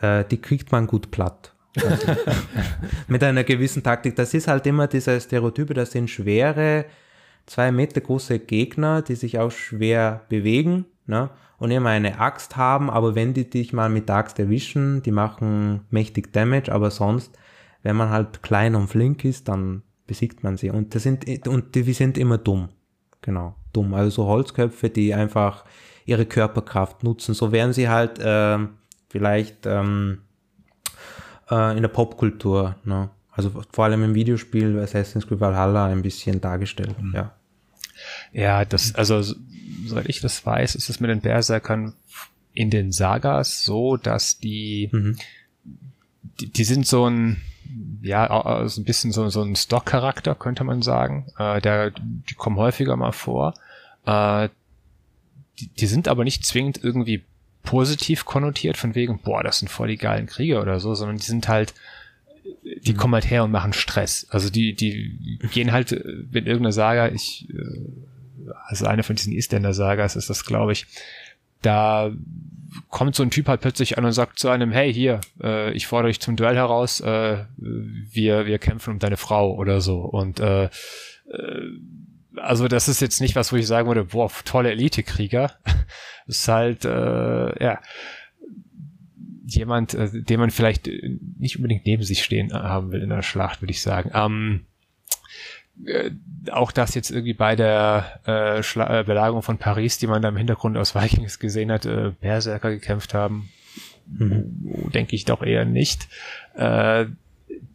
äh, 0.00 0.24
die 0.24 0.40
kriegt 0.40 0.72
man 0.72 0.86
gut 0.86 1.10
platt. 1.10 1.54
Also, 1.76 2.16
mit 3.08 3.22
einer 3.22 3.44
gewissen 3.44 3.82
Taktik. 3.82 4.16
Das 4.16 4.34
ist 4.34 4.48
halt 4.48 4.66
immer 4.66 4.86
dieser 4.86 5.20
Stereotype, 5.20 5.74
das 5.74 5.92
sind 5.92 6.10
schwere, 6.10 6.86
zwei 7.46 7.72
Meter 7.72 8.00
große 8.00 8.38
Gegner, 8.40 9.02
die 9.02 9.14
sich 9.14 9.38
auch 9.38 9.50
schwer 9.50 10.22
bewegen 10.28 10.86
ne? 11.06 11.30
und 11.58 11.70
immer 11.70 11.90
eine 11.90 12.18
Axt 12.20 12.56
haben, 12.56 12.90
aber 12.90 13.14
wenn 13.14 13.34
die 13.34 13.48
dich 13.48 13.72
mal 13.72 13.88
mit 13.88 14.08
der 14.08 14.16
Axt 14.16 14.38
erwischen, 14.38 15.02
die 15.02 15.12
machen 15.12 15.86
mächtig 15.90 16.32
Damage, 16.32 16.72
aber 16.72 16.90
sonst 16.90 17.38
wenn 17.82 17.96
man 17.96 18.10
halt 18.10 18.42
klein 18.42 18.74
und 18.74 18.88
flink 18.88 19.24
ist, 19.24 19.48
dann 19.48 19.82
besiegt 20.06 20.42
man 20.42 20.56
sie. 20.56 20.70
Und, 20.70 20.94
das 20.94 21.02
sind, 21.02 21.46
und 21.46 21.74
die, 21.74 21.82
die 21.82 21.92
sind 21.92 22.18
immer 22.18 22.38
dumm. 22.38 22.68
Genau, 23.22 23.56
dumm. 23.72 23.94
Also 23.94 24.10
so 24.10 24.26
Holzköpfe, 24.26 24.90
die 24.90 25.14
einfach 25.14 25.64
ihre 26.04 26.26
Körperkraft 26.26 27.04
nutzen. 27.04 27.34
So 27.34 27.52
werden 27.52 27.72
sie 27.72 27.88
halt 27.88 28.18
äh, 28.18 28.58
vielleicht 29.08 29.66
ähm, 29.66 30.22
äh, 31.50 31.76
in 31.76 31.82
der 31.82 31.88
Popkultur, 31.88 32.76
ne? 32.84 33.10
also 33.30 33.62
vor 33.70 33.84
allem 33.84 34.02
im 34.02 34.14
Videospiel 34.14 34.78
Assassin's 34.80 35.26
Creed 35.26 35.40
Valhalla 35.40 35.86
ein 35.86 36.02
bisschen 36.02 36.40
dargestellt. 36.40 37.00
Mhm. 37.00 37.14
Ja. 37.14 37.34
Ja, 38.32 38.64
das, 38.64 38.94
also 38.94 39.22
soweit 39.86 40.08
ich 40.08 40.20
das 40.20 40.44
weiß, 40.44 40.74
ist 40.74 40.88
es 40.88 41.00
mit 41.00 41.10
den 41.10 41.20
Berserkern 41.20 41.94
in 42.52 42.70
den 42.70 42.90
Sagas 42.92 43.64
so, 43.64 43.96
dass 43.96 44.38
die, 44.38 44.88
mhm. 44.92 45.16
die, 46.40 46.52
die 46.52 46.64
sind 46.64 46.86
so 46.86 47.08
ein, 47.08 47.42
ja, 48.02 48.66
so 48.68 48.80
ein 48.80 48.84
bisschen 48.84 49.12
so, 49.12 49.28
so 49.28 49.42
ein 49.42 49.56
Stock-Charakter, 49.56 50.34
könnte 50.34 50.64
man 50.64 50.82
sagen. 50.82 51.26
Äh, 51.38 51.60
der, 51.60 51.90
die 51.90 52.34
kommen 52.34 52.56
häufiger 52.56 52.96
mal 52.96 53.12
vor. 53.12 53.54
Äh, 54.06 54.48
die, 55.58 55.68
die 55.68 55.86
sind 55.86 56.08
aber 56.08 56.24
nicht 56.24 56.44
zwingend 56.44 56.82
irgendwie 56.82 57.24
positiv 57.62 58.24
konnotiert, 58.24 58.76
von 58.76 58.94
wegen, 58.94 59.18
boah, 59.18 59.42
das 59.42 59.58
sind 59.58 59.68
voll 59.68 59.88
die 59.88 59.98
geilen 59.98 60.26
Krieger 60.26 60.62
oder 60.62 60.80
so, 60.80 60.94
sondern 60.94 61.18
die 61.18 61.24
sind 61.24 61.48
halt, 61.48 61.74
die 62.82 62.92
mhm. 62.92 62.96
kommen 62.96 63.14
halt 63.14 63.28
her 63.28 63.44
und 63.44 63.50
machen 63.50 63.72
Stress. 63.72 64.26
Also 64.30 64.48
die, 64.48 64.74
die 64.74 65.38
gehen 65.52 65.72
halt, 65.72 65.90
wenn 65.90 66.46
irgendeine 66.46 66.72
Saga, 66.72 67.08
ich, 67.08 67.48
äh, 67.50 68.50
also 68.66 68.86
eine 68.86 69.02
von 69.02 69.16
diesen 69.16 69.32
Isländer-Sagas 69.32 70.16
ist 70.16 70.30
das, 70.30 70.44
glaube 70.44 70.72
ich, 70.72 70.86
da 71.62 72.10
kommt 72.88 73.14
so 73.14 73.22
ein 73.22 73.30
Typ 73.30 73.48
halt 73.48 73.60
plötzlich 73.60 73.98
an 73.98 74.04
und 74.04 74.12
sagt 74.12 74.38
zu 74.38 74.48
einem, 74.48 74.70
hey, 74.70 74.92
hier, 74.92 75.20
äh, 75.42 75.72
ich 75.72 75.86
fordere 75.86 76.10
dich 76.10 76.20
zum 76.20 76.36
Duell 76.36 76.56
heraus, 76.56 77.00
äh, 77.00 77.44
wir, 77.56 78.46
wir 78.46 78.58
kämpfen 78.58 78.94
um 78.94 78.98
deine 78.98 79.16
Frau 79.16 79.54
oder 79.54 79.80
so. 79.80 80.00
Und 80.00 80.40
äh, 80.40 80.64
äh, 80.64 80.70
also 82.36 82.68
das 82.68 82.88
ist 82.88 83.00
jetzt 83.00 83.20
nicht 83.20 83.36
was, 83.36 83.52
wo 83.52 83.56
ich 83.56 83.66
sagen 83.66 83.88
würde, 83.88 84.04
boah, 84.04 84.30
tolle 84.44 84.70
Elite-Krieger. 84.70 85.52
ist 86.26 86.46
halt, 86.46 86.84
äh, 86.84 87.64
ja, 87.64 87.80
jemand, 89.46 89.94
äh, 89.94 90.22
den 90.22 90.40
man 90.40 90.50
vielleicht 90.50 90.88
nicht 91.38 91.56
unbedingt 91.56 91.86
neben 91.86 92.02
sich 92.02 92.22
stehen 92.22 92.52
haben 92.52 92.92
will 92.92 93.02
in 93.02 93.08
der 93.08 93.22
Schlacht, 93.22 93.62
würde 93.62 93.72
ich 93.72 93.80
sagen. 93.80 94.10
Ähm, 94.14 94.66
äh, 95.86 96.10
auch 96.50 96.72
das 96.72 96.94
jetzt 96.94 97.10
irgendwie 97.10 97.34
bei 97.34 97.56
der 97.56 98.20
äh, 98.24 98.62
Schla 98.62 99.00
äh, 99.00 99.04
Belagerung 99.04 99.42
von 99.42 99.58
Paris, 99.58 99.98
die 99.98 100.06
man 100.06 100.22
da 100.22 100.28
im 100.28 100.36
Hintergrund 100.36 100.76
aus 100.76 100.94
Vikings 100.94 101.38
gesehen 101.38 101.70
hat, 101.70 101.86
äh, 101.86 102.12
Berserker 102.20 102.70
gekämpft 102.70 103.14
haben, 103.14 103.50
mhm. 104.06 104.90
denke 104.92 105.14
ich 105.14 105.24
doch 105.24 105.42
eher 105.42 105.64
nicht. 105.64 106.08
Äh, 106.54 107.06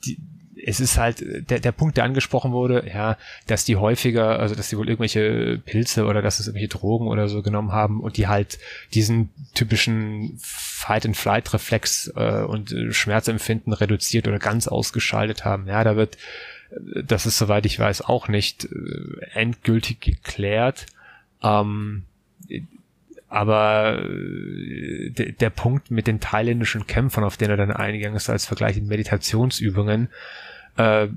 die, 0.06 0.18
es 0.66 0.80
ist 0.80 0.98
halt 0.98 1.50
der, 1.50 1.60
der 1.60 1.72
Punkt, 1.72 1.98
der 1.98 2.06
angesprochen 2.06 2.52
wurde, 2.52 2.86
ja, 2.88 3.18
dass 3.48 3.66
die 3.66 3.76
häufiger, 3.76 4.40
also 4.40 4.56
dass 4.56 4.70
die 4.70 4.78
wohl 4.78 4.88
irgendwelche 4.88 5.62
Pilze 5.66 6.06
oder 6.06 6.22
dass 6.22 6.40
es 6.40 6.48
irgendwelche 6.48 6.70
Drogen 6.70 7.08
oder 7.08 7.28
so 7.28 7.42
genommen 7.42 7.72
haben 7.72 8.00
und 8.00 8.18
die 8.18 8.28
halt 8.28 8.60
diesen 8.94 9.30
typischen 9.54 10.38
Fight-and-Flight-Reflex 10.40 12.14
äh, 12.16 12.44
und 12.44 12.74
Schmerzempfinden 12.92 13.74
reduziert 13.74 14.28
oder 14.28 14.40
ganz 14.40 14.68
ausgeschaltet 14.68 15.44
haben. 15.44 15.68
Ja, 15.68 15.84
da 15.84 15.96
wird 15.96 16.18
das 17.04 17.26
ist, 17.26 17.38
soweit 17.38 17.66
ich 17.66 17.80
weiß, 17.80 18.02
auch 18.02 18.28
nicht 18.28 18.66
äh, 18.66 19.26
endgültig 19.34 20.02
geklärt. 20.02 20.86
Ähm, 21.42 22.04
aber 23.30 24.04
äh, 24.04 25.10
der 25.10 25.50
Punkt 25.50 25.92
mit 25.92 26.08
den 26.08 26.20
thailändischen 26.20 26.86
Kämpfern, 26.86 27.24
auf 27.24 27.38
den 27.38 27.50
er 27.50 27.58
dann 27.58 27.72
eingegangen 27.72 28.16
ist, 28.16 28.30
als 28.30 28.46
Vergleich 28.46 28.78
in 28.78 28.88
Meditationsübungen, 28.88 30.10
äh, 30.78 31.08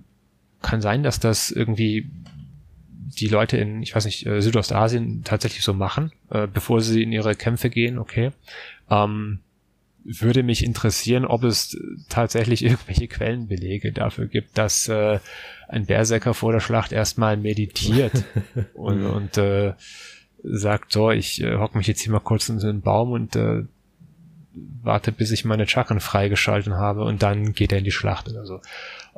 kann 0.62 0.80
sein, 0.80 1.02
dass 1.02 1.20
das 1.20 1.50
irgendwie 1.50 2.07
die 3.20 3.28
Leute 3.28 3.57
in, 3.57 3.82
ich 3.82 3.94
weiß 3.94 4.04
nicht, 4.04 4.26
äh, 4.26 4.40
Südostasien 4.40 5.22
tatsächlich 5.24 5.62
so 5.62 5.74
machen, 5.74 6.12
äh, 6.30 6.46
bevor 6.46 6.80
sie 6.80 7.02
in 7.02 7.12
ihre 7.12 7.34
Kämpfe 7.34 7.70
gehen, 7.70 7.98
okay. 7.98 8.32
Ähm, 8.90 9.40
würde 10.07 10.42
mich 10.42 10.64
interessieren, 10.64 11.24
ob 11.24 11.44
es 11.44 11.76
tatsächlich 12.09 12.64
irgendwelche 12.64 13.09
Quellenbelege 13.09 13.92
dafür 13.92 14.26
gibt, 14.26 14.57
dass 14.57 14.88
äh, 14.88 15.18
ein 15.68 15.86
Berserker 15.86 16.34
vor 16.34 16.52
der 16.52 16.61
Schlacht 16.61 16.92
erstmal 16.92 17.36
meditiert 17.36 18.24
und, 18.74 19.04
und 19.04 19.36
äh, 19.38 19.74
sagt, 20.42 20.92
so, 20.92 21.11
ich 21.11 21.42
äh, 21.42 21.57
hock 21.57 21.74
mich 21.74 21.86
jetzt 21.86 22.02
hier 22.02 22.12
mal 22.12 22.20
kurz 22.20 22.48
in 22.48 22.59
so 22.59 22.68
einen 22.68 22.82
Baum 22.82 23.12
und 23.12 23.36
äh, 23.36 23.62
warte, 24.82 25.12
bis 25.12 25.32
ich 25.32 25.44
meine 25.44 25.66
Chakren 25.66 26.00
freigeschalten 26.00 26.74
habe 26.74 27.04
und 27.04 27.22
dann 27.22 27.52
geht 27.52 27.72
er 27.72 27.78
in 27.78 27.84
die 27.84 27.90
Schlacht 27.90 28.28
oder 28.28 28.46
so. 28.46 28.61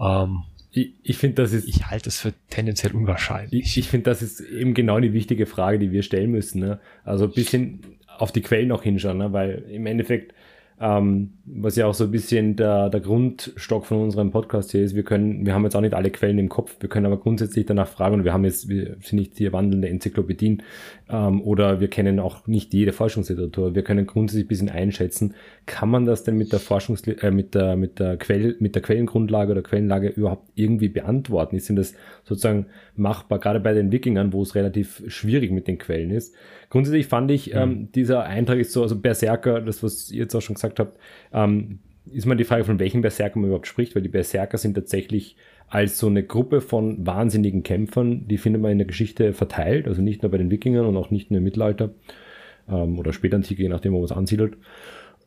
Ähm, 0.00 0.44
ich, 0.70 0.92
ich 1.02 1.16
finde, 1.16 1.42
das 1.42 1.52
ist. 1.52 1.66
Ich 1.66 1.86
halte 1.86 2.08
es 2.08 2.20
für 2.20 2.32
tendenziell 2.50 2.94
unwahrscheinlich. 2.94 3.66
Ich, 3.66 3.78
ich 3.78 3.88
finde, 3.88 4.10
das 4.10 4.22
ist 4.22 4.40
eben 4.40 4.74
genau 4.74 5.00
die 5.00 5.12
wichtige 5.12 5.46
Frage, 5.46 5.78
die 5.78 5.92
wir 5.92 6.02
stellen 6.02 6.30
müssen. 6.30 6.60
Ne? 6.60 6.78
Also 7.04 7.24
ein 7.24 7.32
bisschen 7.32 7.80
auf 8.18 8.32
die 8.32 8.42
Quellen 8.42 8.72
auch 8.72 8.82
hinschauen, 8.82 9.18
ne? 9.18 9.32
weil 9.32 9.64
im 9.70 9.86
Endeffekt 9.86 10.34
ähm, 10.80 11.30
was 11.44 11.76
ja 11.76 11.86
auch 11.86 11.94
so 11.94 12.04
ein 12.04 12.10
bisschen 12.10 12.54
der, 12.54 12.88
der 12.88 13.00
Grundstock 13.00 13.86
von 13.86 14.00
unserem 14.00 14.30
Podcast 14.30 14.70
hier 14.70 14.82
ist, 14.82 14.94
wir 14.94 15.02
können, 15.02 15.44
wir 15.44 15.54
haben 15.54 15.64
jetzt 15.64 15.74
auch 15.74 15.80
nicht 15.80 15.94
alle 15.94 16.10
Quellen 16.10 16.38
im 16.38 16.48
Kopf, 16.48 16.76
wir 16.80 16.88
können 16.88 17.06
aber 17.06 17.18
grundsätzlich 17.18 17.66
danach 17.66 17.88
fragen 17.88 18.16
und 18.16 18.24
wir 18.24 18.32
haben 18.32 18.44
jetzt, 18.44 18.68
wir 18.68 18.96
sind 19.00 19.18
nicht 19.18 19.36
hier 19.36 19.52
wandelnde 19.52 19.88
Enzyklopädien 19.88 20.62
ähm, 21.08 21.42
oder 21.42 21.80
wir 21.80 21.88
kennen 21.88 22.20
auch 22.20 22.46
nicht 22.46 22.74
jede 22.74 22.92
Forschungsliteratur. 22.92 23.74
Wir 23.74 23.82
können 23.82 24.06
grundsätzlich 24.06 24.44
ein 24.44 24.48
bisschen 24.48 24.68
einschätzen, 24.68 25.34
kann 25.66 25.88
man 25.88 26.06
das 26.06 26.22
denn 26.22 26.36
mit 26.36 26.52
der 26.52 26.60
Forschungs 26.60 27.02
äh, 27.08 27.30
mit 27.30 27.54
der 27.54 27.76
mit 27.76 27.98
der 27.98 28.16
Quell 28.16 28.56
mit 28.60 28.74
der 28.74 28.82
Quellengrundlage 28.82 29.52
oder 29.52 29.62
Quellenlage 29.62 30.08
überhaupt 30.08 30.48
irgendwie 30.54 30.88
beantworten? 30.88 31.56
Ist 31.56 31.68
denn 31.68 31.76
das 31.76 31.94
sozusagen 32.24 32.66
machbar, 32.94 33.40
gerade 33.40 33.58
bei 33.58 33.72
den 33.74 33.90
Wikingern, 33.90 34.32
wo 34.32 34.42
es 34.42 34.54
relativ 34.54 35.02
schwierig 35.08 35.50
mit 35.50 35.66
den 35.66 35.78
Quellen 35.78 36.10
ist? 36.10 36.34
Grundsätzlich 36.70 37.06
fand 37.06 37.30
ich, 37.30 37.54
ähm, 37.54 37.56
mhm. 37.56 37.74
ähm, 37.76 37.92
dieser 37.92 38.24
Eintrag 38.24 38.58
ist 38.58 38.72
so, 38.72 38.82
also 38.82 38.98
Berserker, 38.98 39.60
das, 39.60 39.82
was 39.82 40.10
ihr 40.10 40.22
jetzt 40.22 40.34
auch 40.34 40.42
schon 40.42 40.54
gesagt 40.54 40.80
habt, 40.80 40.98
ähm, 41.32 41.78
ist 42.12 42.26
mal 42.26 42.36
die 42.36 42.44
Frage, 42.44 42.64
von 42.64 42.78
welchen 42.78 43.02
Berserker 43.02 43.38
man 43.38 43.48
überhaupt 43.48 43.66
spricht, 43.66 43.94
weil 43.94 44.02
die 44.02 44.08
Berserker 44.08 44.58
sind 44.58 44.74
tatsächlich 44.74 45.36
als 45.68 45.98
so 45.98 46.06
eine 46.06 46.22
Gruppe 46.22 46.60
von 46.60 47.06
wahnsinnigen 47.06 47.62
Kämpfern, 47.62 48.26
die 48.26 48.38
findet 48.38 48.62
man 48.62 48.72
in 48.72 48.78
der 48.78 48.86
Geschichte 48.86 49.34
verteilt, 49.34 49.86
also 49.86 50.00
nicht 50.00 50.22
nur 50.22 50.30
bei 50.30 50.38
den 50.38 50.50
Wikingern 50.50 50.86
und 50.86 50.96
auch 50.96 51.10
nicht 51.10 51.30
nur 51.30 51.38
im 51.38 51.44
Mittelalter 51.44 51.90
ähm, 52.68 52.98
oder 52.98 53.12
Spätantike, 53.12 53.62
je 53.62 53.68
nachdem, 53.68 53.92
wo 53.92 53.98
man 53.98 54.06
es 54.06 54.12
ansiedelt, 54.12 54.56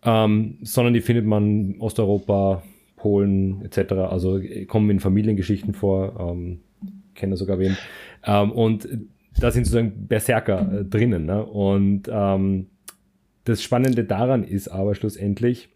ähm, 0.04 0.58
sondern 0.64 0.94
die 0.94 1.02
findet 1.02 1.26
man 1.26 1.74
in 1.74 1.82
Osteuropa, 1.82 2.64
Polen 2.96 3.64
etc., 3.64 3.94
also 3.94 4.40
kommen 4.68 4.90
in 4.90 5.00
Familiengeschichten 5.00 5.74
vor, 5.74 6.20
ähm, 6.20 6.60
kenne 7.14 7.38
sogar 7.38 7.60
wen. 7.60 7.78
Ähm, 8.26 8.52
und 8.52 8.88
da 9.40 9.52
sind 9.52 9.66
sozusagen 9.66 10.08
Berserker 10.08 10.80
äh, 10.80 10.86
drinnen. 10.86 11.26
Ne? 11.26 11.46
Und 11.46 12.04
ähm, 12.12 12.68
das 13.46 13.64
Spannende 13.64 14.04
daran 14.04 14.44
ist 14.44 14.68
aber 14.68 14.96
schlussendlich, 14.96 15.70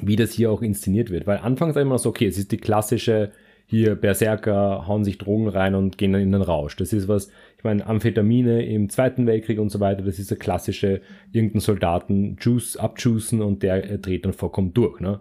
wie 0.00 0.16
das 0.16 0.32
hier 0.32 0.50
auch 0.50 0.62
inszeniert 0.62 1.10
wird. 1.10 1.26
Weil 1.26 1.38
anfangs 1.38 1.76
immer 1.76 1.98
so, 1.98 2.10
okay, 2.10 2.26
es 2.26 2.38
ist 2.38 2.52
die 2.52 2.58
klassische 2.58 3.32
hier 3.66 3.96
Berserker 3.96 4.86
hauen 4.86 5.04
sich 5.04 5.18
Drogen 5.18 5.48
rein 5.48 5.74
und 5.74 5.98
gehen 5.98 6.12
dann 6.12 6.22
in 6.22 6.30
den 6.30 6.42
Rausch. 6.42 6.76
Das 6.76 6.92
ist 6.92 7.08
was, 7.08 7.30
ich 7.58 7.64
meine, 7.64 7.84
Amphetamine 7.84 8.64
im 8.64 8.88
Zweiten 8.88 9.26
Weltkrieg 9.26 9.58
und 9.58 9.70
so 9.70 9.80
weiter, 9.80 10.02
das 10.02 10.20
ist 10.20 10.30
der 10.30 10.38
klassische, 10.38 11.00
irgendeinen 11.32 11.60
Soldaten 11.60 12.36
Juice 12.40 12.76
abjuicen 12.76 13.42
und 13.42 13.64
der 13.64 13.90
äh, 13.90 13.98
dreht 13.98 14.24
dann 14.24 14.32
vollkommen 14.32 14.72
durch. 14.72 15.00
Ne? 15.00 15.20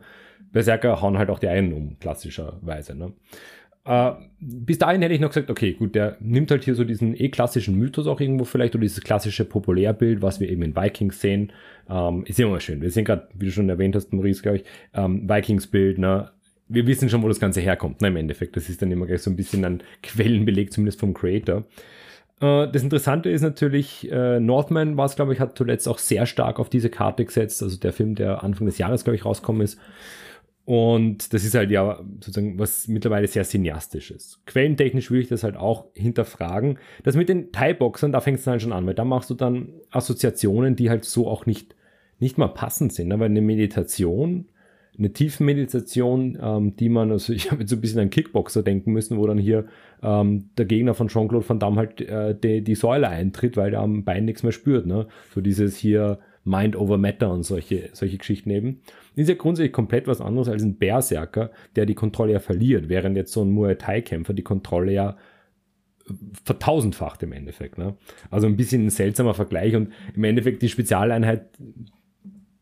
Berserker 0.52 1.02
hauen 1.02 1.18
halt 1.18 1.32
auch 1.32 1.40
die 1.40 1.48
einen 1.48 1.74
um, 1.74 2.00
klassischerweise. 2.00 2.96
Ne? 2.96 3.14
Äh, 3.86 4.12
bis 4.40 4.80
dahin 4.80 5.02
hätte 5.02 5.14
ich 5.14 5.22
noch 5.22 5.30
gesagt, 5.30 5.50
okay, 5.50 5.74
gut, 5.74 5.96
der 5.96 6.18
nimmt 6.20 6.52
halt 6.52 6.64
hier 6.64 6.76
so 6.76 6.84
diesen 6.84 7.16
eh 7.16 7.30
klassischen 7.30 7.76
Mythos 7.76 8.08
auch 8.08 8.20
irgendwo 8.20 8.44
vielleicht 8.44 8.76
oder 8.76 8.82
dieses 8.82 9.02
klassische 9.02 9.46
Populärbild, 9.46 10.22
was 10.22 10.40
wir 10.40 10.50
eben 10.50 10.64
in 10.64 10.76
Vikings 10.76 11.22
sehen. 11.22 11.52
Ähm, 11.90 12.24
ist 12.26 12.40
immer 12.40 12.60
schön. 12.60 12.82
Wir 12.82 12.92
sehen 12.92 13.06
gerade, 13.06 13.28
wie 13.34 13.46
du 13.46 13.52
schon 13.52 13.70
erwähnt 13.70 13.96
hast, 13.96 14.12
Maurice, 14.12 14.42
glaube 14.42 14.58
ich, 14.58 14.64
ähm, 14.94 15.30
Vikings-Bild, 15.30 16.00
ne? 16.00 16.32
wir 16.68 16.88
wissen 16.88 17.10
schon, 17.10 17.22
wo 17.22 17.28
das 17.28 17.40
Ganze 17.40 17.62
herkommt, 17.62 18.02
ne, 18.02 18.08
im 18.08 18.16
Endeffekt. 18.18 18.56
Das 18.56 18.70
ist 18.70 18.82
dann 18.82 18.92
immer 18.92 19.06
gleich 19.06 19.22
so 19.22 19.30
ein 19.30 19.36
bisschen 19.36 19.64
ein 19.66 19.84
Quellenbeleg, 20.04 20.74
zumindest 20.74 21.00
vom 21.00 21.14
Creator. 21.14 21.64
Äh, 22.42 22.68
das 22.72 22.84
Interessante 22.84 23.30
ist 23.30 23.42
natürlich, 23.42 24.12
äh, 24.12 24.40
Northman 24.40 24.98
war 24.98 25.06
es, 25.06 25.16
glaube 25.16 25.34
ich, 25.34 25.40
hat 25.40 25.58
zuletzt 25.58 25.88
auch 25.88 26.00
sehr 26.00 26.26
stark 26.26 26.60
auf 26.60 26.70
diese 26.70 26.90
Karte 26.90 27.26
gesetzt. 27.26 27.62
Also 27.62 27.78
der 27.78 27.94
Film, 27.94 28.16
der 28.16 28.44
Anfang 28.44 28.66
des 28.66 28.78
Jahres, 28.78 29.04
glaube 29.04 29.16
ich, 29.16 29.26
rausgekommen 29.26 29.62
ist. 29.62 29.80
Und 30.66 31.32
das 31.32 31.46
ist 31.46 31.54
halt 31.54 31.70
ja 31.70 32.00
sozusagen 32.20 32.58
was 32.58 32.88
mittlerweile 32.88 33.28
sehr 33.28 33.44
cineastisch 33.44 34.10
ist. 34.10 34.44
Quellentechnisch 34.48 35.12
würde 35.12 35.22
ich 35.22 35.30
das 35.30 35.44
halt 35.44 35.58
auch 35.58 35.86
hinterfragen. 35.94 36.80
Das 37.04 37.16
mit 37.16 37.30
den 37.30 37.52
Thai-Boxern, 37.52 38.12
da 38.12 38.20
fängt 38.20 38.40
es 38.40 38.46
dann 38.46 38.60
schon 38.60 38.74
an, 38.74 38.86
weil 38.88 38.96
da 38.96 39.06
machst 39.06 39.30
du 39.30 39.36
dann 39.36 39.70
Assoziationen, 39.92 40.76
die 40.76 40.90
halt 40.90 41.06
so 41.06 41.28
auch 41.28 41.46
nicht, 41.46 41.76
nicht 42.20 42.40
mal 42.40 42.48
passend 42.48 42.94
sind. 42.94 43.12
Aber 43.12 43.26
eine 43.26 43.42
Meditation 43.42 44.48
eine 44.98 45.12
Tiefenmeditation, 45.12 46.38
ähm, 46.42 46.76
die 46.76 46.90
man, 46.90 47.12
also 47.12 47.34
ich 47.34 47.52
habe 47.52 47.62
jetzt 47.62 47.70
so 47.70 47.76
ein 47.76 47.82
bisschen 47.82 48.00
an 48.00 48.10
Kickboxer 48.10 48.64
denken 48.64 48.92
müssen, 48.92 49.18
wo 49.18 49.28
dann 49.28 49.38
hier 49.38 49.66
ähm, 50.02 50.50
der 50.58 50.66
Gegner 50.66 50.94
von 50.94 51.08
Jean-Claude 51.08 51.48
Van 51.48 51.60
Damme 51.60 51.78
halt 51.78 52.02
äh, 52.02 52.36
die, 52.38 52.64
die 52.64 52.76
Säule 52.76 53.10
eintritt, 53.10 53.58
weil 53.58 53.72
der 53.72 53.82
am 53.82 54.04
Bein 54.04 54.26
nichts 54.26 54.44
mehr 54.44 54.52
spürt. 54.52 54.86
Ne? 54.86 55.08
So 55.34 55.42
dieses 55.42 55.76
hier 55.78 56.20
Mind 56.46 56.76
over 56.76 56.98
Matter 56.98 57.32
und 57.32 57.44
solche, 57.44 57.90
solche 57.94 58.18
Geschichten 58.18 58.52
eben. 58.52 58.82
Ist 59.16 59.28
ja 59.30 59.36
grundsätzlich 59.36 59.74
komplett 59.74 60.08
was 60.08 60.22
anderes 60.22 60.48
als 60.48 60.64
ein 60.64 60.78
Berserker, 60.78 61.52
der 61.76 61.86
die 61.86 61.96
Kontrolle 61.96 62.34
ja 62.34 62.40
verliert, 62.40 62.88
während 62.88 63.18
jetzt 63.18 63.34
so 63.34 63.44
ein 63.44 63.50
Muay 63.50 63.76
Thai-Kämpfer 63.76 64.34
die 64.34 64.44
Kontrolle 64.44 64.94
ja 64.94 65.18
vertausendfacht 66.44 67.24
im 67.24 67.32
Endeffekt. 67.32 67.80
Ne? 67.80 67.96
Also 68.30 68.46
ein 68.46 68.58
bisschen 68.58 68.86
ein 68.86 68.90
seltsamer 68.92 69.34
Vergleich 69.34 69.76
und 69.76 69.92
im 70.16 70.24
Endeffekt 70.24 70.62
die 70.62 70.70
Spezialeinheit 70.70 71.50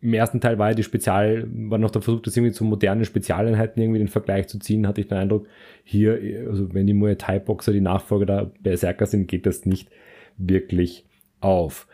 im 0.03 0.13
ersten 0.13 0.41
Teil 0.41 0.59
war 0.59 0.69
ja 0.69 0.75
die 0.75 0.83
Spezial, 0.83 1.47
war 1.47 1.77
noch 1.77 1.91
der 1.91 2.01
Versuch, 2.01 2.21
das 2.21 2.35
irgendwie 2.35 2.51
zu 2.51 2.65
modernen 2.65 3.05
Spezialeinheiten 3.05 3.81
irgendwie 3.81 3.99
den 3.99 4.09
Vergleich 4.09 4.47
zu 4.47 4.59
ziehen, 4.59 4.85
hatte 4.85 4.99
ich 4.99 5.07
den 5.07 5.17
Eindruck, 5.17 5.47
hier, 5.85 6.19
also 6.49 6.73
wenn 6.73 6.87
die 6.87 6.93
Muay 6.93 7.15
Thai 7.15 7.39
Boxer 7.39 7.71
die 7.71 7.79
Nachfolger 7.79 8.25
der 8.25 8.51
Berserker 8.61 9.05
sind, 9.05 9.29
geht 9.29 9.45
das 9.45 9.65
nicht 9.65 9.89
wirklich 10.37 11.05
auf. 11.39 11.87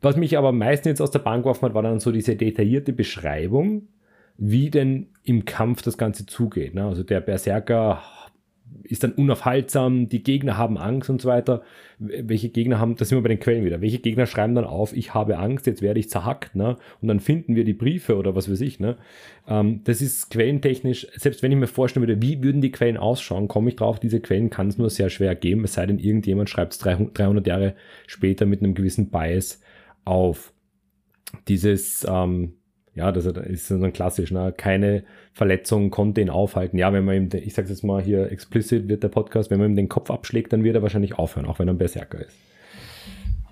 Was 0.00 0.16
mich 0.16 0.38
aber 0.38 0.48
am 0.48 0.58
meisten 0.58 0.88
jetzt 0.88 1.00
aus 1.00 1.10
der 1.10 1.18
Bank 1.18 1.42
geworfen 1.42 1.66
hat, 1.66 1.74
war 1.74 1.82
dann 1.82 2.00
so 2.00 2.12
diese 2.12 2.36
detaillierte 2.36 2.92
Beschreibung, 2.92 3.88
wie 4.36 4.70
denn 4.70 5.08
im 5.22 5.44
Kampf 5.44 5.82
das 5.82 5.98
Ganze 5.98 6.26
zugeht. 6.26 6.74
Ne? 6.74 6.84
Also 6.84 7.02
der 7.02 7.20
Berserker 7.20 8.02
ist 8.82 9.04
dann 9.04 9.12
unaufhaltsam, 9.12 10.08
die 10.08 10.22
Gegner 10.22 10.56
haben 10.56 10.78
Angst 10.78 11.10
und 11.10 11.20
so 11.20 11.28
weiter. 11.28 11.62
Welche 11.98 12.48
Gegner 12.48 12.78
haben, 12.78 12.96
da 12.96 13.04
sind 13.04 13.18
wir 13.18 13.22
bei 13.22 13.28
den 13.28 13.40
Quellen 13.40 13.64
wieder, 13.64 13.80
welche 13.80 13.98
Gegner 13.98 14.26
schreiben 14.26 14.54
dann 14.54 14.64
auf, 14.64 14.96
ich 14.96 15.14
habe 15.14 15.38
Angst, 15.38 15.66
jetzt 15.66 15.82
werde 15.82 16.00
ich 16.00 16.08
zerhackt, 16.08 16.56
ne? 16.56 16.76
Und 17.00 17.08
dann 17.08 17.20
finden 17.20 17.54
wir 17.54 17.64
die 17.64 17.74
Briefe 17.74 18.16
oder 18.16 18.34
was 18.34 18.50
weiß 18.50 18.60
ich, 18.62 18.80
ne? 18.80 18.96
Ähm, 19.46 19.82
das 19.84 20.00
ist 20.00 20.30
quellentechnisch, 20.30 21.06
selbst 21.14 21.42
wenn 21.42 21.52
ich 21.52 21.58
mir 21.58 21.66
vorstellen 21.66 22.06
würde, 22.06 22.22
wie 22.22 22.42
würden 22.42 22.62
die 22.62 22.72
Quellen 22.72 22.96
ausschauen, 22.96 23.48
komme 23.48 23.70
ich 23.70 23.76
drauf, 23.76 24.00
diese 24.00 24.20
Quellen 24.20 24.50
kann 24.50 24.68
es 24.68 24.78
nur 24.78 24.90
sehr 24.90 25.10
schwer 25.10 25.34
geben, 25.34 25.64
es 25.64 25.74
sei 25.74 25.86
denn, 25.86 25.98
irgendjemand 25.98 26.48
schreibt 26.48 26.72
es 26.72 26.78
300 26.78 27.46
Jahre 27.46 27.74
später 28.06 28.46
mit 28.46 28.60
einem 28.62 28.74
gewissen 28.74 29.10
Bias 29.10 29.60
auf. 30.04 30.52
Dieses, 31.48 32.06
ähm, 32.08 32.54
ja, 32.94 33.12
das 33.12 33.26
ist 33.26 33.70
dann 33.70 33.92
klassisch, 33.92 34.30
ne? 34.30 34.52
keine 34.56 35.04
Verletzung 35.32 35.90
konnte 35.90 36.20
ihn 36.20 36.30
aufhalten. 36.30 36.76
Ja, 36.76 36.92
wenn 36.92 37.04
man 37.04 37.14
ihm, 37.14 37.28
ich 37.32 37.54
sag's 37.54 37.70
jetzt 37.70 37.84
mal 37.84 38.02
hier 38.02 38.30
explicit 38.30 38.88
wird 38.88 39.02
der 39.02 39.08
Podcast, 39.08 39.50
wenn 39.50 39.58
man 39.58 39.70
ihm 39.70 39.76
den 39.76 39.88
Kopf 39.88 40.10
abschlägt, 40.10 40.52
dann 40.52 40.64
wird 40.64 40.74
er 40.74 40.82
wahrscheinlich 40.82 41.18
aufhören, 41.18 41.46
auch 41.46 41.58
wenn 41.58 41.68
er 41.68 41.74
ein 41.74 41.78
Berserker 41.78 42.18
ist. 42.18 42.36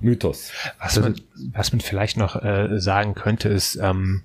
Mythos. 0.00 0.52
Was 0.80 1.00
man, 1.00 1.20
was 1.52 1.72
man 1.72 1.80
vielleicht 1.80 2.16
noch 2.16 2.36
äh, 2.42 2.78
sagen 2.78 3.14
könnte, 3.14 3.48
ist, 3.48 3.76
ähm, 3.76 4.22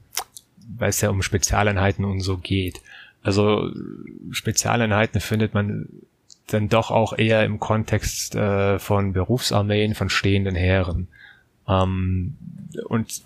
weil 0.77 0.89
es 0.89 1.01
ja 1.01 1.09
um 1.09 1.21
Spezialeinheiten 1.21 2.05
und 2.05 2.21
so 2.21 2.37
geht. 2.37 2.81
Also 3.21 3.69
Spezialeinheiten 4.31 5.21
findet 5.21 5.53
man 5.53 5.87
dann 6.47 6.69
doch 6.69 6.91
auch 6.91 7.17
eher 7.17 7.45
im 7.45 7.59
Kontext 7.59 8.35
äh, 8.35 8.77
von 8.79 9.13
Berufsarmeen, 9.13 9.95
von 9.95 10.09
stehenden 10.09 10.55
Heeren. 10.55 11.07
Ähm, 11.67 12.35
und 12.87 13.21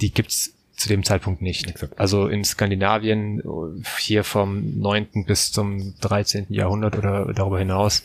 die 0.00 0.12
gibt's 0.12 0.52
zu 0.76 0.88
dem 0.88 1.04
Zeitpunkt 1.04 1.40
nicht. 1.40 1.68
Exakt. 1.68 1.98
Also 1.98 2.28
in 2.28 2.44
Skandinavien 2.44 3.42
hier 3.98 4.24
vom 4.24 4.78
9. 4.78 5.24
bis 5.26 5.50
zum 5.50 5.94
13. 6.00 6.46
Jahrhundert 6.50 6.98
oder 6.98 7.32
darüber 7.32 7.58
hinaus 7.58 8.02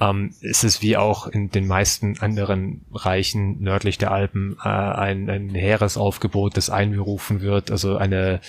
ähm, 0.00 0.34
ist 0.40 0.62
es 0.64 0.82
wie 0.82 0.96
auch 0.96 1.26
in 1.26 1.50
den 1.50 1.66
meisten 1.66 2.18
anderen 2.20 2.84
Reichen 2.92 3.62
nördlich 3.62 3.98
der 3.98 4.10
Alpen 4.10 4.56
äh, 4.62 4.68
ein, 4.68 5.30
ein 5.30 5.50
Heeresaufgebot, 5.50 6.56
das 6.56 6.70
einberufen 6.70 7.40
wird, 7.40 7.70
also 7.70 7.96
eine 7.96 8.40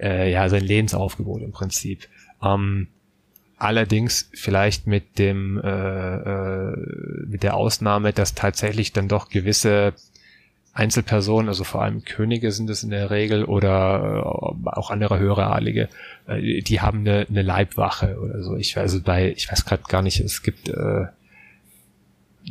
äh, 0.00 0.30
ja, 0.30 0.48
sein 0.48 0.64
Lehnsaufgebot 0.64 1.42
im 1.42 1.52
Prinzip. 1.52 2.08
Ähm, 2.42 2.88
allerdings 3.56 4.30
vielleicht 4.34 4.86
mit 4.86 5.18
dem 5.18 5.60
äh, 5.62 5.68
äh, 5.68 6.76
mit 7.26 7.42
der 7.42 7.56
Ausnahme, 7.56 8.12
dass 8.12 8.34
tatsächlich 8.34 8.92
dann 8.92 9.08
doch 9.08 9.28
gewisse 9.28 9.94
Einzelpersonen, 10.72 11.48
also 11.48 11.64
vor 11.64 11.82
allem 11.82 12.04
Könige 12.04 12.52
sind 12.52 12.68
es 12.68 12.82
in 12.82 12.90
der 12.90 13.10
Regel 13.10 13.44
oder 13.44 14.22
äh, 14.22 14.68
auch 14.68 14.90
andere 14.90 15.18
höhere 15.18 15.46
Adlige, 15.46 15.88
äh, 16.26 16.60
die 16.60 16.80
haben 16.82 17.00
eine, 17.00 17.26
eine 17.28 17.42
Leibwache 17.42 18.18
oder 18.20 18.42
so. 18.42 18.56
Ich 18.56 18.76
weiß, 18.76 18.82
also 18.82 19.00
bei, 19.00 19.32
ich 19.32 19.50
weiß 19.50 19.64
gerade 19.64 19.84
gar 19.88 20.02
nicht, 20.02 20.20
es 20.20 20.42
gibt 20.42 20.68
äh, 20.68 21.06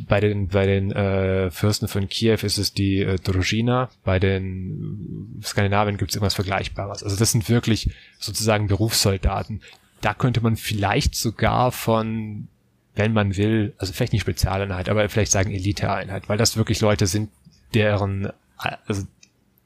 bei 0.08 0.20
den 0.20 0.48
bei 0.48 0.66
den 0.66 0.90
äh, 0.90 1.50
Fürsten 1.50 1.88
von 1.88 2.08
Kiew 2.08 2.38
ist 2.42 2.58
es 2.58 2.74
die 2.74 3.00
äh, 3.00 3.16
Druzhina, 3.16 3.90
bei 4.04 4.18
den 4.18 5.40
Skandinavien 5.42 5.96
gibt 5.96 6.10
es 6.10 6.16
irgendwas 6.16 6.34
Vergleichbares. 6.34 7.02
Also 7.02 7.16
das 7.16 7.30
sind 7.30 7.48
wirklich 7.48 7.90
sozusagen 8.18 8.66
Berufssoldaten. 8.66 9.62
Da 10.00 10.14
könnte 10.14 10.40
man 10.40 10.56
vielleicht 10.56 11.14
sogar 11.14 11.72
von 11.72 12.48
wenn 12.96 13.12
man 13.12 13.36
will, 13.36 13.74
also 13.78 13.92
vielleicht 13.92 14.14
nicht 14.14 14.22
Spezialeinheit, 14.22 14.88
aber 14.88 15.08
vielleicht 15.08 15.30
sagen 15.30 15.52
Eliteeinheit, 15.52 16.28
weil 16.28 16.38
das 16.38 16.56
wirklich 16.56 16.80
Leute 16.80 17.06
sind, 17.06 17.30
deren, 17.74 18.32
also 18.56 19.02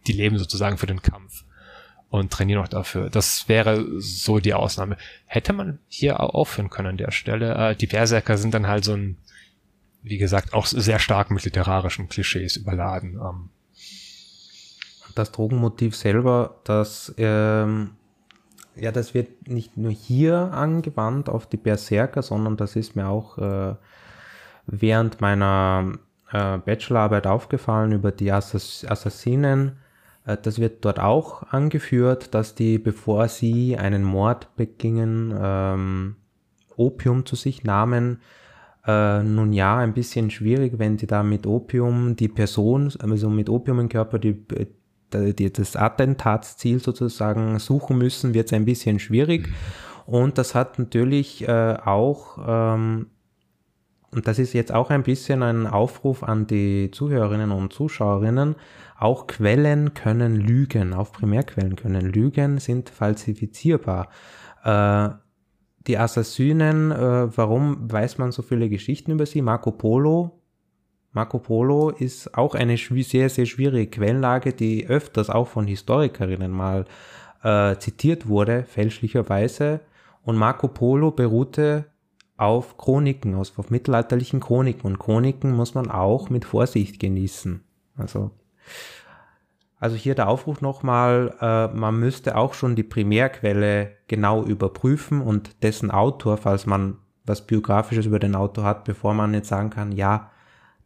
die 0.06 0.12
leben 0.12 0.36
sozusagen 0.36 0.78
für 0.78 0.86
den 0.86 1.00
Kampf 1.00 1.44
und 2.08 2.32
trainieren 2.32 2.62
auch 2.62 2.68
dafür. 2.68 3.08
Das 3.08 3.48
wäre 3.48 3.86
so 4.00 4.40
die 4.40 4.52
Ausnahme. 4.52 4.96
Hätte 5.26 5.52
man 5.52 5.78
hier 5.88 6.18
auch 6.18 6.34
aufhören 6.34 6.70
können 6.70 6.88
an 6.88 6.96
der 6.96 7.12
Stelle. 7.12 7.54
Äh, 7.54 7.76
die 7.76 7.86
Berserker 7.86 8.36
sind 8.36 8.52
dann 8.52 8.66
halt 8.66 8.84
so 8.84 8.94
ein, 8.94 9.16
wie 10.02 10.18
gesagt, 10.18 10.52
auch 10.52 10.66
sehr 10.66 10.98
stark 10.98 11.30
mit 11.30 11.44
literarischen 11.44 12.08
Klischees 12.08 12.56
überladen. 12.56 13.20
Ähm. 13.22 13.50
Das 15.14 15.30
Drogenmotiv 15.30 15.94
selber, 15.94 16.60
das, 16.64 17.14
ähm, 17.16 17.92
ja, 18.76 18.92
das 18.92 19.14
wird 19.14 19.48
nicht 19.48 19.76
nur 19.76 19.90
hier 19.90 20.52
angewandt 20.52 21.28
auf 21.28 21.46
die 21.46 21.56
Berserker, 21.56 22.22
sondern 22.22 22.56
das 22.56 22.76
ist 22.76 22.96
mir 22.96 23.08
auch 23.08 23.38
äh, 23.38 23.74
während 24.66 25.20
meiner 25.20 25.92
äh, 26.32 26.58
Bachelorarbeit 26.58 27.26
aufgefallen 27.26 27.92
über 27.92 28.12
die 28.12 28.32
Assass 28.32 28.86
Assassinen. 28.88 29.78
Äh, 30.24 30.36
das 30.42 30.58
wird 30.58 30.84
dort 30.84 31.00
auch 31.00 31.42
angeführt, 31.52 32.34
dass 32.34 32.54
die, 32.54 32.78
bevor 32.78 33.28
sie 33.28 33.76
einen 33.76 34.04
Mord 34.04 34.54
begingen, 34.56 35.34
ähm, 35.38 36.16
Opium 36.76 37.26
zu 37.26 37.36
sich 37.36 37.64
nahmen. 37.64 38.20
Äh, 38.86 39.22
nun 39.22 39.52
ja, 39.52 39.76
ein 39.78 39.92
bisschen 39.92 40.30
schwierig, 40.30 40.78
wenn 40.78 40.96
die 40.96 41.06
da 41.06 41.22
mit 41.22 41.46
Opium 41.46 42.16
die 42.16 42.28
Person, 42.28 42.90
also 42.98 43.28
mit 43.28 43.50
Opium 43.50 43.80
im 43.80 43.88
Körper 43.88 44.18
die, 44.18 44.34
die 44.34 44.68
das 45.10 45.76
Attentatsziel 45.76 46.80
sozusagen 46.80 47.58
suchen 47.58 47.98
müssen, 47.98 48.34
wird 48.34 48.46
es 48.46 48.52
ein 48.52 48.64
bisschen 48.64 48.98
schwierig. 48.98 49.48
Mhm. 49.48 49.54
Und 50.06 50.38
das 50.38 50.54
hat 50.54 50.78
natürlich 50.78 51.46
äh, 51.46 51.76
auch 51.84 52.38
ähm, 52.46 53.06
und 54.12 54.26
das 54.26 54.38
ist 54.38 54.54
jetzt 54.54 54.72
auch 54.74 54.90
ein 54.90 55.04
bisschen 55.04 55.42
ein 55.42 55.66
Aufruf 55.66 56.24
an 56.24 56.46
die 56.46 56.90
Zuhörerinnen 56.90 57.52
und 57.52 57.72
Zuschauerinnen, 57.72 58.56
auch 58.98 59.28
Quellen 59.28 59.94
können 59.94 60.34
lügen, 60.34 60.94
auch 60.94 61.12
Primärquellen 61.12 61.76
können 61.76 62.06
lügen, 62.12 62.58
sind 62.58 62.90
falsifizierbar. 62.90 64.08
Äh, 64.64 65.10
die 65.86 65.96
Assassinen, 65.96 66.90
äh, 66.90 67.36
warum 67.36 67.90
weiß 67.90 68.18
man 68.18 68.32
so 68.32 68.42
viele 68.42 68.68
Geschichten 68.68 69.12
über 69.12 69.26
sie? 69.26 69.42
Marco 69.42 69.70
Polo 69.70 70.39
Marco 71.12 71.38
Polo 71.38 71.90
ist 71.90 72.36
auch 72.36 72.54
eine 72.54 72.76
sehr, 72.76 73.28
sehr 73.28 73.46
schwierige 73.46 73.90
Quellenlage, 73.90 74.52
die 74.52 74.86
öfters 74.86 75.28
auch 75.28 75.48
von 75.48 75.66
Historikerinnen 75.66 76.52
mal 76.52 76.84
äh, 77.42 77.76
zitiert 77.78 78.28
wurde, 78.28 78.64
fälschlicherweise. 78.64 79.80
Und 80.22 80.36
Marco 80.36 80.68
Polo 80.68 81.10
beruhte 81.10 81.86
auf 82.36 82.78
Chroniken, 82.78 83.34
auf, 83.34 83.58
auf 83.58 83.70
mittelalterlichen 83.70 84.40
Chroniken. 84.40 84.86
Und 84.86 84.98
Chroniken 84.98 85.52
muss 85.52 85.74
man 85.74 85.90
auch 85.90 86.30
mit 86.30 86.44
Vorsicht 86.44 87.00
genießen. 87.00 87.62
Also, 87.96 88.30
also 89.80 89.96
hier 89.96 90.14
der 90.14 90.28
Aufruf 90.28 90.60
nochmal, 90.60 91.34
äh, 91.40 91.68
man 91.76 91.98
müsste 91.98 92.36
auch 92.36 92.54
schon 92.54 92.76
die 92.76 92.82
Primärquelle 92.84 93.92
genau 94.06 94.44
überprüfen 94.44 95.20
und 95.22 95.62
dessen 95.64 95.90
Autor, 95.90 96.36
falls 96.36 96.66
man 96.66 96.98
was 97.24 97.46
Biografisches 97.46 98.06
über 98.06 98.18
den 98.18 98.34
Autor 98.34 98.64
hat, 98.64 98.84
bevor 98.84 99.12
man 99.12 99.34
jetzt 99.34 99.48
sagen 99.48 99.70
kann, 99.70 99.92
ja, 99.92 100.30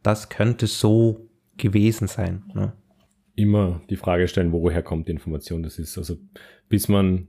das 0.05 0.29
könnte 0.29 0.67
so 0.67 1.29
gewesen 1.57 2.07
sein. 2.07 2.43
Ne? 2.53 2.73
Immer 3.35 3.81
die 3.89 3.95
Frage 3.95 4.27
stellen, 4.27 4.51
woher 4.51 4.83
kommt 4.83 5.07
die 5.07 5.13
Information. 5.13 5.63
Das 5.63 5.79
ist 5.79 5.97
also, 5.97 6.17
bis 6.69 6.87
man 6.87 7.27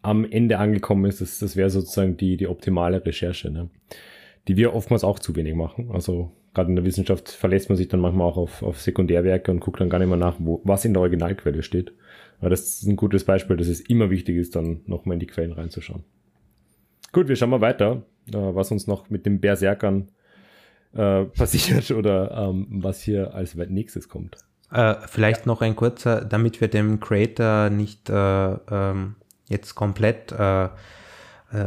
am 0.00 0.24
Ende 0.24 0.58
angekommen 0.58 1.04
ist, 1.06 1.20
das, 1.20 1.38
das 1.38 1.56
wäre 1.56 1.70
sozusagen 1.70 2.16
die, 2.16 2.36
die 2.36 2.46
optimale 2.46 3.04
Recherche, 3.04 3.50
ne? 3.50 3.68
die 4.48 4.56
wir 4.56 4.74
oftmals 4.74 5.04
auch 5.04 5.18
zu 5.18 5.36
wenig 5.36 5.54
machen. 5.54 5.90
Also 5.92 6.32
gerade 6.54 6.70
in 6.70 6.76
der 6.76 6.84
Wissenschaft 6.84 7.28
verlässt 7.30 7.68
man 7.68 7.76
sich 7.76 7.88
dann 7.88 8.00
manchmal 8.00 8.26
auch 8.26 8.36
auf, 8.36 8.62
auf 8.62 8.80
Sekundärwerke 8.80 9.50
und 9.50 9.60
guckt 9.60 9.80
dann 9.80 9.90
gar 9.90 9.98
nicht 9.98 10.08
mehr 10.08 10.16
nach, 10.16 10.36
wo, 10.38 10.60
was 10.64 10.84
in 10.84 10.94
der 10.94 11.02
Originalquelle 11.02 11.62
steht. 11.62 11.92
Aber 12.40 12.50
das 12.50 12.60
ist 12.62 12.86
ein 12.86 12.96
gutes 12.96 13.24
Beispiel, 13.24 13.56
dass 13.56 13.68
es 13.68 13.80
immer 13.80 14.10
wichtig 14.10 14.36
ist, 14.36 14.56
dann 14.56 14.80
nochmal 14.86 15.14
in 15.14 15.20
die 15.20 15.26
Quellen 15.26 15.52
reinzuschauen. 15.52 16.04
Gut, 17.12 17.28
wir 17.28 17.36
schauen 17.36 17.50
mal 17.50 17.60
weiter, 17.60 18.04
äh, 18.28 18.36
was 18.36 18.70
uns 18.72 18.86
noch 18.86 19.10
mit 19.10 19.26
den 19.26 19.40
Berserkern 19.40 20.08
äh, 20.94 21.24
passiert 21.36 21.90
oder 21.90 22.30
ähm, 22.32 22.66
was 22.70 23.02
hier 23.02 23.34
als 23.34 23.54
nächstes 23.54 24.08
kommt. 24.08 24.36
Äh, 24.70 24.94
vielleicht 25.06 25.46
noch 25.46 25.60
ein 25.60 25.76
kurzer, 25.76 26.24
damit 26.24 26.60
wir 26.60 26.68
dem 26.68 26.98
Creator 27.00 27.68
nicht 27.70 28.08
äh, 28.08 28.14
ähm, 28.14 29.16
jetzt 29.48 29.74
komplett 29.74 30.32
äh, 30.32 30.64
äh, 30.64 30.68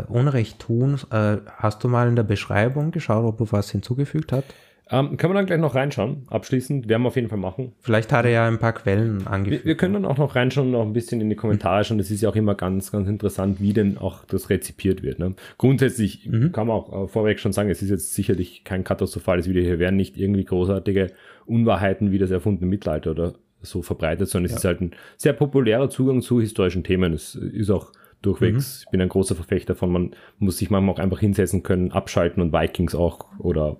Unrecht 0.08 0.60
tun. 0.60 1.00
Äh, 1.12 1.38
hast 1.58 1.84
du 1.84 1.88
mal 1.88 2.08
in 2.08 2.16
der 2.16 2.24
Beschreibung 2.24 2.92
geschaut, 2.92 3.26
ob 3.26 3.40
er 3.42 3.52
was 3.52 3.70
hinzugefügt 3.70 4.32
hat? 4.32 4.46
Ähm, 4.92 5.18
können 5.18 5.34
wir 5.34 5.38
dann 5.38 5.48
gleich 5.48 5.60
noch 5.60 5.74
reinschauen, 5.74 6.24
abschließend. 6.28 6.88
Werden 6.88 7.02
wir 7.02 7.08
auf 7.08 7.16
jeden 7.16 7.30
Fall 7.30 7.40
machen. 7.40 7.74
Vielleicht 7.80 8.12
hat 8.12 8.26
er 8.26 8.32
ja 8.32 8.48
ein 8.48 8.60
paar 8.60 8.74
Quellen 8.74 9.26
angefügt. 9.26 9.64
Wir, 9.64 9.70
wir 9.70 9.78
können 9.78 9.96
dann 9.96 10.06
auch 10.06 10.18
noch 10.18 10.36
reinschauen, 10.36 10.70
noch 10.70 10.84
ein 10.84 10.94
bisschen 10.94 11.22
in 11.22 11.30
die 11.30 11.36
Kommentare 11.36 11.84
schauen. 11.84 11.98
Das 11.98 12.12
ist 12.12 12.22
ja 12.22 12.30
auch 12.30 12.36
immer 12.36 12.54
ganz, 12.54 12.92
ganz 12.92 13.08
interessant, 13.08 13.60
wie 13.60 13.74
denn 13.74 13.98
auch 13.98 14.26
das 14.26 14.50
rezipiert 14.52 15.02
wird. 15.02 15.18
Ne? 15.18 15.34
Grundsätzlich 15.58 16.28
mhm. 16.28 16.52
kann 16.52 16.68
man 16.68 16.78
auch 16.78 17.06
äh, 17.06 17.08
vorweg 17.08 17.40
schon 17.40 17.52
sagen, 17.52 17.70
es 17.70 17.82
ist 17.82 17.90
jetzt 17.90 18.14
sicherlich 18.14 18.64
kein 18.64 18.84
katastrophales 18.84 19.50
Video. 19.50 19.64
Hier 19.64 19.80
werden 19.80 19.96
nicht 19.96 20.18
irgendwie 20.18 20.46
großartige 20.46 21.12
Unwahrheiten 21.48 22.12
wie 22.12 22.20
das 22.20 22.30
erfundene 22.30 22.70
Mittelalter 22.70 23.12
oder 23.12 23.34
so 23.62 23.82
verbreitet, 23.82 24.30
sondern 24.30 24.52
ja. 24.52 24.56
es 24.56 24.60
ist 24.60 24.66
halt 24.66 24.82
ein 24.82 24.92
sehr 25.18 25.34
populärer 25.34 25.90
Zugang 25.90 26.22
zu 26.22 26.40
historischen 26.40 26.84
Themen. 26.84 27.14
Es 27.14 27.34
ist 27.34 27.72
auch 27.72 27.92
durchwegs, 28.22 28.80
mhm. 28.80 28.84
ich 28.86 28.92
bin 28.92 29.02
ein 29.02 29.10
großer 29.10 29.36
Verfechter 29.36 29.74
davon, 29.74 29.92
man 29.92 30.12
muss 30.38 30.58
sich 30.58 30.70
manchmal 30.70 30.96
auch 30.96 31.00
einfach 31.00 31.20
hinsetzen 31.20 31.64
können, 31.64 31.92
abschalten 31.92 32.42
und 32.42 32.54
Vikings 32.54 32.96
auch 32.96 33.26
oder 33.40 33.78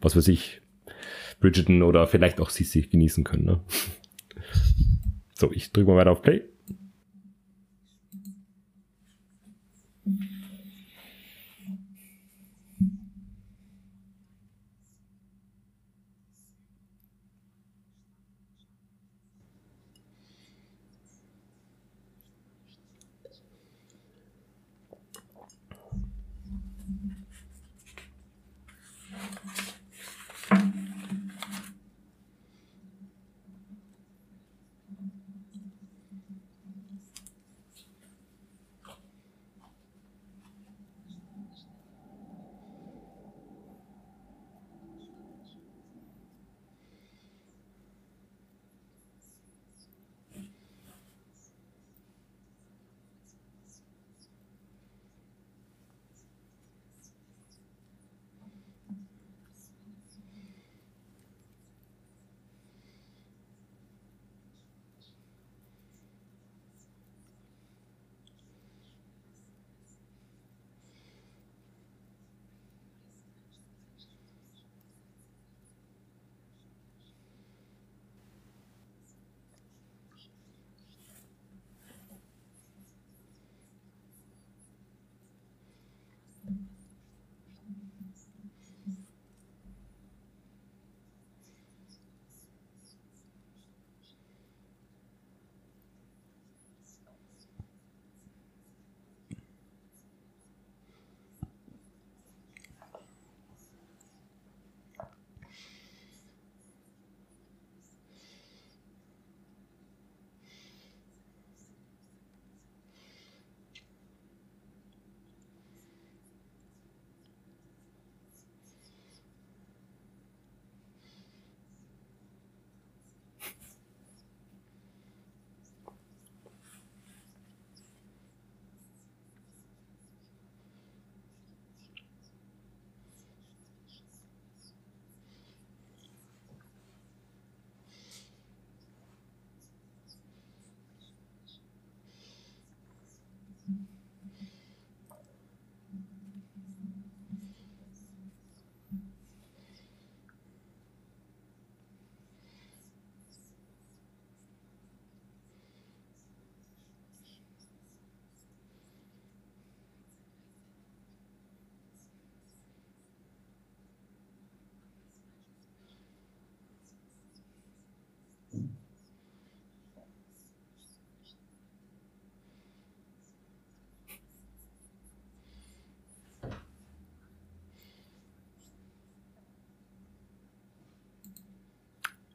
was 0.00 0.16
weiß 0.16 0.28
ich, 0.28 0.60
Bridgerton 1.40 1.82
oder 1.82 2.06
vielleicht 2.06 2.40
auch 2.40 2.50
Sissi 2.50 2.82
genießen 2.82 3.24
können. 3.24 3.44
Ne? 3.44 3.60
So, 5.34 5.50
ich 5.52 5.72
drücke 5.72 5.90
mal 5.90 5.96
weiter 5.96 6.12
auf 6.12 6.22
Play. 6.22 6.42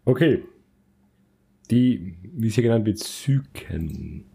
Okay. 0.06 0.44
Die, 1.72 2.16
wie 2.34 2.48
es 2.48 2.56
hier 2.56 2.64
genannt 2.64 2.86
wird, 2.86 3.00
Zyken. 3.00 4.26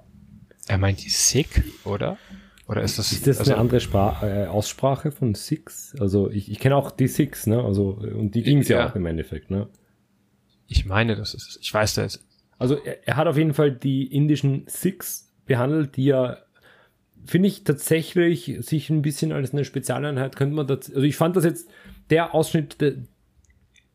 Er 0.67 0.79
meint 0.79 1.05
die 1.05 1.09
Sick, 1.09 1.63
oder? 1.85 2.19
Oder 2.67 2.83
ist 2.83 2.99
das, 2.99 3.11
ist 3.11 3.27
das 3.27 3.39
also, 3.41 3.53
eine 3.53 3.61
andere 3.61 3.81
Spra 3.81 4.21
äh, 4.23 4.47
Aussprache 4.47 5.11
von 5.11 5.35
Six? 5.35 5.97
Also 5.99 6.31
ich, 6.31 6.51
ich 6.51 6.61
kenne 6.61 6.77
auch 6.77 6.93
die 6.93 7.09
Six, 7.09 7.49
ne? 7.49 7.65
Also 7.65 7.91
und 7.91 8.37
die 8.37 8.43
ging 8.43 8.59
es 8.59 8.69
ja. 8.69 8.79
ja. 8.79 8.89
auch 8.89 8.95
im 8.95 9.07
Endeffekt, 9.07 9.51
ne? 9.51 9.69
Ich 10.69 10.87
meine, 10.87 11.17
das 11.17 11.35
ist, 11.35 11.59
ich 11.61 11.75
weiß 11.75 11.95
das. 11.95 12.25
Also 12.59 12.77
er, 12.77 13.09
er 13.09 13.17
hat 13.17 13.27
auf 13.27 13.37
jeden 13.37 13.55
Fall 13.55 13.73
die 13.73 14.07
indischen 14.07 14.65
Six 14.69 15.33
behandelt, 15.47 15.97
die 15.97 16.05
ja 16.05 16.39
finde 17.25 17.49
ich 17.49 17.65
tatsächlich 17.65 18.57
sich 18.61 18.89
ein 18.89 19.03
bisschen 19.03 19.33
als 19.33 19.53
eine 19.53 19.65
Spezialeinheit 19.65 20.37
könnte 20.37 20.55
man 20.55 20.67
das, 20.67 20.91
also 20.91 21.03
ich 21.03 21.17
fand 21.17 21.37
das 21.37 21.45
jetzt 21.45 21.69
der 22.09 22.35
Ausschnitt, 22.35 22.81
der, 22.81 22.95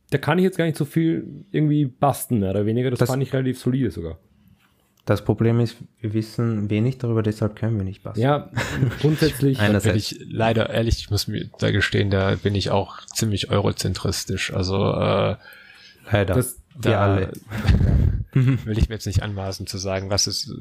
da 0.10 0.18
kann 0.18 0.38
ich 0.38 0.44
jetzt 0.44 0.58
gar 0.58 0.66
nicht 0.66 0.78
so 0.78 0.86
viel 0.86 1.26
irgendwie 1.52 1.86
basten, 1.86 2.40
mehr 2.40 2.52
oder 2.52 2.66
weniger. 2.66 2.90
Das, 2.90 3.00
das 3.00 3.10
fand 3.10 3.24
ich 3.24 3.34
relativ 3.34 3.60
solide 3.60 3.92
sogar. 3.92 4.18
Das 5.06 5.24
Problem 5.24 5.60
ist, 5.60 5.78
wir 6.02 6.14
wissen 6.14 6.70
wenig 6.72 6.98
darüber, 6.98 7.22
deshalb 7.22 7.56
können 7.56 7.78
wir 7.78 7.84
nicht 7.84 8.02
basteln. 8.02 8.24
Ja, 8.24 8.50
grundsätzlich. 9.00 9.60
Einerseits. 9.62 9.86
bin 9.86 9.98
ich 9.98 10.34
leider 10.34 10.72
ehrlich, 10.72 10.98
ich 10.98 11.12
muss 11.12 11.28
mir 11.28 11.48
da 11.60 11.70
gestehen, 11.70 12.10
da 12.10 12.36
bin 12.42 12.56
ich 12.56 12.72
auch 12.72 13.06
ziemlich 13.14 13.52
eurozentristisch. 13.52 14.52
Also 14.52 14.78
äh, 14.78 15.36
leider. 16.12 16.34
Das, 16.34 16.58
da, 16.80 17.20
wir 17.20 17.32
alle. 18.36 18.60
will 18.66 18.78
ich 18.78 18.90
mir 18.90 18.96
jetzt 18.96 19.08
nicht 19.08 19.24
anmaßen 19.24 19.66
zu 19.66 19.78
sagen, 19.78 20.10
was 20.12 20.28
es, 20.28 20.54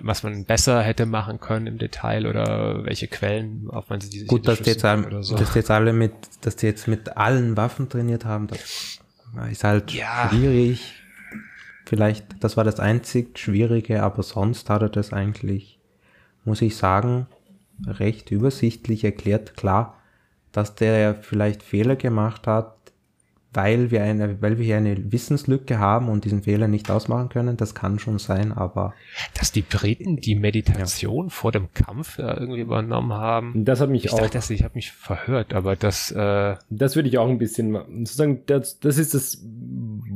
was 0.00 0.22
man 0.22 0.44
besser 0.44 0.82
hätte 0.82 1.04
machen 1.04 1.38
können 1.38 1.66
im 1.66 1.78
Detail 1.78 2.26
oder 2.26 2.84
welche 2.84 3.08
Quellen, 3.08 3.68
auf 3.68 3.90
man 3.90 4.00
sie 4.00 4.24
Gut, 4.24 4.48
dass 4.48 4.62
die, 4.62 4.70
jetzt 4.70 4.84
alle, 4.84 5.22
so. 5.22 5.36
dass 5.36 5.52
die 5.52 5.58
jetzt 5.58 5.70
alle 5.70 5.92
mit, 5.92 6.12
dass 6.40 6.56
die 6.56 6.66
jetzt 6.66 6.88
mit 6.88 7.16
allen 7.16 7.56
Waffen 7.56 7.88
trainiert 7.88 8.24
haben, 8.24 8.46
das 8.46 9.00
ist 9.50 9.64
halt 9.64 9.92
ja. 9.92 10.30
schwierig 10.30 10.94
Vielleicht, 11.86 12.42
das 12.42 12.56
war 12.56 12.64
das 12.64 12.80
einzig 12.80 13.38
Schwierige, 13.38 14.02
aber 14.02 14.24
sonst 14.24 14.68
hat 14.70 14.82
er 14.82 14.88
das 14.88 15.12
eigentlich, 15.12 15.78
muss 16.44 16.60
ich 16.60 16.76
sagen, 16.76 17.28
recht 17.86 18.32
übersichtlich 18.32 19.04
erklärt. 19.04 19.56
Klar, 19.56 19.96
dass 20.50 20.74
der 20.74 21.14
vielleicht 21.14 21.62
Fehler 21.62 21.94
gemacht 21.94 22.48
hat, 22.48 22.75
weil 23.56 23.90
wir 23.90 24.02
eine, 24.02 24.40
weil 24.42 24.58
wir 24.58 24.64
hier 24.64 24.76
eine 24.76 25.10
Wissenslücke 25.10 25.78
haben 25.78 26.10
und 26.10 26.24
diesen 26.24 26.42
Fehler 26.42 26.68
nicht 26.68 26.90
ausmachen 26.90 27.30
können. 27.30 27.56
Das 27.56 27.74
kann 27.74 27.98
schon 27.98 28.18
sein, 28.18 28.52
aber. 28.52 28.94
Dass 29.34 29.50
die 29.50 29.62
Briten 29.62 30.18
die 30.18 30.34
Meditation 30.34 31.26
ja. 31.26 31.30
vor 31.30 31.52
dem 31.52 31.72
Kampf 31.72 32.18
ja 32.18 32.38
irgendwie 32.38 32.60
übernommen 32.60 33.14
haben. 33.14 33.64
Das 33.64 33.80
hat 33.80 33.88
mich 33.88 34.04
ich 34.04 34.12
auch. 34.12 34.28
Dachte, 34.28 34.52
ich 34.52 34.62
habe 34.62 34.74
mich 34.74 34.92
verhört, 34.92 35.54
aber 35.54 35.74
das. 35.74 36.12
Äh 36.12 36.56
das 36.68 36.96
würde 36.96 37.08
ich 37.08 37.18
auch 37.18 37.28
ein 37.28 37.38
bisschen 37.38 37.72
sozusagen. 38.04 38.42
Das, 38.46 38.78
das 38.78 38.98
ist 38.98 39.14
das, 39.14 39.42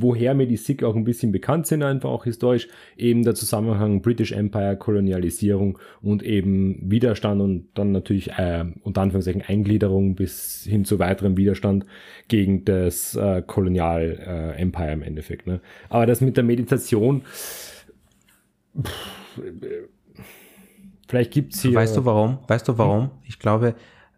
woher 0.03 0.35
mir 0.35 0.47
die 0.47 0.57
Sikh 0.57 0.85
auch 0.85 0.97
ein 0.97 1.05
bisschen 1.05 1.33
bekannt 1.33 1.67
sind, 1.67 1.83
einfach 1.83 2.11
auch 2.11 2.25
historisch. 2.25 2.69
Eben 2.97 3.23
der 3.23 3.35
Zusammenhang 3.35 4.03
British 4.03 4.33
Empire, 4.33 4.77
Kolonialisierung 4.77 5.79
und 6.03 6.23
eben 6.23 6.91
Widerstand 6.91 7.41
und 7.41 7.69
dann 7.75 7.93
natürlich 7.93 8.33
äh, 8.33 8.65
unter 8.83 9.01
Anführungszeichen 9.01 9.43
Eingliederung 9.43 10.15
bis 10.15 10.67
hin 10.69 10.85
zu 10.85 10.99
weiterem 10.99 11.37
Widerstand 11.37 11.87
gegen 12.29 12.65
das 12.65 13.17
äh, 13.17 13.31
äh, 13.31 13.43
Kolonial 13.43 14.55
äh, 14.57 14.61
Empire 14.61 14.93
im 14.93 15.03
Endeffekt. 15.03 15.47
Ne? 15.47 15.61
Aber 15.89 16.07
das 16.07 16.21
mit 16.21 16.37
der 16.37 16.45
Meditation, 16.45 17.23
pff, 18.81 19.41
vielleicht 21.09 21.33
gibt 21.33 21.55
es 21.55 21.63
hier. 21.63 21.75
Weißt 21.75 21.97
du 21.97 22.05
warum? 22.05 22.39
Weißt 22.47 22.69
du 22.69 22.79
warum? 22.79 23.11
Ich 23.27 23.39
glaube, 23.39 23.75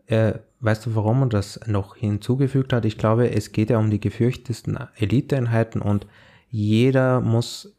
äh, 0.07 0.35
weißt 0.63 0.87
du 0.87 0.95
warum 0.95 1.21
man 1.21 1.31
das 1.31 1.61
noch 1.67 1.97
hinzugefügt 1.97 2.73
hat? 2.73 2.85
Ich 2.85 2.99
glaube, 2.99 3.31
es 3.31 3.53
geht 3.53 3.71
ja 3.71 3.79
um 3.79 3.91
die 3.91 4.01
gefürchtesten 4.01 4.79
Eliteeinheiten 4.97 5.83
und 5.83 6.07
jeder 6.49 7.21
muss 7.21 7.77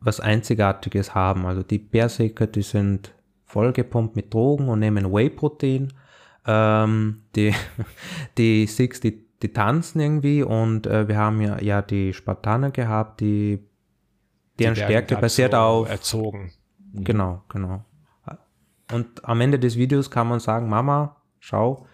was 0.00 0.20
Einzigartiges 0.20 1.14
haben. 1.14 1.46
Also 1.46 1.62
die 1.62 1.78
Berserker, 1.78 2.46
die 2.46 2.62
sind 2.62 3.14
vollgepumpt 3.46 4.16
mit 4.16 4.34
Drogen 4.34 4.68
und 4.68 4.80
nehmen 4.80 5.12
Whey-Protein. 5.12 5.92
Ähm, 6.46 7.22
die, 7.34 7.54
die 8.38 8.66
Six, 8.66 9.00
die 9.00 9.24
die 9.44 9.52
tanzen 9.52 10.00
irgendwie 10.00 10.42
und 10.42 10.86
äh, 10.86 11.06
wir 11.06 11.18
haben 11.18 11.40
ja, 11.42 11.60
ja 11.60 11.82
die 11.82 12.14
Spartaner 12.14 12.70
gehabt, 12.70 13.20
die 13.20 13.62
deren 14.58 14.74
die 14.74 14.80
Stärke 14.80 15.16
basiert 15.16 15.52
so 15.52 15.58
auf 15.58 15.90
erzogen. 15.90 16.50
Genau, 16.94 17.42
genau. 17.50 17.84
Und 18.90 19.22
am 19.24 19.40
Ende 19.42 19.58
des 19.58 19.76
Videos 19.76 20.10
kann 20.10 20.28
man 20.28 20.40
sagen, 20.40 20.68
Mama, 20.68 21.16
schau, 21.40 21.86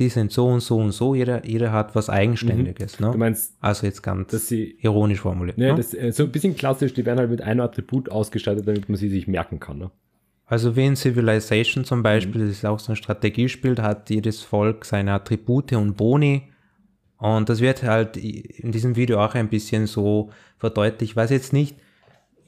die 0.00 0.08
sind 0.08 0.32
so 0.32 0.46
und 0.46 0.60
so 0.60 0.78
und 0.78 0.92
so, 0.92 1.14
jeder, 1.14 1.46
jeder 1.46 1.70
hat 1.72 1.94
was 1.94 2.10
Eigenständiges. 2.10 2.98
Mhm. 2.98 3.06
Ne? 3.06 3.12
Du 3.12 3.18
meinst, 3.18 3.56
also 3.60 3.86
jetzt 3.86 4.02
ganz 4.02 4.30
dass 4.32 4.48
sie, 4.48 4.76
ironisch 4.80 5.20
formuliert. 5.20 5.58
Ne, 5.58 5.68
ne? 5.68 5.74
Das, 5.76 5.94
äh, 5.94 6.10
so 6.12 6.24
ein 6.24 6.32
bisschen 6.32 6.56
klassisch, 6.56 6.94
die 6.94 7.06
werden 7.06 7.18
halt 7.18 7.30
mit 7.30 7.42
einem 7.42 7.60
Attribut 7.60 8.10
ausgestattet, 8.10 8.66
damit 8.66 8.88
man 8.88 8.96
sie 8.96 9.08
sich 9.08 9.28
merken 9.28 9.60
kann. 9.60 9.78
Ne? 9.78 9.90
Also 10.46 10.74
wie 10.74 10.86
in 10.86 10.96
Civilization 10.96 11.84
zum 11.84 12.02
Beispiel, 12.02 12.40
mhm. 12.40 12.48
das 12.48 12.56
ist 12.56 12.66
auch 12.66 12.80
so 12.80 12.92
ein 12.92 12.96
Strategiespiel, 12.96 13.76
da 13.76 13.84
hat 13.84 14.10
jedes 14.10 14.42
Volk 14.42 14.84
seine 14.84 15.12
Attribute 15.12 15.74
und 15.74 15.96
Boni 15.96 16.48
und 17.20 17.50
das 17.50 17.60
wird 17.60 17.82
halt 17.82 18.16
in 18.16 18.72
diesem 18.72 18.96
Video 18.96 19.22
auch 19.22 19.34
ein 19.34 19.48
bisschen 19.48 19.86
so 19.86 20.30
verdeutlicht, 20.56 21.16
was 21.16 21.30
jetzt 21.30 21.52
nicht, 21.52 21.76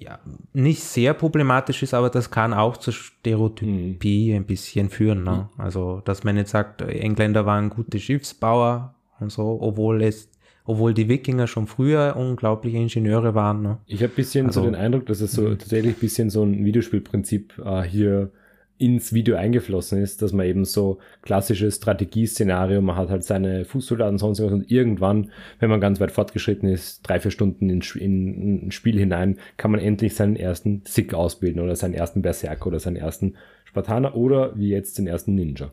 ja, 0.02 0.18
nicht 0.52 0.82
sehr 0.82 1.14
problematisch 1.14 1.82
ist, 1.82 1.94
aber 1.94 2.10
das 2.10 2.30
kann 2.30 2.52
auch 2.52 2.76
zur 2.76 2.92
Stereotypie 2.92 4.30
mhm. 4.30 4.36
ein 4.36 4.44
bisschen 4.44 4.90
führen. 4.90 5.24
Ne? 5.24 5.48
Mhm. 5.54 5.60
Also, 5.60 6.02
dass 6.04 6.24
man 6.24 6.36
jetzt 6.36 6.50
sagt, 6.50 6.82
Engländer 6.82 7.46
waren 7.46 7.70
gute 7.70 7.98
Schiffsbauer 7.98 8.94
und 9.20 9.30
so, 9.30 9.58
obwohl 9.60 10.02
es 10.02 10.28
obwohl 10.64 10.94
die 10.94 11.08
Wikinger 11.08 11.48
schon 11.48 11.66
früher 11.66 12.14
unglaubliche 12.16 12.78
Ingenieure 12.78 13.34
waren. 13.34 13.62
Ne? 13.62 13.78
Ich 13.86 14.00
habe 14.02 14.12
ein 14.12 14.16
bisschen 14.16 14.46
also, 14.46 14.60
so 14.60 14.66
den 14.66 14.76
Eindruck, 14.76 15.06
dass 15.06 15.20
es 15.20 15.32
so 15.32 15.42
mhm. 15.42 15.58
tatsächlich 15.58 15.96
ein 15.96 16.00
bisschen 16.00 16.30
so 16.30 16.44
ein 16.44 16.64
Videospielprinzip 16.64 17.60
äh, 17.64 17.82
hier 17.82 18.30
ins 18.78 19.12
Video 19.12 19.36
eingeflossen 19.36 20.02
ist, 20.02 20.22
dass 20.22 20.32
man 20.32 20.46
eben 20.46 20.64
so 20.64 20.98
klassisches 21.22 21.76
Strategieszenario, 21.76 22.80
man 22.80 22.96
hat 22.96 23.10
halt 23.10 23.22
seine 23.22 23.64
Fußsoldaten 23.64 24.18
sonst 24.18 24.42
was 24.42 24.52
und 24.52 24.70
irgendwann, 24.70 25.30
wenn 25.60 25.70
man 25.70 25.80
ganz 25.80 26.00
weit 26.00 26.10
fortgeschritten 26.10 26.68
ist, 26.68 27.00
drei, 27.02 27.20
vier 27.20 27.30
Stunden 27.30 27.70
in, 27.70 27.80
in, 27.80 28.66
ein 28.66 28.70
Spiel 28.72 28.98
hinein, 28.98 29.38
kann 29.56 29.70
man 29.70 29.80
endlich 29.80 30.14
seinen 30.14 30.36
ersten 30.36 30.82
Sick 30.84 31.14
ausbilden 31.14 31.62
oder 31.62 31.76
seinen 31.76 31.94
ersten 31.94 32.22
Berserker 32.22 32.66
oder 32.66 32.80
seinen 32.80 32.96
ersten 32.96 33.34
Spartaner 33.64 34.16
oder 34.16 34.58
wie 34.58 34.70
jetzt 34.70 34.98
den 34.98 35.06
ersten 35.06 35.34
Ninja. 35.34 35.70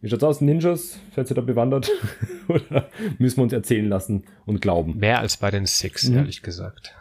Wie 0.00 0.08
schaut's 0.08 0.22
aus, 0.22 0.40
Ninjas? 0.40 1.00
Seid 1.16 1.28
ihr 1.30 1.34
da 1.34 1.40
bewandert? 1.40 1.90
oder 2.48 2.88
müssen 3.18 3.38
wir 3.38 3.42
uns 3.42 3.52
erzählen 3.52 3.88
lassen 3.88 4.22
und 4.46 4.60
glauben? 4.60 4.96
Mehr 4.98 5.18
als 5.18 5.36
bei 5.36 5.50
den 5.50 5.66
Six, 5.66 6.08
mhm. 6.08 6.18
ehrlich 6.18 6.42
gesagt. 6.42 6.94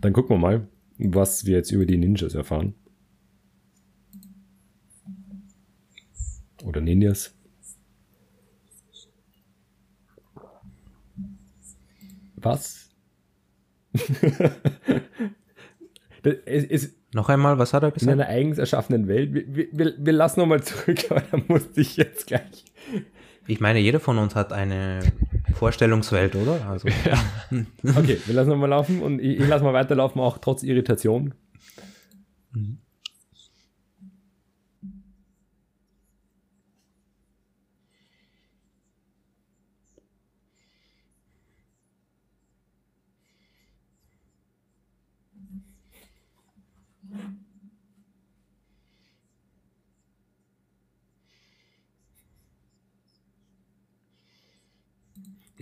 Dann 0.00 0.12
gucken 0.12 0.34
wir 0.34 0.40
mal, 0.40 0.66
was 0.98 1.46
wir 1.46 1.56
jetzt 1.56 1.70
über 1.70 1.86
die 1.86 1.96
Ninjas 1.96 2.34
erfahren. 2.34 2.74
Oder 6.64 6.80
Ninjas. 6.80 7.34
Was? 12.36 12.90
es, 16.22 16.64
es, 16.64 16.94
noch 17.12 17.28
einmal, 17.28 17.58
was 17.58 17.72
hat 17.72 17.82
er 17.82 17.90
gesagt? 17.90 18.12
In 18.12 18.20
einer 18.20 18.28
eigens 18.28 18.58
erschaffenen 18.58 19.08
Welt. 19.08 19.34
Wir, 19.34 19.68
wir, 19.72 19.94
wir 19.98 20.12
lassen 20.12 20.40
nochmal 20.40 20.62
zurück, 20.62 20.98
aber 21.10 21.22
da 21.30 21.38
musste 21.48 21.80
ich 21.80 21.96
jetzt 21.96 22.26
gleich. 22.26 22.64
Ich 23.46 23.60
meine, 23.60 23.78
jeder 23.78 23.98
von 23.98 24.18
uns 24.18 24.34
hat 24.34 24.52
eine 24.52 25.00
Vorstellungswelt, 25.54 26.34
oder? 26.36 26.68
Also. 26.68 26.88
Ja. 27.04 27.18
Okay, 27.96 28.18
wir 28.26 28.34
lassen 28.34 28.50
nochmal 28.50 28.68
laufen 28.68 29.00
und 29.00 29.20
ich, 29.20 29.40
ich 29.40 29.48
lasse 29.48 29.64
mal 29.64 29.72
weiterlaufen, 29.72 30.20
auch 30.20 30.38
trotz 30.38 30.62
Irritation. 30.62 31.34
Mhm. 32.52 32.78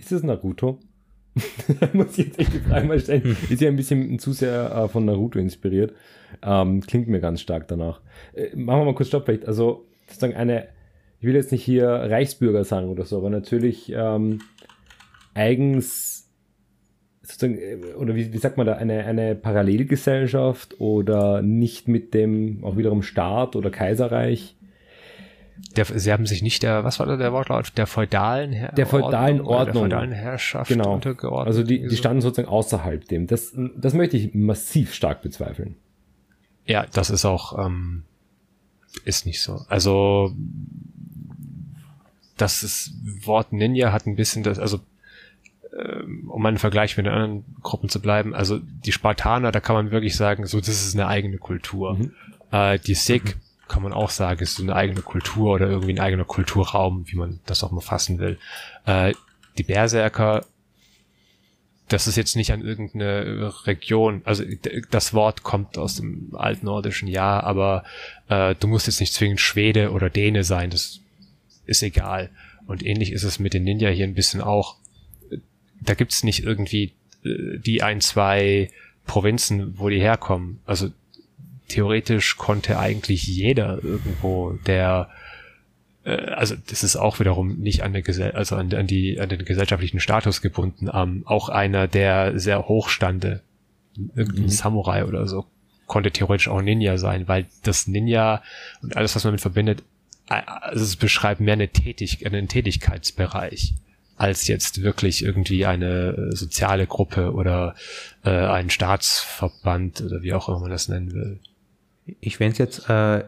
Ist 0.07 0.13
es 0.13 0.23
Naruto? 0.23 0.79
muss 1.91 2.17
ich 2.17 2.27
jetzt 2.27 2.39
echt 2.39 2.53
die 2.53 2.59
Frage 2.59 2.87
mal 2.87 2.97
stellen. 2.97 3.23
Hm. 3.23 3.35
Ist 3.49 3.59
ja 3.59 3.67
ein 3.67 3.75
bisschen 3.75 4.19
zu 4.19 4.31
sehr 4.31 4.71
äh, 4.73 4.87
von 4.87 5.03
Naruto 5.03 5.37
inspiriert. 5.37 5.93
Ähm, 6.41 6.79
klingt 6.79 7.09
mir 7.09 7.19
ganz 7.19 7.41
stark 7.41 7.67
danach. 7.67 7.99
Äh, 8.33 8.55
machen 8.55 8.79
wir 8.79 8.85
mal 8.85 8.95
kurz 8.95 9.09
Stopp 9.09 9.25
vielleicht. 9.25 9.45
Also, 9.45 9.85
sozusagen 10.07 10.33
eine, 10.33 10.69
ich 11.19 11.27
will 11.27 11.35
jetzt 11.35 11.51
nicht 11.51 11.65
hier 11.65 11.89
Reichsbürger 11.89 12.63
sagen 12.63 12.87
oder 12.87 13.03
so, 13.03 13.17
aber 13.17 13.29
natürlich 13.29 13.91
ähm, 13.93 14.39
eigens, 15.33 16.29
sozusagen, 17.21 17.57
äh, 17.57 17.93
oder 17.97 18.15
wie, 18.15 18.31
wie 18.31 18.37
sagt 18.37 18.55
man 18.55 18.65
da, 18.65 18.75
eine, 18.75 19.03
eine 19.03 19.35
Parallelgesellschaft 19.35 20.79
oder 20.79 21.41
nicht 21.41 21.89
mit 21.89 22.13
dem 22.13 22.63
auch 22.63 22.77
wiederum 22.77 23.01
Staat 23.03 23.57
oder 23.57 23.71
Kaiserreich 23.71 24.56
der, 25.75 25.85
sie 25.85 26.11
haben 26.11 26.25
sich 26.25 26.41
nicht 26.41 26.63
der, 26.63 26.83
was 26.83 26.99
war 26.99 27.05
da 27.05 27.17
der 27.17 27.33
Wortlaut, 27.33 27.73
der 27.77 27.87
feudalen, 27.87 28.51
Her 28.51 28.71
der 28.75 28.87
feudalen 28.87 29.41
Ordnung, 29.41 29.47
Ordnung. 29.47 29.73
der 29.73 29.81
feudalen 29.81 30.11
Herrschaft 30.11 30.69
genau. 30.69 30.95
untergeordnet. 30.95 31.47
Also 31.47 31.63
die, 31.63 31.87
die 31.87 31.97
standen 31.97 32.21
sozusagen 32.21 32.49
außerhalb 32.49 33.07
dem. 33.07 33.27
Das, 33.27 33.53
das 33.75 33.93
möchte 33.93 34.17
ich 34.17 34.33
massiv 34.33 34.93
stark 34.93 35.21
bezweifeln. 35.21 35.75
Ja, 36.65 36.85
das 36.91 37.09
ist 37.09 37.25
auch, 37.25 37.65
ähm, 37.65 38.03
ist 39.05 39.25
nicht 39.25 39.41
so. 39.41 39.61
Also 39.69 40.33
das 42.37 42.63
ist, 42.63 42.93
Wort 43.25 43.53
Ninja 43.53 43.91
hat 43.91 44.05
ein 44.05 44.15
bisschen 44.15 44.43
das, 44.43 44.59
also 44.59 44.79
ähm, 45.77 46.29
um 46.29 46.45
einen 46.45 46.57
Vergleich 46.57 46.97
mit 46.97 47.05
den 47.05 47.13
anderen 47.13 47.45
Gruppen 47.61 47.89
zu 47.89 48.01
bleiben, 48.01 48.33
also 48.33 48.59
die 48.59 48.91
Spartaner, 48.91 49.51
da 49.51 49.59
kann 49.59 49.75
man 49.75 49.91
wirklich 49.91 50.15
sagen, 50.15 50.45
so 50.45 50.59
das 50.59 50.69
ist 50.69 50.95
eine 50.95 51.07
eigene 51.07 51.37
Kultur. 51.37 51.95
Mhm. 51.95 52.11
Äh, 52.51 52.79
die 52.79 52.95
Sikh 52.95 53.35
mhm. 53.35 53.41
Kann 53.67 53.83
man 53.83 53.93
auch 53.93 54.09
sagen, 54.09 54.41
ist 54.41 54.55
so 54.55 54.63
eine 54.63 54.75
eigene 54.75 55.01
Kultur 55.01 55.55
oder 55.55 55.67
irgendwie 55.67 55.93
ein 55.93 55.99
eigener 55.99 56.25
Kulturraum, 56.25 57.05
wie 57.07 57.15
man 57.15 57.39
das 57.45 57.63
auch 57.63 57.71
mal 57.71 57.81
fassen 57.81 58.19
will. 58.19 58.37
Äh, 58.85 59.13
die 59.57 59.63
Berserker 59.63 60.45
das 61.87 62.07
ist 62.07 62.17
jetzt 62.17 62.35
nicht 62.35 62.51
an 62.51 62.61
irgendeine 62.61 63.53
Region, 63.65 64.21
also 64.25 64.43
das 64.91 65.13
Wort 65.13 65.43
kommt 65.43 65.77
aus 65.77 65.95
dem 65.95 66.35
altnordischen 66.35 67.07
Jahr, 67.07 67.43
aber 67.45 67.85
äh, 68.27 68.55
du 68.55 68.67
musst 68.67 68.87
jetzt 68.87 68.99
nicht 68.99 69.13
zwingend 69.13 69.39
Schwede 69.39 69.91
oder 69.91 70.09
Däne 70.09 70.43
sein, 70.43 70.69
das 70.69 70.99
ist 71.65 71.83
egal. 71.83 72.29
Und 72.65 72.85
ähnlich 72.85 73.13
ist 73.13 73.23
es 73.23 73.39
mit 73.39 73.53
den 73.53 73.63
Ninja 73.63 73.89
hier 73.89 74.05
ein 74.05 74.15
bisschen 74.15 74.41
auch. 74.41 74.75
Da 75.81 75.93
gibt's 75.93 76.23
nicht 76.23 76.43
irgendwie 76.43 76.93
äh, 77.23 77.57
die 77.59 77.83
ein, 77.83 78.01
zwei 78.01 78.69
Provinzen, 79.05 79.79
wo 79.79 79.87
die 79.87 80.01
herkommen. 80.01 80.59
Also 80.65 80.89
theoretisch 81.67 82.37
konnte 82.37 82.79
eigentlich 82.79 83.27
jeder 83.27 83.83
irgendwo, 83.83 84.53
der 84.65 85.09
äh, 86.07 86.31
also 86.31 86.55
das 86.67 86.83
ist 86.83 86.95
auch 86.95 87.19
wiederum 87.19 87.57
nicht 87.59 87.83
an, 87.83 87.93
der 87.93 88.01
Gesell 88.01 88.31
also 88.31 88.55
an, 88.55 88.73
an, 88.73 88.87
die, 88.87 89.19
an 89.19 89.29
den 89.29 89.45
gesellschaftlichen 89.45 89.99
Status 89.99 90.41
gebunden. 90.41 90.89
Ähm, 90.93 91.23
auch 91.25 91.49
einer, 91.49 91.87
der 91.87 92.39
sehr 92.39 92.67
hoch 92.67 92.89
stande, 92.89 93.41
irgendein 94.15 94.43
mhm. 94.43 94.49
Samurai 94.49 95.05
oder 95.05 95.27
so, 95.27 95.45
konnte 95.85 96.11
theoretisch 96.11 96.47
auch 96.47 96.61
Ninja 96.61 96.97
sein, 96.97 97.27
weil 97.27 97.45
das 97.63 97.87
Ninja 97.87 98.41
und 98.81 98.95
alles, 98.95 99.15
was 99.15 99.23
man 99.23 99.33
mit 99.33 99.41
verbindet, 99.41 99.83
äh, 100.29 100.41
also 100.45 100.83
es 100.83 100.95
beschreibt 100.95 101.41
mehr 101.41 101.53
eine 101.53 101.69
Tätig 101.69 102.25
einen 102.25 102.47
Tätigkeitsbereich 102.47 103.73
als 104.17 104.47
jetzt 104.47 104.81
wirklich 104.81 105.23
irgendwie 105.23 105.67
eine 105.67 106.31
soziale 106.31 106.87
Gruppe 106.87 107.33
oder 107.33 107.75
äh, 108.25 108.31
ein 108.31 108.71
Staatsverband 108.71 110.01
oder 110.01 110.23
wie 110.23 110.33
auch 110.33 110.49
immer 110.49 110.59
man 110.59 110.71
das 110.71 110.89
nennen 110.89 111.13
will. 111.13 111.39
Ich 112.19 112.39
es 112.39 112.57
jetzt 112.57 112.89
äh, 112.89 113.23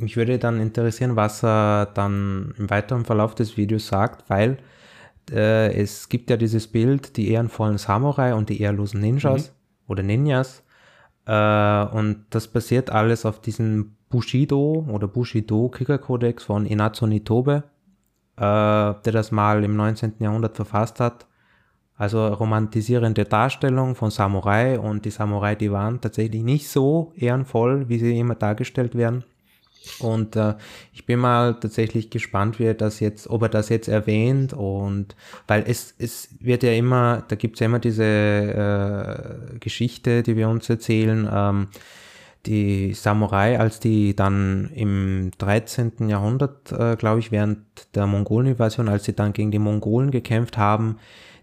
mich 0.00 0.16
würde 0.16 0.38
dann 0.38 0.60
interessieren, 0.60 1.16
was 1.16 1.44
er 1.44 1.86
dann 1.86 2.54
im 2.58 2.70
weiteren 2.70 3.04
Verlauf 3.04 3.34
des 3.34 3.56
Videos 3.56 3.86
sagt, 3.86 4.28
weil 4.28 4.58
äh, 5.30 5.72
es 5.74 6.08
gibt 6.08 6.30
ja 6.30 6.36
dieses 6.36 6.66
Bild, 6.68 7.16
die 7.16 7.30
ehrenvollen 7.30 7.78
Samurai 7.78 8.34
und 8.34 8.48
die 8.48 8.60
ehrlosen 8.60 9.00
Ninjas 9.00 9.48
mhm. 9.48 9.54
oder 9.88 10.02
Ninjas. 10.02 10.62
Äh, 11.26 11.84
und 11.84 12.24
das 12.30 12.48
basiert 12.48 12.90
alles 12.90 13.26
auf 13.26 13.40
diesem 13.40 13.96
Bushido 14.08 14.86
oder 14.90 15.06
Bushido 15.06 15.68
Kriegerkodex 15.68 16.44
von 16.44 16.66
Inazo 16.66 17.06
Nitobe, 17.06 17.64
äh, 18.36 18.40
der 18.40 19.12
das 19.12 19.30
mal 19.30 19.62
im 19.62 19.76
19. 19.76 20.14
Jahrhundert 20.18 20.56
verfasst 20.56 20.98
hat. 20.98 21.26
Also 22.00 22.28
romantisierende 22.28 23.26
Darstellung 23.26 23.94
von 23.94 24.10
Samurai 24.10 24.78
und 24.78 25.04
die 25.04 25.10
Samurai, 25.10 25.54
die 25.54 25.70
waren 25.70 26.00
tatsächlich 26.00 26.42
nicht 26.42 26.66
so 26.66 27.12
ehrenvoll, 27.14 27.90
wie 27.90 27.98
sie 27.98 28.18
immer 28.18 28.36
dargestellt 28.36 28.94
werden. 28.94 29.22
Und 29.98 30.34
äh, 30.34 30.54
ich 30.94 31.04
bin 31.04 31.18
mal 31.18 31.60
tatsächlich 31.60 32.08
gespannt, 32.08 32.58
wie 32.58 32.64
er 32.64 32.72
das 32.72 33.00
jetzt, 33.00 33.28
ob 33.28 33.42
er 33.42 33.50
das 33.50 33.68
jetzt 33.68 33.88
erwähnt 33.88 34.54
und 34.54 35.14
weil 35.46 35.64
es, 35.66 35.94
es 35.98 36.30
wird 36.40 36.62
ja 36.62 36.72
immer, 36.72 37.22
da 37.28 37.36
gibt 37.36 37.56
es 37.56 37.60
ja 37.60 37.66
immer 37.66 37.80
diese 37.80 38.02
äh, 38.02 39.58
Geschichte, 39.58 40.22
die 40.22 40.38
wir 40.38 40.48
uns 40.48 40.70
erzählen, 40.70 41.28
ähm, 41.30 41.68
die 42.46 42.94
Samurai, 42.94 43.58
als 43.58 43.78
die 43.78 44.16
dann 44.16 44.70
im 44.74 45.32
13. 45.36 46.08
Jahrhundert, 46.08 46.72
äh, 46.72 46.96
glaube 46.96 47.20
ich, 47.20 47.30
während 47.30 47.58
der 47.94 48.06
Mongolen-Invasion, 48.06 48.88
als 48.88 49.04
sie 49.04 49.12
dann 49.12 49.34
gegen 49.34 49.50
die 49.50 49.58
Mongolen 49.58 50.10
gekämpft 50.10 50.56
haben, 50.56 50.96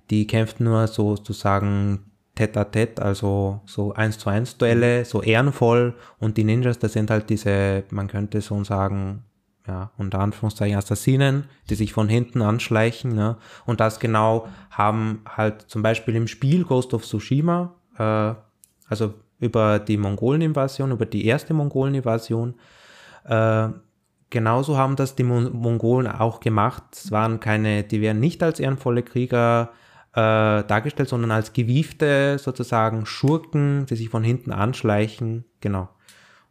die 0.10 0.28
kämpften 0.28 0.66
nur 0.66 0.88
sozusagen 0.88 2.08
Tête-à-Tête, 2.38 3.02
also 3.02 3.62
so 3.66 3.94
1 3.94 4.20
zu 4.20 4.30
1 4.30 4.58
Duelle, 4.58 5.06
so 5.06 5.22
ehrenvoll 5.22 5.96
und 6.20 6.38
die 6.38 6.44
Ninjas, 6.44 6.80
das 6.80 6.94
sind 6.94 7.10
halt 7.10 7.30
diese, 7.30 7.84
man 7.90 8.08
könnte 8.08 8.42
so 8.42 8.64
sagen, 8.64 9.24
ja, 9.68 9.92
unter 9.98 10.20
Anführungszeichen 10.20 10.78
Assassinen, 10.78 11.46
die 11.70 11.76
sich 11.76 11.92
von 11.92 12.08
hinten 12.08 12.42
anschleichen, 12.42 13.14
ne? 13.14 13.38
Und 13.66 13.82
das 13.82 14.00
genau 14.00 14.48
haben 14.70 15.24
halt 15.28 15.64
zum 15.64 15.82
Beispiel 15.82 16.16
im 16.16 16.28
Spiel 16.28 16.64
Ghost 16.64 16.94
of 16.94 17.04
Tsushima, 17.04 17.74
äh, 17.98 18.34
also 18.88 19.14
über 19.40 19.80
die 19.80 19.98
Mongolen-Invasion, 19.98 20.92
über 20.92 21.06
die 21.06 21.26
erste 21.26 21.54
Mongolen-Invasion, 21.54 22.56
äh, 23.26 23.68
genauso 24.30 24.78
haben 24.78 24.96
das 24.96 25.16
die 25.16 25.24
Mon 25.24 25.52
Mongolen 25.52 26.08
auch 26.08 26.40
gemacht. 26.40 26.84
Es 26.94 27.12
waren 27.12 27.42
keine, 27.42 27.84
die 27.84 28.00
werden 28.00 28.22
nicht 28.22 28.44
als 28.44 28.62
ehrenvolle 28.62 29.04
Krieger 29.04 29.72
äh, 29.74 29.87
dargestellt, 30.18 31.10
sondern 31.10 31.32
als 31.32 31.54
gewiefte 31.54 32.38
sozusagen 32.40 33.06
Schurken, 33.06 33.86
die 33.86 33.96
sich 33.96 34.10
von 34.10 34.24
hinten 34.24 34.52
anschleichen. 34.52 35.46
Genau. 35.62 35.90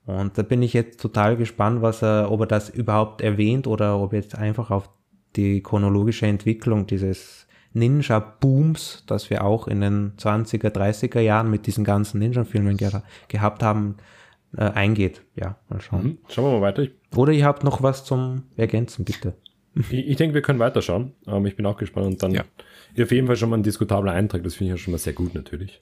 Und 0.04 0.38
da 0.38 0.42
bin 0.42 0.62
ich 0.62 0.72
jetzt 0.72 1.00
total 1.00 1.36
gespannt, 1.36 1.82
was 1.82 2.02
er, 2.02 2.30
ob 2.30 2.40
er 2.40 2.46
das 2.46 2.68
überhaupt 2.68 3.20
erwähnt 3.22 3.66
oder 3.66 3.98
ob 3.98 4.12
er 4.12 4.20
jetzt 4.20 4.36
einfach 4.36 4.70
auf 4.70 4.88
die 5.34 5.62
chronologische 5.62 6.26
Entwicklung 6.26 6.86
dieses 6.86 7.46
Ninja-Booms, 7.72 9.04
das 9.06 9.28
wir 9.30 9.44
auch 9.44 9.68
in 9.68 9.80
den 9.80 10.12
20er, 10.16 10.70
30er 10.70 11.20
Jahren 11.20 11.50
mit 11.50 11.66
diesen 11.66 11.84
ganzen 11.84 12.20
Ninja-Filmen 12.20 12.76
ge 12.76 12.90
gehabt 13.28 13.62
haben, 13.62 13.96
äh, 14.56 14.62
eingeht. 14.62 15.22
Ja, 15.34 15.56
mal 15.68 15.80
schauen. 15.80 16.02
Mhm. 16.02 16.18
Schauen 16.28 16.44
wir 16.46 16.60
mal 16.60 16.62
weiter. 16.62 16.86
Oder 17.14 17.32
ihr 17.32 17.44
habt 17.44 17.64
noch 17.64 17.82
was 17.82 18.04
zum 18.04 18.44
Ergänzen, 18.56 19.04
bitte. 19.04 19.34
Ich, 19.74 19.92
ich 19.92 20.16
denke, 20.16 20.34
wir 20.34 20.42
können 20.42 20.58
weiterschauen. 20.58 21.12
Ähm, 21.26 21.44
ich 21.46 21.56
bin 21.56 21.66
auch 21.66 21.76
gespannt 21.76 22.06
und 22.06 22.22
dann 22.22 22.32
ja. 22.32 22.44
Auf 23.03 23.12
jeden 23.12 23.26
Fall 23.26 23.36
schon 23.36 23.51
mal 23.51 23.59
ein 23.59 23.62
diskutabler 23.62 24.12
Eintrag. 24.12 24.42
Das 24.42 24.55
finde 24.55 24.72
ich 24.72 24.78
ja 24.78 24.82
schon 24.82 24.92
mal 24.92 24.99
sehr 24.99 25.12
gut 25.12 25.34
natürlich. 25.34 25.80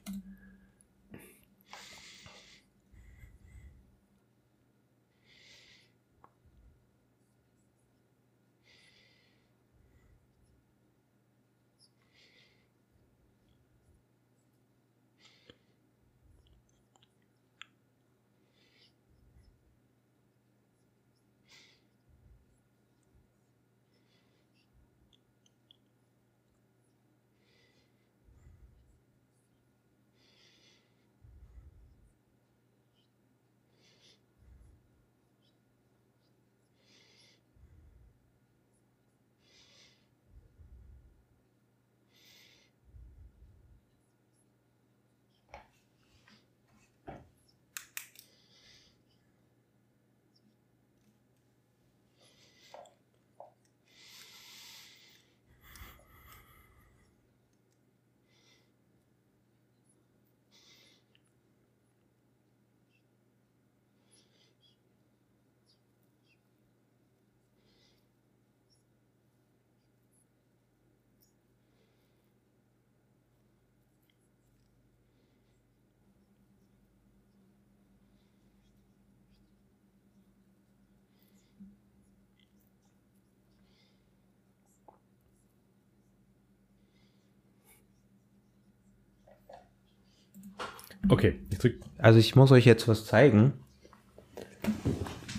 Okay, 91.09 91.39
ich 91.51 91.59
drück. 91.59 91.75
Also 91.99 92.19
ich 92.19 92.35
muss 92.37 92.51
euch 92.53 92.65
jetzt 92.65 92.89
was 92.89 93.05
zeigen. 93.05 93.53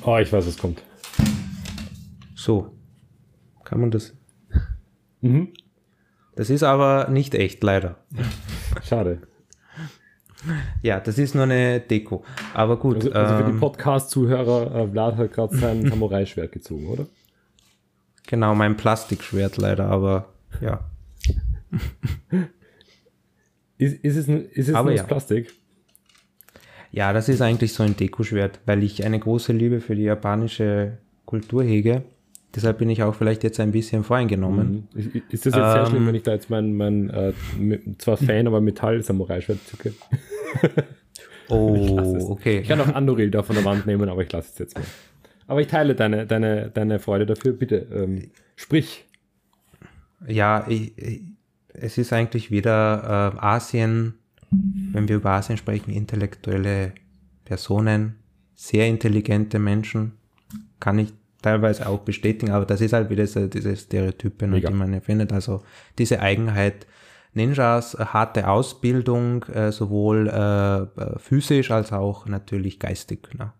Oh, 0.04 0.18
ich 0.18 0.32
weiß, 0.32 0.46
was 0.46 0.58
kommt. 0.58 0.82
So. 2.36 2.76
Kann 3.64 3.80
man 3.80 3.92
das? 3.92 4.14
Mhm. 5.22 5.54
Das 6.36 6.50
ist 6.50 6.64
aber 6.64 7.10
nicht 7.10 7.34
echt, 7.34 7.64
leider. 7.64 7.98
Schade. 8.84 9.22
Ja, 10.84 11.00
das 11.00 11.18
ist 11.18 11.34
nur 11.34 11.46
eine 11.46 11.80
Deko. 11.80 12.24
Aber 12.54 12.78
gut. 12.78 12.98
Also, 12.98 13.12
also 13.14 13.38
für 13.38 13.44
die 13.46 13.52
ähm, 13.52 13.60
Podcast-Zuhörer, 13.60 14.76
äh, 14.76 14.88
Vlad 14.88 15.18
hat 15.18 15.34
gerade 15.34 15.58
sein 15.58 15.86
Samurai-Schwert 15.90 16.52
gezogen, 16.52 16.88
oder? 16.88 17.08
Genau, 18.28 18.54
mein 18.54 18.78
Plastikschwert 18.78 19.58
leider, 19.58 19.88
aber 19.88 20.34
ja. 20.62 20.82
Ist, 23.78 24.04
ist 24.04 24.16
es, 24.16 24.28
ein- 24.28 24.46
ist 24.52 24.70
es 24.70 24.74
nur 24.74 24.92
ja. 24.92 25.02
aus 25.02 25.08
Plastik? 25.08 25.54
Ja, 26.92 27.12
das 27.12 27.28
ist 27.28 27.42
eigentlich 27.42 27.74
so 27.74 27.84
ein 27.84 27.98
Dekoschwert, 27.98 28.60
weil 28.66 28.84
ich 28.84 29.04
eine 29.04 29.20
große 29.20 29.52
Liebe 29.52 29.82
für 29.82 29.96
die 29.96 30.04
japanische 30.04 30.98
Kultur 31.26 31.64
hege. 31.64 32.04
Deshalb 32.56 32.78
bin 32.78 32.90
ich 32.90 33.04
auch 33.04 33.14
vielleicht 33.16 33.44
jetzt 33.44 33.60
ein 33.60 33.74
bisschen 33.74 34.06
voreingenommen. 34.06 34.88
Mhm. 34.94 35.00
Ist, 35.00 35.16
ist 35.16 35.46
das 35.46 35.56
jetzt 35.56 35.72
sehr 35.74 35.82
Ähm, 35.84 35.86
schlimm, 35.88 36.08
wenn 36.08 36.16
ich 36.16 36.24
da 36.24 36.32
jetzt 36.32 36.50
mein, 36.50 36.74
mein 36.78 37.10
äh, 37.10 37.34
zwar 37.98 38.16
Fan, 38.16 38.48
aber 38.48 38.62
Metall-Samurai-Schwert 38.62 39.60
zücke? 39.68 39.94
Oh, 41.48 42.32
okay. 42.32 42.62
Ich 42.62 42.68
kann 42.68 42.82
auch 42.82 42.88
Andoril 42.96 43.30
da 43.30 43.44
von 43.44 43.56
der 43.56 43.64
Wand 43.66 43.86
nehmen, 43.86 44.10
aber 44.10 44.24
ich 44.24 44.32
lasse 44.32 44.50
es 44.54 44.58
jetzt 44.58 44.76
mal. 44.76 44.84
Aber 45.46 45.62
ich 45.62 45.68
teile 45.68 45.94
deine, 45.94 46.26
deine, 46.26 46.72
deine 46.72 46.98
Freude 46.98 47.28
dafür. 47.28 47.54
Bitte, 47.54 47.86
ähm, 47.94 48.32
sprich. 48.56 49.06
Ja, 50.28 50.66
ich, 50.68 50.94
es 51.80 51.98
ist 51.98 52.14
eigentlich 52.14 52.52
wieder 52.52 53.34
äh, 53.36 53.40
Asien, 53.40 54.16
wenn 54.50 55.08
wir 55.08 55.18
über 55.18 55.32
Asien 55.32 55.58
sprechen, 55.58 55.92
intellektuelle 55.92 56.94
Personen, 57.44 58.16
sehr 58.54 58.88
intelligente 58.88 59.60
Menschen, 59.60 60.14
kann 60.80 61.00
ich 61.00 61.14
teilweise 61.42 61.88
auch 61.88 62.00
bestätigen, 62.00 62.52
aber 62.52 62.66
das 62.66 62.82
ist 62.82 62.94
halt 62.94 63.10
wieder 63.10 63.28
so 63.28 63.48
diese 63.48 63.76
Stereotypen, 63.76 64.52
Mega. 64.52 64.70
die 64.70 64.76
man 64.76 64.94
ja 64.94 65.00
findet. 65.00 65.32
Also 65.32 65.62
diese 65.98 66.20
Eigenheit. 66.20 66.88
Ninjas, 67.36 67.96
äh, 67.96 68.06
harte 68.06 68.48
Ausbildung, 68.48 69.44
äh, 69.44 69.72
sowohl 69.72 70.30
äh, 70.30 71.02
äh, 71.02 71.20
physisch 71.20 71.70
als 71.70 71.92
auch 71.92 72.26
natürlich 72.28 72.80
geistig. 72.80 73.28
Ne? 73.38 73.52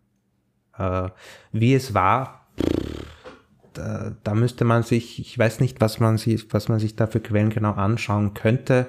Äh, 0.78 1.10
wie 1.52 1.74
es 1.76 1.94
war, 1.94 2.48
da, 3.76 4.16
da 4.24 4.34
müsste 4.34 4.66
man 4.66 4.84
sich, 4.84 5.20
ich 5.20 5.38
weiß 5.38 5.60
nicht, 5.60 5.82
was 5.82 6.00
man 6.00 6.18
sich, 6.18 6.52
was 6.52 6.68
man 6.70 6.80
sich 6.80 6.96
da 6.96 7.08
für 7.08 7.20
Quellen 7.20 7.50
genau 7.50 7.74
anschauen 7.74 8.34
könnte. 8.34 8.88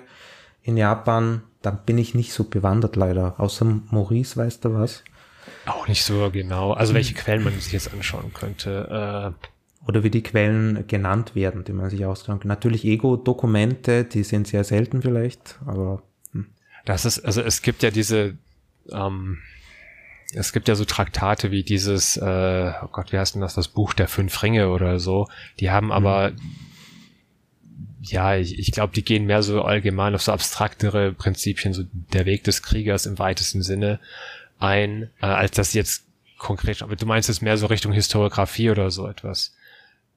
In 0.62 0.76
Japan, 0.76 1.42
da 1.62 1.70
bin 1.70 1.98
ich 1.98 2.14
nicht 2.14 2.32
so 2.32 2.44
bewandert 2.44 2.96
leider. 2.96 3.38
Außer 3.38 3.64
Maurice, 3.90 4.36
weißt 4.36 4.64
du 4.64 4.74
was? 4.74 5.04
Auch 5.66 5.86
nicht 5.88 6.04
so 6.04 6.30
genau. 6.30 6.72
Also 6.72 6.94
welche 6.94 7.14
Quellen 7.14 7.44
man 7.44 7.52
sich 7.54 7.72
jetzt 7.72 7.92
anschauen 7.92 8.32
könnte. 8.32 9.34
Äh, 9.36 9.88
Oder 9.88 10.02
wie 10.02 10.10
die 10.10 10.22
Quellen 10.22 10.86
genannt 10.88 11.34
werden, 11.34 11.64
die 11.64 11.72
man 11.72 11.90
sich 11.90 12.04
ausdenkt. 12.06 12.44
Natürlich 12.44 12.84
Ego-Dokumente, 12.84 14.04
die 14.04 14.24
sind 14.24 14.48
sehr 14.48 14.64
selten 14.64 15.02
vielleicht, 15.02 15.58
aber 15.66 16.02
Das 16.86 17.04
ist, 17.04 17.18
also 17.24 17.42
es 17.42 17.62
gibt 17.62 17.82
ja 17.82 17.90
diese, 17.90 18.38
ähm, 18.90 19.38
es 20.36 20.52
gibt 20.52 20.68
ja 20.68 20.74
so 20.74 20.84
Traktate 20.84 21.50
wie 21.50 21.62
dieses, 21.62 22.16
äh, 22.16 22.72
oh 22.82 22.88
Gott, 22.92 23.12
wie 23.12 23.18
heißt 23.18 23.34
denn 23.34 23.40
das, 23.40 23.54
das 23.54 23.68
Buch 23.68 23.94
der 23.94 24.06
fünf 24.06 24.42
Ringe 24.42 24.68
oder 24.68 25.00
so. 25.00 25.28
Die 25.60 25.70
haben 25.70 25.90
aber, 25.90 26.32
ja, 28.02 28.36
ich, 28.36 28.58
ich 28.58 28.70
glaube, 28.70 28.92
die 28.92 29.04
gehen 29.04 29.24
mehr 29.24 29.42
so 29.42 29.62
allgemein 29.62 30.14
auf 30.14 30.22
so 30.22 30.32
abstraktere 30.32 31.12
Prinzipien, 31.12 31.72
so 31.72 31.84
der 32.12 32.26
Weg 32.26 32.44
des 32.44 32.62
Kriegers 32.62 33.06
im 33.06 33.18
weitesten 33.18 33.62
Sinne 33.62 33.98
ein, 34.58 35.10
äh, 35.22 35.26
als 35.26 35.52
das 35.52 35.72
jetzt 35.72 36.04
konkret, 36.38 36.82
aber 36.82 36.96
du 36.96 37.06
meinst 37.06 37.28
jetzt 37.28 37.40
mehr 37.40 37.56
so 37.56 37.66
Richtung 37.66 37.92
Historiografie 37.92 38.70
oder 38.70 38.90
so 38.90 39.08
etwas. 39.08 39.54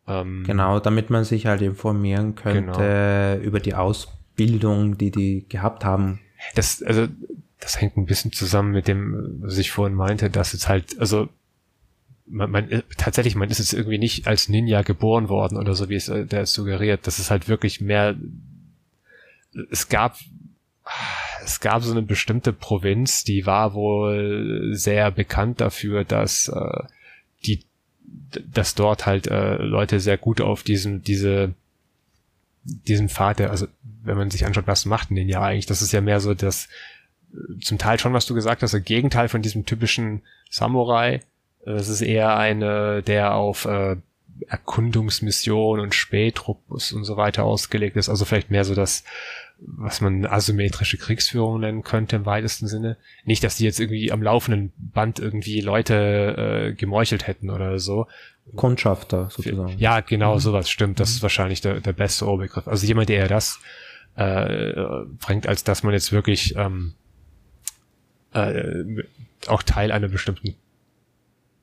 Ähm, 0.05 0.43
genau, 0.45 0.81
damit 0.81 1.09
man 1.09 1.23
sich 1.23 1.45
halt 1.45 1.61
informieren 1.61 2.35
könnte 2.35 3.39
über 3.41 3.61
die 3.61 3.73
Ausbildung, 3.73 4.97
die 4.97 5.11
die 5.11 5.45
gehabt 5.47 5.85
haben. 5.85 6.19
das, 6.55 6.83
also, 6.83 7.07
das 7.59 7.79
hängt 7.79 7.97
ein 7.97 8.05
bisschen 8.05 8.31
zusammen 8.31 8.71
mit 8.71 8.87
dem, 8.87 9.41
was 9.41 9.57
ich 9.57 9.71
vorhin 9.71 9.95
meinte, 9.95 10.29
dass 10.29 10.53
jetzt 10.53 10.69
halt, 10.69 10.99
also, 10.99 11.29
man, 12.25 12.51
man 12.51 12.83
tatsächlich, 12.97 13.35
man 13.35 13.49
ist 13.49 13.59
jetzt 13.59 13.73
irgendwie 13.73 13.97
nicht 13.97 14.27
als 14.27 14.49
Ninja 14.49 14.81
geboren 14.83 15.29
worden 15.29 15.57
oder 15.57 15.73
so, 15.73 15.89
wie 15.89 15.95
es 15.95 16.09
äh, 16.09 16.25
der 16.25 16.41
es 16.41 16.53
suggeriert. 16.53 17.07
Das 17.07 17.19
ist 17.19 17.31
halt 17.31 17.47
wirklich 17.47 17.81
mehr, 17.81 18.15
es 19.71 19.89
gab, 19.89 20.17
es 21.43 21.59
gab 21.59 21.83
so 21.83 21.91
eine 21.91 22.03
bestimmte 22.03 22.53
Provinz, 22.53 23.23
die 23.23 23.45
war 23.45 23.73
wohl 23.73 24.69
sehr 24.73 25.11
bekannt 25.11 25.59
dafür, 25.59 26.05
dass 26.05 26.47
äh, 26.49 26.83
die, 27.45 27.65
dass 28.51 28.75
dort 28.75 29.05
halt 29.05 29.27
äh, 29.27 29.55
Leute 29.55 29.99
sehr 29.99 30.17
gut 30.17 30.39
auf 30.39 30.63
diesen, 30.63 31.01
diese, 31.01 31.55
diesen 32.63 33.09
Pfad, 33.09 33.39
der, 33.39 33.49
also 33.49 33.67
wenn 34.03 34.17
man 34.17 34.29
sich 34.29 34.45
anschaut, 34.45 34.67
was 34.67 34.85
macht 34.85 35.11
ein 35.11 35.15
Ninja 35.15 35.41
eigentlich, 35.41 35.65
das 35.65 35.81
ist 35.81 35.91
ja 35.91 36.01
mehr 36.01 36.19
so 36.19 36.33
das, 36.33 36.69
zum 37.61 37.77
Teil 37.77 37.99
schon, 37.99 38.13
was 38.13 38.25
du 38.25 38.33
gesagt 38.33 38.63
hast, 38.63 38.73
das 38.73 38.83
Gegenteil 38.83 39.29
von 39.29 39.41
diesem 39.41 39.65
typischen 39.65 40.21
Samurai. 40.49 41.21
Äh, 41.65 41.71
Es 41.71 41.87
ist 41.89 42.01
eher 42.01 42.35
eine, 42.37 43.01
der 43.03 43.35
auf 43.35 43.65
äh, 43.65 43.97
Erkundungsmission 44.47 45.79
und 45.79 45.93
Spähtruppus 45.95 46.93
und 46.93 47.03
so 47.03 47.17
weiter 47.17 47.43
ausgelegt 47.43 47.97
ist. 47.97 48.09
Also 48.09 48.25
vielleicht 48.25 48.51
mehr 48.51 48.63
so 48.63 48.73
das, 48.73 49.03
was 49.59 49.99
man 49.99 50.25
asymmetrische 50.25 50.97
Kriegsführung 50.97 51.59
nennen 51.59 51.83
könnte 51.83 52.15
im 52.15 52.25
weitesten 52.25 52.67
Sinne. 52.67 52.97
Nicht, 53.25 53.43
dass 53.43 53.57
die 53.57 53.65
jetzt 53.65 53.79
irgendwie 53.79 54.11
am 54.11 54.23
laufenden 54.23 54.71
Band 54.77 55.19
irgendwie 55.19 55.59
Leute 55.61 56.69
äh, 56.69 56.73
gemeuchelt 56.73 57.27
hätten 57.27 57.49
oder 57.49 57.79
so. 57.79 58.07
Kundschafter 58.55 59.29
sozusagen. 59.29 59.77
Ja, 59.77 59.99
genau, 59.99 60.39
sowas 60.39 60.69
stimmt. 60.69 60.99
Das 60.99 61.11
ist 61.11 61.21
wahrscheinlich 61.21 61.61
der, 61.61 61.81
der 61.81 61.93
beste 61.93 62.25
Oberbegriff. 62.25 62.67
Also 62.67 62.87
jemand, 62.87 63.09
der 63.09 63.17
eher 63.17 63.27
das 63.27 63.59
äh, 64.15 65.03
bringt, 65.19 65.47
als 65.47 65.63
dass 65.63 65.83
man 65.83 65.93
jetzt 65.93 66.11
wirklich 66.11 66.55
ähm, 66.55 66.93
äh, 68.33 68.83
auch 69.47 69.63
Teil 69.63 69.91
einer 69.91 70.07
bestimmten 70.07 70.55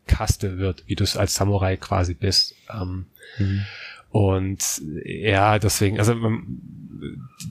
Kaste 0.07 0.59
wird, 0.59 0.85
wie 0.87 0.95
du 0.95 1.05
es 1.05 1.17
als 1.17 1.35
Samurai 1.35 1.77
quasi 1.77 2.15
bist. 2.15 2.55
Ähm, 2.73 3.07
Mhm. 3.41 3.63
und 4.11 4.81
ja, 5.05 5.59
deswegen, 5.59 5.99
also 5.99 6.15
man, 6.15 6.61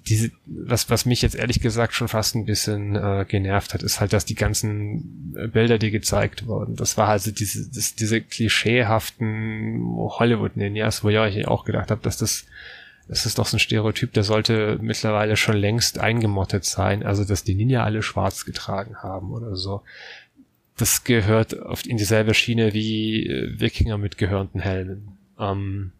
diese, 0.07 0.31
was, 0.45 0.89
was 0.89 1.05
mich 1.05 1.21
jetzt 1.21 1.35
ehrlich 1.35 1.59
gesagt 1.59 1.93
schon 1.93 2.07
fast 2.07 2.33
ein 2.33 2.45
bisschen 2.45 2.95
äh, 2.95 3.25
genervt 3.27 3.73
hat, 3.73 3.83
ist 3.83 3.99
halt, 3.99 4.13
dass 4.13 4.23
die 4.23 4.35
ganzen 4.35 5.35
äh, 5.37 5.47
Bilder, 5.47 5.77
die 5.77 5.91
gezeigt 5.91 6.47
wurden, 6.47 6.75
das 6.77 6.97
war 6.97 7.09
also 7.09 7.29
diese, 7.31 7.69
das, 7.69 7.95
diese 7.95 8.21
klischeehaften 8.21 9.81
Hollywood-Ninjas, 9.97 11.03
wo 11.03 11.09
ich 11.09 11.45
auch 11.47 11.65
gedacht 11.65 11.91
habe, 11.91 12.01
dass 12.01 12.17
das, 12.17 12.45
das 13.07 13.26
ist 13.26 13.38
doch 13.38 13.45
so 13.45 13.57
ein 13.57 13.60
Stereotyp, 13.60 14.14
der 14.14 14.23
sollte 14.23 14.80
mittlerweile 14.82 15.38
schon 15.38 15.57
längst 15.57 15.99
eingemottet 15.99 16.65
sein, 16.65 17.03
also 17.03 17.23
dass 17.23 17.44
die 17.44 17.53
Ninja 17.53 17.84
alle 17.84 18.02
schwarz 18.02 18.45
getragen 18.45 18.98
haben 19.03 19.32
oder 19.32 19.56
so. 19.56 19.84
Das 20.77 21.03
gehört 21.03 21.53
oft 21.53 21.88
in 21.88 21.98
dieselbe 21.98 22.34
Schiene 22.34 22.73
wie 22.73 23.27
äh, 23.27 23.60
Wikinger 23.60 23.98
mit 23.98 24.18
gehörnten 24.18 24.60
Helmen. 24.60 25.18
Ähm, 25.40 25.91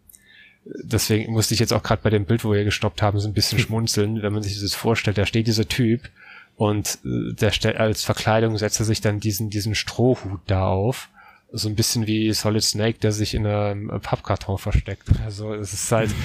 deswegen 0.64 1.32
musste 1.32 1.54
ich 1.54 1.60
jetzt 1.60 1.72
auch 1.72 1.82
gerade 1.82 2.02
bei 2.02 2.10
dem 2.10 2.24
Bild, 2.24 2.44
wo 2.44 2.52
wir 2.52 2.64
gestoppt 2.64 3.02
haben, 3.02 3.20
so 3.20 3.28
ein 3.28 3.34
bisschen 3.34 3.58
schmunzeln, 3.60 4.22
wenn 4.22 4.32
man 4.32 4.42
sich 4.42 4.60
das 4.60 4.74
vorstellt. 4.74 5.16
Da 5.16 5.26
steht 5.26 5.46
dieser 5.46 5.68
Typ 5.68 6.10
und 6.56 6.98
äh, 7.04 7.34
der 7.34 7.52
stellt 7.52 7.76
als 7.76 8.02
Verkleidung 8.02 8.58
setzt 8.58 8.80
er 8.80 8.86
sich 8.86 9.00
dann 9.00 9.20
diesen 9.20 9.48
diesen 9.48 9.76
Strohhut 9.76 10.40
da 10.46 10.66
auf, 10.66 11.08
so 11.52 11.68
ein 11.68 11.76
bisschen 11.76 12.08
wie 12.08 12.32
Solid 12.32 12.64
Snake, 12.64 12.98
der 12.98 13.12
sich 13.12 13.34
in 13.34 13.46
einem 13.46 14.00
Pappkarton 14.00 14.58
versteckt. 14.58 15.08
Also 15.24 15.54
es 15.54 15.72
ist 15.72 15.92
halt 15.92 16.10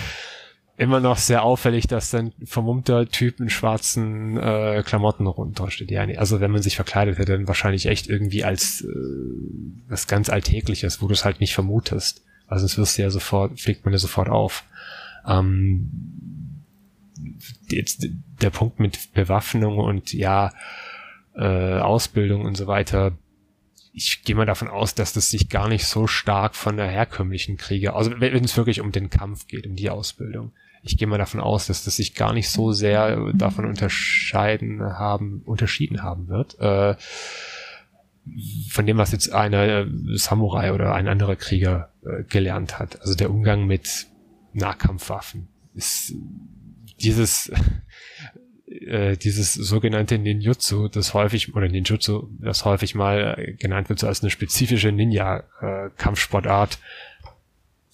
immer 0.81 0.99
noch 0.99 1.17
sehr 1.17 1.43
auffällig, 1.43 1.85
dass 1.85 2.09
dann 2.09 2.33
vermummter 2.43 3.07
Typ 3.07 3.39
in 3.39 3.51
schwarzen 3.51 4.35
äh, 4.37 4.81
Klamotten 4.83 5.27
runtersteht. 5.27 5.91
Ja, 5.91 6.01
also 6.17 6.41
wenn 6.41 6.49
man 6.49 6.63
sich 6.63 6.75
verkleidet 6.75 7.19
hätte, 7.19 7.33
dann 7.33 7.47
wahrscheinlich 7.47 7.85
echt 7.85 8.07
irgendwie 8.07 8.43
als 8.43 8.81
äh, 8.81 8.87
was 9.87 10.07
ganz 10.07 10.29
Alltägliches, 10.29 10.99
wo 10.99 11.07
du 11.07 11.13
es 11.13 11.23
halt 11.23 11.39
nicht 11.39 11.53
vermutest. 11.53 12.23
Also 12.47 12.65
sonst 12.65 12.77
wirst 12.79 12.97
du 12.97 13.03
ja 13.03 13.11
sofort, 13.11 13.59
fliegt 13.59 13.85
man 13.85 13.93
ja 13.93 13.99
sofort 13.99 14.27
auf. 14.27 14.63
Ähm, 15.27 16.63
jetzt 17.69 18.07
der 18.41 18.49
Punkt 18.49 18.79
mit 18.79 19.13
Bewaffnung 19.13 19.77
und 19.77 20.13
ja, 20.13 20.51
äh, 21.35 21.77
Ausbildung 21.77 22.41
und 22.41 22.57
so 22.57 22.65
weiter. 22.65 23.11
Ich 23.93 24.23
gehe 24.23 24.35
mal 24.35 24.47
davon 24.47 24.67
aus, 24.67 24.95
dass 24.95 25.13
das 25.13 25.29
sich 25.29 25.47
gar 25.47 25.67
nicht 25.69 25.85
so 25.85 26.07
stark 26.07 26.55
von 26.55 26.77
der 26.77 26.87
herkömmlichen 26.87 27.57
Kriege, 27.57 27.93
also 27.93 28.19
wenn 28.19 28.43
es 28.43 28.57
wirklich 28.57 28.81
um 28.81 28.91
den 28.91 29.11
Kampf 29.11 29.45
geht, 29.45 29.67
um 29.67 29.75
die 29.75 29.91
Ausbildung. 29.91 30.51
Ich 30.83 30.97
gehe 30.97 31.07
mal 31.07 31.17
davon 31.17 31.39
aus, 31.39 31.67
dass 31.67 31.83
das 31.83 31.95
sich 31.95 32.15
gar 32.15 32.33
nicht 32.33 32.49
so 32.49 32.71
sehr 32.71 33.31
davon 33.33 33.65
unterscheiden 33.65 34.81
haben, 34.81 35.41
unterschieden 35.45 36.03
haben 36.03 36.27
wird. 36.27 36.59
Äh, 36.59 36.95
von 38.69 38.85
dem, 38.85 38.97
was 38.97 39.11
jetzt 39.11 39.31
einer 39.31 39.87
Samurai 40.13 40.73
oder 40.73 40.93
ein 40.93 41.07
anderer 41.07 41.35
Krieger 41.35 41.91
äh, 42.05 42.23
gelernt 42.23 42.79
hat. 42.79 43.01
Also 43.01 43.15
der 43.15 43.31
Umgang 43.31 43.65
mit 43.65 44.07
Nahkampfwaffen 44.53 45.47
ist 45.73 46.13
dieses 46.99 47.51
äh, 48.71 49.17
dieses 49.17 49.53
sogenannte 49.53 50.17
Ninjutsu, 50.17 50.87
das 50.87 51.13
häufig 51.13 51.55
oder 51.55 51.67
Ninjutsu, 51.67 52.29
das 52.39 52.65
häufig 52.65 52.95
mal 52.95 53.35
äh, 53.37 53.53
genannt 53.53 53.89
wird 53.89 53.99
so 53.99 54.07
als 54.07 54.21
eine 54.21 54.29
spezifische 54.29 54.91
Ninja-Kampfsportart, 54.91 56.79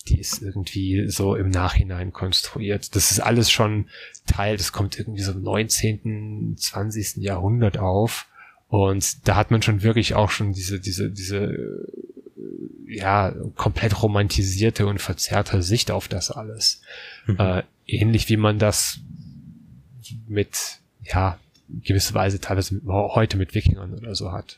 die 0.08 0.20
ist 0.20 0.42
irgendwie 0.42 1.10
so 1.10 1.36
im 1.36 1.50
Nachhinein 1.50 2.14
konstruiert. 2.14 2.96
Das 2.96 3.12
ist 3.12 3.20
alles 3.20 3.52
schon 3.52 3.88
Teil, 4.26 4.58
das 4.58 4.72
kommt 4.72 4.98
irgendwie 4.98 5.22
so 5.22 5.32
im 5.32 5.42
19., 5.42 6.56
20. 6.58 7.18
Jahrhundert 7.18 7.78
auf 7.78 8.28
Und 8.70 9.28
da 9.28 9.36
hat 9.36 9.52
man 9.52 9.62
schon 9.62 9.84
wirklich 9.84 10.16
auch 10.16 10.30
schon 10.30 10.54
diese, 10.54 10.80
diese, 10.80 11.10
diese, 11.10 11.88
ja, 12.88 13.34
komplett 13.56 14.02
romantisierte 14.02 14.88
und 14.88 15.02
verzerrte 15.02 15.62
Sicht 15.62 15.92
auf 15.92 16.08
das 16.08 16.32
alles. 16.32 16.82
Mhm. 17.26 17.40
Äh, 17.40 17.64
ähnlich 17.86 18.30
wie 18.30 18.38
man 18.38 18.60
das 18.60 19.00
mit, 20.28 20.80
ja, 21.04 21.40
gewisse 21.70 22.14
Weise 22.14 22.40
teilweise 22.40 22.82
heute 22.86 23.38
mit 23.38 23.54
Wikingern 23.54 23.94
oder 23.94 24.16
so 24.16 24.32
hat. 24.32 24.58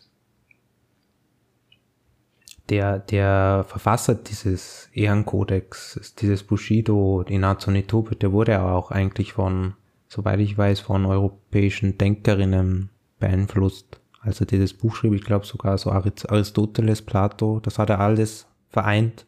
Der, 2.69 2.99
der 2.99 3.65
Verfasser 3.67 4.13
dieses 4.13 4.89
Ehrenkodex, 4.93 6.13
dieses 6.19 6.43
Bushido, 6.43 7.23
Inazo 7.27 7.71
Nitobe, 7.71 8.15
der 8.15 8.31
wurde 8.31 8.61
auch 8.61 8.91
eigentlich 8.91 9.33
von, 9.33 9.73
soweit 10.07 10.39
ich 10.39 10.55
weiß, 10.57 10.79
von 10.79 11.05
europäischen 11.05 11.97
Denkerinnen 11.97 12.89
beeinflusst. 13.19 13.99
Also 14.21 14.45
dieses 14.45 14.73
Buch 14.73 14.95
schrieb, 14.95 15.13
ich 15.13 15.23
glaube 15.23 15.45
sogar 15.45 15.77
so 15.77 15.91
Aristoteles, 15.91 17.01
Plato, 17.01 17.59
das 17.59 17.79
hat 17.79 17.89
er 17.89 17.99
alles 17.99 18.47
vereint. 18.69 19.25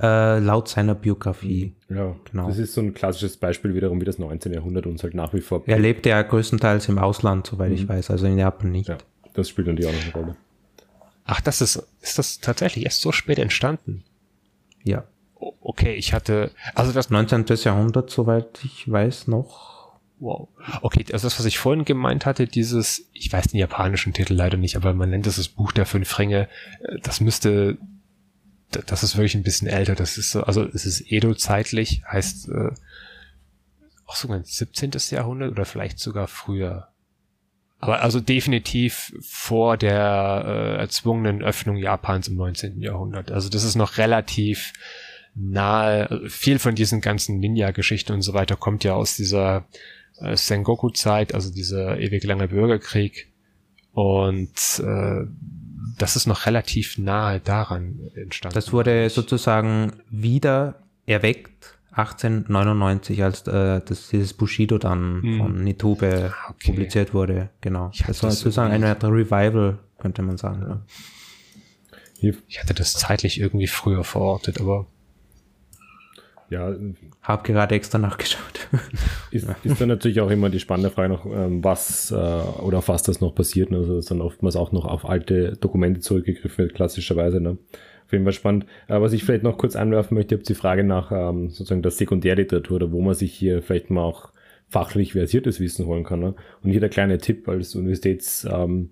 Äh, 0.00 0.38
laut 0.38 0.68
seiner 0.68 0.94
Biografie. 0.94 1.74
Ja, 1.88 2.16
genau. 2.30 2.48
Das 2.48 2.58
ist 2.58 2.74
so 2.74 2.80
ein 2.80 2.94
klassisches 2.94 3.36
Beispiel 3.36 3.74
wiederum, 3.74 4.00
wie 4.00 4.06
das 4.06 4.18
19. 4.18 4.52
Jahrhundert 4.52 4.86
uns 4.86 5.02
halt 5.02 5.14
nach 5.14 5.34
wie 5.34 5.40
vor. 5.40 5.62
Er 5.66 5.78
lebte 5.78 6.08
ja 6.08 6.22
größtenteils 6.22 6.88
im 6.88 6.98
Ausland, 6.98 7.46
soweit 7.46 7.68
mhm. 7.68 7.74
ich 7.74 7.88
weiß, 7.88 8.10
also 8.10 8.26
in 8.26 8.38
Japan 8.38 8.72
nicht. 8.72 8.88
Ja, 8.88 8.98
das 9.34 9.48
spielt 9.50 9.68
natürlich 9.68 9.90
auch 9.90 9.94
noch 9.94 10.02
eine 10.02 10.12
Rolle. 10.12 10.36
Ach, 11.24 11.40
das 11.40 11.60
ist, 11.60 11.86
ist 12.00 12.18
das 12.18 12.40
tatsächlich 12.40 12.84
erst 12.84 13.00
so 13.00 13.12
spät 13.12 13.38
entstanden? 13.38 14.04
Ja. 14.82 15.04
okay, 15.38 15.94
ich 15.94 16.12
hatte, 16.12 16.50
also 16.74 16.92
das 16.92 17.10
19. 17.10 17.44
Jahrhundert, 17.62 18.10
soweit 18.10 18.60
ich 18.64 18.90
weiß, 18.90 19.28
noch. 19.28 20.00
Wow. 20.18 20.48
Okay, 20.82 21.04
also 21.12 21.26
das, 21.26 21.38
was 21.38 21.46
ich 21.46 21.58
vorhin 21.58 21.84
gemeint 21.84 22.26
hatte, 22.26 22.46
dieses, 22.46 23.08
ich 23.12 23.32
weiß 23.32 23.48
den 23.48 23.58
japanischen 23.58 24.12
Titel 24.12 24.34
leider 24.34 24.56
nicht, 24.56 24.76
aber 24.76 24.94
man 24.94 25.10
nennt 25.10 25.26
es 25.26 25.36
das 25.36 25.48
Buch 25.48 25.72
der 25.72 25.86
fünf 25.86 26.16
Ringe, 26.18 26.48
äh, 26.80 26.98
das 27.02 27.20
müsste 27.20 27.78
das 28.80 29.02
ist 29.02 29.16
wirklich 29.16 29.34
ein 29.34 29.42
bisschen 29.42 29.68
älter. 29.68 29.94
Das 29.94 30.18
ist 30.18 30.30
so, 30.30 30.44
also 30.44 30.64
es 30.64 30.86
ist 30.86 31.02
Edo-zeitlich, 31.10 32.02
heißt 32.06 32.48
äh, 32.48 32.70
auch 34.06 34.16
sogar 34.16 34.38
ein 34.38 34.44
17. 34.44 34.92
Jahrhundert 35.10 35.52
oder 35.52 35.64
vielleicht 35.64 35.98
sogar 35.98 36.28
früher. 36.28 36.88
Aber 37.82 38.00
also 38.00 38.20
definitiv 38.20 39.12
vor 39.20 39.76
der 39.76 40.44
äh, 40.46 40.76
erzwungenen 40.76 41.42
Öffnung 41.42 41.76
Japans 41.76 42.28
im 42.28 42.36
19. 42.36 42.80
Jahrhundert. 42.80 43.32
Also 43.32 43.48
das 43.48 43.64
ist 43.64 43.74
noch 43.74 43.98
relativ 43.98 44.72
nahe. 45.34 46.22
Viel 46.28 46.60
von 46.60 46.76
diesen 46.76 47.00
ganzen 47.00 47.40
Ninja-Geschichten 47.40 48.12
und 48.12 48.22
so 48.22 48.34
weiter 48.34 48.54
kommt 48.54 48.84
ja 48.84 48.94
aus 48.94 49.16
dieser 49.16 49.66
äh, 50.20 50.36
Sengoku-Zeit, 50.36 51.34
also 51.34 51.52
dieser 51.52 51.98
ewig 51.98 52.22
lange 52.22 52.46
Bürgerkrieg. 52.46 53.32
Und 53.92 54.78
äh, 54.78 55.24
das 55.98 56.14
ist 56.14 56.28
noch 56.28 56.46
relativ 56.46 56.98
nahe 56.98 57.40
daran 57.40 57.98
entstanden. 58.14 58.54
Das 58.54 58.72
wurde 58.72 59.10
sozusagen 59.10 60.04
wieder 60.08 60.84
erweckt 61.06 61.78
1899, 61.92 63.22
als 63.22 63.46
äh, 63.46 63.80
das, 63.84 64.08
dieses 64.08 64.32
Bushido 64.32 64.78
dann 64.78 65.22
hm. 65.22 65.38
von 65.38 65.62
Nitobe 65.62 66.32
ah, 66.32 66.50
okay. 66.50 66.70
publiziert 66.70 67.14
wurde. 67.14 67.50
Genau. 67.60 67.90
Ich 67.92 68.02
das 68.02 68.22
war 68.22 68.30
sozusagen 68.30 68.72
eine 68.72 68.88
Art 68.88 69.04
Revival, 69.04 69.78
könnte 69.98 70.22
man 70.22 70.38
sagen. 70.38 70.82
Ja. 72.20 72.32
Ich 72.48 72.60
hatte 72.60 72.72
das 72.74 72.94
zeitlich 72.94 73.40
irgendwie 73.40 73.66
früher 73.66 74.04
verortet, 74.04 74.60
aber 74.60 74.86
ja. 76.52 76.74
Hab 77.22 77.44
gerade 77.44 77.74
extra 77.74 77.98
nachgeschaut. 77.98 78.68
Ist, 79.30 79.46
ist 79.64 79.80
dann 79.80 79.88
natürlich 79.88 80.20
auch 80.20 80.30
immer 80.30 80.50
die 80.50 80.60
spannende 80.60 80.90
Frage 80.90 81.08
noch, 81.08 81.24
ähm, 81.26 81.64
was 81.64 82.10
äh, 82.10 82.14
oder 82.14 82.78
auf 82.78 82.88
was 82.88 83.02
das 83.02 83.20
noch 83.20 83.34
passiert. 83.34 83.70
Ne? 83.70 83.78
Also 83.78 83.96
dass 83.96 84.06
dann 84.06 84.20
oftmals 84.20 84.56
auch 84.56 84.72
noch 84.72 84.84
auf 84.84 85.08
alte 85.08 85.56
Dokumente 85.56 86.00
zurückgegriffen 86.00 86.64
wird, 86.64 86.74
klassischerweise. 86.74 87.40
Ne? 87.40 87.56
Auf 88.12 88.14
jeden 88.14 88.24
Fall 88.24 88.34
spannend. 88.34 88.66
Äh, 88.88 89.00
was 89.00 89.14
ich 89.14 89.24
vielleicht 89.24 89.42
noch 89.42 89.56
kurz 89.56 89.74
anwerfen 89.74 90.14
möchte, 90.14 90.34
ob 90.34 90.42
die 90.42 90.52
Frage 90.52 90.84
nach 90.84 91.10
ähm, 91.10 91.48
sozusagen 91.48 91.80
der 91.80 91.92
Sekundärliteratur 91.92 92.76
oder 92.76 92.92
wo 92.92 93.00
man 93.00 93.14
sich 93.14 93.32
hier 93.32 93.62
vielleicht 93.62 93.88
mal 93.88 94.02
auch 94.02 94.32
fachlich 94.68 95.14
versiertes 95.14 95.60
Wissen 95.60 95.86
holen 95.86 96.04
kann. 96.04 96.20
Ne? 96.20 96.34
Und 96.62 96.70
hier 96.70 96.80
der 96.80 96.90
kleine 96.90 97.16
Tipp 97.16 97.48
als 97.48 97.74
Universitäts 97.74 98.46
ähm, 98.52 98.90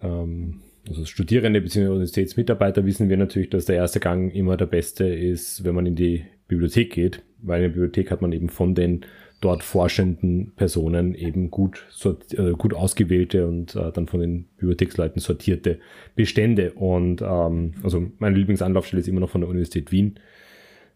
ähm, 0.00 0.60
also 0.88 1.04
Studierende 1.06 1.60
bzw. 1.60 1.88
Universitätsmitarbeiter 1.88 2.86
wissen 2.86 3.08
wir 3.08 3.16
natürlich, 3.16 3.50
dass 3.50 3.64
der 3.64 3.74
erste 3.74 3.98
Gang 3.98 4.32
immer 4.32 4.56
der 4.56 4.66
beste 4.66 5.04
ist, 5.04 5.64
wenn 5.64 5.74
man 5.74 5.86
in 5.86 5.96
die 5.96 6.24
Bibliothek 6.46 6.92
geht, 6.92 7.24
weil 7.42 7.56
in 7.56 7.62
der 7.62 7.80
Bibliothek 7.80 8.12
hat 8.12 8.22
man 8.22 8.30
eben 8.30 8.48
von 8.48 8.76
den 8.76 9.06
dort 9.40 9.62
forschenden 9.62 10.52
Personen 10.56 11.14
eben 11.14 11.50
gut, 11.50 11.86
äh, 12.04 12.52
gut 12.52 12.74
ausgewählte 12.74 13.46
und 13.46 13.76
äh, 13.76 13.92
dann 13.92 14.08
von 14.08 14.20
den 14.20 14.44
Bibliotheksleuten 14.56 15.20
sortierte 15.20 15.78
Bestände. 16.16 16.72
Und 16.72 17.22
ähm, 17.22 17.74
also 17.82 18.06
meine 18.18 18.36
Lieblingsanlaufstelle 18.36 19.00
ist 19.00 19.08
immer 19.08 19.20
noch 19.20 19.30
von 19.30 19.40
der 19.40 19.50
Universität 19.50 19.92
Wien. 19.92 20.18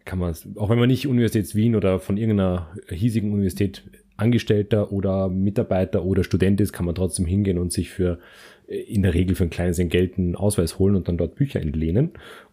Kann 0.05 0.19
man, 0.19 0.35
auch 0.57 0.69
wenn 0.69 0.79
man 0.79 0.89
nicht 0.89 1.07
Universität 1.07 1.55
Wien 1.55 1.77
oder 1.77 2.01
von 2.01 2.17
irgendeiner 2.17 2.73
hiesigen 2.89 3.33
Universität 3.33 3.85
Angestellter 4.17 4.93
oder 4.93 5.29
Mitarbeiter 5.29 6.05
oder 6.05 6.23
Student 6.23 6.61
ist, 6.61 6.73
kann 6.73 6.87
man 6.87 6.95
trotzdem 6.95 7.27
hingehen 7.27 7.59
und 7.59 7.73
sich 7.73 7.91
für 7.91 8.19
in 8.67 9.03
der 9.03 9.15
Regel 9.15 9.35
für 9.35 9.45
ein 9.45 9.51
kleines 9.51 9.79
Entgelt 9.79 10.19
einen 10.19 10.37
Ausweis 10.37 10.79
holen 10.79 10.97
und 10.97 11.09
dann 11.09 11.19
dort 11.19 11.35
Bücher 11.35 11.61
entlehnen. 11.61 12.13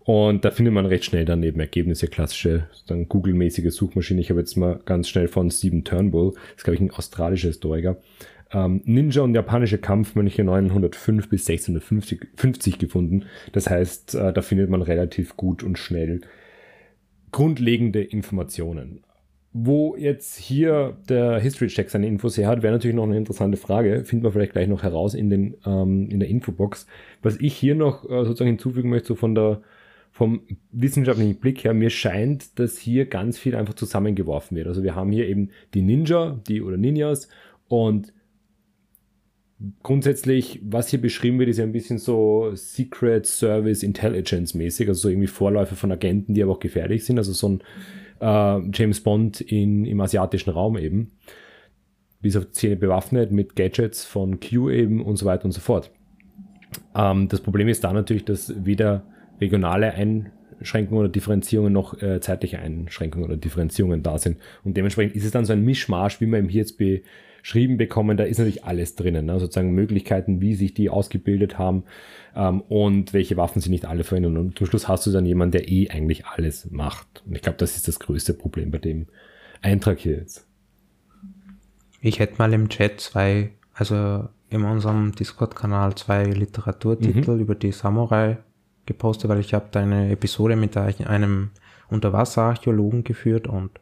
Und 0.09 0.43
da 0.43 0.49
findet 0.49 0.73
man 0.73 0.87
recht 0.87 1.05
schnell 1.05 1.23
dann 1.23 1.43
eben 1.43 1.59
Ergebnisse, 1.59 2.07
klassische, 2.07 2.67
dann 2.87 3.07
Google-mäßige 3.07 3.71
Suchmaschine. 3.71 4.19
Ich 4.19 4.31
habe 4.31 4.39
jetzt 4.39 4.57
mal 4.57 4.79
ganz 4.83 5.07
schnell 5.07 5.27
von 5.27 5.51
Stephen 5.51 5.83
Turnbull, 5.83 6.31
das 6.33 6.55
ist 6.57 6.63
glaube 6.63 6.77
ich 6.77 6.81
ein 6.81 6.89
australischer 6.89 7.49
Historiker, 7.49 7.97
ähm, 8.51 8.81
Ninja 8.85 9.21
und 9.21 9.35
japanische 9.35 9.77
Kampfmönche 9.77 10.43
905 10.43 11.29
bis 11.29 11.47
1650 11.47 12.79
gefunden. 12.79 13.25
Das 13.51 13.69
heißt, 13.69 14.15
äh, 14.15 14.33
da 14.33 14.41
findet 14.41 14.71
man 14.71 14.81
relativ 14.81 15.37
gut 15.37 15.61
und 15.61 15.77
schnell 15.77 16.21
grundlegende 17.31 18.01
Informationen. 18.01 19.03
Wo 19.53 19.95
jetzt 19.95 20.37
hier 20.37 20.97
der 21.07 21.37
History 21.37 21.67
Check 21.67 21.91
seine 21.91 22.07
Infos 22.07 22.35
her 22.35 22.47
hat, 22.47 22.63
wäre 22.63 22.73
natürlich 22.73 22.95
noch 22.95 23.03
eine 23.03 23.17
interessante 23.17 23.57
Frage. 23.57 24.03
Finden 24.05 24.25
wir 24.25 24.31
vielleicht 24.31 24.53
gleich 24.53 24.67
noch 24.67 24.81
heraus 24.81 25.13
in, 25.13 25.29
den, 25.29 25.55
ähm, 25.67 26.09
in 26.09 26.19
der 26.19 26.29
Infobox. 26.29 26.87
Was 27.21 27.39
ich 27.39 27.53
hier 27.53 27.75
noch 27.75 28.05
äh, 28.05 28.25
sozusagen 28.25 28.49
hinzufügen 28.49 28.89
möchte, 28.89 29.09
so 29.09 29.15
von 29.15 29.35
der, 29.35 29.61
vom 30.19 30.41
wissenschaftlichen 30.73 31.39
Blick 31.39 31.63
her, 31.63 31.73
mir 31.73 31.89
scheint, 31.89 32.59
dass 32.59 32.77
hier 32.77 33.05
ganz 33.05 33.39
viel 33.39 33.55
einfach 33.55 33.75
zusammengeworfen 33.75 34.57
wird. 34.57 34.67
Also 34.67 34.83
wir 34.83 34.93
haben 34.93 35.13
hier 35.13 35.29
eben 35.29 35.51
die 35.73 35.81
Ninja, 35.81 36.41
die 36.45 36.61
oder 36.61 36.75
Ninjas 36.75 37.29
und 37.69 38.11
grundsätzlich, 39.81 40.59
was 40.61 40.89
hier 40.89 40.99
beschrieben 40.99 41.39
wird, 41.39 41.47
ist 41.47 41.59
ja 41.59 41.63
ein 41.63 41.71
bisschen 41.71 41.99
so 41.99 42.51
Secret 42.53 43.27
Service 43.27 43.81
Intelligence 43.81 44.53
mäßig, 44.55 44.89
also 44.89 45.03
so 45.03 45.07
irgendwie 45.07 45.27
Vorläufe 45.27 45.77
von 45.77 45.89
Agenten, 45.89 46.33
die 46.33 46.43
aber 46.43 46.51
auch 46.51 46.59
gefährlich 46.59 47.05
sind. 47.05 47.17
Also 47.17 47.31
so 47.31 47.47
ein 47.47 47.61
äh, 48.19 48.69
James 48.73 48.99
Bond 48.99 49.39
in, 49.39 49.85
im 49.85 50.01
asiatischen 50.01 50.49
Raum 50.49 50.77
eben. 50.77 51.13
Bis 52.19 52.35
auf 52.35 52.43
die 52.43 52.55
Szene 52.55 52.75
bewaffnet 52.75 53.31
mit 53.31 53.55
Gadgets 53.55 54.03
von 54.03 54.41
Q 54.41 54.69
eben 54.69 55.01
und 55.01 55.15
so 55.15 55.25
weiter 55.25 55.45
und 55.45 55.53
so 55.53 55.61
fort. 55.61 55.91
Ähm, 56.93 57.29
das 57.29 57.39
Problem 57.39 57.69
ist 57.69 57.85
da 57.85 57.93
natürlich, 57.93 58.25
dass 58.25 58.53
weder 58.65 59.05
regionale 59.41 59.93
Einschränkungen 59.93 61.01
oder 61.01 61.09
Differenzierungen 61.09 61.73
noch 61.73 62.01
äh, 62.01 62.19
zeitliche 62.21 62.59
Einschränkungen 62.59 63.25
oder 63.25 63.37
Differenzierungen 63.37 64.03
da 64.03 64.17
sind. 64.17 64.37
Und 64.63 64.77
dementsprechend 64.77 65.15
ist 65.15 65.25
es 65.25 65.31
dann 65.31 65.45
so 65.45 65.53
ein 65.53 65.63
Mischmasch, 65.63 66.21
wie 66.21 66.25
man 66.25 66.39
eben 66.39 66.49
hier 66.49 66.61
jetzt 66.61 66.77
beschrieben 66.77 67.77
bekommen. 67.77 68.17
Da 68.17 68.23
ist 68.23 68.37
natürlich 68.37 68.63
alles 68.63 68.95
drinnen. 68.95 69.25
Ne? 69.25 69.39
Sozusagen 69.39 69.71
Möglichkeiten, 69.71 70.41
wie 70.41 70.55
sich 70.55 70.73
die 70.73 70.89
ausgebildet 70.89 71.57
haben, 71.57 71.83
ähm, 72.35 72.61
und 72.61 73.13
welche 73.13 73.37
Waffen 73.37 73.61
sie 73.61 73.69
nicht 73.69 73.85
alle 73.85 74.03
verwenden. 74.03 74.37
Und 74.37 74.57
zum 74.57 74.67
Schluss 74.67 74.87
hast 74.87 75.05
du 75.05 75.11
dann 75.11 75.25
jemanden, 75.25 75.53
der 75.53 75.69
eh 75.69 75.89
eigentlich 75.89 76.25
alles 76.25 76.69
macht. 76.71 77.23
Und 77.25 77.35
ich 77.35 77.41
glaube, 77.41 77.57
das 77.57 77.75
ist 77.75 77.87
das 77.87 77.99
größte 77.99 78.33
Problem 78.33 78.71
bei 78.71 78.77
dem 78.77 79.07
Eintrag 79.61 79.99
hier 79.99 80.17
jetzt. 80.17 80.45
Ich 82.01 82.19
hätte 82.19 82.35
mal 82.37 82.53
im 82.53 82.69
Chat 82.69 83.01
zwei, 83.01 83.51
also 83.73 84.29
in 84.49 84.63
unserem 84.63 85.13
Discord-Kanal 85.13 85.95
zwei 85.95 86.23
Literaturtitel 86.23 87.35
mhm. 87.35 87.41
über 87.41 87.55
die 87.55 87.71
Samurai 87.71 88.37
gepostet, 88.89 89.29
weil 89.29 89.39
ich 89.39 89.53
habe 89.53 89.67
da 89.71 89.79
eine 89.79 90.11
Episode 90.11 90.57
mit 90.57 90.75
einem 90.75 91.51
Unterwasserarchäologen 91.89 93.05
geführt 93.05 93.47
und 93.47 93.79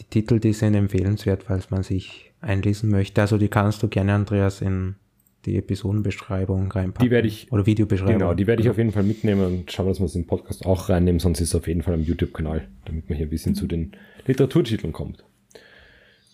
die 0.00 0.04
Titel, 0.04 0.40
die 0.40 0.52
sind 0.52 0.74
empfehlenswert, 0.74 1.44
falls 1.44 1.70
man 1.70 1.84
sich 1.84 2.32
einlesen 2.40 2.90
möchte. 2.90 3.20
Also 3.20 3.38
die 3.38 3.48
kannst 3.48 3.82
du 3.82 3.88
gerne, 3.88 4.14
Andreas, 4.14 4.60
in 4.60 4.96
die 5.44 5.56
Episodenbeschreibung 5.56 6.70
reinpacken. 6.70 7.06
Die 7.06 7.10
werde 7.10 7.28
ich. 7.28 7.50
Oder 7.52 7.66
Videobeschreibung. 7.66 8.18
Genau, 8.18 8.34
die 8.34 8.46
werde 8.46 8.62
ich 8.62 8.68
auf 8.68 8.78
jeden 8.78 8.92
Fall 8.92 9.04
mitnehmen 9.04 9.46
und 9.46 9.72
schauen, 9.72 9.86
dass 9.86 10.00
wir 10.00 10.06
es 10.06 10.14
im 10.16 10.26
Podcast 10.26 10.66
auch 10.66 10.88
reinnehmen, 10.88 11.20
sonst 11.20 11.40
ist 11.40 11.50
es 11.50 11.54
auf 11.54 11.68
jeden 11.68 11.82
Fall 11.82 11.94
am 11.94 12.02
YouTube-Kanal, 12.02 12.68
damit 12.84 13.08
man 13.08 13.16
hier 13.16 13.26
ein 13.26 13.30
bisschen 13.30 13.54
zu 13.54 13.66
den 13.66 13.92
Literaturtiteln 14.26 14.92
kommt. 14.92 15.24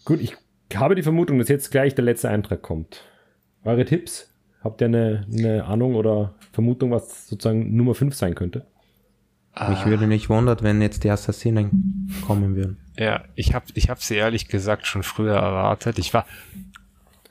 Gut, 0.05 0.21
ich 0.21 0.37
habe 0.75 0.95
die 0.95 1.03
Vermutung, 1.03 1.39
dass 1.39 1.49
jetzt 1.49 1.71
gleich 1.71 1.95
der 1.95 2.05
letzte 2.05 2.31
Eintrag 2.31 2.63
kommt. 2.63 3.05
Eure 3.65 3.85
Tipps? 3.85 4.32
Habt 4.63 4.81
ihr 4.81 4.87
eine, 4.87 5.27
eine 5.33 5.65
Ahnung 5.65 5.95
oder 5.95 6.35
Vermutung, 6.53 6.93
was 6.93 7.29
sozusagen 7.29 7.75
Nummer 7.77 7.95
5 7.95 8.15
sein 8.15 8.35
könnte? 8.35 8.67
Mich 9.69 9.85
würde 9.85 10.07
nicht 10.07 10.31
wundern, 10.31 10.59
wenn 10.63 10.81
jetzt 10.81 11.05
die 11.05 11.11
Assassinen 11.11 12.09
kommen 12.27 12.57
würden. 12.57 12.79
Ja, 12.97 13.25
ich 13.35 13.55
habe 13.55 13.67
ich 13.75 13.91
hab 13.91 14.01
sie 14.01 14.15
ehrlich 14.15 14.49
gesagt 14.49 14.87
schon 14.87 15.03
früher 15.03 15.35
erwartet. 15.35 15.99
Ich 15.99 16.15
war 16.15 16.25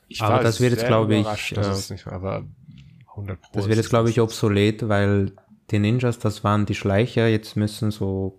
Ich 0.06 0.22
aber 0.22 0.42
das 0.42 0.60
wird 0.60 0.72
jetzt, 0.72 0.86
glaube 0.86 1.16
ich, 1.16 1.56
äh, 1.56 1.92
nicht, 1.92 2.06
aber 2.06 2.44
100 3.10 3.40
Pro 3.40 3.50
das 3.52 3.66
wird 3.66 3.76
jetzt, 3.76 3.90
glaube 3.90 4.08
ich, 4.08 4.20
obsolet, 4.20 4.88
weil 4.88 5.32
die 5.72 5.80
Ninjas, 5.80 6.20
das 6.20 6.44
waren 6.44 6.64
die 6.64 6.76
Schleicher, 6.76 7.26
jetzt 7.26 7.56
müssen 7.56 7.90
so 7.90 8.38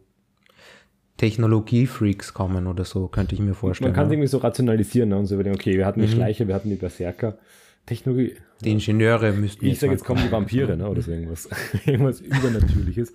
Technologie-Freaks 1.18 2.34
kommen 2.34 2.68
oder 2.68 2.86
so, 2.86 3.08
könnte 3.08 3.36
ich 3.36 3.42
mir 3.42 3.54
vorstellen. 3.54 3.92
Man 3.92 3.96
kann 3.96 4.06
es 4.08 4.14
irgendwie 4.14 4.28
so 4.28 4.38
rationalisieren 4.38 5.10
ne? 5.10 5.18
und 5.18 5.26
so 5.26 5.36
überlegen, 5.36 5.56
okay, 5.56 5.78
wir 5.78 5.86
hatten 5.86 6.02
die 6.02 6.08
mhm. 6.08 6.12
Schleicher, 6.12 6.48
wir 6.48 6.56
hatten 6.56 6.70
die 6.70 6.76
Berserker. 6.76 7.38
Technologie. 7.86 8.36
Die 8.64 8.72
Ingenieure 8.72 9.34
müssten. 9.34 9.66
Ich 9.66 9.80
sage, 9.80 9.92
jetzt 9.92 10.06
kommen 10.06 10.24
die 10.26 10.32
Vampire, 10.32 10.78
ne? 10.78 10.88
oder 10.88 11.02
so 11.02 11.12
irgendwas, 11.12 11.50
irgendwas 11.86 12.22
Übernatürliches. 12.22 13.14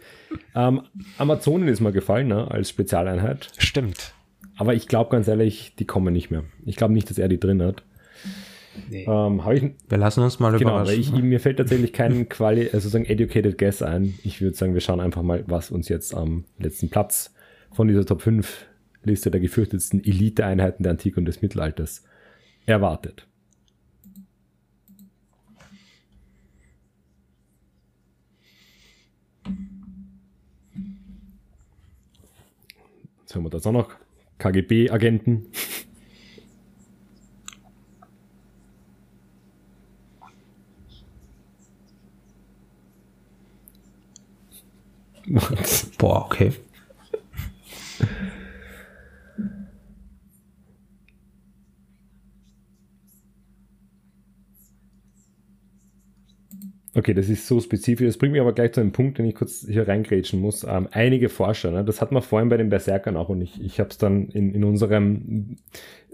Ähm, 0.55 0.83
Amazonen 1.17 1.69
ist 1.69 1.81
mal 1.81 1.93
gefallen, 1.93 2.29
ne? 2.29 2.51
als 2.51 2.69
Spezialeinheit. 2.69 3.51
Stimmt. 3.57 4.13
Aber 4.57 4.75
ich 4.75 4.89
glaube 4.89 5.11
ganz 5.11 5.29
ehrlich, 5.29 5.75
die 5.79 5.87
kommen 5.87 6.13
nicht 6.13 6.31
mehr. 6.31 6.45
Ich 6.67 6.77
glaube 6.77 6.93
nicht, 6.93 7.09
dass 7.09 7.19
er 7.19 7.29
die 7.29 7.41
drin 7.41 7.63
hat. 7.63 7.83
Nee. 8.91 9.07
Ähm, 9.09 9.41
ich, 9.53 9.71
wir 9.89 9.99
lassen 9.99 10.23
uns 10.23 10.39
mal 10.39 10.57
genau, 10.57 10.81
überraschen. 10.81 11.01
Ich, 11.01 11.13
mir 11.13 11.41
fällt 11.41 11.57
tatsächlich 11.59 11.93
kein 11.93 12.29
Quali, 12.29 12.63
also 12.63 12.81
sozusagen 12.81 13.07
educated 13.07 13.57
guess 13.57 13.83
ein. 13.83 14.15
Ich 14.23 14.41
würde 14.41 14.57
sagen, 14.57 14.75
wir 14.75 14.81
schauen 14.81 15.01
einfach 15.01 15.23
mal, 15.23 15.45
was 15.47 15.71
uns 15.71 15.89
jetzt 15.89 16.15
am 16.15 16.45
letzten 16.59 16.91
Platz 16.91 17.35
von 17.73 17.89
dieser 17.89 18.05
Top 18.05 18.23
5 18.23 18.67
Liste 19.05 19.31
der 19.31 19.41
gefürchtetsten 19.41 20.05
Elite-Einheiten 20.05 20.83
der 20.83 20.93
Antike 20.93 21.19
und 21.19 21.27
des 21.27 21.41
Mittelalters 21.41 22.05
erwartet. 22.67 23.28
Jetzt 33.29 33.37
haben 33.37 33.45
wir 33.45 33.51
das 33.51 33.67
auch 33.67 33.73
noch. 33.73 33.91
KGB-Agenten. 34.39 35.49
Boah, 45.99 46.25
okay. 46.25 46.55
Okay, 56.99 57.15
das 57.15 57.29
ist 57.29 57.47
so 57.47 57.61
spezifisch. 57.61 58.09
Das 58.09 58.17
bringt 58.17 58.33
mich 58.33 58.41
aber 58.41 58.53
gleich 58.53 58.73
zu 58.73 58.81
einem 58.81 58.91
Punkt, 58.91 59.19
den 59.19 59.27
ich 59.27 59.37
kurz 59.37 59.65
hier 59.65 59.87
reingrätschen 59.87 60.41
muss. 60.41 60.65
Ähm, 60.65 60.89
einige 60.91 61.29
Forscher, 61.29 61.71
ne, 61.71 61.85
das 61.85 62.01
hat 62.01 62.11
man 62.11 62.23
vorhin 62.23 62.49
bei 62.49 62.57
den 62.57 62.71
Berserkern 62.71 63.17
auch 63.17 63.29
und 63.29 63.41
ich, 63.41 63.63
ich 63.63 63.79
habe 63.79 63.91
es 63.91 63.99
dann 63.99 64.27
in, 64.31 64.53
in 64.53 64.65
unserem, 64.65 65.59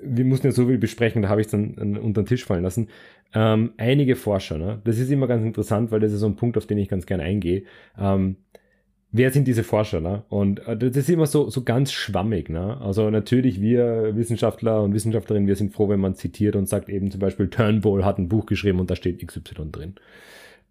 wir 0.02 0.26
mussten 0.26 0.48
ja 0.48 0.52
so 0.52 0.66
viel 0.66 0.76
besprechen, 0.76 1.22
da 1.22 1.30
habe 1.30 1.40
ich 1.40 1.46
es 1.46 1.52
dann 1.52 1.96
unter 1.96 2.22
den 2.22 2.26
Tisch 2.26 2.44
fallen 2.44 2.62
lassen. 2.62 2.88
Ähm, 3.32 3.72
einige 3.78 4.14
Forscher, 4.14 4.58
ne, 4.58 4.82
das 4.84 4.98
ist 4.98 5.10
immer 5.10 5.26
ganz 5.26 5.42
interessant, 5.42 5.90
weil 5.90 6.00
das 6.00 6.12
ist 6.12 6.20
so 6.20 6.26
ein 6.26 6.36
Punkt, 6.36 6.58
auf 6.58 6.66
den 6.66 6.76
ich 6.76 6.90
ganz 6.90 7.06
gerne 7.06 7.22
eingehe. 7.22 7.62
Ähm, 7.98 8.36
wer 9.10 9.30
sind 9.30 9.48
diese 9.48 9.64
Forscher? 9.64 10.02
Ne? 10.02 10.24
Und 10.28 10.68
äh, 10.68 10.76
das 10.76 10.94
ist 10.98 11.08
immer 11.08 11.26
so, 11.26 11.48
so 11.48 11.62
ganz 11.62 11.92
schwammig. 11.92 12.50
Ne? 12.50 12.78
Also 12.82 13.08
natürlich, 13.08 13.58
wir 13.62 14.14
Wissenschaftler 14.16 14.82
und 14.82 14.92
Wissenschaftlerinnen, 14.92 15.48
wir 15.48 15.56
sind 15.56 15.72
froh, 15.72 15.88
wenn 15.88 16.00
man 16.00 16.14
zitiert 16.14 16.56
und 16.56 16.68
sagt 16.68 16.90
eben 16.90 17.10
zum 17.10 17.20
Beispiel, 17.20 17.48
Turnbull 17.48 18.04
hat 18.04 18.18
ein 18.18 18.28
Buch 18.28 18.44
geschrieben 18.44 18.80
und 18.80 18.90
da 18.90 18.96
steht 18.96 19.26
XY 19.26 19.70
drin 19.72 19.94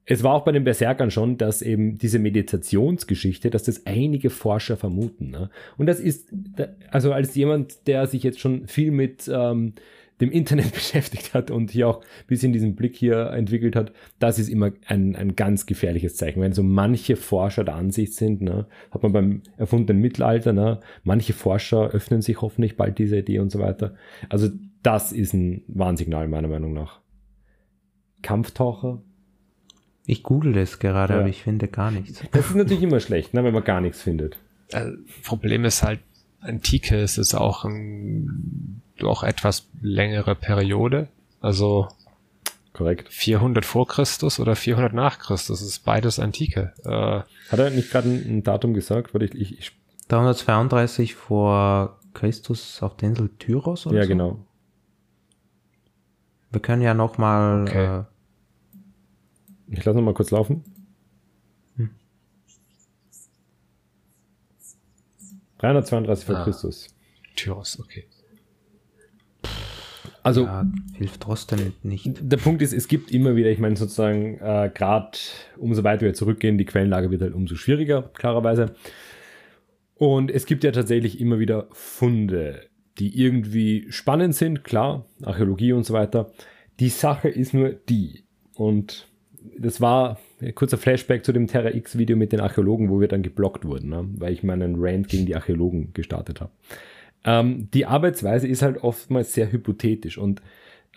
es 0.05 0.23
war 0.23 0.33
auch 0.33 0.43
bei 0.43 0.51
den 0.51 0.65
Berserkern 0.65 1.11
schon, 1.11 1.37
dass 1.37 1.61
eben 1.61 1.97
diese 1.97 2.19
Meditationsgeschichte, 2.19 3.49
dass 3.49 3.63
das 3.63 3.85
einige 3.85 4.29
Forscher 4.29 4.75
vermuten. 4.75 5.29
Ne? 5.29 5.49
Und 5.77 5.85
das 5.85 5.99
ist, 5.99 6.29
also 6.91 7.13
als 7.13 7.35
jemand, 7.35 7.87
der 7.87 8.07
sich 8.07 8.23
jetzt 8.23 8.39
schon 8.39 8.67
viel 8.67 8.91
mit 8.91 9.31
ähm, 9.33 9.73
dem 10.19 10.31
Internet 10.31 10.71
beschäftigt 10.73 11.33
hat 11.33 11.51
und 11.51 11.71
hier 11.71 11.87
auch 11.87 12.01
ein 12.01 12.27
bisschen 12.27 12.51
diesen 12.51 12.75
Blick 12.75 12.97
hier 12.97 13.29
entwickelt 13.31 13.77
hat, 13.77 13.93
das 14.19 14.39
ist 14.39 14.49
immer 14.49 14.71
ein, 14.87 15.15
ein 15.15 15.37
ganz 15.37 15.65
gefährliches 15.65 16.17
Zeichen. 16.17 16.41
Wenn 16.41 16.53
so 16.53 16.63
manche 16.63 17.15
Forscher 17.15 17.63
der 17.63 17.75
Ansicht 17.75 18.13
sind, 18.13 18.41
ne, 18.41 18.67
hat 18.91 19.03
man 19.03 19.13
beim 19.13 19.41
erfundenen 19.57 20.01
Mittelalter, 20.01 20.51
ne, 20.51 20.81
manche 21.03 21.31
Forscher 21.31 21.91
öffnen 21.91 22.21
sich 22.21 22.41
hoffentlich 22.41 22.75
bald 22.75 22.97
diese 22.99 23.17
Idee 23.17 23.39
und 23.39 23.51
so 23.51 23.59
weiter. 23.59 23.95
Also 24.27 24.49
das 24.81 25.13
ist 25.13 25.33
ein 25.33 25.63
Warnsignal 25.67 26.27
meiner 26.27 26.49
Meinung 26.49 26.73
nach. 26.73 26.99
Kampftaucher, 28.21 29.01
ich 30.05 30.23
google 30.23 30.53
das 30.53 30.79
gerade, 30.79 31.13
ja. 31.13 31.19
aber 31.19 31.29
ich 31.29 31.43
finde 31.43 31.67
gar 31.67 31.91
nichts. 31.91 32.23
Das 32.31 32.47
ist 32.49 32.55
natürlich 32.55 32.83
immer 32.83 32.99
schlecht, 32.99 33.33
ne, 33.33 33.43
wenn 33.43 33.53
man 33.53 33.63
gar 33.63 33.81
nichts 33.81 34.01
findet. 34.01 34.37
Äh, 34.71 34.91
Problem 35.23 35.65
ist 35.65 35.83
halt, 35.83 35.99
Antike 36.41 36.97
ist 37.01 37.17
es 37.17 37.33
auch 37.33 37.63
ein, 37.63 38.81
doch 38.97 39.23
etwas 39.23 39.67
längere 39.81 40.35
Periode. 40.35 41.07
Also 41.39 41.87
korrekt. 42.73 43.11
400 43.11 43.65
vor 43.65 43.87
Christus 43.87 44.39
oder 44.39 44.55
400 44.55 44.93
nach 44.93 45.19
Christus 45.19 45.61
ist 45.61 45.79
beides 45.79 46.19
Antike. 46.19 46.73
Äh, 46.83 46.89
Hat 47.49 47.59
er 47.59 47.69
nicht 47.69 47.91
gerade 47.91 48.09
ein, 48.09 48.25
ein, 48.27 48.43
Datum 48.43 48.73
gesagt? 48.73 49.13
Weil 49.13 49.23
ich, 49.23 49.35
ich, 49.35 49.59
ich 49.59 49.71
332 50.09 51.15
vor 51.15 51.99
Christus 52.13 52.81
auf 52.83 52.97
der 52.97 53.09
Insel 53.09 53.29
Tyros 53.39 53.85
oder 53.87 53.97
Ja, 53.97 54.03
so? 54.03 54.09
genau. 54.09 54.45
Wir 56.51 56.61
können 56.61 56.81
ja 56.81 56.93
noch 56.93 57.17
mal 57.17 57.63
okay. 57.63 57.99
äh, 57.99 58.03
ich 59.67 59.83
lasse 59.83 59.97
noch 59.97 60.05
mal 60.05 60.13
kurz 60.13 60.31
laufen. 60.31 60.63
Hm. 61.77 61.89
332 65.59 66.25
vor 66.25 66.37
ah. 66.37 66.43
Christus. 66.43 66.95
Tyros, 67.35 67.79
okay. 67.79 68.05
Also 70.23 70.45
ja, 70.45 70.65
hilft 70.93 71.21
trotzdem 71.21 71.73
nicht. 71.83 72.09
Der 72.21 72.37
Punkt 72.37 72.61
ist, 72.61 72.71
es 72.71 72.87
gibt 72.87 73.11
immer 73.11 73.35
wieder, 73.35 73.49
ich 73.49 73.59
meine 73.59 73.75
sozusagen, 73.75 74.37
äh, 74.39 74.71
gerade 74.73 75.17
umso 75.57 75.83
weiter 75.83 76.05
wir 76.05 76.13
zurückgehen, 76.13 76.57
die 76.57 76.65
Quellenlage 76.65 77.11
wird 77.11 77.21
halt 77.21 77.33
umso 77.33 77.55
schwieriger, 77.55 78.03
klarerweise. 78.13 78.73
Und 79.95 80.31
es 80.31 80.45
gibt 80.45 80.63
ja 80.63 80.71
tatsächlich 80.71 81.19
immer 81.19 81.39
wieder 81.39 81.67
Funde, 81.73 82.69
die 82.99 83.19
irgendwie 83.19 83.87
spannend 83.89 84.33
sind, 84.33 84.63
klar, 84.63 85.05
Archäologie 85.23 85.73
und 85.73 85.85
so 85.85 85.93
weiter. 85.93 86.31
Die 86.79 86.89
Sache 86.89 87.27
ist 87.27 87.53
nur 87.53 87.71
die. 87.71 88.23
Und 88.55 89.09
das 89.57 89.81
war 89.81 90.19
ein 90.41 90.55
kurzer 90.55 90.77
Flashback 90.77 91.25
zu 91.25 91.31
dem 91.31 91.47
Terra 91.47 91.73
X-Video 91.73 92.15
mit 92.15 92.31
den 92.31 92.39
Archäologen, 92.39 92.89
wo 92.89 92.99
wir 92.99 93.07
dann 93.07 93.23
geblockt 93.23 93.65
wurden, 93.65 93.89
ne? 93.89 94.07
weil 94.17 94.33
ich 94.33 94.43
meinen 94.43 94.75
Rant 94.77 95.07
gegen 95.07 95.25
die 95.25 95.35
Archäologen 95.35 95.93
gestartet 95.93 96.41
habe. 96.41 96.51
Ähm, 97.25 97.69
die 97.73 97.85
Arbeitsweise 97.85 98.47
ist 98.47 98.61
halt 98.61 98.83
oftmals 98.83 99.33
sehr 99.33 99.51
hypothetisch 99.51 100.17
und 100.17 100.41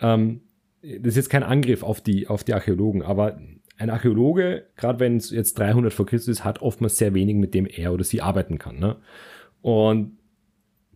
ähm, 0.01 0.41
das 0.81 1.13
ist 1.13 1.15
jetzt 1.17 1.29
kein 1.29 1.43
Angriff 1.43 1.83
auf 1.83 2.01
die, 2.01 2.27
auf 2.27 2.43
die 2.43 2.53
Archäologen, 2.53 3.01
aber 3.01 3.39
ein 3.77 3.89
Archäologe, 3.89 4.65
gerade 4.75 4.99
wenn 4.99 5.17
es 5.17 5.29
jetzt 5.31 5.59
300 5.59 5.93
vor 5.93 6.05
Christus 6.05 6.39
ist, 6.39 6.43
hat 6.43 6.61
oftmals 6.61 6.97
sehr 6.97 7.13
wenig, 7.13 7.35
mit 7.35 7.53
dem 7.53 7.65
er 7.65 7.93
oder 7.93 8.03
sie 8.03 8.21
arbeiten 8.21 8.57
kann. 8.57 8.79
Ne? 8.79 8.97
Und 9.61 10.17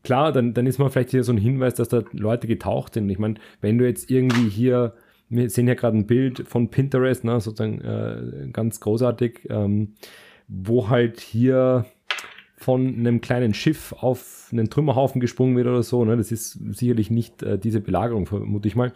klar, 0.04 0.32
dann, 0.32 0.54
dann 0.54 0.66
ist 0.66 0.80
man 0.80 0.90
vielleicht 0.90 1.12
hier 1.12 1.24
so 1.24 1.32
ein 1.32 1.38
Hinweis, 1.38 1.76
dass 1.76 1.90
da 1.90 2.04
Leute 2.12 2.48
getaucht 2.48 2.96
sind. 2.96 3.10
Ich 3.10 3.20
meine, 3.20 3.36
wenn 3.62 3.78
du 3.78 3.86
jetzt 3.86 4.10
irgendwie 4.10 4.50
hier 4.50 4.96
wir 5.32 5.50
sehen 5.50 5.66
hier 5.66 5.76
gerade 5.76 5.98
ein 5.98 6.06
Bild 6.06 6.48
von 6.48 6.70
Pinterest, 6.70 7.24
ne, 7.24 7.40
sozusagen 7.40 7.82
äh, 7.82 8.50
ganz 8.52 8.82
großartig, 8.82 9.48
ähm, 9.50 9.94
wo 10.48 10.90
halt 10.90 11.22
hier 11.22 11.86
von 12.58 12.88
einem 12.88 13.22
kleinen 13.22 13.54
Schiff 13.54 13.94
auf 13.94 14.50
einen 14.52 14.70
Trümmerhaufen 14.70 15.20
gesprungen 15.22 15.56
wird 15.56 15.68
oder 15.68 15.82
so. 15.82 16.06
Ne? 16.06 16.18
Das 16.18 16.32
ist 16.32 16.52
sicherlich 16.52 17.10
nicht 17.10 17.42
äh, 17.42 17.58
diese 17.58 17.80
Belagerung, 17.80 18.28
vermute 18.28 18.68
ich 18.68 18.76
mal. 18.76 18.94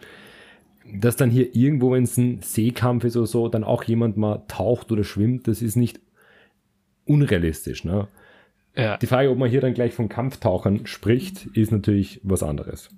Dass 0.94 1.16
dann 1.16 1.30
hier 1.30 1.56
irgendwo, 1.56 1.90
wenn 1.90 2.04
es 2.04 2.16
ein 2.16 2.42
Seekampf 2.42 3.04
ist 3.04 3.16
oder 3.16 3.26
so, 3.26 3.48
dann 3.48 3.64
auch 3.64 3.82
jemand 3.82 4.16
mal 4.16 4.44
taucht 4.46 4.92
oder 4.92 5.02
schwimmt, 5.02 5.48
das 5.48 5.62
ist 5.62 5.74
nicht 5.74 5.98
unrealistisch. 7.06 7.84
Ne? 7.84 8.06
Ja. 8.76 8.98
Die 8.98 9.06
Frage, 9.06 9.30
ob 9.30 9.38
man 9.38 9.50
hier 9.50 9.62
dann 9.62 9.74
gleich 9.74 9.94
von 9.94 10.08
Kampftauchern 10.08 10.86
spricht, 10.86 11.46
ist 11.46 11.72
natürlich 11.72 12.20
was 12.22 12.42
anderes. 12.42 12.90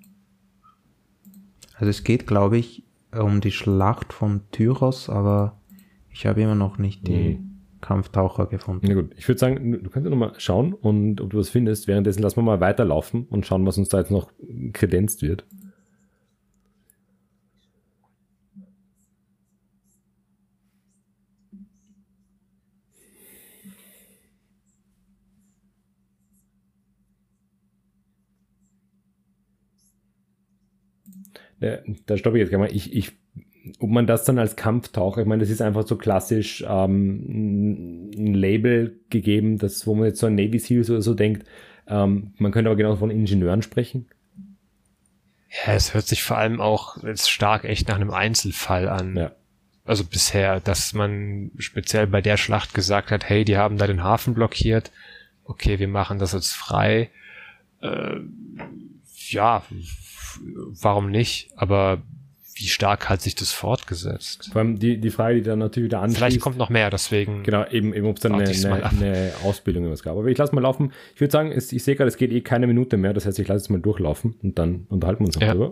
Also 1.75 1.89
es 1.89 2.03
geht, 2.03 2.27
glaube 2.27 2.57
ich, 2.57 2.83
um 3.11 3.41
die 3.41 3.51
Schlacht 3.51 4.13
von 4.13 4.41
Tyros, 4.51 5.09
aber 5.09 5.59
ich 6.11 6.25
habe 6.25 6.41
immer 6.41 6.55
noch 6.55 6.77
nicht 6.77 7.07
die 7.07 7.37
mhm. 7.37 7.49
Kampftaucher 7.81 8.47
gefunden. 8.47 8.85
Na 8.87 8.93
gut, 8.93 9.11
ich 9.17 9.27
würde 9.27 9.39
sagen, 9.39 9.71
du 9.71 9.89
kannst 9.89 10.05
ja 10.05 10.09
nochmal 10.09 10.33
schauen 10.37 10.73
und 10.73 11.21
ob 11.21 11.29
du 11.29 11.37
was 11.37 11.49
findest. 11.49 11.87
Währenddessen 11.87 12.21
lassen 12.21 12.37
wir 12.37 12.43
mal 12.43 12.59
weiterlaufen 12.59 13.25
und 13.29 13.45
schauen, 13.45 13.65
was 13.65 13.77
uns 13.77 13.89
da 13.89 13.99
jetzt 13.99 14.11
noch 14.11 14.31
kredenzt 14.73 15.21
wird. 15.21 15.45
Da 31.59 32.17
stoppe 32.17 32.37
ich 32.37 32.41
jetzt 32.41 32.49
gleich 32.49 32.59
mal. 32.59 32.75
Ich, 32.75 32.93
ich, 32.93 33.11
ob 33.79 33.89
man 33.89 34.07
das 34.07 34.23
dann 34.23 34.39
als 34.39 34.55
Kampftaucher, 34.55 35.21
ich 35.21 35.27
meine, 35.27 35.41
das 35.41 35.49
ist 35.49 35.61
einfach 35.61 35.85
so 35.85 35.97
klassisch 35.97 36.63
ähm, 36.67 38.09
ein 38.15 38.33
Label 38.33 38.99
gegeben, 39.09 39.57
das, 39.57 39.85
wo 39.85 39.95
man 39.95 40.05
jetzt 40.05 40.19
so 40.19 40.27
an 40.27 40.35
Navy 40.35 40.59
Seals 40.59 40.89
oder 40.89 41.01
so 41.01 41.13
denkt. 41.13 41.45
Ähm, 41.87 42.33
man 42.37 42.51
könnte 42.51 42.69
aber 42.69 42.77
genau 42.77 42.95
von 42.95 43.11
Ingenieuren 43.11 43.61
sprechen. 43.61 44.07
Ja, 45.49 45.73
es 45.73 45.93
hört 45.93 46.07
sich 46.07 46.23
vor 46.23 46.37
allem 46.37 46.61
auch 46.61 47.03
jetzt 47.03 47.29
stark 47.29 47.65
echt 47.65 47.87
nach 47.87 47.95
einem 47.95 48.11
Einzelfall 48.11 48.87
an. 48.87 49.17
Ja. 49.17 49.31
Also 49.83 50.03
bisher, 50.03 50.59
dass 50.59 50.93
man 50.93 51.51
speziell 51.57 52.05
bei 52.05 52.21
der 52.21 52.37
Schlacht 52.37 52.75
gesagt 52.75 53.09
hat, 53.09 53.27
hey, 53.27 53.43
die 53.43 53.57
haben 53.57 53.77
da 53.77 53.87
den 53.87 54.03
Hafen 54.03 54.35
blockiert. 54.35 54.91
Okay, 55.43 55.79
wir 55.79 55.87
machen 55.87 56.19
das 56.19 56.33
jetzt 56.33 56.53
frei. 56.53 57.09
Äh, 57.81 58.17
ja, 59.29 59.63
warum 60.39 61.09
nicht? 61.09 61.49
Aber 61.55 62.01
wie 62.59 62.67
stark 62.67 63.07
hat 63.07 63.21
sich 63.21 63.35
das 63.35 63.53
fortgesetzt? 63.53 64.49
Vor 64.51 64.59
allem 64.59 64.77
die, 64.77 64.99
die 64.99 65.09
Frage, 65.11 65.35
die 65.35 65.43
dann 65.43 65.59
natürlich 65.59 65.87
wieder 65.87 66.01
anschließt. 66.01 66.17
Vielleicht 66.17 66.41
kommt 66.41 66.57
noch 66.57 66.69
mehr, 66.69 66.89
deswegen. 66.89 67.43
Genau, 67.43 67.65
eben, 67.69 67.93
eben 67.93 68.05
ob 68.07 68.17
es 68.17 68.21
dann 68.21 68.35
eine, 68.35 68.49
eine, 68.49 68.89
eine, 68.89 69.31
Ausbildung 69.43 69.89
was 69.89 70.03
gab. 70.03 70.17
Aber 70.17 70.27
ich 70.27 70.37
lasse 70.37 70.53
mal 70.53 70.61
laufen. 70.61 70.91
Ich 71.15 71.21
würde 71.21 71.31
sagen, 71.31 71.53
ich 71.53 71.83
sehe 71.83 71.95
gerade, 71.95 72.09
es 72.09 72.17
geht 72.17 72.31
eh 72.33 72.41
keine 72.41 72.67
Minute 72.67 72.97
mehr. 72.97 73.13
Das 73.13 73.25
heißt, 73.25 73.39
ich 73.39 73.47
lasse 73.47 73.63
es 73.63 73.69
mal 73.69 73.79
durchlaufen 73.79 74.35
und 74.43 74.59
dann 74.59 74.87
unterhalten 74.89 75.21
wir 75.21 75.27
uns 75.27 75.35
noch 75.35 75.41
ja. 75.41 75.53
drüber. 75.53 75.71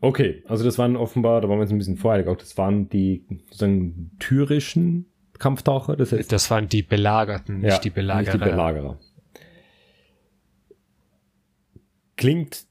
Okay, 0.00 0.42
also 0.46 0.64
das 0.64 0.78
waren 0.78 0.96
offenbar, 0.96 1.40
da 1.40 1.48
waren 1.48 1.58
wir 1.58 1.62
jetzt 1.62 1.72
ein 1.72 1.78
bisschen 1.78 1.96
voreilig 1.96 2.28
auch, 2.28 2.36
das 2.36 2.58
waren 2.58 2.88
die 2.88 3.24
sozusagen 3.46 4.10
tyrischen 4.18 5.06
Kampftaucher. 5.38 5.96
Das, 5.96 6.12
heißt, 6.12 6.30
das 6.30 6.50
waren 6.50 6.68
die 6.68 6.82
Belagerten, 6.82 7.60
nicht 7.60 7.72
ja, 7.72 7.78
die 7.78 7.90
Belagerer. 7.90 8.34
Nicht 8.34 8.44
die 8.44 8.50
Belagerer. 8.50 8.98
Klingt 12.16 12.66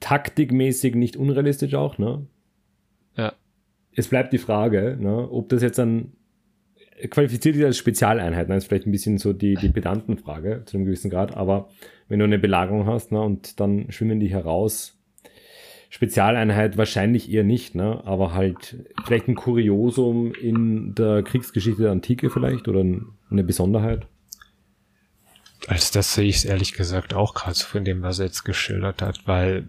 taktikmäßig 0.00 0.94
nicht 0.94 1.16
unrealistisch 1.16 1.74
auch, 1.74 1.98
ne? 1.98 2.26
Ja. 3.16 3.32
Es 3.94 4.08
bleibt 4.08 4.32
die 4.32 4.38
Frage, 4.38 4.96
ne, 5.00 5.28
ob 5.30 5.48
das 5.48 5.62
jetzt 5.62 5.78
dann 5.78 6.12
qualifiziert 7.10 7.56
ist 7.56 7.64
als 7.64 7.78
Spezialeinheit, 7.78 8.48
ne? 8.48 8.54
Das 8.54 8.64
ist 8.64 8.68
vielleicht 8.68 8.86
ein 8.86 8.92
bisschen 8.92 9.18
so 9.18 9.32
die, 9.32 9.54
die 9.54 9.68
Pedantenfrage 9.68 10.62
zu 10.64 10.76
einem 10.76 10.86
gewissen 10.86 11.10
Grad, 11.10 11.36
aber 11.36 11.68
wenn 12.08 12.18
du 12.18 12.24
eine 12.24 12.38
Belagerung 12.38 12.86
hast, 12.86 13.12
ne, 13.12 13.20
und 13.20 13.60
dann 13.60 13.90
schwimmen 13.90 14.20
die 14.20 14.30
heraus 14.30 14.97
Spezialeinheit 15.90 16.76
wahrscheinlich 16.76 17.32
eher 17.32 17.44
nicht, 17.44 17.74
ne? 17.74 18.02
aber 18.04 18.34
halt 18.34 18.76
vielleicht 19.04 19.28
ein 19.28 19.34
Kuriosum 19.34 20.34
in 20.34 20.94
der 20.94 21.22
Kriegsgeschichte 21.22 21.82
der 21.82 21.92
Antike 21.92 22.28
vielleicht 22.28 22.68
oder 22.68 22.84
eine 23.30 23.44
Besonderheit. 23.44 24.06
Als 25.66 25.90
das 25.90 26.14
sehe 26.14 26.28
ich 26.28 26.36
es 26.36 26.44
ehrlich 26.44 26.74
gesagt 26.74 27.14
auch 27.14 27.34
gerade 27.34 27.54
so 27.54 27.64
von 27.66 27.84
dem, 27.84 28.02
was 28.02 28.18
er 28.18 28.26
jetzt 28.26 28.44
geschildert 28.44 29.00
hat, 29.00 29.26
weil, 29.26 29.66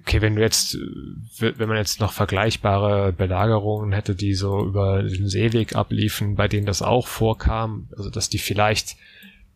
okay, 0.00 0.20
wenn 0.20 0.36
du 0.36 0.42
jetzt, 0.42 0.78
wenn 1.38 1.68
man 1.68 1.76
jetzt 1.76 2.00
noch 2.00 2.12
vergleichbare 2.12 3.12
Belagerungen 3.12 3.92
hätte, 3.92 4.14
die 4.14 4.34
so 4.34 4.64
über 4.64 5.02
den 5.02 5.28
Seeweg 5.28 5.74
abliefen, 5.74 6.36
bei 6.36 6.46
denen 6.46 6.66
das 6.66 6.80
auch 6.80 7.08
vorkam, 7.08 7.88
also 7.96 8.08
dass 8.08 8.28
die 8.28 8.38
vielleicht 8.38 8.96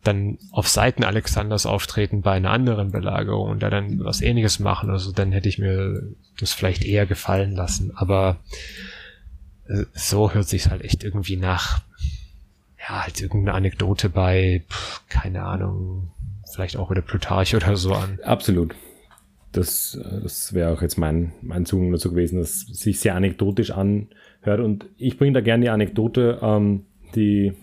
dann 0.03 0.39
auf 0.51 0.67
Seiten 0.67 1.03
Alexanders 1.03 1.65
auftreten 1.65 2.21
bei 2.21 2.33
einer 2.33 2.51
anderen 2.51 2.91
Belagerung 2.91 3.51
und 3.51 3.63
da 3.63 3.69
dann 3.69 4.03
was 4.03 4.21
ähnliches 4.21 4.59
machen, 4.59 4.89
also 4.89 5.11
dann 5.11 5.31
hätte 5.31 5.49
ich 5.49 5.59
mir 5.59 6.03
das 6.39 6.53
vielleicht 6.53 6.83
eher 6.83 7.05
gefallen 7.05 7.55
lassen. 7.55 7.91
Aber 7.95 8.39
äh, 9.67 9.85
so 9.93 10.33
hört 10.33 10.47
sich 10.47 10.69
halt 10.69 10.83
echt 10.83 11.03
irgendwie 11.03 11.37
nach, 11.37 11.81
ja, 12.79 13.03
halt 13.03 13.21
irgendeine 13.21 13.55
Anekdote 13.55 14.09
bei, 14.09 14.63
pff, 14.69 15.01
keine 15.07 15.43
Ahnung, 15.43 16.09
vielleicht 16.51 16.77
auch 16.77 16.89
wieder 16.89 17.01
Plutarch 17.01 17.55
oder 17.55 17.75
so 17.77 17.93
an. 17.93 18.19
Absolut. 18.23 18.73
Das, 19.51 19.95
äh, 19.95 20.21
das 20.21 20.53
wäre 20.53 20.71
auch 20.71 20.81
jetzt 20.81 20.97
mein, 20.97 21.33
mein 21.41 21.65
Zugang 21.65 21.91
dazu 21.91 22.09
gewesen, 22.09 22.39
dass 22.39 22.61
sich 22.61 22.99
sehr 22.99 23.15
anekdotisch 23.15 23.69
anhört. 23.69 24.61
Und 24.61 24.85
ich 24.97 25.19
bringe 25.19 25.33
da 25.33 25.41
gerne 25.41 25.65
die 25.65 25.69
Anekdote, 25.69 26.39
ähm, 26.41 26.85
die 27.13 27.53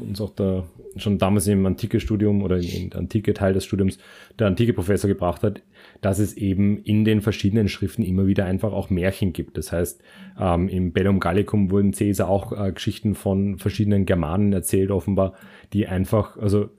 uns 0.00 0.20
auch 0.20 0.34
da 0.34 0.64
schon 0.98 1.18
damals 1.18 1.46
im 1.46 1.64
Antike-Studium 1.64 2.42
oder 2.42 2.58
im 2.58 2.90
antike 2.94 3.34
Teil 3.34 3.52
des 3.52 3.64
Studiums 3.64 3.98
der 4.38 4.46
antike 4.46 4.72
Professor 4.72 5.08
gebracht 5.08 5.42
hat, 5.42 5.62
dass 6.00 6.18
es 6.18 6.34
eben 6.34 6.78
in 6.82 7.04
den 7.04 7.20
verschiedenen 7.20 7.68
Schriften 7.68 8.02
immer 8.02 8.26
wieder 8.26 8.44
einfach 8.44 8.72
auch 8.72 8.90
Märchen 8.90 9.32
gibt. 9.32 9.56
Das 9.58 9.72
heißt, 9.72 10.02
ähm, 10.38 10.68
im 10.68 10.92
Bellum 10.92 11.20
Gallicum 11.20 11.70
wurden 11.70 11.92
Caesar 11.92 12.28
auch 12.28 12.52
äh, 12.52 12.72
Geschichten 12.72 13.14
von 13.14 13.58
verschiedenen 13.58 14.06
Germanen 14.06 14.52
erzählt, 14.52 14.90
offenbar, 14.90 15.34
die 15.72 15.86
einfach, 15.86 16.36
also 16.36 16.70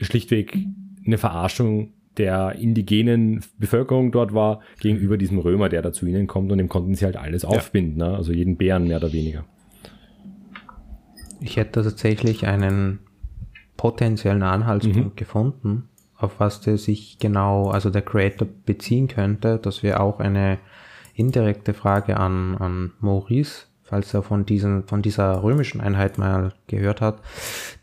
schlichtweg 0.00 0.56
eine 1.04 1.18
Verarschung 1.18 1.92
der 2.16 2.56
indigenen 2.56 3.42
Bevölkerung 3.58 4.12
dort 4.12 4.34
war 4.34 4.60
gegenüber 4.80 5.16
diesem 5.16 5.38
Römer, 5.38 5.68
der 5.68 5.82
da 5.82 5.92
zu 5.92 6.06
ihnen 6.06 6.26
kommt 6.26 6.50
und 6.52 6.58
dem 6.58 6.68
konnten 6.68 6.94
sie 6.94 7.04
halt 7.04 7.16
alles 7.16 7.44
aufbinden, 7.44 7.98
ne? 7.98 8.16
also 8.16 8.32
jeden 8.32 8.56
Bären 8.56 8.86
mehr 8.86 8.98
oder 8.98 9.12
weniger. 9.12 9.44
Ich 11.40 11.56
hätte 11.56 11.82
tatsächlich 11.82 12.46
einen 12.46 12.98
potenziellen 13.80 14.42
Anhaltspunkt 14.42 15.14
mhm. 15.14 15.16
gefunden, 15.16 15.88
auf 16.14 16.38
was 16.38 16.60
der 16.60 16.76
sich 16.76 17.18
genau, 17.18 17.70
also 17.70 17.88
der 17.88 18.02
Creator 18.02 18.46
beziehen 18.66 19.08
könnte. 19.08 19.58
Das 19.58 19.82
wäre 19.82 20.00
auch 20.00 20.20
eine 20.20 20.58
indirekte 21.14 21.72
Frage 21.72 22.18
an, 22.18 22.58
an 22.58 22.92
Maurice, 23.00 23.68
falls 23.82 24.12
er 24.12 24.22
von, 24.22 24.44
diesen, 24.44 24.86
von 24.86 25.00
dieser 25.00 25.42
römischen 25.42 25.80
Einheit 25.80 26.18
mal 26.18 26.52
gehört 26.66 27.00
hat. 27.00 27.22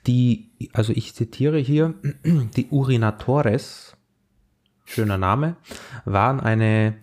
Die, 0.05 0.51
also 0.71 0.93
ich 0.93 1.15
zitiere 1.15 1.57
hier, 1.57 1.95
die 2.23 2.67
Urinatores, 2.67 3.97
schöner 4.85 5.17
Name, 5.17 5.55
waren 6.05 6.39
eine 6.39 6.97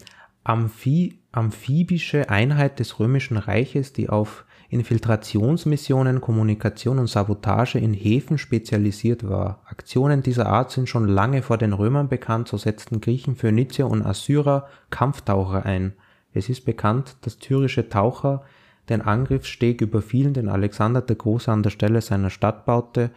Amphi, 0.45 1.19
amphibische 1.33 2.31
Einheit 2.31 2.79
des 2.79 3.01
römischen 3.01 3.39
Reiches, 3.39 3.93
die 3.93 4.09
auf 4.09 4.45
Infiltrationsmissionen, 4.71 6.21
Kommunikation 6.21 6.99
und 6.99 7.07
Sabotage 7.07 7.79
in 7.79 7.95
Häfen 7.95 8.39
spezialisiert 8.39 9.29
war. 9.29 9.63
Aktionen 9.67 10.23
dieser 10.23 10.47
Art 10.47 10.71
sind 10.71 10.89
schon 10.89 11.09
lange 11.09 11.43
vor 11.43 11.59
den 11.59 11.73
Römern 11.73 12.09
bekannt, 12.09 12.49
so 12.49 12.57
setzten 12.57 13.01
Griechen, 13.01 13.37
Phönizier 13.37 13.87
und 13.87 14.05
Assyrer 14.05 14.69
Kampftaucher 14.91 15.65
ein. 15.65 15.93
Es 16.33 16.49
ist 16.49 16.65
bekannt, 16.65 17.17
dass 17.23 17.39
tyrische 17.39 17.89
Taucher 17.89 18.43
den 18.89 19.03
Angriffssteg 19.03 19.81
überfielen, 19.81 20.35
den 20.35 20.49
Alexander 20.49 21.01
der 21.01 21.17
Große 21.17 21.51
an 21.51 21.63
der 21.63 21.71
Stelle 21.71 22.01
seiner 22.01 22.31
Stadt 22.31 22.67
baute, 22.67 23.11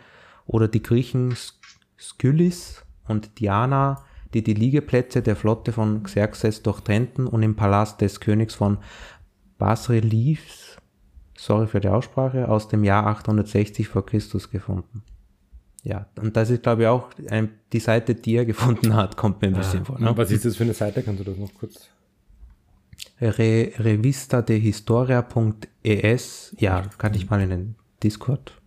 oder 0.45 0.67
die 0.67 0.81
Griechen 0.81 1.35
Skylis 1.99 2.85
und 3.07 3.39
Diana, 3.39 4.03
die 4.33 4.43
die 4.43 4.53
Liegeplätze 4.53 5.21
der 5.21 5.35
Flotte 5.35 5.71
von 5.71 6.03
Xerxes 6.03 6.63
durchtrennten 6.63 7.27
und 7.27 7.43
im 7.43 7.55
Palast 7.55 8.01
des 8.01 8.19
Königs 8.19 8.55
von 8.55 8.77
Basreliefs 9.57 10.66
sorry 11.37 11.67
für 11.67 11.79
die 11.79 11.87
Aussprache, 11.87 12.49
aus 12.49 12.67
dem 12.67 12.83
Jahr 12.83 13.07
860 13.07 13.87
vor 13.87 14.05
Christus 14.05 14.49
gefunden. 14.49 15.03
Ja, 15.83 16.07
und 16.19 16.35
das 16.35 16.49
ist, 16.49 16.63
glaube 16.63 16.81
ich, 16.81 16.87
auch 16.89 17.09
ein, 17.29 17.51
die 17.71 17.79
Seite, 17.79 18.15
die 18.15 18.35
er 18.35 18.45
gefunden 18.45 18.93
hat, 18.93 19.15
kommt 19.15 19.41
mir 19.41 19.47
ein 19.47 19.53
bisschen 19.53 19.81
ah, 19.81 19.85
vor. 19.85 19.99
Ne? 19.99 20.17
Was 20.17 20.31
ist 20.31 20.43
das 20.43 20.57
für 20.57 20.63
eine 20.63 20.73
Seite? 20.73 21.01
Kannst 21.01 21.21
du 21.21 21.23
das 21.23 21.37
noch 21.37 21.53
kurz? 21.53 21.87
Re, 23.21 23.71
Revista 23.79 24.41
de 24.41 24.59
Historia.es, 24.59 26.55
ja, 26.59 26.81
kann 26.97 27.13
ich 27.13 27.29
mal 27.29 27.41
in 27.41 27.49
den 27.49 27.75
Discord 28.03 28.59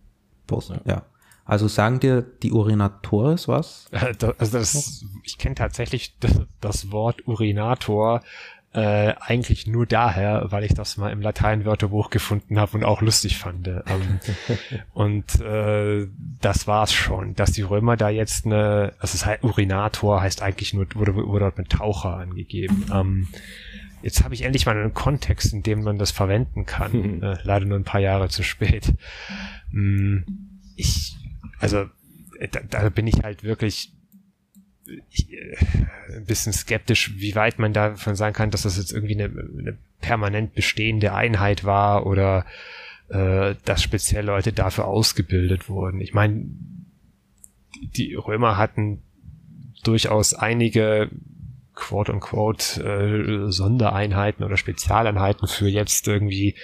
posten, 0.47 0.81
ja. 0.85 0.93
ja. 0.93 1.05
Also 1.45 1.67
sagen 1.67 1.99
dir 1.99 2.21
die 2.21 2.51
Urinatores 2.51 3.47
was? 3.47 3.87
also 3.91 4.57
das, 4.57 5.03
ich 5.23 5.37
kenne 5.37 5.55
tatsächlich 5.55 6.17
das, 6.19 6.41
das 6.61 6.91
Wort 6.91 7.27
Urinator 7.27 8.21
äh, 8.73 9.13
eigentlich 9.19 9.67
nur 9.67 9.85
daher, 9.85 10.45
weil 10.49 10.63
ich 10.63 10.73
das 10.73 10.95
mal 10.95 11.11
im 11.11 11.21
Lateinwörterbuch 11.21 12.09
gefunden 12.09 12.57
habe 12.57 12.77
und 12.77 12.85
auch 12.85 13.01
lustig 13.01 13.37
fand. 13.37 13.67
Ähm, 13.67 14.19
und 14.93 15.41
äh, 15.41 16.07
das 16.39 16.67
war's 16.67 16.93
schon, 16.93 17.35
dass 17.35 17.51
die 17.51 17.63
Römer 17.63 17.97
da 17.97 18.09
jetzt 18.09 18.45
eine, 18.45 18.93
also 18.99 19.15
es 19.15 19.25
heißt 19.25 19.43
Urinator 19.43 20.21
heißt 20.21 20.41
eigentlich 20.41 20.73
nur, 20.73 20.87
wurde, 20.95 21.15
wurde 21.15 21.45
dort 21.45 21.57
mit 21.57 21.69
Taucher 21.69 22.15
angegeben. 22.15 22.85
Ähm, 22.93 23.27
jetzt 24.03 24.23
habe 24.23 24.33
ich 24.35 24.43
endlich 24.43 24.65
mal 24.65 24.77
einen 24.77 24.93
Kontext, 24.93 25.51
in 25.51 25.63
dem 25.63 25.83
man 25.83 25.97
das 25.97 26.11
verwenden 26.11 26.65
kann. 26.65 27.21
äh, 27.23 27.37
leider 27.43 27.65
nur 27.65 27.77
ein 27.77 27.83
paar 27.83 28.01
Jahre 28.01 28.29
zu 28.29 28.41
spät. 28.41 28.93
Ähm, 29.73 30.59
ich, 30.77 31.17
also 31.59 31.87
da, 32.51 32.61
da 32.69 32.89
bin 32.89 33.07
ich 33.07 33.21
halt 33.23 33.43
wirklich 33.43 33.91
ich, 35.09 35.31
äh, 35.31 35.55
ein 36.15 36.25
bisschen 36.25 36.53
skeptisch, 36.53 37.13
wie 37.17 37.35
weit 37.35 37.59
man 37.59 37.73
davon 37.73 38.15
sagen 38.15 38.33
kann, 38.33 38.51
dass 38.51 38.63
das 38.63 38.77
jetzt 38.77 38.91
irgendwie 38.91 39.21
eine, 39.21 39.25
eine 39.25 39.77
permanent 39.99 40.53
bestehende 40.53 41.13
Einheit 41.13 41.63
war 41.63 42.05
oder 42.05 42.45
äh, 43.09 43.55
dass 43.65 43.83
speziell 43.83 44.25
Leute 44.25 44.53
dafür 44.53 44.85
ausgebildet 44.85 45.69
wurden. 45.69 46.01
Ich 46.01 46.13
meine, 46.13 46.45
die 47.95 48.15
Römer 48.15 48.57
hatten 48.57 49.01
durchaus 49.83 50.33
einige 50.33 51.09
quote-unquote 51.73 52.83
äh, 52.83 53.51
Sondereinheiten 53.51 54.43
oder 54.43 54.57
Spezialeinheiten 54.57 55.47
für 55.47 55.67
jetzt 55.67 56.07
irgendwie 56.07 56.55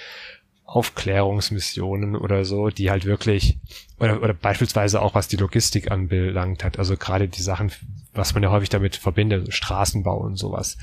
Aufklärungsmissionen 0.67 2.15
oder 2.17 2.43
so, 2.43 2.69
die 2.69 2.91
halt 2.91 3.05
wirklich, 3.05 3.57
oder, 3.99 4.21
oder 4.21 4.33
beispielsweise 4.33 5.01
auch 5.01 5.15
was 5.15 5.29
die 5.29 5.37
Logistik 5.37 5.89
anbelangt 5.89 6.63
hat, 6.63 6.77
also 6.77 6.97
gerade 6.97 7.29
die 7.29 7.41
Sachen, 7.41 7.71
was 8.13 8.33
man 8.33 8.43
ja 8.43 8.51
häufig 8.51 8.69
damit 8.69 8.97
verbindet, 8.97 9.53
Straßenbau 9.53 10.17
und 10.17 10.35
sowas. 10.35 10.77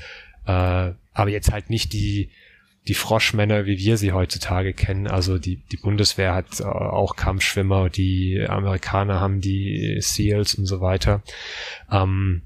Äh, 0.47 0.91
aber 1.13 1.29
jetzt 1.29 1.51
halt 1.51 1.69
nicht 1.69 1.93
die, 1.93 2.31
die 2.87 2.95
Froschmänner, 2.95 3.65
wie 3.67 3.77
wir 3.77 3.97
sie 3.97 4.11
heutzutage 4.11 4.73
kennen. 4.73 5.07
Also 5.07 5.37
die, 5.37 5.57
die 5.71 5.77
Bundeswehr 5.77 6.33
hat 6.33 6.59
äh, 6.59 6.63
auch 6.63 7.15
Kampfschwimmer, 7.15 7.89
die 7.91 8.43
Amerikaner 8.47 9.19
haben 9.19 9.39
die 9.39 9.97
SEALs 10.01 10.55
und 10.55 10.65
so 10.65 10.81
weiter. 10.81 11.21
Ähm, 11.91 12.41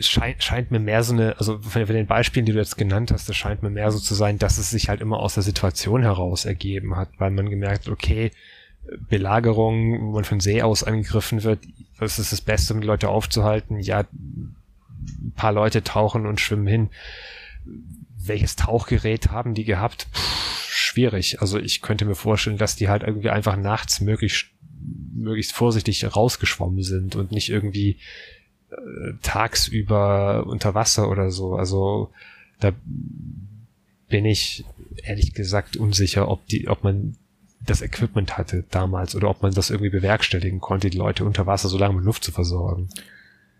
scheint, 0.00 0.42
scheint 0.42 0.70
mir 0.70 0.80
mehr 0.80 1.02
so 1.02 1.12
eine, 1.12 1.38
also 1.38 1.58
von, 1.58 1.86
den 1.86 2.06
Beispielen, 2.06 2.46
die 2.46 2.52
du 2.52 2.58
jetzt 2.58 2.76
genannt 2.76 3.10
hast, 3.10 3.28
das 3.28 3.36
scheint 3.36 3.62
mir 3.62 3.70
mehr 3.70 3.90
so 3.90 3.98
zu 3.98 4.14
sein, 4.14 4.38
dass 4.38 4.58
es 4.58 4.70
sich 4.70 4.88
halt 4.88 5.00
immer 5.00 5.20
aus 5.20 5.34
der 5.34 5.42
Situation 5.42 6.02
heraus 6.02 6.44
ergeben 6.44 6.96
hat, 6.96 7.10
weil 7.18 7.30
man 7.30 7.50
gemerkt, 7.50 7.88
okay, 7.88 8.30
Belagerung, 9.08 10.00
wo 10.00 10.12
man 10.12 10.24
von 10.24 10.40
See 10.40 10.62
aus 10.62 10.82
angegriffen 10.82 11.42
wird, 11.42 11.60
das 11.98 12.18
ist 12.18 12.32
das 12.32 12.40
Beste, 12.40 12.74
um 12.74 12.80
die 12.80 12.86
Leute 12.86 13.08
aufzuhalten. 13.08 13.78
Ja, 13.78 14.00
ein 14.00 15.32
paar 15.36 15.52
Leute 15.52 15.84
tauchen 15.84 16.26
und 16.26 16.40
schwimmen 16.40 16.66
hin. 16.66 16.90
Welches 18.16 18.56
Tauchgerät 18.56 19.30
haben 19.30 19.54
die 19.54 19.64
gehabt? 19.64 20.08
Puh, 20.12 20.20
schwierig. 20.68 21.40
Also 21.40 21.58
ich 21.58 21.82
könnte 21.82 22.04
mir 22.04 22.14
vorstellen, 22.14 22.58
dass 22.58 22.76
die 22.76 22.88
halt 22.88 23.02
irgendwie 23.02 23.30
einfach 23.30 23.56
nachts 23.56 24.00
möglichst, 24.00 24.46
möglichst 25.14 25.52
vorsichtig 25.52 26.04
rausgeschwommen 26.16 26.82
sind 26.82 27.16
und 27.16 27.32
nicht 27.32 27.50
irgendwie 27.50 27.98
äh, 28.70 29.12
tagsüber 29.22 30.46
unter 30.46 30.74
Wasser 30.74 31.10
oder 31.10 31.30
so. 31.30 31.54
Also 31.54 32.10
da 32.60 32.72
bin 34.08 34.24
ich 34.24 34.64
ehrlich 35.02 35.34
gesagt 35.34 35.76
unsicher, 35.76 36.28
ob 36.28 36.46
die, 36.46 36.68
ob 36.68 36.84
man 36.84 37.16
das 37.64 37.82
Equipment 37.82 38.38
hatte 38.38 38.64
damals 38.70 39.14
oder 39.14 39.28
ob 39.28 39.42
man 39.42 39.52
das 39.52 39.70
irgendwie 39.70 39.90
bewerkstelligen 39.90 40.60
konnte, 40.60 40.90
die 40.90 40.98
Leute 40.98 41.24
unter 41.24 41.46
Wasser 41.46 41.68
so 41.68 41.78
lange 41.78 41.94
mit 41.94 42.04
Luft 42.04 42.24
zu 42.24 42.32
versorgen. 42.32 42.88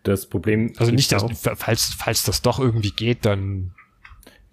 Das 0.03 0.27
Problem. 0.27 0.73
Also 0.79 0.93
nicht, 0.93 1.13
dass, 1.13 1.25
falls, 1.57 1.95
falls 1.99 2.25
das 2.25 2.41
doch 2.41 2.59
irgendwie 2.59 2.93
geht, 2.93 3.27
dann 3.27 3.73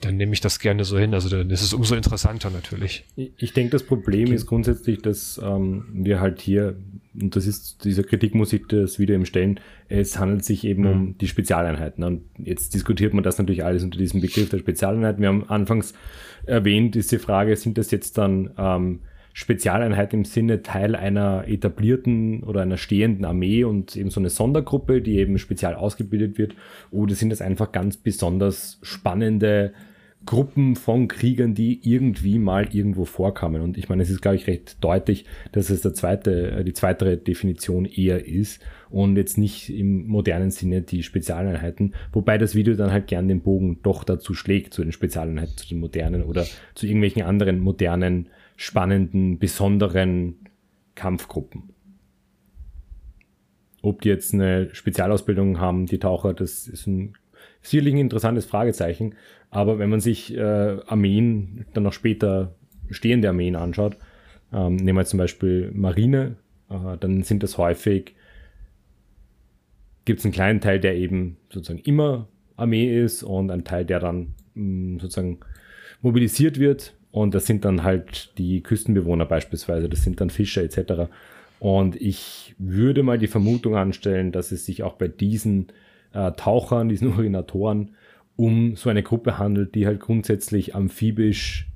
dann 0.01 0.15
nehme 0.15 0.33
ich 0.33 0.41
das 0.41 0.59
gerne 0.59 0.83
so 0.85 0.97
hin. 0.97 1.13
Also 1.13 1.29
dann 1.29 1.49
ist 1.49 1.61
es 1.61 1.73
umso 1.73 1.95
interessanter 1.95 2.49
natürlich. 2.49 3.05
Ich 3.15 3.53
denke, 3.53 3.71
das 3.71 3.83
Problem 3.83 4.31
ist 4.31 4.45
grundsätzlich, 4.45 5.01
dass 5.01 5.39
ähm, 5.43 5.85
wir 5.91 6.19
halt 6.19 6.39
hier, 6.39 6.77
und 7.19 7.35
das 7.35 7.47
ist, 7.47 7.83
dieser 7.83 8.03
Kritik 8.03 8.35
muss 8.35 8.53
ich 8.53 8.67
das 8.67 8.99
wieder 8.99 9.15
im 9.15 9.25
stellen, 9.25 9.59
es 9.89 10.19
handelt 10.19 10.45
sich 10.45 10.63
eben 10.63 10.83
mhm. 10.83 10.89
um 10.89 11.17
die 11.17 11.27
Spezialeinheiten. 11.27 12.03
Und 12.03 12.23
jetzt 12.37 12.73
diskutiert 12.73 13.13
man 13.13 13.23
das 13.23 13.37
natürlich 13.37 13.63
alles 13.63 13.83
unter 13.83 13.97
diesem 13.97 14.21
Begriff 14.21 14.49
der 14.49 14.59
Spezialeinheiten. 14.59 15.21
Wir 15.21 15.29
haben 15.29 15.49
anfangs 15.49 15.93
erwähnt, 16.45 16.95
ist 16.95 17.11
die 17.11 17.17
Frage, 17.17 17.55
sind 17.55 17.77
das 17.77 17.91
jetzt 17.91 18.17
dann 18.17 18.51
ähm, 18.57 18.99
Spezialeinheit 19.33 20.13
im 20.13 20.25
Sinne 20.25 20.63
Teil 20.63 20.95
einer 20.95 21.47
etablierten 21.47 22.43
oder 22.43 22.61
einer 22.61 22.77
stehenden 22.77 23.25
Armee 23.25 23.63
und 23.63 23.95
eben 23.95 24.09
so 24.09 24.19
eine 24.19 24.29
Sondergruppe, 24.29 25.01
die 25.01 25.17
eben 25.17 25.37
spezial 25.37 25.75
ausgebildet 25.75 26.37
wird, 26.37 26.55
oder 26.91 27.13
sind 27.13 27.29
das 27.29 27.41
einfach 27.41 27.71
ganz 27.71 27.97
besonders 27.97 28.79
spannende 28.81 29.73
Gruppen 30.27 30.75
von 30.75 31.07
Kriegern, 31.07 31.55
die 31.55 31.79
irgendwie 31.81 32.37
mal 32.37 32.75
irgendwo 32.75 33.05
vorkamen. 33.05 33.61
Und 33.61 33.77
ich 33.77 33.89
meine, 33.89 34.03
es 34.03 34.09
ist, 34.11 34.21
glaube 34.21 34.35
ich, 34.35 34.45
recht 34.45 34.83
deutlich, 34.83 35.25
dass 35.53 35.71
es 35.71 35.81
der 35.81 35.95
zweite, 35.95 36.51
äh, 36.51 36.63
die 36.63 36.73
zweite 36.73 37.17
Definition 37.17 37.85
eher 37.85 38.27
ist 38.27 38.61
und 38.89 39.15
jetzt 39.15 39.37
nicht 39.37 39.69
im 39.69 40.05
modernen 40.05 40.51
Sinne 40.51 40.81
die 40.81 41.01
Spezialeinheiten, 41.01 41.95
wobei 42.11 42.37
das 42.37 42.53
Video 42.53 42.75
dann 42.75 42.91
halt 42.91 43.07
gern 43.07 43.27
den 43.27 43.41
Bogen 43.41 43.79
doch 43.81 44.03
dazu 44.03 44.33
schlägt, 44.33 44.73
zu 44.73 44.83
den 44.83 44.91
Spezialeinheiten, 44.91 45.57
zu 45.57 45.67
den 45.67 45.79
modernen 45.79 46.23
oder 46.23 46.45
zu 46.75 46.85
irgendwelchen 46.85 47.23
anderen 47.23 47.59
modernen 47.59 48.29
spannenden, 48.57 49.39
besonderen 49.39 50.35
Kampfgruppen. 50.93 51.69
Ob 53.81 54.01
die 54.01 54.09
jetzt 54.09 54.33
eine 54.33 54.73
Spezialausbildung 54.73 55.59
haben, 55.59 55.85
die 55.85 55.99
Taucher, 55.99 56.33
das 56.33 56.67
ist 56.67 56.85
ein 56.85 57.13
sicherlich 57.69 57.93
ein 57.93 57.99
interessantes 57.99 58.45
Fragezeichen. 58.45 59.15
Aber 59.49 59.79
wenn 59.79 59.89
man 59.89 59.99
sich 59.99 60.35
äh, 60.35 60.77
Armeen, 60.87 61.65
dann 61.73 61.83
noch 61.83 61.93
später 61.93 62.55
stehende 62.89 63.29
Armeen 63.29 63.55
anschaut, 63.55 63.97
ähm, 64.53 64.75
nehmen 64.75 64.97
wir 64.97 65.05
zum 65.05 65.19
Beispiel 65.19 65.71
Marine, 65.73 66.35
äh, 66.69 66.97
dann 66.99 67.23
sind 67.23 67.43
das 67.43 67.57
häufig, 67.57 68.15
gibt 70.05 70.19
es 70.19 70.25
einen 70.25 70.33
kleinen 70.33 70.61
Teil, 70.61 70.79
der 70.79 70.95
eben 70.95 71.37
sozusagen 71.49 71.79
immer 71.79 72.27
Armee 72.55 73.03
ist 73.03 73.23
und 73.23 73.51
ein 73.51 73.63
Teil, 73.63 73.85
der 73.85 73.99
dann 73.99 74.33
mh, 74.55 74.95
mm, 74.95 74.99
sozusagen 74.99 75.39
mobilisiert 76.01 76.59
wird 76.59 76.93
und 77.11 77.33
das 77.33 77.45
sind 77.45 77.65
dann 77.65 77.83
halt 77.83 78.37
die 78.37 78.61
Küstenbewohner 78.61 79.25
beispielsweise, 79.25 79.89
das 79.89 80.03
sind 80.03 80.21
dann 80.21 80.29
Fischer 80.29 80.63
etc. 80.63 81.09
Und 81.59 81.99
ich 81.99 82.55
würde 82.57 83.03
mal 83.03 83.17
die 83.17 83.27
Vermutung 83.27 83.75
anstellen, 83.75 84.31
dass 84.31 84.51
es 84.51 84.65
sich 84.65 84.83
auch 84.83 84.93
bei 84.93 85.07
diesen 85.07 85.67
äh, 86.13 86.31
Tauchern, 86.33 86.89
diesen 86.89 87.07
Urinatoren, 87.13 87.95
um 88.35 88.75
so 88.75 88.89
eine 88.89 89.03
Gruppe 89.03 89.37
handelt, 89.37 89.75
die 89.75 89.85
halt 89.85 89.99
grundsätzlich 89.99 90.75
amphibisch 90.75 91.67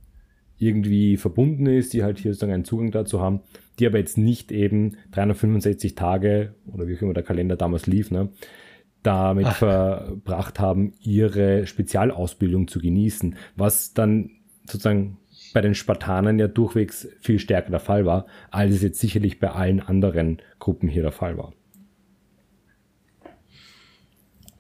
irgendwie 0.58 1.18
verbunden 1.18 1.66
ist, 1.66 1.94
die 1.94 2.04
halt 2.04 2.20
hier 2.20 2.34
sozusagen 2.34 2.54
einen 2.54 2.66
Zugang 2.66 2.92
dazu 2.92 3.20
haben, 3.20 3.42
die 3.80 3.88
aber 3.88 3.98
jetzt 3.98 4.18
nicht 4.18 4.52
eben 4.52 4.98
365 5.12 5.96
Tage 5.96 6.54
oder 6.72 6.88
wie 6.88 6.96
auch 6.96 7.02
immer 7.02 7.16
der 7.16 7.24
Kalender 7.24 7.56
damals 7.56 7.88
lief, 7.88 8.12
ne, 8.12 8.30
damit 9.02 9.48
Ach. 9.48 9.56
verbracht 9.56 10.60
haben, 10.60 10.94
ihre 11.02 11.66
Spezialausbildung 11.66 12.68
zu 12.68 12.80
genießen, 12.80 13.36
was 13.56 13.96
dann 13.96 14.30
sozusagen 14.66 15.18
bei 15.54 15.62
den 15.62 15.74
Spartanern 15.74 16.38
ja 16.38 16.48
durchwegs 16.48 17.08
viel 17.20 17.40
stärker 17.40 17.72
der 17.72 17.80
Fall 17.80 18.06
war, 18.06 18.28
als 18.52 18.76
es 18.76 18.84
jetzt 18.84 19.00
sicherlich 19.00 19.40
bei 19.40 19.50
allen 19.50 19.80
anderen 19.80 20.38
Gruppen 20.60 20.88
hier 20.88 21.02
der 21.02 21.12
Fall 21.12 21.38
war. 21.38 21.54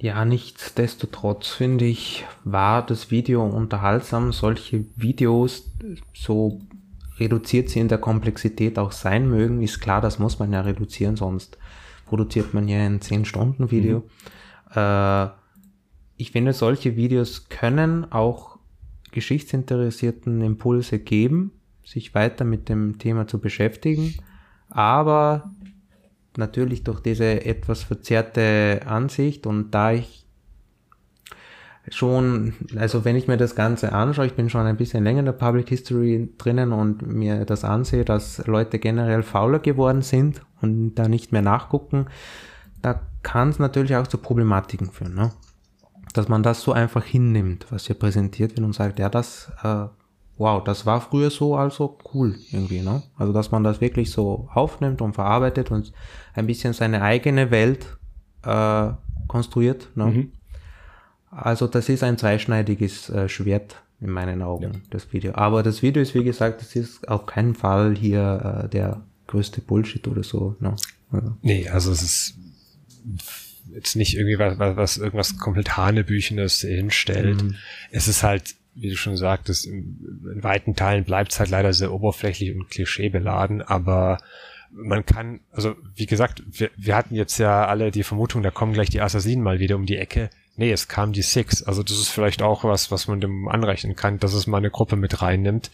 Ja, 0.01 0.25
nichtsdestotrotz 0.25 1.49
finde 1.49 1.85
ich, 1.85 2.25
war 2.43 2.83
das 2.83 3.11
Video 3.11 3.45
unterhaltsam. 3.45 4.33
Solche 4.33 4.85
Videos, 4.95 5.69
so 6.11 6.59
reduziert 7.19 7.69
sie 7.69 7.81
in 7.81 7.87
der 7.87 7.99
Komplexität 7.99 8.79
auch 8.79 8.93
sein 8.93 9.29
mögen, 9.29 9.61
ist 9.61 9.79
klar, 9.79 10.01
das 10.01 10.17
muss 10.17 10.39
man 10.39 10.51
ja 10.53 10.61
reduzieren, 10.61 11.17
sonst 11.17 11.59
produziert 12.07 12.55
man 12.55 12.67
ja 12.67 12.79
ein 12.79 12.99
10-Stunden-Video. 12.99 13.99
Mhm. 13.99 14.75
Äh, 14.75 15.27
ich 16.17 16.31
finde, 16.31 16.53
solche 16.53 16.95
Videos 16.95 17.47
können 17.49 18.11
auch 18.11 18.57
Geschichtsinteressierten 19.11 20.41
Impulse 20.41 20.97
geben, 20.97 21.51
sich 21.85 22.15
weiter 22.15 22.43
mit 22.43 22.69
dem 22.69 22.97
Thema 22.97 23.27
zu 23.27 23.37
beschäftigen, 23.37 24.15
aber 24.67 25.51
natürlich 26.41 26.83
durch 26.83 26.99
diese 26.99 27.45
etwas 27.45 27.83
verzerrte 27.83 28.81
Ansicht 28.85 29.47
und 29.47 29.71
da 29.71 29.93
ich 29.93 30.27
schon, 31.89 32.53
also 32.75 33.05
wenn 33.05 33.15
ich 33.15 33.27
mir 33.27 33.37
das 33.37 33.55
Ganze 33.55 33.93
anschaue, 33.93 34.25
ich 34.25 34.33
bin 34.33 34.49
schon 34.49 34.65
ein 34.65 34.77
bisschen 34.77 35.05
länger 35.05 35.19
in 35.19 35.25
der 35.25 35.31
Public 35.31 35.69
History 35.69 36.29
drinnen 36.37 36.73
und 36.73 37.07
mir 37.07 37.45
das 37.45 37.63
ansehe, 37.63 38.03
dass 38.03 38.45
Leute 38.45 38.77
generell 38.77 39.23
fauler 39.23 39.59
geworden 39.59 40.01
sind 40.01 40.41
und 40.61 40.95
da 40.95 41.07
nicht 41.07 41.31
mehr 41.31 41.41
nachgucken, 41.41 42.07
da 42.81 43.01
kann 43.23 43.49
es 43.49 43.59
natürlich 43.59 43.95
auch 43.95 44.07
zu 44.07 44.17
Problematiken 44.17 44.91
führen. 44.91 45.15
Ne? 45.15 45.31
dass 46.13 46.27
man 46.27 46.43
das 46.43 46.61
so 46.61 46.73
einfach 46.73 47.03
hinnimmt, 47.03 47.67
was 47.71 47.87
hier 47.87 47.97
präsentiert 47.97 48.55
wird 48.55 48.65
und 48.65 48.73
sagt, 48.73 48.99
ja, 48.99 49.09
das, 49.09 49.51
äh, 49.63 49.85
wow, 50.37 50.63
das 50.63 50.85
war 50.85 51.01
früher 51.01 51.29
so, 51.29 51.55
also 51.55 51.97
cool 52.13 52.35
irgendwie, 52.51 52.81
ne? 52.81 53.03
Also, 53.17 53.33
dass 53.33 53.51
man 53.51 53.63
das 53.63 53.81
wirklich 53.81 54.11
so 54.11 54.49
aufnimmt 54.53 55.01
und 55.01 55.13
verarbeitet 55.13 55.71
und 55.71 55.93
ein 56.33 56.47
bisschen 56.47 56.73
seine 56.73 57.01
eigene 57.01 57.51
Welt 57.51 57.85
äh, 58.43 58.89
konstruiert, 59.27 59.89
ne? 59.95 60.05
Mhm. 60.05 60.31
Also, 61.29 61.67
das 61.67 61.87
ist 61.87 62.03
ein 62.03 62.17
zweischneidiges 62.17 63.09
äh, 63.09 63.29
Schwert 63.29 63.81
in 64.01 64.09
meinen 64.09 64.41
Augen, 64.41 64.63
ja. 64.73 64.79
das 64.89 65.13
Video. 65.13 65.33
Aber 65.35 65.63
das 65.63 65.81
Video 65.81 66.01
ist, 66.01 66.13
wie 66.13 66.23
gesagt, 66.23 66.61
das 66.61 66.75
ist 66.75 67.07
auf 67.07 67.25
keinen 67.25 67.55
Fall 67.55 67.95
hier 67.95 68.63
äh, 68.65 68.69
der 68.69 69.01
größte 69.27 69.61
Bullshit 69.61 70.05
oder 70.07 70.23
so, 70.23 70.55
ne? 70.59 70.75
Also. 71.11 71.37
Nee, 71.41 71.69
also 71.69 71.91
es 71.91 72.01
ist 72.01 72.35
jetzt 73.73 73.95
nicht 73.95 74.15
irgendwie 74.15 74.39
was, 74.39 74.57
was 74.57 74.97
irgendwas 74.97 75.37
komplett 75.37 75.77
Hanebüchenes 75.77 76.61
hinstellt. 76.61 77.43
Mhm. 77.43 77.55
Es 77.91 78.07
ist 78.07 78.23
halt, 78.23 78.55
wie 78.75 78.89
du 78.89 78.97
schon 78.97 79.17
sagtest, 79.17 79.65
in, 79.65 79.99
in 80.33 80.43
weiten 80.43 80.75
Teilen 80.75 81.03
bleibt 81.03 81.31
es 81.31 81.39
halt 81.39 81.49
leider 81.49 81.73
sehr 81.73 81.93
oberflächlich 81.93 82.53
und 82.53 82.69
klischeebeladen, 82.69 83.61
aber 83.61 84.17
man 84.71 85.05
kann, 85.05 85.41
also 85.51 85.75
wie 85.95 86.05
gesagt, 86.05 86.43
wir, 86.47 86.71
wir 86.77 86.95
hatten 86.95 87.15
jetzt 87.15 87.37
ja 87.37 87.65
alle 87.65 87.91
die 87.91 88.03
Vermutung, 88.03 88.41
da 88.41 88.51
kommen 88.51 88.73
gleich 88.73 88.89
die 88.89 89.01
Assassinen 89.01 89.43
mal 89.43 89.59
wieder 89.59 89.75
um 89.75 89.85
die 89.85 89.97
Ecke. 89.97 90.29
Nee, 90.55 90.71
es 90.71 90.87
kam 90.87 91.13
die 91.13 91.21
Six. 91.21 91.63
Also 91.63 91.83
das 91.83 91.97
ist 91.97 92.09
vielleicht 92.09 92.41
auch 92.41 92.63
was, 92.63 92.91
was 92.91 93.07
man 93.07 93.21
dem 93.21 93.47
anrechnen 93.47 93.95
kann, 93.95 94.19
dass 94.19 94.33
es 94.33 94.47
mal 94.47 94.57
eine 94.57 94.69
Gruppe 94.69 94.95
mit 94.95 95.21
reinnimmt, 95.21 95.71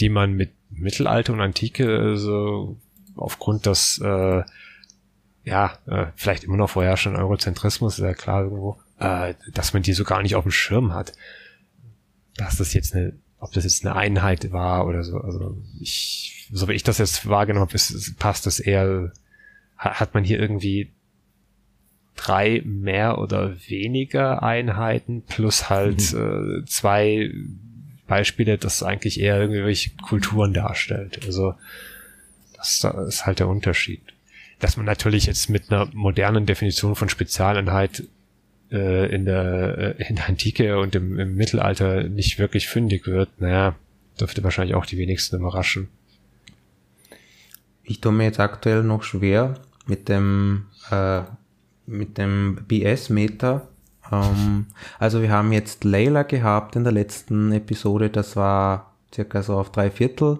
die 0.00 0.08
man 0.08 0.34
mit 0.34 0.52
Mittelalter 0.70 1.32
und 1.32 1.40
Antike, 1.40 1.98
also 1.98 2.76
aufgrund 3.16 3.66
des 3.66 4.00
äh, 4.04 4.42
ja, 5.48 5.78
äh, 5.86 6.06
vielleicht 6.14 6.44
immer 6.44 6.56
noch 6.56 6.70
vorher 6.70 6.96
schon 6.96 7.16
Eurozentrismus, 7.16 7.98
ist 7.98 8.04
ja 8.04 8.14
klar 8.14 8.44
irgendwo, 8.44 8.78
äh, 8.98 9.34
dass 9.52 9.72
man 9.72 9.82
die 9.82 9.94
so 9.94 10.04
gar 10.04 10.22
nicht 10.22 10.36
auf 10.36 10.44
dem 10.44 10.52
Schirm 10.52 10.92
hat. 10.92 11.12
Dass 12.36 12.56
das 12.56 12.74
jetzt 12.74 12.94
eine, 12.94 13.14
ob 13.38 13.52
das 13.52 13.64
jetzt 13.64 13.84
eine 13.84 13.96
Einheit 13.96 14.52
war 14.52 14.86
oder 14.86 15.02
so. 15.02 15.18
Also 15.18 15.56
ich, 15.80 16.37
so 16.50 16.68
wie 16.68 16.72
ich 16.72 16.82
das 16.82 16.98
jetzt 16.98 17.28
wahrgenommen 17.28 17.66
habe, 17.66 17.74
ist, 17.74 18.18
passt 18.18 18.46
das 18.46 18.60
eher, 18.60 19.12
hat 19.76 20.14
man 20.14 20.24
hier 20.24 20.40
irgendwie 20.40 20.90
drei 22.16 22.62
mehr 22.64 23.18
oder 23.18 23.56
weniger 23.68 24.42
Einheiten 24.42 25.22
plus 25.22 25.70
halt 25.70 26.12
mhm. 26.12 26.62
äh, 26.62 26.66
zwei 26.66 27.30
Beispiele, 28.06 28.58
das 28.58 28.82
eigentlich 28.82 29.20
eher 29.20 29.40
irgendwelche 29.40 29.90
Kulturen 30.02 30.52
darstellt. 30.52 31.24
Also 31.26 31.54
das, 32.56 32.80
das 32.80 33.08
ist 33.08 33.26
halt 33.26 33.38
der 33.38 33.48
Unterschied. 33.48 34.02
Dass 34.58 34.76
man 34.76 34.86
natürlich 34.86 35.26
jetzt 35.26 35.48
mit 35.48 35.70
einer 35.70 35.88
modernen 35.92 36.46
Definition 36.46 36.96
von 36.96 37.08
Spezialeinheit 37.08 38.04
äh, 38.72 39.14
in, 39.14 39.24
der, 39.24 39.96
äh, 39.98 40.08
in 40.08 40.16
der 40.16 40.28
Antike 40.28 40.78
und 40.78 40.94
im, 40.96 41.18
im 41.18 41.36
Mittelalter 41.36 42.02
nicht 42.04 42.38
wirklich 42.38 42.66
fündig 42.66 43.06
wird, 43.06 43.40
naja, 43.40 43.76
dürfte 44.18 44.42
wahrscheinlich 44.42 44.74
auch 44.74 44.86
die 44.86 44.98
wenigsten 44.98 45.36
überraschen. 45.36 45.88
Ich 47.88 48.02
tue 48.02 48.12
mir 48.12 48.24
jetzt 48.24 48.38
aktuell 48.38 48.82
noch 48.82 49.02
schwer 49.02 49.54
mit 49.86 50.08
dem 50.08 50.66
äh, 50.90 51.22
mit 51.86 52.18
dem 52.18 52.58
BS-Meter. 52.68 53.66
Ähm, 54.12 54.66
also 54.98 55.22
wir 55.22 55.30
haben 55.30 55.52
jetzt 55.52 55.84
Layla 55.84 56.22
gehabt 56.22 56.76
in 56.76 56.84
der 56.84 56.92
letzten 56.92 57.50
Episode, 57.50 58.10
das 58.10 58.36
war 58.36 58.92
circa 59.12 59.42
so 59.42 59.54
auf 59.54 59.72
drei 59.72 59.90
Viertel. 59.90 60.38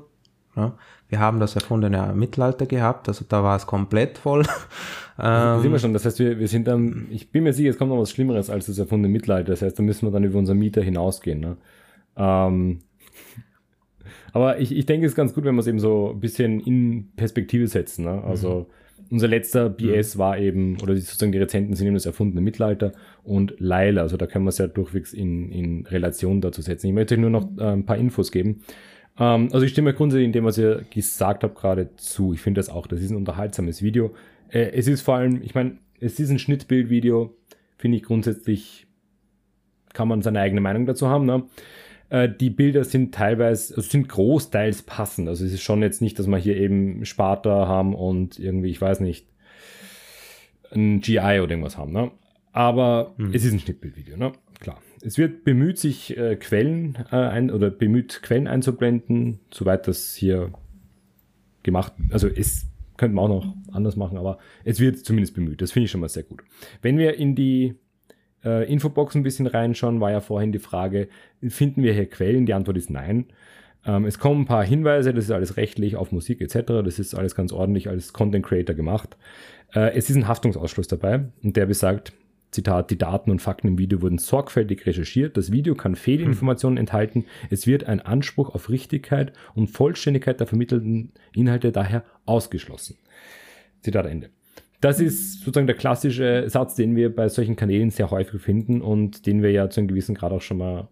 Ja. 0.56 0.74
Wir 1.08 1.20
haben 1.20 1.40
das 1.40 1.54
erfundene 1.54 2.12
Mittelalter 2.14 2.66
gehabt, 2.66 3.08
also 3.08 3.24
da 3.26 3.42
war 3.42 3.56
es 3.56 3.66
komplett 3.66 4.18
voll. 4.18 4.44
ähm, 5.18 5.62
sind 5.62 5.72
wir 5.72 5.78
schon, 5.78 5.94
das 5.94 6.04
heißt, 6.04 6.18
wir, 6.18 6.38
wir 6.38 6.48
sind 6.48 6.68
dann, 6.68 7.06
ich 7.10 7.30
bin 7.30 7.44
mir 7.44 7.54
sicher, 7.54 7.70
es 7.70 7.78
kommt 7.78 7.90
noch 7.90 7.98
was 7.98 8.10
Schlimmeres 8.10 8.50
als 8.50 8.66
das 8.66 8.78
erfundene 8.78 9.10
Mittelalter, 9.10 9.52
das 9.52 9.62
heißt, 9.62 9.78
da 9.78 9.82
müssen 9.82 10.06
wir 10.06 10.10
dann 10.10 10.24
über 10.24 10.38
unser 10.38 10.54
Mieter 10.54 10.82
hinausgehen. 10.82 11.40
Ne? 11.40 11.56
Ähm, 12.16 12.80
aber 14.38 14.60
ich, 14.60 14.76
ich 14.76 14.86
denke, 14.86 15.06
es 15.06 15.12
ist 15.12 15.16
ganz 15.16 15.34
gut, 15.34 15.44
wenn 15.44 15.54
wir 15.54 15.60
es 15.60 15.66
eben 15.66 15.80
so 15.80 16.12
ein 16.14 16.20
bisschen 16.20 16.60
in 16.60 17.10
Perspektive 17.16 17.66
setzen. 17.66 18.04
Ne? 18.04 18.22
Also 18.24 18.66
mhm 18.68 18.88
unser 19.10 19.28
letzter 19.28 19.70
BS 19.70 20.14
mhm. 20.14 20.18
war 20.18 20.38
eben, 20.38 20.80
oder 20.82 20.94
sozusagen 20.96 21.32
die 21.32 21.38
Rezenten 21.38 21.74
sind 21.74 21.86
eben 21.86 21.94
das 21.94 22.06
erfundene 22.06 22.40
Mittelalter 22.40 22.92
und 23.24 23.54
Leila, 23.58 24.02
also 24.02 24.16
da 24.16 24.26
können 24.26 24.44
wir 24.44 24.50
es 24.50 24.58
ja 24.58 24.66
durchwegs 24.66 25.12
in, 25.12 25.50
in 25.50 25.86
Relation 25.86 26.40
dazu 26.40 26.62
setzen. 26.62 26.88
Ich 26.88 26.92
möchte 26.92 27.14
euch 27.14 27.20
nur 27.20 27.30
noch 27.30 27.48
äh, 27.58 27.72
ein 27.72 27.86
paar 27.86 27.96
Infos 27.96 28.32
geben. 28.32 28.62
Ähm, 29.18 29.48
also 29.52 29.64
ich 29.64 29.72
stimme 29.72 29.94
grundsätzlich 29.94 30.26
in 30.26 30.32
dem, 30.32 30.44
was 30.44 30.58
ihr 30.58 30.84
gesagt 30.90 31.44
habt, 31.44 31.56
gerade 31.56 31.94
zu. 31.96 32.32
Ich 32.32 32.40
finde 32.40 32.58
das 32.58 32.68
auch, 32.68 32.86
das 32.86 33.00
ist 33.00 33.10
ein 33.10 33.16
unterhaltsames 33.16 33.82
Video. 33.82 34.14
Äh, 34.50 34.70
es 34.72 34.88
ist 34.88 35.02
vor 35.02 35.16
allem, 35.16 35.42
ich 35.42 35.54
meine, 35.54 35.78
es 36.00 36.20
ist 36.20 36.30
ein 36.30 36.38
Schnittbildvideo, 36.38 37.34
finde 37.76 37.96
ich 37.96 38.02
grundsätzlich, 38.02 38.86
kann 39.94 40.08
man 40.08 40.22
seine 40.22 40.40
eigene 40.40 40.60
Meinung 40.60 40.86
dazu 40.86 41.08
haben. 41.08 41.24
Ne? 41.24 41.44
Äh, 42.10 42.28
die 42.28 42.50
Bilder 42.50 42.84
sind 42.84 43.14
teilweise, 43.14 43.76
also 43.76 43.88
sind 43.88 44.08
großteils 44.08 44.82
passend. 44.82 45.28
Also 45.28 45.44
es 45.44 45.52
ist 45.52 45.62
schon 45.62 45.82
jetzt 45.82 46.02
nicht, 46.02 46.18
dass 46.18 46.26
wir 46.26 46.38
hier 46.38 46.56
eben 46.56 47.04
Sparta 47.04 47.66
haben 47.66 47.94
und 47.94 48.38
irgendwie, 48.38 48.70
ich 48.70 48.80
weiß 48.80 49.00
nicht, 49.00 49.26
ein 50.72 51.00
GI 51.00 51.18
oder 51.18 51.50
irgendwas 51.50 51.78
haben. 51.78 51.92
Ne? 51.92 52.10
Aber 52.52 53.14
hm. 53.16 53.32
es 53.32 53.44
ist 53.44 53.52
ein 53.52 53.60
Schnittbildvideo, 53.60 54.16
ne? 54.16 54.32
klar. 54.60 54.78
Es 55.00 55.16
wird 55.16 55.44
bemüht, 55.44 55.78
sich 55.78 56.16
äh, 56.16 56.36
Quellen 56.36 56.98
äh, 57.12 57.16
ein, 57.16 57.50
oder 57.50 57.70
bemüht, 57.70 58.20
Quellen 58.22 58.48
einzublenden, 58.48 59.38
soweit 59.52 59.86
das 59.86 60.14
hier 60.16 60.52
gemacht, 61.62 61.92
also 62.10 62.26
es 62.26 62.66
könnte 62.96 63.14
man 63.14 63.30
auch 63.30 63.44
noch 63.44 63.54
anders 63.72 63.94
machen, 63.94 64.18
aber 64.18 64.38
es 64.64 64.80
wird 64.80 64.98
zumindest 64.98 65.34
bemüht. 65.34 65.62
Das 65.62 65.70
finde 65.70 65.84
ich 65.84 65.90
schon 65.90 66.00
mal 66.00 66.08
sehr 66.08 66.24
gut. 66.24 66.42
Wenn 66.82 66.98
wir 66.98 67.16
in 67.16 67.36
die 67.36 67.76
äh, 68.44 68.70
Infobox 68.70 69.14
ein 69.14 69.22
bisschen 69.22 69.46
reinschauen, 69.46 70.00
war 70.00 70.10
ja 70.10 70.20
vorhin 70.20 70.52
die 70.52 70.58
Frage, 70.58 71.08
finden 71.46 71.82
wir 71.82 71.92
hier 71.92 72.06
Quellen? 72.06 72.46
Die 72.46 72.54
Antwort 72.54 72.76
ist 72.76 72.90
nein. 72.90 73.26
Ähm, 73.84 74.04
es 74.04 74.18
kommen 74.18 74.42
ein 74.42 74.46
paar 74.46 74.64
Hinweise, 74.64 75.14
das 75.14 75.24
ist 75.24 75.30
alles 75.30 75.56
rechtlich 75.56 75.96
auf 75.96 76.12
Musik 76.12 76.40
etc. 76.40 76.82
Das 76.84 76.98
ist 76.98 77.14
alles 77.14 77.34
ganz 77.34 77.52
ordentlich 77.52 77.88
als 77.88 78.12
Content 78.12 78.44
Creator 78.44 78.74
gemacht. 78.74 79.16
Äh, 79.74 79.92
es 79.96 80.10
ist 80.10 80.16
ein 80.16 80.28
Haftungsausschluss 80.28 80.88
dabei 80.88 81.26
und 81.42 81.56
der 81.56 81.66
besagt, 81.66 82.12
Zitat, 82.50 82.90
die 82.90 82.96
Daten 82.96 83.30
und 83.30 83.42
Fakten 83.42 83.68
im 83.68 83.78
Video 83.78 84.00
wurden 84.00 84.16
sorgfältig 84.16 84.86
recherchiert. 84.86 85.36
Das 85.36 85.52
Video 85.52 85.74
kann 85.74 85.94
Fehlinformationen 85.94 86.78
hm. 86.78 86.80
enthalten. 86.80 87.26
Es 87.50 87.66
wird 87.66 87.84
ein 87.84 88.00
Anspruch 88.00 88.54
auf 88.54 88.70
Richtigkeit 88.70 89.32
und 89.54 89.68
Vollständigkeit 89.68 90.40
der 90.40 90.46
vermittelten 90.46 91.12
Inhalte 91.34 91.72
daher 91.72 92.04
ausgeschlossen. 92.24 92.96
Zitat 93.82 94.06
Ende. 94.06 94.30
Das 94.80 95.00
ist 95.00 95.40
sozusagen 95.40 95.66
der 95.66 95.76
klassische 95.76 96.48
Satz, 96.48 96.76
den 96.76 96.94
wir 96.94 97.14
bei 97.14 97.28
solchen 97.28 97.56
Kanälen 97.56 97.90
sehr 97.90 98.10
häufig 98.10 98.40
finden 98.40 98.80
und 98.80 99.26
den 99.26 99.42
wir 99.42 99.50
ja 99.50 99.68
zu 99.70 99.80
einem 99.80 99.88
gewissen 99.88 100.14
Grad 100.14 100.32
auch 100.32 100.42
schon 100.42 100.58
mal 100.58 100.88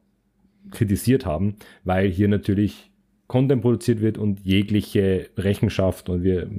kritisiert 0.72 1.24
haben, 1.24 1.56
weil 1.84 2.10
hier 2.10 2.26
natürlich 2.26 2.90
Content 3.28 3.62
produziert 3.62 4.00
wird 4.00 4.18
und 4.18 4.40
jegliche 4.40 5.28
Rechenschaft 5.36 6.08
und 6.08 6.24
wir 6.24 6.50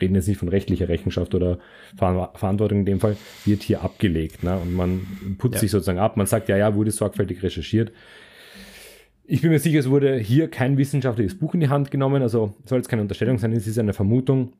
reden 0.00 0.14
jetzt 0.14 0.28
nicht 0.28 0.38
von 0.38 0.48
rechtlicher 0.48 0.88
Rechenschaft 0.88 1.34
oder 1.34 1.58
Verantwortung 1.96 2.80
in 2.80 2.86
dem 2.86 3.00
Fall, 3.00 3.16
wird 3.44 3.62
hier 3.62 3.82
abgelegt. 3.82 4.42
Ne? 4.42 4.56
Und 4.56 4.74
man 4.74 5.06
putzt 5.38 5.54
ja. 5.54 5.60
sich 5.60 5.70
sozusagen 5.70 5.98
ab. 5.98 6.16
Man 6.16 6.26
sagt, 6.26 6.48
ja, 6.48 6.56
ja, 6.56 6.74
wurde 6.74 6.90
sorgfältig 6.90 7.42
recherchiert. 7.42 7.92
Ich 9.24 9.42
bin 9.42 9.50
mir 9.50 9.58
sicher, 9.58 9.78
es 9.78 9.90
wurde 9.90 10.16
hier 10.16 10.48
kein 10.48 10.78
wissenschaftliches 10.78 11.38
Buch 11.38 11.54
in 11.54 11.60
die 11.60 11.68
Hand 11.68 11.90
genommen. 11.90 12.22
Also 12.22 12.54
soll 12.64 12.80
es 12.80 12.88
keine 12.88 13.02
Unterstellung 13.02 13.38
sein, 13.38 13.52
es 13.52 13.66
ist 13.66 13.78
eine 13.78 13.92
Vermutung. 13.92 14.52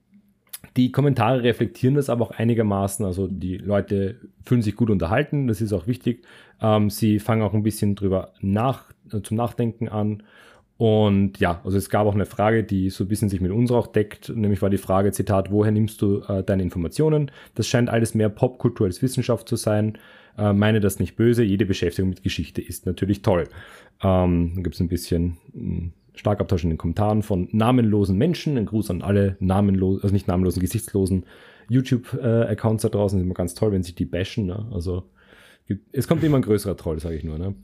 Die 0.76 0.92
Kommentare 0.92 1.42
reflektieren 1.42 1.94
das 1.94 2.10
aber 2.10 2.24
auch 2.24 2.30
einigermaßen. 2.30 3.04
Also 3.04 3.26
die 3.26 3.58
Leute 3.58 4.16
fühlen 4.44 4.62
sich 4.62 4.76
gut 4.76 4.90
unterhalten, 4.90 5.46
das 5.46 5.60
ist 5.60 5.72
auch 5.72 5.86
wichtig. 5.86 6.24
Ähm, 6.60 6.90
sie 6.90 7.18
fangen 7.18 7.42
auch 7.42 7.54
ein 7.54 7.62
bisschen 7.62 7.94
drüber 7.94 8.32
nach, 8.40 8.84
äh, 9.12 9.20
zum 9.22 9.36
Nachdenken 9.36 9.88
an. 9.88 10.22
Und 10.76 11.40
ja, 11.40 11.60
also 11.64 11.76
es 11.76 11.90
gab 11.90 12.06
auch 12.06 12.14
eine 12.14 12.26
Frage, 12.26 12.62
die 12.62 12.90
so 12.90 13.02
ein 13.04 13.08
bisschen 13.08 13.28
sich 13.28 13.40
mit 13.40 13.50
uns 13.50 13.72
auch 13.72 13.88
deckt, 13.88 14.28
nämlich 14.34 14.62
war 14.62 14.70
die 14.70 14.78
Frage, 14.78 15.10
Zitat, 15.10 15.50
woher 15.50 15.72
nimmst 15.72 16.00
du 16.00 16.20
äh, 16.28 16.44
deine 16.44 16.62
Informationen? 16.62 17.32
Das 17.56 17.66
scheint 17.66 17.90
alles 17.90 18.14
mehr 18.14 18.28
Popkultur 18.28 18.86
als 18.86 19.02
Wissenschaft 19.02 19.48
zu 19.48 19.56
sein. 19.56 19.98
Äh, 20.38 20.52
meine 20.52 20.78
das 20.78 21.00
nicht 21.00 21.16
böse, 21.16 21.42
jede 21.42 21.66
Beschäftigung 21.66 22.10
mit 22.10 22.22
Geschichte 22.22 22.62
ist 22.62 22.86
natürlich 22.86 23.22
toll. 23.22 23.48
Ähm, 24.02 24.52
dann 24.54 24.62
gibt 24.62 24.76
es 24.76 24.80
ein 24.80 24.88
bisschen 24.88 25.92
hm, 26.18 26.20
Schlagabtausch 26.20 26.64
in 26.64 26.70
den 26.70 26.78
Kommentaren 26.78 27.22
von 27.22 27.48
namenlosen 27.52 28.16
Menschen. 28.16 28.56
Ein 28.56 28.66
Gruß 28.66 28.90
an 28.90 29.02
alle 29.02 29.36
namenlosen, 29.40 30.02
also 30.02 30.12
nicht 30.12 30.28
namenlosen, 30.28 30.60
gesichtslosen 30.60 31.24
YouTube-Accounts 31.68 32.82
da 32.82 32.88
draußen. 32.88 33.18
Das 33.18 33.22
ist 33.22 33.26
immer 33.26 33.34
ganz 33.34 33.54
toll, 33.54 33.72
wenn 33.72 33.82
sich 33.82 33.94
die 33.94 34.06
bashen. 34.06 34.46
Ne? 34.46 34.66
Also 34.72 35.04
es 35.92 36.08
kommt 36.08 36.24
immer 36.24 36.36
ein 36.36 36.42
größerer 36.42 36.76
Troll, 36.76 36.98
sage 36.98 37.16
ich 37.16 37.24
nur. 37.24 37.38
Ne? 37.38 37.54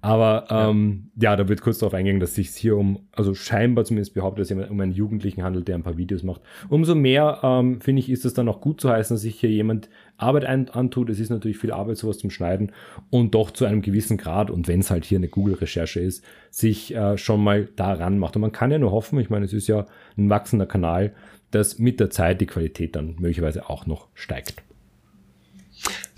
Aber 0.00 0.46
ähm, 0.50 1.10
ja. 1.16 1.30
ja. 1.30 1.36
da 1.36 1.48
wird 1.48 1.62
kurz 1.62 1.78
darauf 1.78 1.94
eingehen, 1.94 2.20
dass 2.20 2.30
es 2.30 2.36
sich 2.36 2.50
hier 2.50 2.76
um, 2.76 3.06
also 3.12 3.34
scheinbar 3.34 3.84
zumindest 3.84 4.14
behauptet, 4.14 4.50
dass 4.50 4.56
es 4.56 4.70
um 4.70 4.80
einen 4.80 4.92
Jugendlichen 4.92 5.42
handelt, 5.42 5.68
der 5.68 5.76
ein 5.76 5.82
paar 5.82 5.96
Videos 5.96 6.22
macht. 6.22 6.42
Umso 6.68 6.94
mehr, 6.94 7.40
ähm, 7.42 7.80
finde 7.80 8.00
ich, 8.00 8.10
ist 8.10 8.24
es 8.24 8.34
dann 8.34 8.48
auch 8.48 8.60
gut 8.60 8.80
zu 8.80 8.90
heißen, 8.90 9.14
dass 9.14 9.22
sich 9.22 9.40
hier 9.40 9.50
jemand 9.50 9.88
Arbeit 10.16 10.44
antut. 10.44 11.08
Es 11.08 11.20
ist 11.20 11.30
natürlich 11.30 11.58
viel 11.58 11.72
Arbeit, 11.72 11.96
sowas 11.96 12.18
zum 12.18 12.30
Schneiden 12.30 12.72
und 13.10 13.34
doch 13.34 13.50
zu 13.50 13.64
einem 13.64 13.82
gewissen 13.82 14.16
Grad, 14.16 14.50
und 14.50 14.68
wenn 14.68 14.80
es 14.80 14.90
halt 14.90 15.04
hier 15.04 15.18
eine 15.18 15.28
Google-Recherche 15.28 16.00
ist, 16.00 16.24
sich 16.50 16.94
äh, 16.94 17.16
schon 17.16 17.42
mal 17.42 17.68
daran 17.76 18.18
macht. 18.18 18.36
Und 18.36 18.42
man 18.42 18.52
kann 18.52 18.70
ja 18.70 18.78
nur 18.78 18.92
hoffen, 18.92 19.18
ich 19.18 19.30
meine, 19.30 19.46
es 19.46 19.52
ist 19.52 19.68
ja 19.68 19.86
ein 20.16 20.28
wachsender 20.28 20.66
Kanal, 20.66 21.12
dass 21.50 21.78
mit 21.78 22.00
der 22.00 22.10
Zeit 22.10 22.40
die 22.40 22.46
Qualität 22.46 22.96
dann 22.96 23.16
möglicherweise 23.18 23.70
auch 23.70 23.86
noch 23.86 24.08
steigt. 24.14 24.62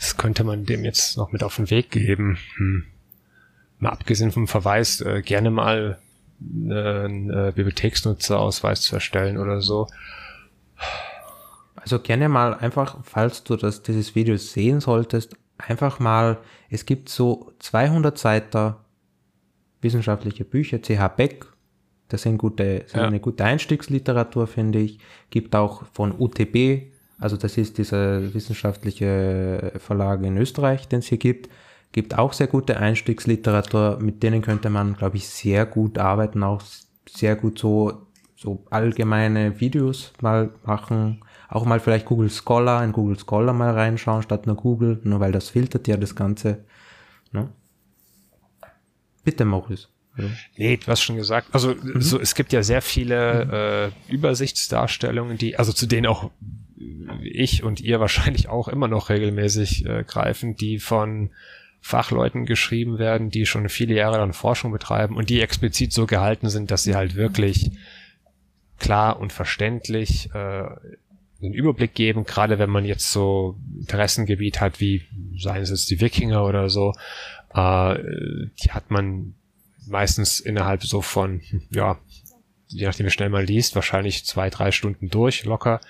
Das 0.06 0.16
könnte 0.16 0.44
man 0.44 0.64
dem 0.64 0.84
jetzt 0.84 1.16
noch 1.16 1.32
mit 1.32 1.42
auf 1.42 1.56
den 1.56 1.68
Weg 1.68 1.90
geben. 1.90 2.38
Hm. 2.58 2.84
Mal 3.80 3.88
abgesehen 3.88 4.30
vom 4.30 4.46
Verweis, 4.46 5.00
äh, 5.00 5.20
gerne 5.20 5.50
mal 5.50 5.98
äh, 6.40 6.72
einen 6.72 7.28
äh, 7.30 7.52
Bibliotheksnutzerausweis 7.52 8.82
zu 8.82 8.94
erstellen 8.94 9.36
oder 9.36 9.60
so. 9.60 9.88
Also 11.74 11.98
gerne 11.98 12.28
mal 12.28 12.54
einfach, 12.54 12.98
falls 13.02 13.42
du 13.42 13.56
das, 13.56 13.82
dieses 13.82 14.14
Video 14.14 14.36
sehen 14.36 14.78
solltest, 14.78 15.34
einfach 15.58 15.98
mal, 15.98 16.38
es 16.70 16.86
gibt 16.86 17.08
so 17.08 17.52
200 17.58 18.16
Seiten 18.16 18.76
wissenschaftliche 19.80 20.44
Bücher, 20.44 20.80
CH 20.80 21.16
Beck, 21.16 21.46
das 22.06 22.22
sind, 22.22 22.38
gute, 22.38 22.84
sind 22.86 23.00
ja. 23.00 23.08
eine 23.08 23.18
gute 23.18 23.44
Einstiegsliteratur, 23.44 24.46
finde 24.46 24.78
ich. 24.78 25.00
Gibt 25.30 25.56
auch 25.56 25.82
von 25.92 26.14
UTB 26.16 26.92
also 27.18 27.36
das 27.36 27.56
ist 27.56 27.78
dieser 27.78 28.34
wissenschaftliche 28.34 29.72
Verlag 29.78 30.22
in 30.22 30.36
Österreich, 30.36 30.88
den 30.88 30.98
es 30.98 31.06
hier 31.06 31.18
gibt. 31.18 31.48
Gibt 31.92 32.18
auch 32.18 32.32
sehr 32.32 32.46
gute 32.46 32.76
Einstiegsliteratur, 32.76 33.98
mit 34.00 34.22
denen 34.22 34.42
könnte 34.42 34.68
man, 34.68 34.96
glaube 34.96 35.16
ich, 35.16 35.28
sehr 35.28 35.64
gut 35.64 35.98
arbeiten, 35.98 36.42
auch 36.42 36.62
sehr 37.08 37.36
gut 37.36 37.58
so, 37.58 38.06
so 38.36 38.64
allgemeine 38.70 39.60
Videos 39.60 40.12
mal 40.20 40.50
machen. 40.64 41.22
Auch 41.48 41.64
mal 41.64 41.80
vielleicht 41.80 42.06
Google 42.06 42.28
Scholar, 42.28 42.84
in 42.84 42.92
Google 42.92 43.18
Scholar 43.18 43.54
mal 43.54 43.70
reinschauen, 43.72 44.22
statt 44.22 44.46
nur 44.46 44.56
Google, 44.56 45.00
nur 45.04 45.20
weil 45.20 45.32
das 45.32 45.50
filtert 45.50 45.88
ja 45.88 45.96
das 45.96 46.14
Ganze. 46.14 46.64
Ne? 47.32 47.48
Bitte, 49.24 49.44
Maurice. 49.44 49.88
Also. 50.16 50.30
Nee, 50.56 50.76
du 50.76 50.86
hast 50.86 51.02
schon 51.02 51.16
gesagt. 51.16 51.48
Also 51.52 51.74
mhm. 51.74 52.00
so, 52.00 52.20
es 52.20 52.34
gibt 52.34 52.52
ja 52.52 52.62
sehr 52.62 52.82
viele 52.82 53.92
äh, 54.08 54.12
Übersichtsdarstellungen, 54.12 55.38
die, 55.38 55.58
also 55.58 55.72
zu 55.72 55.86
denen 55.86 56.06
auch 56.06 56.30
ich 57.22 57.62
und 57.62 57.80
ihr 57.80 58.00
wahrscheinlich 58.00 58.48
auch 58.48 58.68
immer 58.68 58.88
noch 58.88 59.08
regelmäßig 59.08 59.86
äh, 59.86 60.04
greifen, 60.04 60.56
die 60.56 60.78
von 60.78 61.30
Fachleuten 61.80 62.46
geschrieben 62.46 62.98
werden, 62.98 63.30
die 63.30 63.46
schon 63.46 63.68
viele 63.68 63.94
Jahre 63.94 64.18
dann 64.18 64.32
Forschung 64.32 64.72
betreiben 64.72 65.16
und 65.16 65.30
die 65.30 65.40
explizit 65.40 65.92
so 65.92 66.06
gehalten 66.06 66.48
sind, 66.48 66.72
dass 66.72 66.82
sie 66.82 66.96
halt 66.96 67.14
wirklich 67.14 67.70
klar 68.78 69.20
und 69.20 69.32
verständlich 69.32 70.30
äh, 70.34 70.64
einen 71.42 71.54
Überblick 71.54 71.94
geben, 71.94 72.24
gerade 72.24 72.58
wenn 72.58 72.70
man 72.70 72.84
jetzt 72.84 73.12
so 73.12 73.56
Interessengebiet 73.78 74.60
hat, 74.60 74.80
wie 74.80 75.02
seien 75.38 75.62
es 75.62 75.70
jetzt 75.70 75.90
die 75.90 76.00
Wikinger 76.00 76.44
oder 76.44 76.68
so, 76.70 76.92
äh, 77.54 77.98
die 78.62 78.70
hat 78.70 78.90
man 78.90 79.34
meistens 79.86 80.40
innerhalb 80.40 80.82
so 80.84 81.02
von, 81.02 81.40
ja, 81.70 81.98
je 82.68 82.86
nachdem 82.86 83.06
wie 83.06 83.10
schnell 83.10 83.28
man 83.28 83.46
liest, 83.46 83.74
wahrscheinlich 83.74 84.24
zwei, 84.24 84.50
drei 84.50 84.72
Stunden 84.72 85.08
durch, 85.08 85.44
locker. 85.44 85.80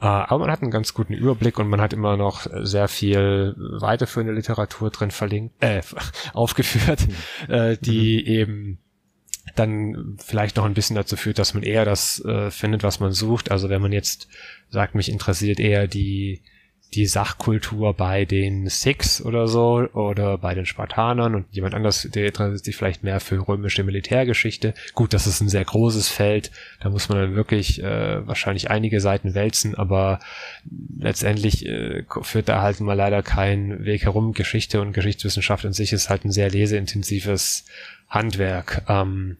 Äh, 0.00 0.06
aber 0.06 0.40
man 0.40 0.50
hat 0.50 0.62
einen 0.62 0.70
ganz 0.70 0.94
guten 0.94 1.14
Überblick 1.14 1.58
und 1.58 1.68
man 1.68 1.80
hat 1.80 1.92
immer 1.92 2.16
noch 2.16 2.46
sehr 2.62 2.88
viel 2.88 3.54
weiterführende 3.56 4.34
Literatur 4.34 4.90
drin 4.90 5.10
verlinkt, 5.10 5.62
äh, 5.62 5.82
aufgeführt, 6.34 7.06
mhm. 7.48 7.54
äh, 7.54 7.76
die 7.78 8.22
mhm. 8.22 8.32
eben 8.32 8.78
dann 9.56 10.16
vielleicht 10.18 10.56
noch 10.56 10.64
ein 10.64 10.74
bisschen 10.74 10.96
dazu 10.96 11.16
führt, 11.16 11.38
dass 11.38 11.54
man 11.54 11.62
eher 11.62 11.84
das 11.84 12.22
äh, 12.24 12.50
findet, 12.50 12.82
was 12.82 13.00
man 13.00 13.12
sucht. 13.12 13.50
Also 13.50 13.68
wenn 13.70 13.82
man 13.82 13.92
jetzt 13.92 14.28
sagt, 14.68 14.94
mich 14.94 15.10
interessiert 15.10 15.58
eher 15.58 15.86
die 15.86 16.42
die 16.94 17.06
Sachkultur 17.06 17.94
bei 17.94 18.24
den 18.24 18.68
Sikhs 18.68 19.20
oder 19.22 19.46
so 19.46 19.88
oder 19.92 20.38
bei 20.38 20.54
den 20.54 20.66
Spartanern 20.66 21.34
und 21.34 21.46
jemand 21.50 21.74
anders, 21.74 22.08
der 22.10 22.26
interessiert 22.26 22.64
sich 22.64 22.76
vielleicht 22.76 23.04
mehr 23.04 23.20
für 23.20 23.46
römische 23.46 23.84
Militärgeschichte. 23.84 24.74
Gut, 24.94 25.12
das 25.12 25.26
ist 25.26 25.40
ein 25.40 25.48
sehr 25.48 25.64
großes 25.64 26.08
Feld, 26.08 26.50
da 26.80 26.88
muss 26.88 27.08
man 27.08 27.18
dann 27.18 27.34
wirklich 27.34 27.82
äh, 27.82 28.26
wahrscheinlich 28.26 28.70
einige 28.70 29.00
Seiten 29.00 29.34
wälzen, 29.34 29.74
aber 29.74 30.20
letztendlich 30.98 31.66
äh, 31.66 32.04
führt 32.22 32.48
da 32.48 32.62
halt 32.62 32.80
mal 32.80 32.94
leider 32.94 33.22
kein 33.22 33.84
Weg 33.84 34.04
herum. 34.04 34.32
Geschichte 34.32 34.80
und 34.80 34.92
Geschichtswissenschaft 34.92 35.64
in 35.64 35.72
sich 35.72 35.92
ist 35.92 36.08
halt 36.08 36.24
ein 36.24 36.32
sehr 36.32 36.50
leseintensives 36.50 37.66
Handwerk. 38.08 38.82
Ähm, 38.88 39.36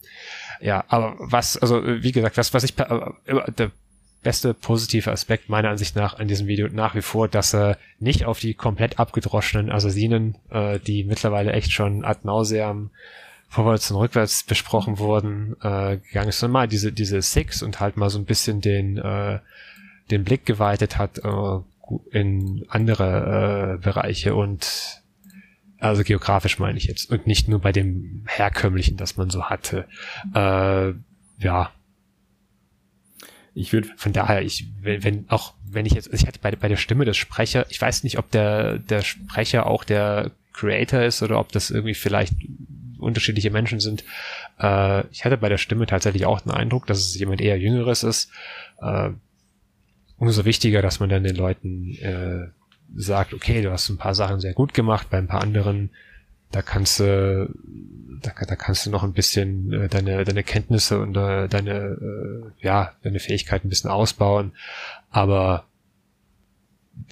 ja, 0.60 0.84
aber 0.88 1.16
was, 1.18 1.56
also 1.56 1.82
wie 1.84 2.12
gesagt, 2.12 2.36
was, 2.36 2.52
was 2.52 2.64
ich, 2.64 2.78
äh, 2.78 3.52
der 3.52 3.70
beste 4.22 4.54
positive 4.54 5.10
Aspekt 5.10 5.48
meiner 5.48 5.70
Ansicht 5.70 5.94
nach 5.96 6.18
an 6.18 6.28
diesem 6.28 6.46
Video 6.46 6.68
nach 6.68 6.94
wie 6.94 7.02
vor, 7.02 7.28
dass 7.28 7.54
er 7.54 7.78
nicht 8.00 8.24
auf 8.24 8.40
die 8.40 8.54
komplett 8.54 8.98
abgedroschenen 8.98 9.70
Assassinen, 9.70 10.36
äh, 10.50 10.80
die 10.80 11.04
mittlerweile 11.04 11.52
echt 11.52 11.72
schon 11.72 12.04
ad 12.04 12.20
nauseam 12.24 12.90
vorwärts 13.48 13.90
und 13.90 13.98
rückwärts 13.98 14.42
besprochen 14.42 14.98
wurden, 14.98 15.56
äh, 15.62 15.98
gegangen 15.98 16.28
ist, 16.28 16.40
sondern 16.40 16.52
mal 16.52 16.68
diese, 16.68 16.92
diese 16.92 17.22
Six 17.22 17.62
und 17.62 17.80
halt 17.80 17.96
mal 17.96 18.10
so 18.10 18.18
ein 18.18 18.24
bisschen 18.24 18.60
den, 18.60 18.98
äh, 18.98 19.38
den 20.10 20.24
Blick 20.24 20.44
geweitet 20.44 20.98
hat 20.98 21.18
äh, 21.18 21.60
in 22.10 22.66
andere 22.68 23.78
äh, 23.78 23.82
Bereiche 23.82 24.34
und 24.34 25.02
also 25.80 26.02
geografisch 26.02 26.58
meine 26.58 26.76
ich 26.76 26.84
jetzt 26.84 27.10
und 27.10 27.26
nicht 27.26 27.48
nur 27.48 27.60
bei 27.60 27.72
dem 27.72 28.24
herkömmlichen, 28.26 28.96
das 28.96 29.16
man 29.16 29.30
so 29.30 29.44
hatte. 29.44 29.86
Äh, 30.34 30.92
ja, 31.38 31.70
ich 33.58 33.72
würde 33.72 33.88
von 33.96 34.12
daher, 34.12 34.42
ich, 34.42 34.66
wenn, 34.80 35.28
auch 35.28 35.54
wenn 35.64 35.84
ich 35.84 35.92
jetzt, 35.92 36.12
ich 36.12 36.26
hatte 36.26 36.38
bei, 36.40 36.52
bei 36.52 36.68
der 36.68 36.76
Stimme 36.76 37.04
des 37.04 37.16
Sprecher, 37.16 37.66
ich 37.70 37.80
weiß 37.80 38.04
nicht, 38.04 38.18
ob 38.18 38.30
der, 38.30 38.78
der 38.78 39.02
Sprecher 39.02 39.66
auch 39.66 39.84
der 39.84 40.30
Creator 40.52 41.02
ist 41.02 41.22
oder 41.22 41.38
ob 41.38 41.50
das 41.52 41.70
irgendwie 41.70 41.94
vielleicht 41.94 42.34
unterschiedliche 42.98 43.50
Menschen 43.50 43.80
sind. 43.80 44.04
Äh, 44.60 45.06
ich 45.08 45.24
hatte 45.24 45.36
bei 45.36 45.48
der 45.48 45.58
Stimme 45.58 45.86
tatsächlich 45.86 46.26
auch 46.26 46.40
den 46.40 46.52
Eindruck, 46.52 46.86
dass 46.86 46.98
es 46.98 47.18
jemand 47.18 47.40
eher 47.40 47.58
Jüngeres 47.58 48.02
ist. 48.02 48.30
Äh, 48.80 49.10
umso 50.16 50.44
wichtiger, 50.44 50.82
dass 50.82 51.00
man 51.00 51.08
dann 51.08 51.24
den 51.24 51.36
Leuten 51.36 51.94
äh, 51.96 52.48
sagt, 52.94 53.34
okay, 53.34 53.62
du 53.62 53.70
hast 53.70 53.88
ein 53.88 53.98
paar 53.98 54.14
Sachen 54.14 54.40
sehr 54.40 54.54
gut 54.54 54.72
gemacht, 54.72 55.08
bei 55.10 55.18
ein 55.18 55.28
paar 55.28 55.42
anderen, 55.42 55.90
da 56.50 56.62
kannst 56.62 57.00
du 57.00 57.52
da, 58.22 58.32
da 58.46 58.56
kannst 58.56 58.86
du 58.86 58.90
noch 58.90 59.04
ein 59.04 59.12
bisschen 59.12 59.72
äh, 59.72 59.88
deine, 59.88 60.24
deine 60.24 60.42
Kenntnisse 60.42 61.00
und 61.00 61.16
äh, 61.16 61.48
deine, 61.48 61.72
äh, 61.72 62.64
ja, 62.64 62.92
deine 63.02 63.20
Fähigkeiten 63.20 63.66
ein 63.66 63.70
bisschen 63.70 63.90
ausbauen. 63.90 64.52
Aber 65.10 65.64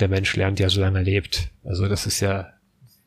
der 0.01 0.09
Mensch 0.09 0.35
lernt 0.37 0.59
ja, 0.59 0.69
solange 0.69 0.99
er 0.99 1.05
lebt. 1.05 1.51
Also 1.65 1.89
das 1.89 2.07
ist 2.07 2.21
ja, 2.21 2.53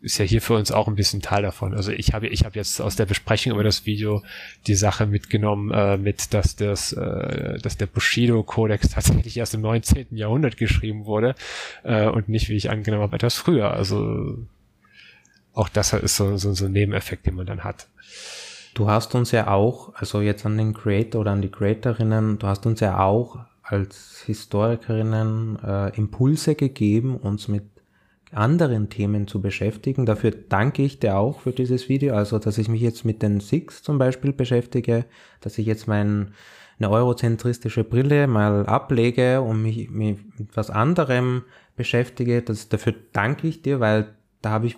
ist 0.01 0.18
ja 0.18 0.26
hier 0.26 0.41
für 0.41 0.53
uns 0.53 0.72
auch 0.72 0.88
ein 0.88 0.95
bisschen 0.95 1.22
Teil 1.22 1.41
davon. 1.41 1.73
Also 1.73 1.91
ich 1.91 2.14
habe 2.14 2.27
ich 2.27 2.45
habe 2.45 2.56
jetzt 2.56 2.80
aus 2.80 2.95
der 2.95 3.06
Besprechung 3.06 3.53
über 3.53 3.64
das 3.64 3.85
Video 3.85 4.23
die 4.65 4.76
Sache 4.76 5.06
mitgenommen, 5.06 5.72
äh, 5.72 5.97
mit 5.97 6.34
dass 6.34 6.56
das, 6.56 6.93
äh, 6.93 7.60
dass 7.60 7.77
der 7.77 7.88
Bushido-Kodex 7.88 8.89
tatsächlich 8.93 9.35
erst 9.38 9.56
im 9.56 9.61
19. 9.61 10.15
Jahrhundert 10.15 10.57
geschrieben 10.57 11.06
wurde 11.06 11.35
äh, 11.84 12.07
und 12.07 12.30
nicht, 12.30 12.49
wie 12.49 12.56
ich 12.56 12.69
angenommen 12.69 13.03
habe, 13.03 13.15
etwas 13.15 13.35
früher. 13.35 13.72
Also 13.72 14.38
auch 15.60 15.69
das 15.69 15.94
ist 15.94 16.15
so, 16.15 16.38
so, 16.38 16.53
so 16.53 16.65
ein 16.65 16.72
Nebeneffekt, 16.72 17.26
den 17.26 17.36
man 17.36 17.45
dann 17.45 17.64
hat. 17.64 17.88
Du 18.73 18.88
hast 18.88 19.14
uns 19.14 19.31
ja 19.31 19.48
auch, 19.48 19.94
also 19.95 20.22
jetzt 20.22 20.45
an 20.45 20.57
den 20.57 20.73
Creator 20.73 21.22
oder 21.22 21.31
an 21.31 21.41
die 21.41 21.52
Creatorinnen, 21.52 22.40
du 22.40 22.48
hast 22.48 22.65
uns 22.65 22.80
ja 22.80 22.99
auch 22.99 23.40
als 23.61 24.23
Historikerinnen 24.26 25.60
äh, 25.64 25.98
Impulse 25.98 26.56
gegeben, 26.56 27.18
uns 27.18 27.48
mit 27.48 27.64
anderen 28.31 28.90
Themen 28.90 29.27
zu 29.27 29.41
beschäftigen. 29.41 30.06
Dafür 30.06 30.31
danke 30.31 30.84
ich 30.84 30.99
dir 30.99 31.18
auch 31.18 31.41
für 31.41 31.52
dieses 31.52 31.90
Video, 31.90 32.15
also 32.15 32.40
dass 32.40 32.57
ich 32.57 32.69
mich 32.69 32.81
jetzt 32.81 33.03
mit 33.03 33.22
den 33.22 33.40
Six 33.40 33.84
zum 33.84 33.98
Beispiel 33.98 34.34
beschäftige, 34.34 35.06
dass 35.41 35.57
ich 35.57 35.65
jetzt 35.65 35.88
mein, 35.88 36.31
eine 36.80 36.90
eurozentristische 36.90 37.84
Brille 37.84 38.27
mal 38.27 38.65
ablege 38.65 39.41
und 39.41 39.61
mich 39.61 39.90
mit 39.90 40.19
was 40.53 40.69
anderem 40.69 41.44
beschäftige. 41.76 42.41
Das, 42.44 42.69
dafür 42.69 42.94
danke 43.14 43.48
ich 43.48 43.61
dir, 43.61 43.80
weil 43.80 44.15
da 44.41 44.52
habe 44.52 44.68
ich 44.68 44.77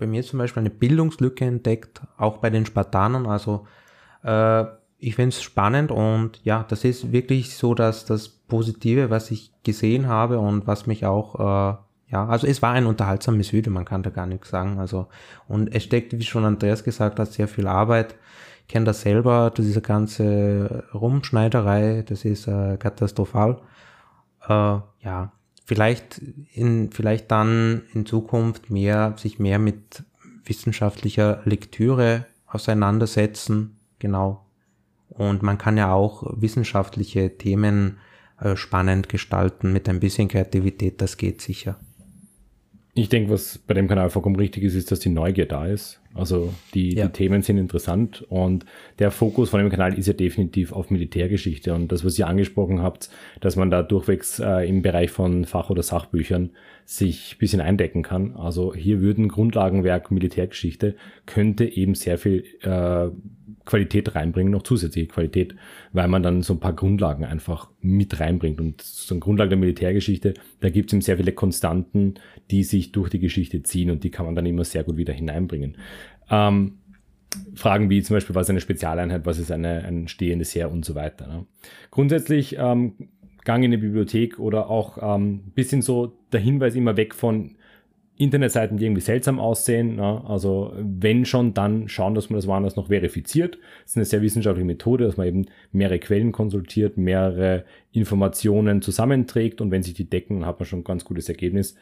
bei 0.00 0.06
mir 0.06 0.22
zum 0.24 0.38
Beispiel 0.38 0.60
eine 0.60 0.70
Bildungslücke 0.70 1.44
entdeckt, 1.44 2.00
auch 2.16 2.38
bei 2.38 2.50
den 2.50 2.66
Spartanern. 2.66 3.26
Also 3.26 3.66
äh, 4.24 4.64
ich 4.98 5.14
finde 5.14 5.28
es 5.30 5.42
spannend 5.42 5.90
und 5.90 6.40
ja, 6.44 6.64
das 6.68 6.84
ist 6.84 7.12
wirklich 7.12 7.56
so, 7.56 7.74
dass 7.74 8.04
das 8.04 8.28
Positive, 8.28 9.10
was 9.10 9.30
ich 9.30 9.52
gesehen 9.62 10.08
habe 10.08 10.38
und 10.38 10.66
was 10.66 10.86
mich 10.86 11.06
auch, 11.06 11.38
äh, 11.38 11.76
ja, 12.12 12.26
also 12.26 12.46
es 12.46 12.60
war 12.60 12.72
ein 12.72 12.86
unterhaltsames 12.86 13.52
Video, 13.52 13.72
man 13.72 13.84
kann 13.84 14.02
da 14.02 14.10
gar 14.10 14.26
nichts 14.26 14.50
sagen. 14.50 14.78
Also 14.78 15.06
und 15.48 15.74
es 15.74 15.84
steckt, 15.84 16.18
wie 16.18 16.24
schon 16.24 16.44
Andreas 16.44 16.82
gesagt 16.82 17.18
hat, 17.18 17.32
sehr 17.32 17.48
viel 17.48 17.66
Arbeit. 17.66 18.16
Ich 18.62 18.68
kenne 18.68 18.86
das 18.86 19.02
selber, 19.02 19.52
diese 19.56 19.80
ganze 19.80 20.84
Rumschneiderei, 20.92 22.02
das 22.06 22.24
ist 22.24 22.46
äh, 22.46 22.76
katastrophal. 22.76 23.60
Äh, 24.48 24.78
ja, 25.02 25.32
vielleicht 25.70 26.20
in, 26.52 26.90
vielleicht 26.90 27.30
dann 27.30 27.82
in 27.94 28.04
Zukunft 28.04 28.70
mehr, 28.70 29.14
sich 29.16 29.38
mehr 29.38 29.60
mit 29.60 30.02
wissenschaftlicher 30.44 31.42
Lektüre 31.44 32.26
auseinandersetzen, 32.48 33.76
genau. 34.00 34.44
Und 35.10 35.44
man 35.44 35.58
kann 35.58 35.76
ja 35.76 35.92
auch 35.92 36.24
wissenschaftliche 36.34 37.38
Themen 37.38 37.98
äh, 38.40 38.56
spannend 38.56 39.08
gestalten 39.08 39.72
mit 39.72 39.88
ein 39.88 40.00
bisschen 40.00 40.26
Kreativität, 40.26 41.00
das 41.00 41.16
geht 41.16 41.40
sicher. 41.40 41.78
Ich 42.94 43.08
denke, 43.08 43.30
was 43.30 43.58
bei 43.58 43.74
dem 43.74 43.86
Kanal 43.86 44.10
vollkommen 44.10 44.34
richtig 44.34 44.64
ist, 44.64 44.74
ist, 44.74 44.90
dass 44.90 44.98
die 44.98 45.08
Neugier 45.08 45.46
da 45.46 45.66
ist. 45.66 45.99
Also 46.14 46.52
die, 46.74 46.94
ja. 46.94 47.06
die 47.06 47.12
Themen 47.12 47.42
sind 47.42 47.56
interessant 47.56 48.22
und 48.28 48.64
der 48.98 49.12
Fokus 49.12 49.50
von 49.50 49.60
dem 49.60 49.70
Kanal 49.70 49.96
ist 49.96 50.06
ja 50.06 50.12
definitiv 50.12 50.72
auf 50.72 50.90
Militärgeschichte 50.90 51.72
und 51.72 51.92
das, 51.92 52.04
was 52.04 52.18
ihr 52.18 52.26
angesprochen 52.26 52.82
habt, 52.82 53.10
dass 53.40 53.54
man 53.54 53.70
da 53.70 53.82
durchwegs 53.82 54.40
äh, 54.40 54.68
im 54.68 54.82
Bereich 54.82 55.10
von 55.10 55.44
Fach- 55.44 55.70
oder 55.70 55.84
Sachbüchern 55.84 56.50
sich 56.84 57.34
ein 57.34 57.38
bisschen 57.38 57.60
eindecken 57.60 58.02
kann. 58.02 58.34
Also 58.34 58.74
hier 58.74 59.00
würden 59.00 59.28
Grundlagenwerk 59.28 60.10
Militärgeschichte 60.10 60.96
könnte 61.26 61.64
eben 61.64 61.94
sehr 61.94 62.18
viel 62.18 62.44
äh, 62.62 63.10
Qualität 63.64 64.16
reinbringen, 64.16 64.52
noch 64.52 64.64
zusätzliche 64.64 65.06
Qualität, 65.06 65.54
weil 65.92 66.08
man 66.08 66.24
dann 66.24 66.42
so 66.42 66.54
ein 66.54 66.60
paar 66.60 66.72
Grundlagen 66.72 67.24
einfach 67.24 67.70
mit 67.80 68.18
reinbringt. 68.18 68.60
Und 68.60 68.82
so 68.82 69.14
ein 69.14 69.20
Grundlage 69.20 69.50
der 69.50 69.58
Militärgeschichte, 69.58 70.34
da 70.60 70.70
gibt 70.70 70.90
es 70.90 70.94
eben 70.94 71.02
sehr 71.02 71.16
viele 71.16 71.32
Konstanten, 71.32 72.14
die 72.50 72.64
sich 72.64 72.92
durch 72.92 73.10
die 73.10 73.18
Geschichte 73.18 73.62
ziehen 73.62 73.90
und 73.90 74.04
die 74.04 74.10
kann 74.10 74.26
man 74.26 74.34
dann 74.34 74.46
immer 74.46 74.64
sehr 74.64 74.84
gut 74.84 74.96
wieder 74.96 75.12
hineinbringen. 75.12 75.76
Ähm, 76.30 76.78
Fragen 77.54 77.90
wie 77.90 78.02
zum 78.02 78.16
Beispiel, 78.16 78.34
was 78.34 78.46
ist 78.46 78.50
eine 78.50 78.60
Spezialeinheit, 78.60 79.24
was 79.24 79.38
ist 79.38 79.52
eine, 79.52 79.84
ein 79.84 80.08
stehendes 80.08 80.54
Heer 80.54 80.70
und 80.70 80.84
so 80.84 80.94
weiter. 80.94 81.26
Ne? 81.28 81.46
Grundsätzlich 81.90 82.56
ähm, 82.58 82.94
Gang 83.44 83.64
in 83.64 83.70
die 83.70 83.76
Bibliothek 83.76 84.38
oder 84.38 84.68
auch 84.68 84.98
ähm, 85.00 85.52
bisschen 85.54 85.82
so 85.82 86.12
der 86.32 86.40
Hinweis 86.40 86.74
immer 86.74 86.96
weg 86.96 87.14
von 87.14 87.56
Internetseiten, 88.20 88.76
die 88.76 88.84
irgendwie 88.84 89.00
seltsam 89.00 89.40
aussehen. 89.40 89.96
Ja, 89.96 90.22
also 90.26 90.74
wenn 90.76 91.24
schon, 91.24 91.54
dann 91.54 91.88
schauen, 91.88 92.14
dass 92.14 92.28
man 92.28 92.36
das 92.36 92.46
woanders 92.46 92.76
noch 92.76 92.88
verifiziert. 92.88 93.56
Das 93.82 93.92
ist 93.92 93.96
eine 93.96 94.04
sehr 94.04 94.20
wissenschaftliche 94.20 94.66
Methode, 94.66 95.06
dass 95.06 95.16
man 95.16 95.26
eben 95.26 95.46
mehrere 95.72 95.98
Quellen 95.98 96.30
konsultiert, 96.30 96.98
mehrere 96.98 97.64
Informationen 97.92 98.82
zusammenträgt 98.82 99.62
und 99.62 99.70
wenn 99.70 99.82
sich 99.82 99.94
die 99.94 100.10
decken, 100.10 100.44
hat 100.44 100.60
man 100.60 100.66
schon 100.66 100.80
ein 100.80 100.84
ganz 100.84 101.06
gutes 101.06 101.30
Ergebnis. 101.30 101.76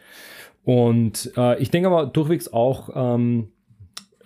Und 0.68 1.32
äh, 1.34 1.58
ich 1.62 1.70
denke 1.70 1.88
aber 1.88 2.04
durchwegs 2.04 2.52
auch, 2.52 2.90
ähm, 2.94 3.48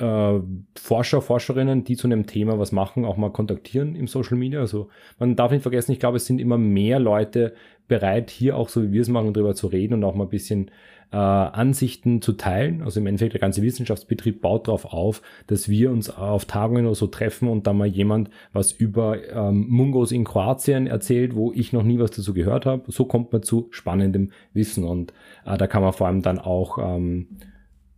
äh, 0.01 0.41
Forscher, 0.77 1.23
Forscherinnen, 1.23 1.85
die 1.85 1.95
zu 1.95 2.09
einem 2.09 2.27
Thema 2.27 2.59
was 2.59 2.73
machen, 2.73 3.05
auch 3.05 3.17
mal 3.17 3.31
kontaktieren 3.31 3.95
im 3.95 4.09
Social 4.09 4.37
Media. 4.37 4.59
Also 4.59 4.89
man 5.21 5.37
darf 5.37 5.53
nicht 5.53 5.63
vergessen, 5.63 5.93
ich 5.93 6.01
glaube, 6.01 6.17
es 6.17 6.27
sind 6.27 6.41
immer 6.41 6.59
mehr 6.59 6.99
Leute 6.99 7.55
bereit, 7.87 8.29
hier 8.29 8.57
auch 8.57 8.69
so 8.69 8.83
wie 8.83 8.91
wir 8.91 9.03
es 9.03 9.09
machen, 9.09 9.33
darüber 9.33 9.55
zu 9.55 9.69
reden 9.69 9.95
und 9.95 10.03
auch 10.03 10.17
mal 10.17 10.25
ein 10.25 10.31
bisschen 10.31 10.73
äh, 11.13 11.17
Ansichten 11.17 12.23
zu 12.23 12.33
teilen. 12.33 12.83
Also 12.83 13.01
im 13.01 13.07
Endeffekt 13.07 13.35
der 13.35 13.41
ganze 13.41 13.63
Wissenschaftsbetrieb 13.63 14.41
baut 14.41 14.67
darauf 14.67 14.87
auf, 14.87 15.23
dass 15.47 15.69
wir 15.69 15.91
uns 15.91 16.11
auf 16.11 16.47
Tagungen 16.47 16.87
oder 16.87 16.95
so 16.95 17.07
treffen 17.07 17.49
und 17.49 17.67
da 17.67 17.73
mal 17.73 17.87
jemand 17.87 18.31
was 18.53 18.73
über 18.73 19.19
ähm, 19.31 19.67
Mungos 19.69 20.11
in 20.11 20.25
Kroatien 20.25 20.87
erzählt, 20.87 21.35
wo 21.35 21.53
ich 21.53 21.73
noch 21.73 21.83
nie 21.83 21.99
was 21.99 22.13
dazu 22.13 22.33
gehört 22.33 22.67
habe. 22.67 22.91
So 22.91 23.05
kommt 23.05 23.33
man 23.33 23.43
zu 23.43 23.69
spannendem 23.71 24.33
Wissen 24.55 24.85
und 24.85 25.13
äh, 25.45 25.59
da 25.59 25.67
kann 25.67 25.83
man 25.83 25.93
vor 25.93 26.07
allem 26.07 26.23
dann 26.23 26.39
auch 26.39 26.79
ähm, 26.79 27.29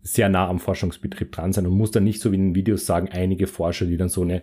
sehr 0.02 0.28
nah 0.28 0.48
am 0.48 0.58
Forschungsbetrieb 0.58 1.32
dran 1.32 1.52
sein 1.52 1.66
und 1.66 1.76
muss 1.76 1.92
dann 1.92 2.04
nicht 2.04 2.20
so 2.20 2.32
wie 2.32 2.36
in 2.36 2.48
den 2.48 2.54
Videos 2.54 2.84
sagen, 2.84 3.08
einige 3.10 3.46
Forscher, 3.46 3.86
die 3.86 3.96
dann 3.96 4.08
so 4.08 4.22
eine 4.22 4.42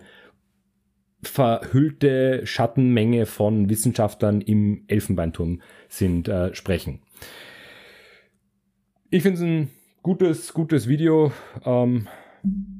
verhüllte 1.23 2.45
Schattenmenge 2.45 3.25
von 3.25 3.69
Wissenschaftlern 3.69 4.41
im 4.41 4.85
Elfenbeinturm 4.87 5.61
sind, 5.87 6.27
äh, 6.27 6.55
sprechen. 6.55 7.01
Ich 9.13 9.23
finde 9.23 9.35
es 9.35 9.43
ein 9.43 9.69
gutes, 10.03 10.53
gutes 10.53 10.87
Video. 10.87 11.33
Ähm, 11.65 12.07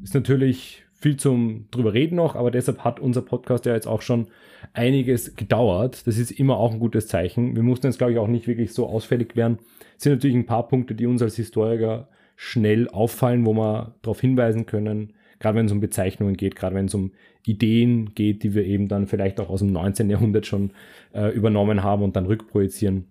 ist 0.02 0.14
natürlich 0.14 0.86
viel 0.94 1.18
zum 1.18 1.66
drüber 1.72 1.94
reden 1.94 2.16
noch, 2.16 2.36
aber 2.36 2.52
deshalb 2.52 2.86
hat 2.86 3.02
unser 3.02 3.22
Podcast 3.22 3.66
ja 3.66 3.74
jetzt 3.74 3.86
auch 3.86 4.02
schon 4.02 4.28
einiges 4.72 5.36
gedauert. 5.36 6.08
Das 6.08 6.18
ist 6.18 6.32
immer 6.32 6.56
auch 6.56 6.72
ein 6.72 6.80
gutes 6.80 7.08
Zeichen. 7.08 7.58
Wir 7.58 7.64
mussten 7.64 7.88
jetzt, 7.88 7.98
glaube 7.98 8.14
ich, 8.14 8.18
auch 8.18 8.30
nicht 8.30 8.48
wirklich 8.48 8.72
so 8.72 8.88
ausfällig 8.88 9.36
werden. 9.36 9.60
Es 9.98 10.04
sind 10.04 10.14
natürlich 10.14 10.38
ein 10.38 10.46
paar 10.46 10.70
Punkte, 10.70 10.96
die 10.96 11.06
uns 11.06 11.22
als 11.22 11.36
Historiker 11.36 12.08
schnell 12.38 12.88
auffallen, 12.88 13.46
wo 13.46 13.52
wir 13.54 13.96
darauf 14.02 14.22
hinweisen 14.22 14.66
können, 14.66 15.12
gerade 15.40 15.58
wenn 15.58 15.66
es 15.66 15.74
um 15.74 15.82
Bezeichnungen 15.82 16.38
geht, 16.38 16.56
gerade 16.56 16.78
wenn 16.78 16.86
es 16.86 16.94
um 16.94 17.12
Ideen 17.46 18.16
geht, 18.16 18.44
die 18.44 18.56
wir 18.56 18.64
eben 18.64 18.88
dann 18.88 19.06
vielleicht 19.06 19.42
auch 19.42 19.50
aus 19.50 19.60
dem 19.60 19.74
19. 19.74 20.10
Jahrhundert 20.10 20.46
schon 20.46 20.72
äh, 21.14 21.28
übernommen 21.36 21.84
haben 21.84 22.04
und 22.04 22.16
dann 22.16 22.26
rückprojizieren. 22.26 23.08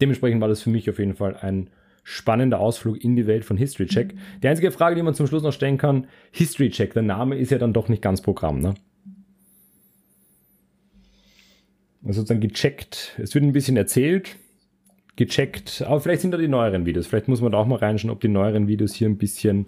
Dementsprechend 0.00 0.40
war 0.40 0.48
das 0.48 0.62
für 0.62 0.70
mich 0.70 0.88
auf 0.88 1.00
jeden 1.00 1.16
Fall 1.16 1.36
ein 1.36 1.68
spannender 2.02 2.58
Ausflug 2.58 3.02
in 3.02 3.16
die 3.16 3.26
Welt 3.26 3.44
von 3.44 3.56
History 3.56 3.86
Check. 3.86 4.14
Die 4.42 4.48
einzige 4.48 4.72
Frage, 4.72 4.96
die 4.96 5.02
man 5.02 5.14
zum 5.14 5.26
Schluss 5.26 5.42
noch 5.42 5.52
stellen 5.52 5.78
kann, 5.78 6.08
History 6.30 6.70
Check, 6.70 6.94
der 6.94 7.02
Name 7.02 7.36
ist 7.36 7.50
ja 7.50 7.58
dann 7.58 7.72
doch 7.72 7.88
nicht 7.88 8.02
ganz 8.02 8.20
Programm, 8.20 8.60
ne? 8.60 8.74
Also 12.04 12.20
sozusagen 12.20 12.40
gecheckt, 12.40 13.16
es 13.18 13.32
wird 13.34 13.44
ein 13.44 13.52
bisschen 13.52 13.76
erzählt, 13.76 14.36
gecheckt. 15.14 15.82
Aber 15.82 16.00
vielleicht 16.00 16.22
sind 16.22 16.32
da 16.32 16.38
die 16.38 16.48
neueren 16.48 16.84
Videos. 16.84 17.06
Vielleicht 17.06 17.28
muss 17.28 17.40
man 17.40 17.52
da 17.52 17.58
auch 17.58 17.66
mal 17.66 17.76
reinschauen, 17.78 18.10
ob 18.10 18.20
die 18.20 18.28
neueren 18.28 18.66
Videos 18.66 18.92
hier 18.92 19.08
ein 19.08 19.18
bisschen. 19.18 19.66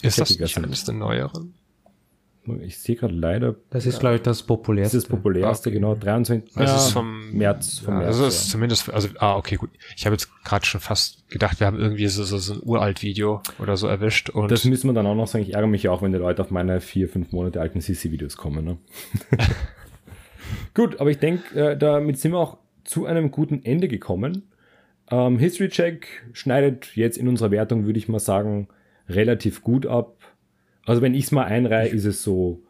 Ist 0.00 0.18
das 0.18 0.38
nicht 0.38 0.56
eines 0.56 0.84
der 0.84 0.94
neueren? 0.94 1.54
Ich 2.62 2.78
sehe 2.78 2.96
gerade 2.96 3.14
leider. 3.14 3.54
Das 3.70 3.86
ist, 3.86 4.00
glaube 4.00 4.16
ich, 4.16 4.22
das 4.22 4.42
populärste. 4.42 4.96
Das 4.96 5.04
ist 5.04 5.10
das 5.10 5.16
populärste, 5.16 5.68
okay. 5.68 5.78
genau. 5.78 5.94
23. 5.94 6.54
Das 6.54 6.70
ja, 6.70 6.76
ist 6.76 6.90
vom 6.90 7.30
März. 7.32 7.78
Vom 7.80 7.94
ja, 7.94 8.00
März, 8.00 8.18
das 8.18 8.34
ist 8.34 8.46
ja. 8.46 8.52
zumindest, 8.52 8.92
also, 8.92 9.08
ah, 9.18 9.36
okay, 9.36 9.56
gut. 9.56 9.70
Ich 9.96 10.06
habe 10.06 10.14
jetzt 10.14 10.30
gerade 10.44 10.66
schon 10.66 10.80
fast 10.80 11.28
gedacht, 11.28 11.60
wir 11.60 11.66
haben 11.66 11.78
irgendwie 11.78 12.06
so, 12.08 12.24
so, 12.24 12.38
so 12.38 12.54
ein 12.54 12.60
uralt 12.62 13.02
Video 13.02 13.42
oder 13.58 13.76
so 13.76 13.86
erwischt. 13.86 14.30
Und 14.30 14.50
das 14.50 14.64
müssen 14.64 14.88
wir 14.88 14.94
dann 14.94 15.06
auch 15.06 15.14
noch 15.14 15.26
sagen. 15.26 15.44
Ich 15.44 15.54
ärgere 15.54 15.68
mich 15.68 15.88
auch, 15.88 16.02
wenn 16.02 16.12
die 16.12 16.18
Leute 16.18 16.42
auf 16.42 16.50
meine 16.50 16.80
vier, 16.80 17.08
fünf 17.08 17.32
Monate 17.32 17.60
alten 17.60 17.80
CC-Videos 17.80 18.36
kommen. 18.36 18.64
Ne? 18.64 18.78
gut, 20.74 21.00
aber 21.00 21.10
ich 21.10 21.18
denke, 21.18 21.54
äh, 21.54 21.76
damit 21.76 22.18
sind 22.18 22.32
wir 22.32 22.38
auch 22.38 22.58
zu 22.84 23.06
einem 23.06 23.30
guten 23.30 23.64
Ende 23.64 23.88
gekommen. 23.88 24.44
Ähm, 25.10 25.38
History 25.38 25.68
Check 25.68 26.06
schneidet 26.32 26.96
jetzt 26.96 27.18
in 27.18 27.28
unserer 27.28 27.50
Wertung, 27.50 27.86
würde 27.86 27.98
ich 27.98 28.08
mal 28.08 28.18
sagen, 28.18 28.68
relativ 29.08 29.62
gut 29.62 29.86
ab. 29.86 30.17
Also 30.88 31.02
wenn 31.02 31.14
ich 31.14 31.24
es 31.24 31.32
mal 31.32 31.44
einreihe, 31.44 31.88
ist 31.88 32.04
es 32.04 32.22
so, 32.22 32.62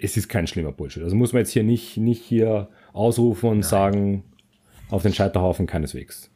es 0.00 0.16
ist 0.16 0.28
kein 0.28 0.46
schlimmer 0.46 0.72
Bullshit. 0.72 1.02
Also 1.02 1.16
muss 1.16 1.32
man 1.32 1.40
jetzt 1.40 1.52
hier 1.52 1.64
nicht, 1.64 1.96
nicht 1.96 2.22
hier 2.22 2.68
ausrufen 2.92 3.50
und 3.50 3.60
Nein. 3.60 3.68
sagen, 3.68 4.24
auf 4.90 5.02
den 5.02 5.14
Scheiterhaufen 5.14 5.66
keineswegs. 5.66 6.30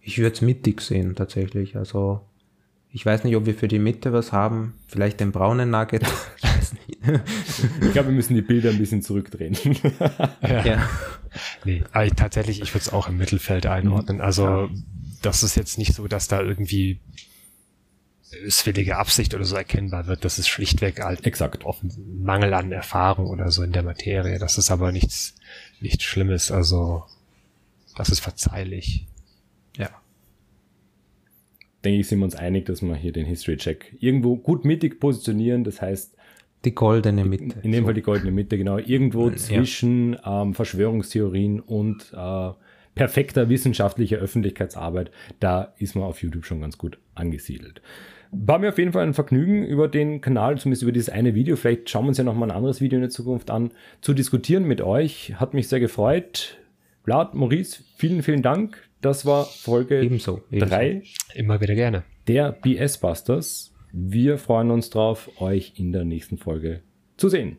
Ich 0.00 0.18
würde 0.18 0.34
es 0.34 0.40
mittig 0.40 0.80
sehen, 0.80 1.14
tatsächlich. 1.14 1.76
Also 1.76 2.20
ich 2.90 3.04
weiß 3.04 3.24
nicht, 3.24 3.36
ob 3.36 3.46
wir 3.46 3.54
für 3.54 3.68
die 3.68 3.78
Mitte 3.78 4.12
was 4.12 4.32
haben. 4.32 4.74
Vielleicht 4.86 5.20
den 5.20 5.32
braunen 5.32 5.70
Nugget. 5.70 6.02
ich 6.36 6.44
weiß 6.44 6.72
nicht. 6.72 7.22
ich 7.82 7.92
glaube, 7.92 8.08
wir 8.08 8.14
müssen 8.14 8.34
die 8.34 8.42
Bilder 8.42 8.70
ein 8.70 8.78
bisschen 8.78 9.02
zurückdrehen. 9.02 9.54
ja. 10.42 10.64
ja. 10.64 10.88
Nee, 11.64 11.84
aber 11.92 12.08
tatsächlich, 12.10 12.62
ich 12.62 12.72
würde 12.72 12.82
es 12.82 12.92
auch 12.92 13.08
im 13.08 13.18
Mittelfeld 13.18 13.66
einordnen. 13.66 14.20
Also, 14.20 14.44
ja. 14.44 14.68
das 15.22 15.42
ist 15.42 15.56
jetzt 15.56 15.76
nicht 15.76 15.94
so, 15.94 16.08
dass 16.08 16.28
da 16.28 16.40
irgendwie 16.40 17.00
böswillige 18.30 18.96
Absicht 18.96 19.34
oder 19.34 19.44
so 19.44 19.56
erkennbar 19.56 20.06
wird. 20.06 20.24
Das 20.24 20.38
ist 20.38 20.48
schlichtweg 20.48 21.02
halt 21.02 21.26
Exakt. 21.26 21.64
offen 21.64 21.92
Mangel 22.22 22.54
an 22.54 22.72
Erfahrung 22.72 23.26
oder 23.26 23.50
so 23.50 23.62
in 23.62 23.72
der 23.72 23.82
Materie. 23.82 24.38
Das 24.38 24.58
ist 24.58 24.70
aber 24.70 24.92
nichts, 24.92 25.34
nichts 25.80 26.04
Schlimmes. 26.04 26.50
Also, 26.50 27.04
das 27.96 28.10
ist 28.10 28.20
verzeihlich. 28.20 29.06
Ja. 29.76 29.90
Denke 31.84 32.00
ich, 32.00 32.08
sind 32.08 32.18
wir 32.18 32.24
uns 32.24 32.36
einig, 32.36 32.66
dass 32.66 32.82
wir 32.82 32.94
hier 32.96 33.12
den 33.12 33.26
History 33.26 33.56
Check 33.56 33.96
irgendwo 34.00 34.36
gut 34.36 34.64
mittig 34.64 35.00
positionieren. 35.00 35.64
Das 35.64 35.80
heißt, 35.80 36.14
die 36.64 36.74
goldene 36.74 37.24
Mitte. 37.24 37.60
In 37.62 37.72
dem 37.72 37.82
so. 37.82 37.86
Fall 37.86 37.94
die 37.94 38.02
goldene 38.02 38.32
Mitte, 38.32 38.58
genau. 38.58 38.78
Irgendwo 38.78 39.30
ja. 39.30 39.36
zwischen 39.36 40.16
ähm, 40.24 40.54
Verschwörungstheorien 40.54 41.60
und 41.60 42.12
äh, 42.12 42.50
perfekter 42.94 43.48
wissenschaftlicher 43.48 44.16
Öffentlichkeitsarbeit. 44.16 45.12
Da 45.38 45.72
ist 45.78 45.94
man 45.94 46.04
auf 46.04 46.20
YouTube 46.22 46.44
schon 46.44 46.60
ganz 46.60 46.76
gut 46.76 46.98
angesiedelt. 47.14 47.80
War 48.30 48.58
mir 48.58 48.68
auf 48.68 48.78
jeden 48.78 48.92
Fall 48.92 49.04
ein 49.04 49.14
Vergnügen, 49.14 49.64
über 49.64 49.88
den 49.88 50.20
Kanal, 50.20 50.58
zumindest 50.58 50.82
über 50.82 50.92
dieses 50.92 51.08
eine 51.08 51.34
Video, 51.34 51.56
vielleicht 51.56 51.88
schauen 51.88 52.04
wir 52.04 52.08
uns 52.08 52.18
ja 52.18 52.24
nochmal 52.24 52.50
ein 52.50 52.56
anderes 52.56 52.80
Video 52.80 52.96
in 52.98 53.02
der 53.02 53.10
Zukunft 53.10 53.50
an, 53.50 53.70
zu 54.00 54.12
diskutieren 54.12 54.64
mit 54.64 54.80
euch. 54.80 55.34
Hat 55.36 55.54
mich 55.54 55.68
sehr 55.68 55.80
gefreut. 55.80 56.58
Vlad, 57.04 57.34
Maurice, 57.34 57.82
vielen, 57.96 58.22
vielen 58.22 58.42
Dank. 58.42 58.88
Das 59.00 59.24
war 59.24 59.44
Folge 59.44 60.08
3. 60.50 61.02
Immer 61.34 61.60
wieder 61.60 61.74
gerne. 61.74 62.02
Der 62.26 62.52
BS 62.52 62.98
Busters. 62.98 63.72
Wir 63.92 64.36
freuen 64.36 64.70
uns 64.70 64.90
drauf, 64.90 65.30
euch 65.40 65.74
in 65.76 65.92
der 65.92 66.04
nächsten 66.04 66.36
Folge 66.36 66.82
zu 67.16 67.28
sehen. 67.30 67.56